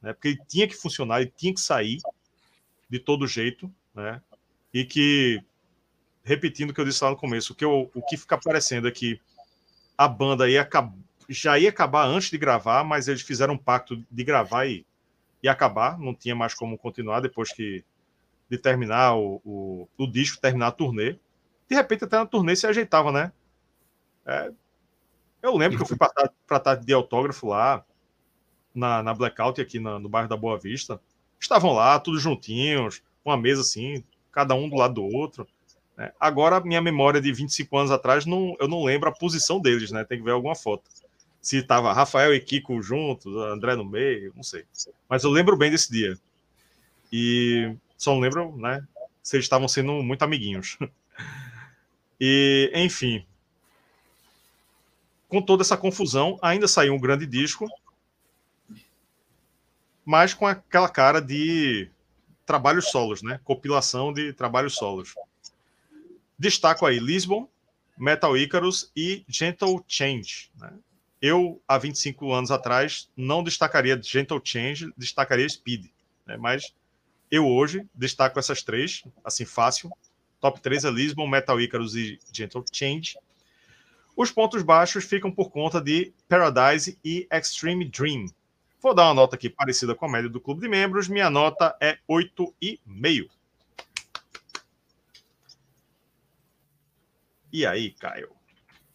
né? 0.00 0.12
Porque 0.12 0.28
ele 0.28 0.40
tinha 0.48 0.68
que 0.68 0.74
funcionar, 0.74 1.20
ele 1.20 1.32
tinha 1.36 1.54
que 1.54 1.60
sair 1.60 1.98
de 2.88 2.98
todo 2.98 3.26
jeito, 3.26 3.72
né? 3.94 4.20
E 4.72 4.84
que 4.84 5.42
repetindo 6.24 6.70
o 6.70 6.74
que 6.74 6.80
eu 6.80 6.84
disse 6.84 7.02
lá 7.02 7.10
no 7.10 7.16
começo, 7.16 7.52
o 7.52 7.56
que, 7.56 7.64
eu, 7.64 7.90
o 7.94 8.02
que 8.02 8.16
fica 8.16 8.38
parecendo 8.38 8.88
é 8.88 8.90
que 8.90 9.20
a 9.96 10.06
banda 10.06 10.48
ia, 10.48 10.68
já 11.28 11.58
ia 11.58 11.68
acabar 11.68 12.06
antes 12.06 12.30
de 12.30 12.38
gravar, 12.38 12.84
mas 12.84 13.08
eles 13.08 13.22
fizeram 13.22 13.54
um 13.54 13.58
pacto 13.58 14.04
de 14.10 14.24
gravar 14.24 14.66
e, 14.66 14.86
e 15.42 15.48
acabar, 15.48 15.98
não 15.98 16.14
tinha 16.14 16.34
mais 16.34 16.54
como 16.54 16.78
continuar 16.78 17.20
depois 17.20 17.52
que 17.52 17.84
de 18.48 18.58
terminar 18.58 19.16
o, 19.16 19.40
o, 19.44 19.88
o 19.96 20.06
disco, 20.06 20.40
terminar 20.40 20.68
a 20.68 20.72
turnê. 20.72 21.16
De 21.68 21.74
repente, 21.74 22.04
até 22.04 22.18
na 22.18 22.26
turnê 22.26 22.54
se 22.54 22.66
ajeitava, 22.66 23.10
né? 23.10 23.32
É, 24.26 24.52
eu 25.42 25.56
lembro 25.56 25.76
que 25.76 25.82
eu 25.82 25.86
fui 25.86 25.96
para 25.96 26.60
tarde 26.60 26.86
de 26.86 26.92
autógrafo 26.92 27.48
lá, 27.48 27.84
na, 28.74 29.02
na 29.02 29.14
Blackout, 29.14 29.60
aqui 29.60 29.78
na, 29.78 29.98
no 29.98 30.08
bairro 30.08 30.28
da 30.28 30.36
Boa 30.36 30.58
Vista. 30.58 31.00
Estavam 31.38 31.72
lá, 31.72 31.98
todos 31.98 32.22
juntinhos, 32.22 33.02
uma 33.24 33.36
mesa 33.36 33.60
assim, 33.60 34.02
cada 34.30 34.54
um 34.54 34.68
do 34.68 34.76
lado 34.76 34.94
do 34.94 35.04
outro. 35.04 35.46
Né? 35.96 36.12
Agora, 36.18 36.60
minha 36.60 36.80
memória 36.80 37.20
de 37.20 37.32
25 37.32 37.76
anos 37.76 37.90
atrás, 37.90 38.24
não, 38.24 38.56
eu 38.60 38.68
não 38.68 38.84
lembro 38.84 39.08
a 39.08 39.12
posição 39.12 39.60
deles, 39.60 39.90
né? 39.90 40.04
Tem 40.04 40.18
que 40.18 40.24
ver 40.24 40.30
alguma 40.30 40.54
foto. 40.54 40.84
Se 41.40 41.58
estava 41.58 41.92
Rafael 41.92 42.34
e 42.34 42.40
Kiko 42.40 42.80
juntos, 42.80 43.34
André 43.36 43.74
no 43.74 43.84
meio, 43.84 44.32
não 44.34 44.42
sei. 44.42 44.64
Mas 45.08 45.24
eu 45.24 45.30
lembro 45.30 45.56
bem 45.56 45.70
desse 45.70 45.90
dia. 45.90 46.16
E 47.12 47.74
só 47.96 48.12
não 48.12 48.20
lembro, 48.20 48.56
né? 48.56 48.82
Se 49.22 49.36
eles 49.36 49.44
estavam 49.44 49.68
sendo 49.68 50.02
muito 50.02 50.22
amiguinhos. 50.22 50.78
E, 52.24 52.70
enfim, 52.72 53.26
com 55.32 55.40
toda 55.40 55.62
essa 55.62 55.78
confusão, 55.78 56.38
ainda 56.42 56.68
saiu 56.68 56.92
um 56.92 57.00
grande 57.00 57.24
disco, 57.24 57.66
mas 60.04 60.34
com 60.34 60.46
aquela 60.46 60.90
cara 60.90 61.22
de 61.22 61.88
trabalhos 62.44 62.90
solos, 62.90 63.22
né? 63.22 63.40
Compilação 63.42 64.12
de 64.12 64.34
trabalhos 64.34 64.74
solos. 64.74 65.14
Destaco 66.38 66.84
aí 66.84 66.98
Lisbon, 66.98 67.48
Metal 67.96 68.36
Icarus 68.36 68.92
e 68.94 69.24
Gentle 69.26 69.82
Change. 69.88 70.50
Né? 70.54 70.70
Eu, 71.22 71.62
há 71.66 71.78
25 71.78 72.30
anos 72.30 72.50
atrás, 72.50 73.08
não 73.16 73.42
destacaria 73.42 73.98
Gentle 74.02 74.40
Change, 74.44 74.92
destacaria 74.98 75.48
Speed. 75.48 75.86
Né? 76.26 76.36
Mas 76.36 76.74
eu 77.30 77.48
hoje 77.48 77.86
destaco 77.94 78.38
essas 78.38 78.62
três, 78.62 79.02
assim, 79.24 79.46
fácil. 79.46 79.90
Top 80.42 80.60
3 80.60 80.84
é 80.84 80.90
Lisbon, 80.90 81.26
Metal 81.26 81.58
Icarus 81.58 81.94
e 81.94 82.18
Gentle 82.30 82.66
Change. 82.70 83.16
Os 84.16 84.30
pontos 84.30 84.62
baixos 84.62 85.04
ficam 85.04 85.30
por 85.30 85.50
conta 85.50 85.80
de 85.80 86.12
Paradise 86.28 86.98
e 87.04 87.26
Extreme 87.30 87.88
Dream. 87.88 88.26
Vou 88.80 88.94
dar 88.94 89.06
uma 89.06 89.14
nota 89.14 89.36
aqui 89.36 89.48
parecida 89.48 89.94
com 89.94 90.04
a 90.04 90.08
média 90.08 90.28
do 90.28 90.40
clube 90.40 90.60
de 90.60 90.68
membros. 90.68 91.08
Minha 91.08 91.30
nota 91.30 91.76
é 91.80 91.98
8,5. 92.10 93.28
E 97.52 97.66
aí, 97.66 97.92
Caio? 97.92 98.30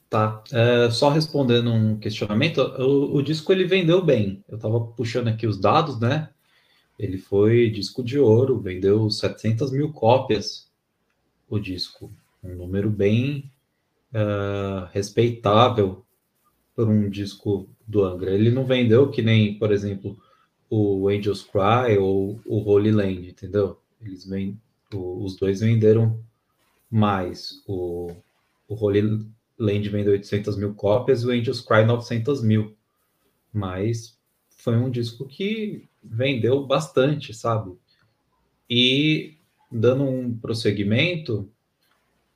Tá. 0.10 0.44
É, 0.52 0.90
só 0.90 1.10
respondendo 1.10 1.72
um 1.72 1.98
questionamento, 1.98 2.60
o, 2.60 3.16
o, 3.16 3.22
disco 3.22 3.52
ele 3.52 3.66
vendeu 3.66 4.04
bem. 4.04 4.44
Eu 4.48 4.56
estava 4.56 4.80
puxando 4.80 5.28
aqui 5.28 5.46
os 5.46 5.60
dados, 5.60 6.00
né? 6.00 6.30
Ele 6.98 7.18
foi 7.18 7.70
disco 7.70 8.04
de 8.04 8.18
ouro, 8.18 8.60
vendeu 8.60 9.10
700 9.10 9.72
mil 9.72 9.92
cópias 9.92 10.72
o 11.50 11.60
disco. 11.60 12.12
Um 12.44 12.56
número 12.56 12.90
bem 12.90 13.52
uh, 14.14 14.88
respeitável 14.92 16.06
por 16.76 16.88
um 16.88 17.10
disco 17.10 17.70
do 17.88 18.04
Angra. 18.04 18.32
Ele 18.32 18.52
não 18.52 18.66
vendeu 18.66 19.10
que 19.10 19.22
nem, 19.22 19.58
por 19.58 19.72
exemplo, 19.72 20.18
o 20.70 21.08
Angels 21.08 21.44
Cry 21.44 21.98
ou 21.98 22.40
o 22.46 22.58
Holy 22.70 22.92
Land, 22.92 23.30
entendeu? 23.30 23.80
Eles 24.02 24.28
os 24.94 25.36
dois 25.38 25.62
venderam 25.62 26.22
mais. 26.90 27.64
O, 27.68 28.12
o 28.68 28.76
Holy 28.76 29.28
Land 29.58 29.90
vendeu 29.90 30.14
800 30.14 30.58
mil 30.58 30.74
cópias 30.74 31.24
e 31.24 31.28
o 31.28 31.32
Angels 31.32 31.62
Cry 31.62 31.86
900 31.86 32.44
mil. 32.44 32.76
Mas 33.52 34.18
foi 34.50 34.76
um 34.76 34.90
disco 34.90 35.26
que 35.26 35.88
vendeu 36.04 36.66
bastante, 36.66 37.34
sabe? 37.34 37.72
E 38.70 39.38
dando 39.72 40.04
um 40.04 40.38
prosseguimento, 40.38 41.50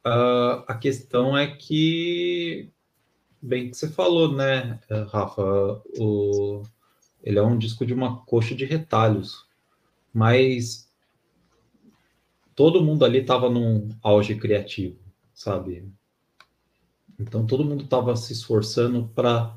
Uh, 0.06 0.66
a 0.68 0.76
questão 0.76 1.38
é 1.38 1.48
que, 1.56 2.72
bem 3.42 3.70
que 3.70 3.78
você 3.78 3.88
falou, 3.90 4.34
né, 4.34 4.80
Rafa, 5.12 5.44
o, 6.00 6.64
ele 7.22 7.38
é 7.38 7.44
um 7.44 7.58
disco 7.58 7.86
de 7.86 7.94
uma 7.94 8.26
coxa 8.26 8.56
de 8.56 8.66
retalhos, 8.66 9.46
mas 10.12 10.90
todo 12.56 12.84
mundo 12.84 13.06
ali 13.06 13.20
estava 13.20 13.50
num 13.50 13.90
auge 14.02 14.36
criativo, 14.36 14.98
sabe? 15.34 15.88
Então 17.20 17.46
todo 17.46 17.64
mundo 17.64 17.84
estava 17.84 18.16
se 18.16 18.34
esforçando 18.34 19.08
para 19.14 19.56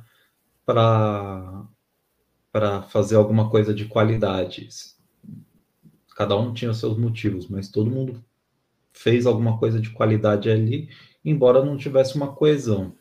para 2.52 2.82
fazer 2.82 3.16
alguma 3.16 3.50
coisa 3.50 3.74
de 3.74 3.86
qualidade. 3.86 4.68
Cada 6.14 6.36
um 6.36 6.54
tinha 6.54 6.72
seus 6.72 6.96
motivos, 6.96 7.48
mas 7.48 7.68
todo 7.68 7.90
mundo 7.90 8.24
fez 8.94 9.26
alguma 9.26 9.58
coisa 9.58 9.80
de 9.80 9.90
qualidade 9.90 10.48
ali, 10.48 10.88
embora 11.22 11.64
não 11.64 11.76
tivesse 11.76 12.14
uma 12.14 12.32
coesão. 12.32 12.96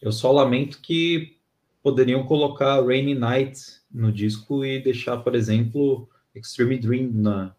Eu 0.00 0.12
só 0.12 0.30
lamento 0.30 0.80
que 0.80 1.36
poderiam 1.82 2.24
colocar 2.24 2.80
Rainy 2.80 3.14
Night 3.14 3.60
no 3.90 4.12
disco 4.12 4.64
e 4.64 4.80
deixar, 4.80 5.18
por 5.18 5.34
exemplo, 5.34 6.08
Extreme 6.34 6.78
Dream 6.78 7.10
na, 7.12 7.54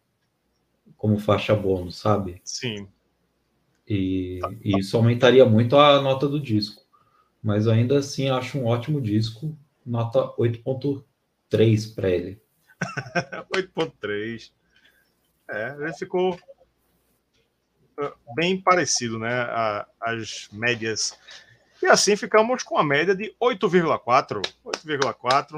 como 0.95 1.19
faixa 1.19 1.53
bônus, 1.53 1.97
sabe? 1.97 2.41
Sim. 2.43 2.87
E, 3.87 4.39
tá, 4.41 4.47
tá. 4.49 4.55
e 4.63 4.79
isso 4.79 4.95
aumentaria 4.95 5.45
muito 5.45 5.75
a 5.77 6.01
nota 6.01 6.27
do 6.27 6.39
disco. 6.39 6.87
Mas 7.41 7.67
ainda 7.67 7.99
assim 7.99 8.29
acho 8.29 8.57
um 8.57 8.65
ótimo 8.65 9.01
disco, 9.01 9.57
nota 9.85 10.19
8.3 10.37 11.93
para 11.93 12.09
ele. 12.09 12.41
8.3. 13.53 14.51
É, 15.49 15.75
ele 15.81 15.93
ficou 15.93 16.37
bem 18.35 18.59
parecido, 18.59 19.19
né? 19.19 19.41
A, 19.41 19.87
as 20.01 20.49
médias. 20.51 21.17
E 21.81 21.85
assim 21.85 22.15
ficamos 22.15 22.63
com 22.63 22.77
a 22.77 22.83
média 22.83 23.15
de 23.15 23.33
8,4. 23.41 24.41
8,4. 24.65 25.57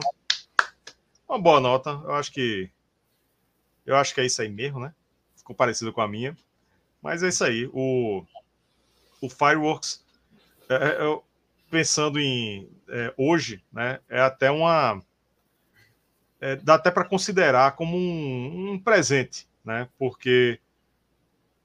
Uma 1.27 1.39
boa 1.39 1.59
nota. 1.59 1.89
Eu 2.03 2.13
acho 2.13 2.31
que. 2.31 2.69
Eu 3.85 3.95
acho 3.95 4.13
que 4.13 4.21
é 4.21 4.25
isso 4.25 4.41
aí 4.41 4.49
mesmo, 4.49 4.79
né? 4.79 4.93
Ficou 5.35 5.55
parecido 5.55 5.91
com 5.91 6.01
a 6.01 6.07
minha. 6.07 6.35
Mas 7.01 7.23
é 7.23 7.29
isso 7.29 7.43
aí. 7.43 7.69
O, 7.73 8.23
o 9.21 9.29
Fireworks, 9.29 10.03
é, 10.69 10.75
é, 10.75 11.01
eu, 11.01 11.23
pensando 11.69 12.19
em 12.19 12.69
é, 12.89 13.13
hoje, 13.17 13.63
né? 13.71 13.99
É 14.09 14.21
até 14.21 14.51
uma. 14.51 15.01
É, 16.39 16.55
dá 16.55 16.75
até 16.75 16.91
para 16.91 17.05
considerar 17.05 17.75
como 17.75 17.95
um, 17.97 18.71
um 18.71 18.79
presente, 18.79 19.47
né? 19.63 19.87
Porque 19.97 20.59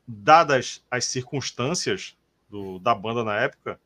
dadas 0.06 0.82
as 0.90 1.06
circunstâncias 1.06 2.16
do, 2.48 2.78
da 2.78 2.94
banda 2.94 3.24
na 3.24 3.36
época, 3.36 3.80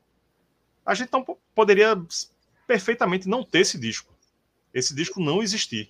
a 0.84 0.94
gente 0.94 1.12
não 1.12 1.24
poderia 1.54 2.00
perfeitamente 2.66 3.28
não 3.28 3.42
ter 3.42 3.60
esse 3.60 3.78
disco. 3.78 4.12
Esse 4.72 4.94
disco 4.94 5.20
não 5.20 5.42
existir. 5.42 5.88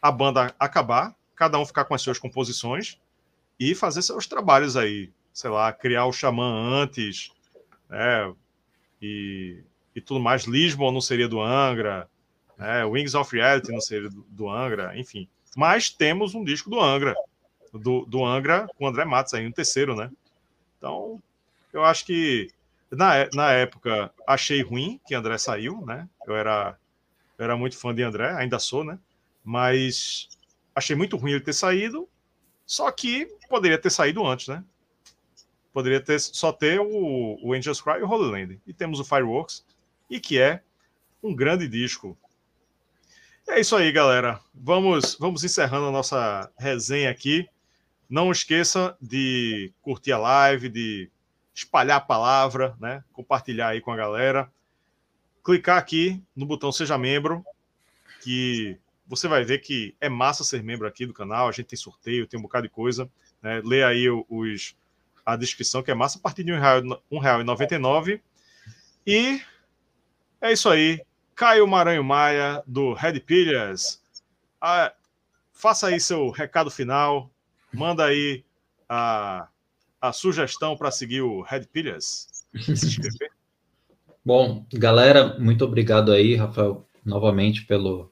A 0.00 0.10
banda 0.10 0.54
acabar, 0.58 1.14
cada 1.34 1.58
um 1.58 1.66
ficar 1.66 1.84
com 1.84 1.94
as 1.94 2.02
suas 2.02 2.18
composições 2.18 2.98
e 3.58 3.74
fazer 3.74 4.02
seus 4.02 4.26
trabalhos 4.26 4.76
aí. 4.76 5.10
Sei 5.32 5.50
lá, 5.50 5.72
criar 5.72 6.06
o 6.06 6.12
Xamã 6.12 6.82
antes, 6.82 7.32
né? 7.88 8.32
E, 9.02 9.62
e 9.94 10.00
tudo 10.00 10.20
mais. 10.20 10.44
Lisbon 10.44 10.92
não 10.92 11.00
seria 11.00 11.28
do 11.28 11.40
Angra, 11.40 12.08
né? 12.56 12.84
Wings 12.84 13.14
of 13.14 13.34
Reality 13.34 13.72
não 13.72 13.80
seria 13.80 14.08
do, 14.08 14.24
do 14.28 14.48
Angra, 14.48 14.96
enfim. 14.96 15.28
Mas 15.56 15.90
temos 15.90 16.34
um 16.34 16.44
disco 16.44 16.70
do 16.70 16.80
Angra, 16.80 17.14
do, 17.78 18.04
do 18.04 18.24
Angra 18.24 18.66
com 18.76 18.84
o 18.84 18.88
André 18.88 19.04
Matos 19.04 19.34
aí, 19.34 19.46
um 19.46 19.52
terceiro, 19.52 19.94
né? 19.94 20.10
Então, 20.78 21.22
eu 21.72 21.84
acho 21.84 22.04
que 22.04 22.50
na, 22.90 23.28
na 23.32 23.52
época 23.52 24.12
achei 24.26 24.62
ruim 24.62 25.00
que 25.06 25.14
André 25.14 25.38
saiu, 25.38 25.84
né? 25.84 26.08
Eu 26.26 26.36
era, 26.36 26.78
eu 27.38 27.44
era 27.44 27.56
muito 27.56 27.76
fã 27.76 27.94
de 27.94 28.02
André, 28.02 28.32
ainda 28.32 28.58
sou, 28.58 28.84
né? 28.84 28.98
Mas 29.42 30.28
achei 30.74 30.96
muito 30.96 31.16
ruim 31.16 31.32
ele 31.32 31.40
ter 31.40 31.52
saído, 31.52 32.08
só 32.66 32.90
que 32.90 33.26
poderia 33.48 33.78
ter 33.78 33.90
saído 33.90 34.26
antes, 34.26 34.48
né? 34.48 34.64
Poderia 35.72 36.00
ter 36.00 36.20
só 36.20 36.52
ter 36.52 36.80
o, 36.80 37.38
o 37.42 37.52
Angels 37.52 37.80
Cry 37.80 37.98
e 37.98 38.02
o 38.02 38.08
Holy 38.08 38.30
Land. 38.30 38.60
E 38.66 38.72
temos 38.72 39.00
o 39.00 39.04
Fireworks, 39.04 39.64
e 40.08 40.20
que 40.20 40.38
é 40.38 40.62
um 41.22 41.34
grande 41.34 41.66
disco 41.66 42.16
é 43.46 43.60
isso 43.60 43.76
aí, 43.76 43.92
galera. 43.92 44.40
Vamos, 44.54 45.16
vamos 45.20 45.44
encerrando 45.44 45.86
a 45.86 45.92
nossa 45.92 46.50
resenha 46.58 47.10
aqui. 47.10 47.46
Não 48.14 48.30
esqueça 48.30 48.96
de 49.00 49.72
curtir 49.82 50.12
a 50.12 50.18
live, 50.18 50.68
de 50.68 51.10
espalhar 51.52 51.96
a 51.96 52.00
palavra, 52.00 52.76
né? 52.78 53.02
Compartilhar 53.12 53.70
aí 53.70 53.80
com 53.80 53.90
a 53.90 53.96
galera. 53.96 54.48
Clicar 55.42 55.78
aqui 55.78 56.22
no 56.36 56.46
botão 56.46 56.70
Seja 56.70 56.96
Membro, 56.96 57.44
que 58.22 58.78
você 59.04 59.26
vai 59.26 59.42
ver 59.42 59.58
que 59.58 59.96
é 60.00 60.08
massa 60.08 60.44
ser 60.44 60.62
membro 60.62 60.86
aqui 60.86 61.06
do 61.06 61.12
canal. 61.12 61.48
A 61.48 61.50
gente 61.50 61.66
tem 61.66 61.76
sorteio, 61.76 62.24
tem 62.24 62.38
um 62.38 62.44
bocado 62.44 62.68
de 62.68 62.72
coisa. 62.72 63.10
Né? 63.42 63.60
Lê 63.64 63.82
aí 63.82 64.08
os, 64.08 64.76
a 65.26 65.34
descrição, 65.34 65.82
que 65.82 65.90
é 65.90 65.94
massa, 65.94 66.16
a 66.16 66.20
partir 66.20 66.44
de 66.44 66.52
R$ 66.52 66.60
1,99. 67.10 68.20
E 69.04 69.42
é 70.40 70.52
isso 70.52 70.68
aí. 70.68 71.04
Caio 71.34 71.66
Maranho 71.66 72.04
Maia, 72.04 72.62
do 72.64 72.92
Red 72.92 73.18
Pilhas. 73.18 74.00
Ah, 74.60 74.92
faça 75.52 75.88
aí 75.88 75.98
seu 75.98 76.30
recado 76.30 76.70
final, 76.70 77.33
manda 77.74 78.04
aí 78.04 78.44
a, 78.88 79.48
a 80.00 80.12
sugestão 80.12 80.76
para 80.76 80.90
seguir 80.90 81.22
o 81.22 81.42
Red 81.42 81.66
inscrever. 82.54 83.30
Bom, 84.24 84.64
galera, 84.72 85.38
muito 85.38 85.64
obrigado 85.64 86.10
aí, 86.12 86.34
Rafael, 86.34 86.88
novamente 87.04 87.66
pelo 87.66 88.10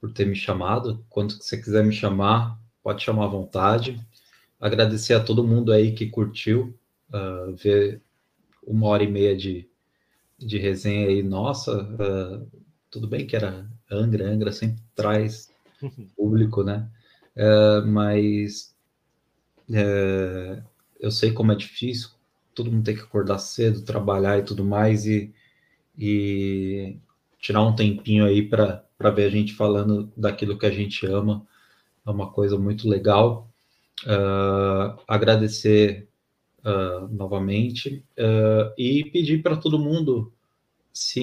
por 0.00 0.12
ter 0.12 0.26
me 0.26 0.34
chamado. 0.34 1.04
Quando 1.08 1.32
você 1.32 1.56
quiser 1.56 1.84
me 1.84 1.92
chamar, 1.92 2.58
pode 2.82 3.02
chamar 3.02 3.24
à 3.24 3.28
vontade. 3.28 4.00
Agradecer 4.60 5.14
a 5.14 5.22
todo 5.22 5.46
mundo 5.46 5.72
aí 5.72 5.92
que 5.92 6.06
curtiu 6.06 6.78
uh, 7.10 7.54
ver 7.54 8.00
uma 8.66 8.86
hora 8.88 9.02
e 9.02 9.10
meia 9.10 9.36
de, 9.36 9.68
de 10.38 10.58
resenha 10.58 11.08
aí, 11.08 11.22
nossa, 11.22 11.82
uh, 11.82 12.62
tudo 12.90 13.06
bem 13.08 13.26
que 13.26 13.36
era 13.36 13.68
Angra, 13.90 14.28
Angra 14.28 14.52
sempre 14.52 14.82
traz 14.94 15.50
público, 16.16 16.62
né? 16.62 16.88
Uh, 17.36 17.86
mas 17.86 18.74
uh, 19.70 20.62
eu 21.00 21.10
sei 21.10 21.32
como 21.32 21.52
é 21.52 21.54
difícil, 21.54 22.10
todo 22.54 22.70
mundo 22.70 22.84
tem 22.84 22.94
que 22.94 23.02
acordar 23.02 23.38
cedo, 23.38 23.82
trabalhar 23.82 24.38
e 24.38 24.42
tudo 24.42 24.64
mais, 24.64 25.06
e, 25.06 25.32
e 25.96 26.96
tirar 27.38 27.62
um 27.62 27.74
tempinho 27.74 28.24
aí 28.24 28.42
para 28.46 29.10
ver 29.14 29.26
a 29.26 29.30
gente 29.30 29.54
falando 29.54 30.12
daquilo 30.16 30.58
que 30.58 30.66
a 30.66 30.70
gente 30.70 31.06
ama, 31.06 31.46
é 32.06 32.10
uma 32.10 32.30
coisa 32.30 32.58
muito 32.58 32.88
legal. 32.88 33.48
Uh, 34.04 34.98
agradecer 35.08 36.08
uh, 36.64 37.08
novamente 37.08 38.04
uh, 38.18 38.72
e 38.78 39.04
pedir 39.10 39.42
para 39.42 39.56
todo 39.56 39.78
mundo 39.78 40.32
se 40.92 41.22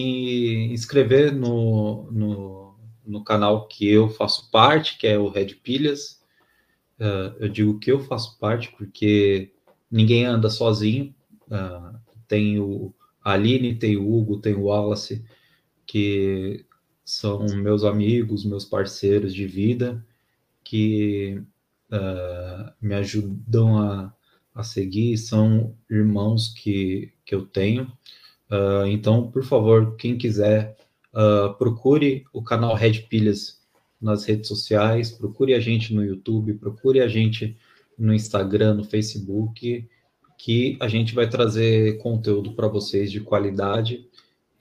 inscrever 0.72 1.34
no, 1.34 2.10
no, 2.12 2.76
no, 3.06 3.24
canal 3.24 3.68
que 3.68 3.88
eu 3.90 4.10
faço 4.10 4.50
parte, 4.52 4.98
que 4.98 5.08
é 5.08 5.18
o 5.18 5.30
Red 5.30 5.56
Pilhas. 5.56 6.15
Uh, 7.00 7.36
eu 7.40 7.50
digo 7.50 7.80
que 7.80 7.92
eu 7.92 8.00
faço 8.00 8.38
parte 8.40 8.72
porque 8.78 9.52
ninguém 9.92 10.26
anda 10.26 10.50
sozinho. 10.50 11.14
tem 12.28 12.60
o 12.60 12.94
Aline, 13.24 13.76
tem 13.76 13.98
o 13.98 14.14
Hugo, 14.14 14.40
tem 14.40 14.54
o 14.54 14.66
Wallace, 14.66 15.26
que 15.86 16.66
são 17.04 17.46
meus 17.56 17.84
amigos, 17.84 18.46
meus 18.46 18.66
parceiros 18.66 19.34
de 19.34 19.46
vida, 19.48 20.06
que 20.64 21.42
uh, 21.92 22.72
me 22.82 22.96
ajudam 22.96 23.78
a, 23.78 24.14
a 24.54 24.64
seguir, 24.64 25.18
são 25.18 25.76
irmãos 25.90 26.50
que, 26.50 27.14
que 27.26 27.36
eu 27.36 27.46
tenho. 27.46 27.86
Uh, 28.50 28.86
então, 28.88 29.30
por 29.32 29.44
favor, 29.44 29.96
quem 29.96 30.18
quiser, 30.18 30.76
uh, 31.14 31.54
procure 31.56 32.26
o 32.34 32.44
canal 32.44 32.76
Red 32.76 33.04
Pilhas 33.10 33.62
nas 34.06 34.23
redes 34.23 34.48
sociais, 34.48 35.11
procure 35.11 35.53
a 35.53 35.60
gente 35.60 35.94
no 35.94 36.03
YouTube, 36.03 36.53
procure 36.53 37.02
a 37.02 37.07
gente 37.07 37.57
no 37.98 38.14
Instagram, 38.14 38.76
no 38.76 38.84
Facebook, 38.84 39.88
que 40.38 40.77
a 40.80 40.88
gente 40.88 41.15
vai 41.15 41.30
trazer 41.30 41.98
conteúdo 41.98 42.53
para 42.53 42.68
vocês 42.68 43.11
de 43.11 43.19
qualidade. 43.19 44.07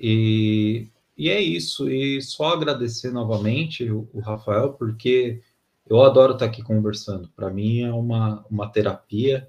E, 0.00 0.88
e 1.16 1.28
é 1.28 1.40
isso. 1.40 1.90
E 1.90 2.20
só 2.22 2.54
agradecer 2.54 3.10
novamente 3.10 3.90
o, 3.90 4.08
o 4.12 4.20
Rafael, 4.20 4.72
porque 4.72 5.40
eu 5.88 6.00
adoro 6.02 6.32
estar 6.32 6.46
aqui 6.46 6.62
conversando. 6.62 7.28
Para 7.36 7.50
mim 7.50 7.80
é 7.80 7.92
uma, 7.92 8.44
uma 8.50 8.68
terapia 8.68 9.48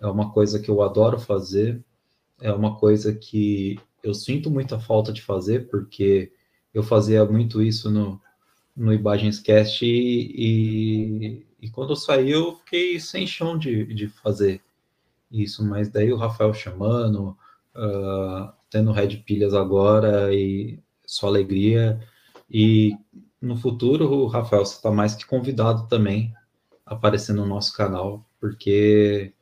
é 0.00 0.06
uma 0.06 0.30
coisa 0.32 0.60
que 0.60 0.70
eu 0.70 0.82
adoro 0.82 1.18
fazer, 1.18 1.82
é 2.40 2.52
uma 2.52 2.76
coisa 2.76 3.14
que 3.14 3.78
eu 4.02 4.12
sinto 4.12 4.50
muita 4.50 4.78
falta 4.78 5.12
de 5.12 5.22
fazer, 5.22 5.68
porque 5.68 6.30
eu 6.72 6.82
fazia 6.82 7.24
muito 7.24 7.62
isso 7.62 7.90
no, 7.90 8.20
no 8.76 8.92
Ibagenscast 8.92 9.84
e, 9.84 10.34
e, 10.36 11.46
e 11.62 11.70
quando 11.70 11.96
saí 11.96 12.30
eu 12.30 12.56
fiquei 12.56 12.98
sem 12.98 13.26
chão 13.26 13.58
de, 13.58 13.86
de 13.94 14.08
fazer 14.08 14.60
isso, 15.30 15.64
mas 15.64 15.88
daí 15.88 16.12
o 16.12 16.16
Rafael 16.16 16.52
chamando, 16.54 17.36
uh, 17.74 18.52
tendo 18.70 18.92
Red 18.92 19.18
Pilhas 19.18 19.54
agora 19.54 20.34
e 20.34 20.78
sua 21.06 21.28
alegria, 21.28 22.00
e 22.50 22.96
no 23.40 23.56
futuro, 23.56 24.26
Rafael, 24.26 24.64
você 24.64 24.76
está 24.76 24.90
mais 24.90 25.14
que 25.14 25.26
convidado 25.26 25.86
também 25.88 26.32
a 26.86 26.94
aparecer 26.94 27.34
no 27.34 27.46
nosso 27.46 27.76
canal, 27.76 28.24
porque 28.40 29.32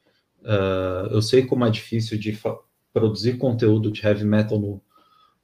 Uh, 0.43 1.07
eu 1.13 1.23
sei 1.23 1.47
como 1.47 1.65
é 1.65 1.71
difícil 1.71 2.19
de 2.19 2.37
produzir 2.93 3.39
conteúdo 3.39 3.93
de 3.93 4.05
heavy 4.05 4.25
metal 4.25 4.59
no, 4.59 4.83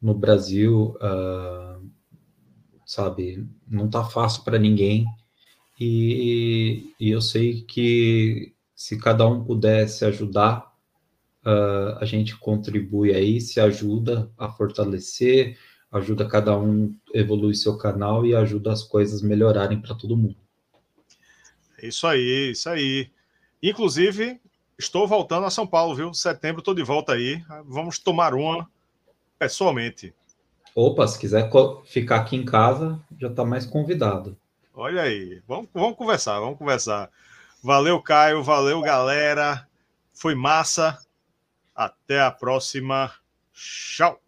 no 0.03 0.13
Brasil, 0.13 0.97
uh, 0.97 1.68
sabe? 2.89 3.47
Não 3.69 3.91
tá 3.91 4.03
fácil 4.03 4.43
para 4.43 4.59
ninguém. 4.59 5.05
E, 5.79 6.95
e, 6.99 7.11
eu 7.11 7.21
sei 7.21 7.61
que 7.61 8.55
se 8.75 8.99
cada 8.99 9.27
um 9.29 9.45
pudesse 9.45 10.05
ajudar, 10.07 10.75
uh, 11.45 11.99
a 12.01 12.05
gente 12.07 12.37
contribui 12.37 13.15
aí, 13.15 13.41
se 13.41 13.61
ajuda 13.61 14.33
a 14.39 14.49
fortalecer, 14.49 15.59
ajuda 15.93 16.27
cada 16.27 16.59
um 16.59 16.97
evoluir 17.13 17.55
seu 17.55 17.77
canal 17.77 18.25
e 18.27 18.35
ajuda 18.35 18.73
as 18.73 18.83
coisas 18.83 19.21
melhorarem 19.21 19.81
para 19.81 19.95
todo 19.95 20.17
mundo. 20.17 20.39
É 21.81 21.87
isso 21.87 22.07
aí, 22.07 22.53
isso 22.53 22.69
aí. 22.71 23.11
Inclusive, 23.63 24.41
Estou 24.79 25.09
voltando 25.09 25.45
a 25.45 25.51
São 25.51 25.67
Paulo, 25.67 25.93
viu? 25.97 26.15
Setembro 26.15 26.61
estou 26.61 26.73
de 26.73 26.85
volta 26.85 27.13
aí. 27.13 27.43
Vamos 27.67 27.99
tomar 27.99 28.33
uma 28.33 28.71
pessoalmente. 29.37 30.15
Opa, 30.81 31.09
se 31.09 31.19
quiser 31.19 31.51
ficar 31.87 32.19
aqui 32.19 32.37
em 32.37 32.45
casa, 32.45 33.01
já 33.19 33.27
está 33.27 33.45
mais 33.45 33.67
convidado. 33.67 34.39
Olha 34.73 35.03
aí, 35.03 35.43
vamos, 35.45 35.69
vamos 35.75 35.97
conversar, 35.97 36.39
vamos 36.39 36.57
conversar. 36.57 37.11
Valeu, 37.61 38.01
Caio, 38.01 38.45
valeu, 38.45 38.81
galera. 38.81 39.67
Foi 40.15 40.37
massa. 40.37 40.97
Até 41.75 42.21
a 42.21 42.31
próxima. 42.31 43.13
Tchau. 43.53 44.21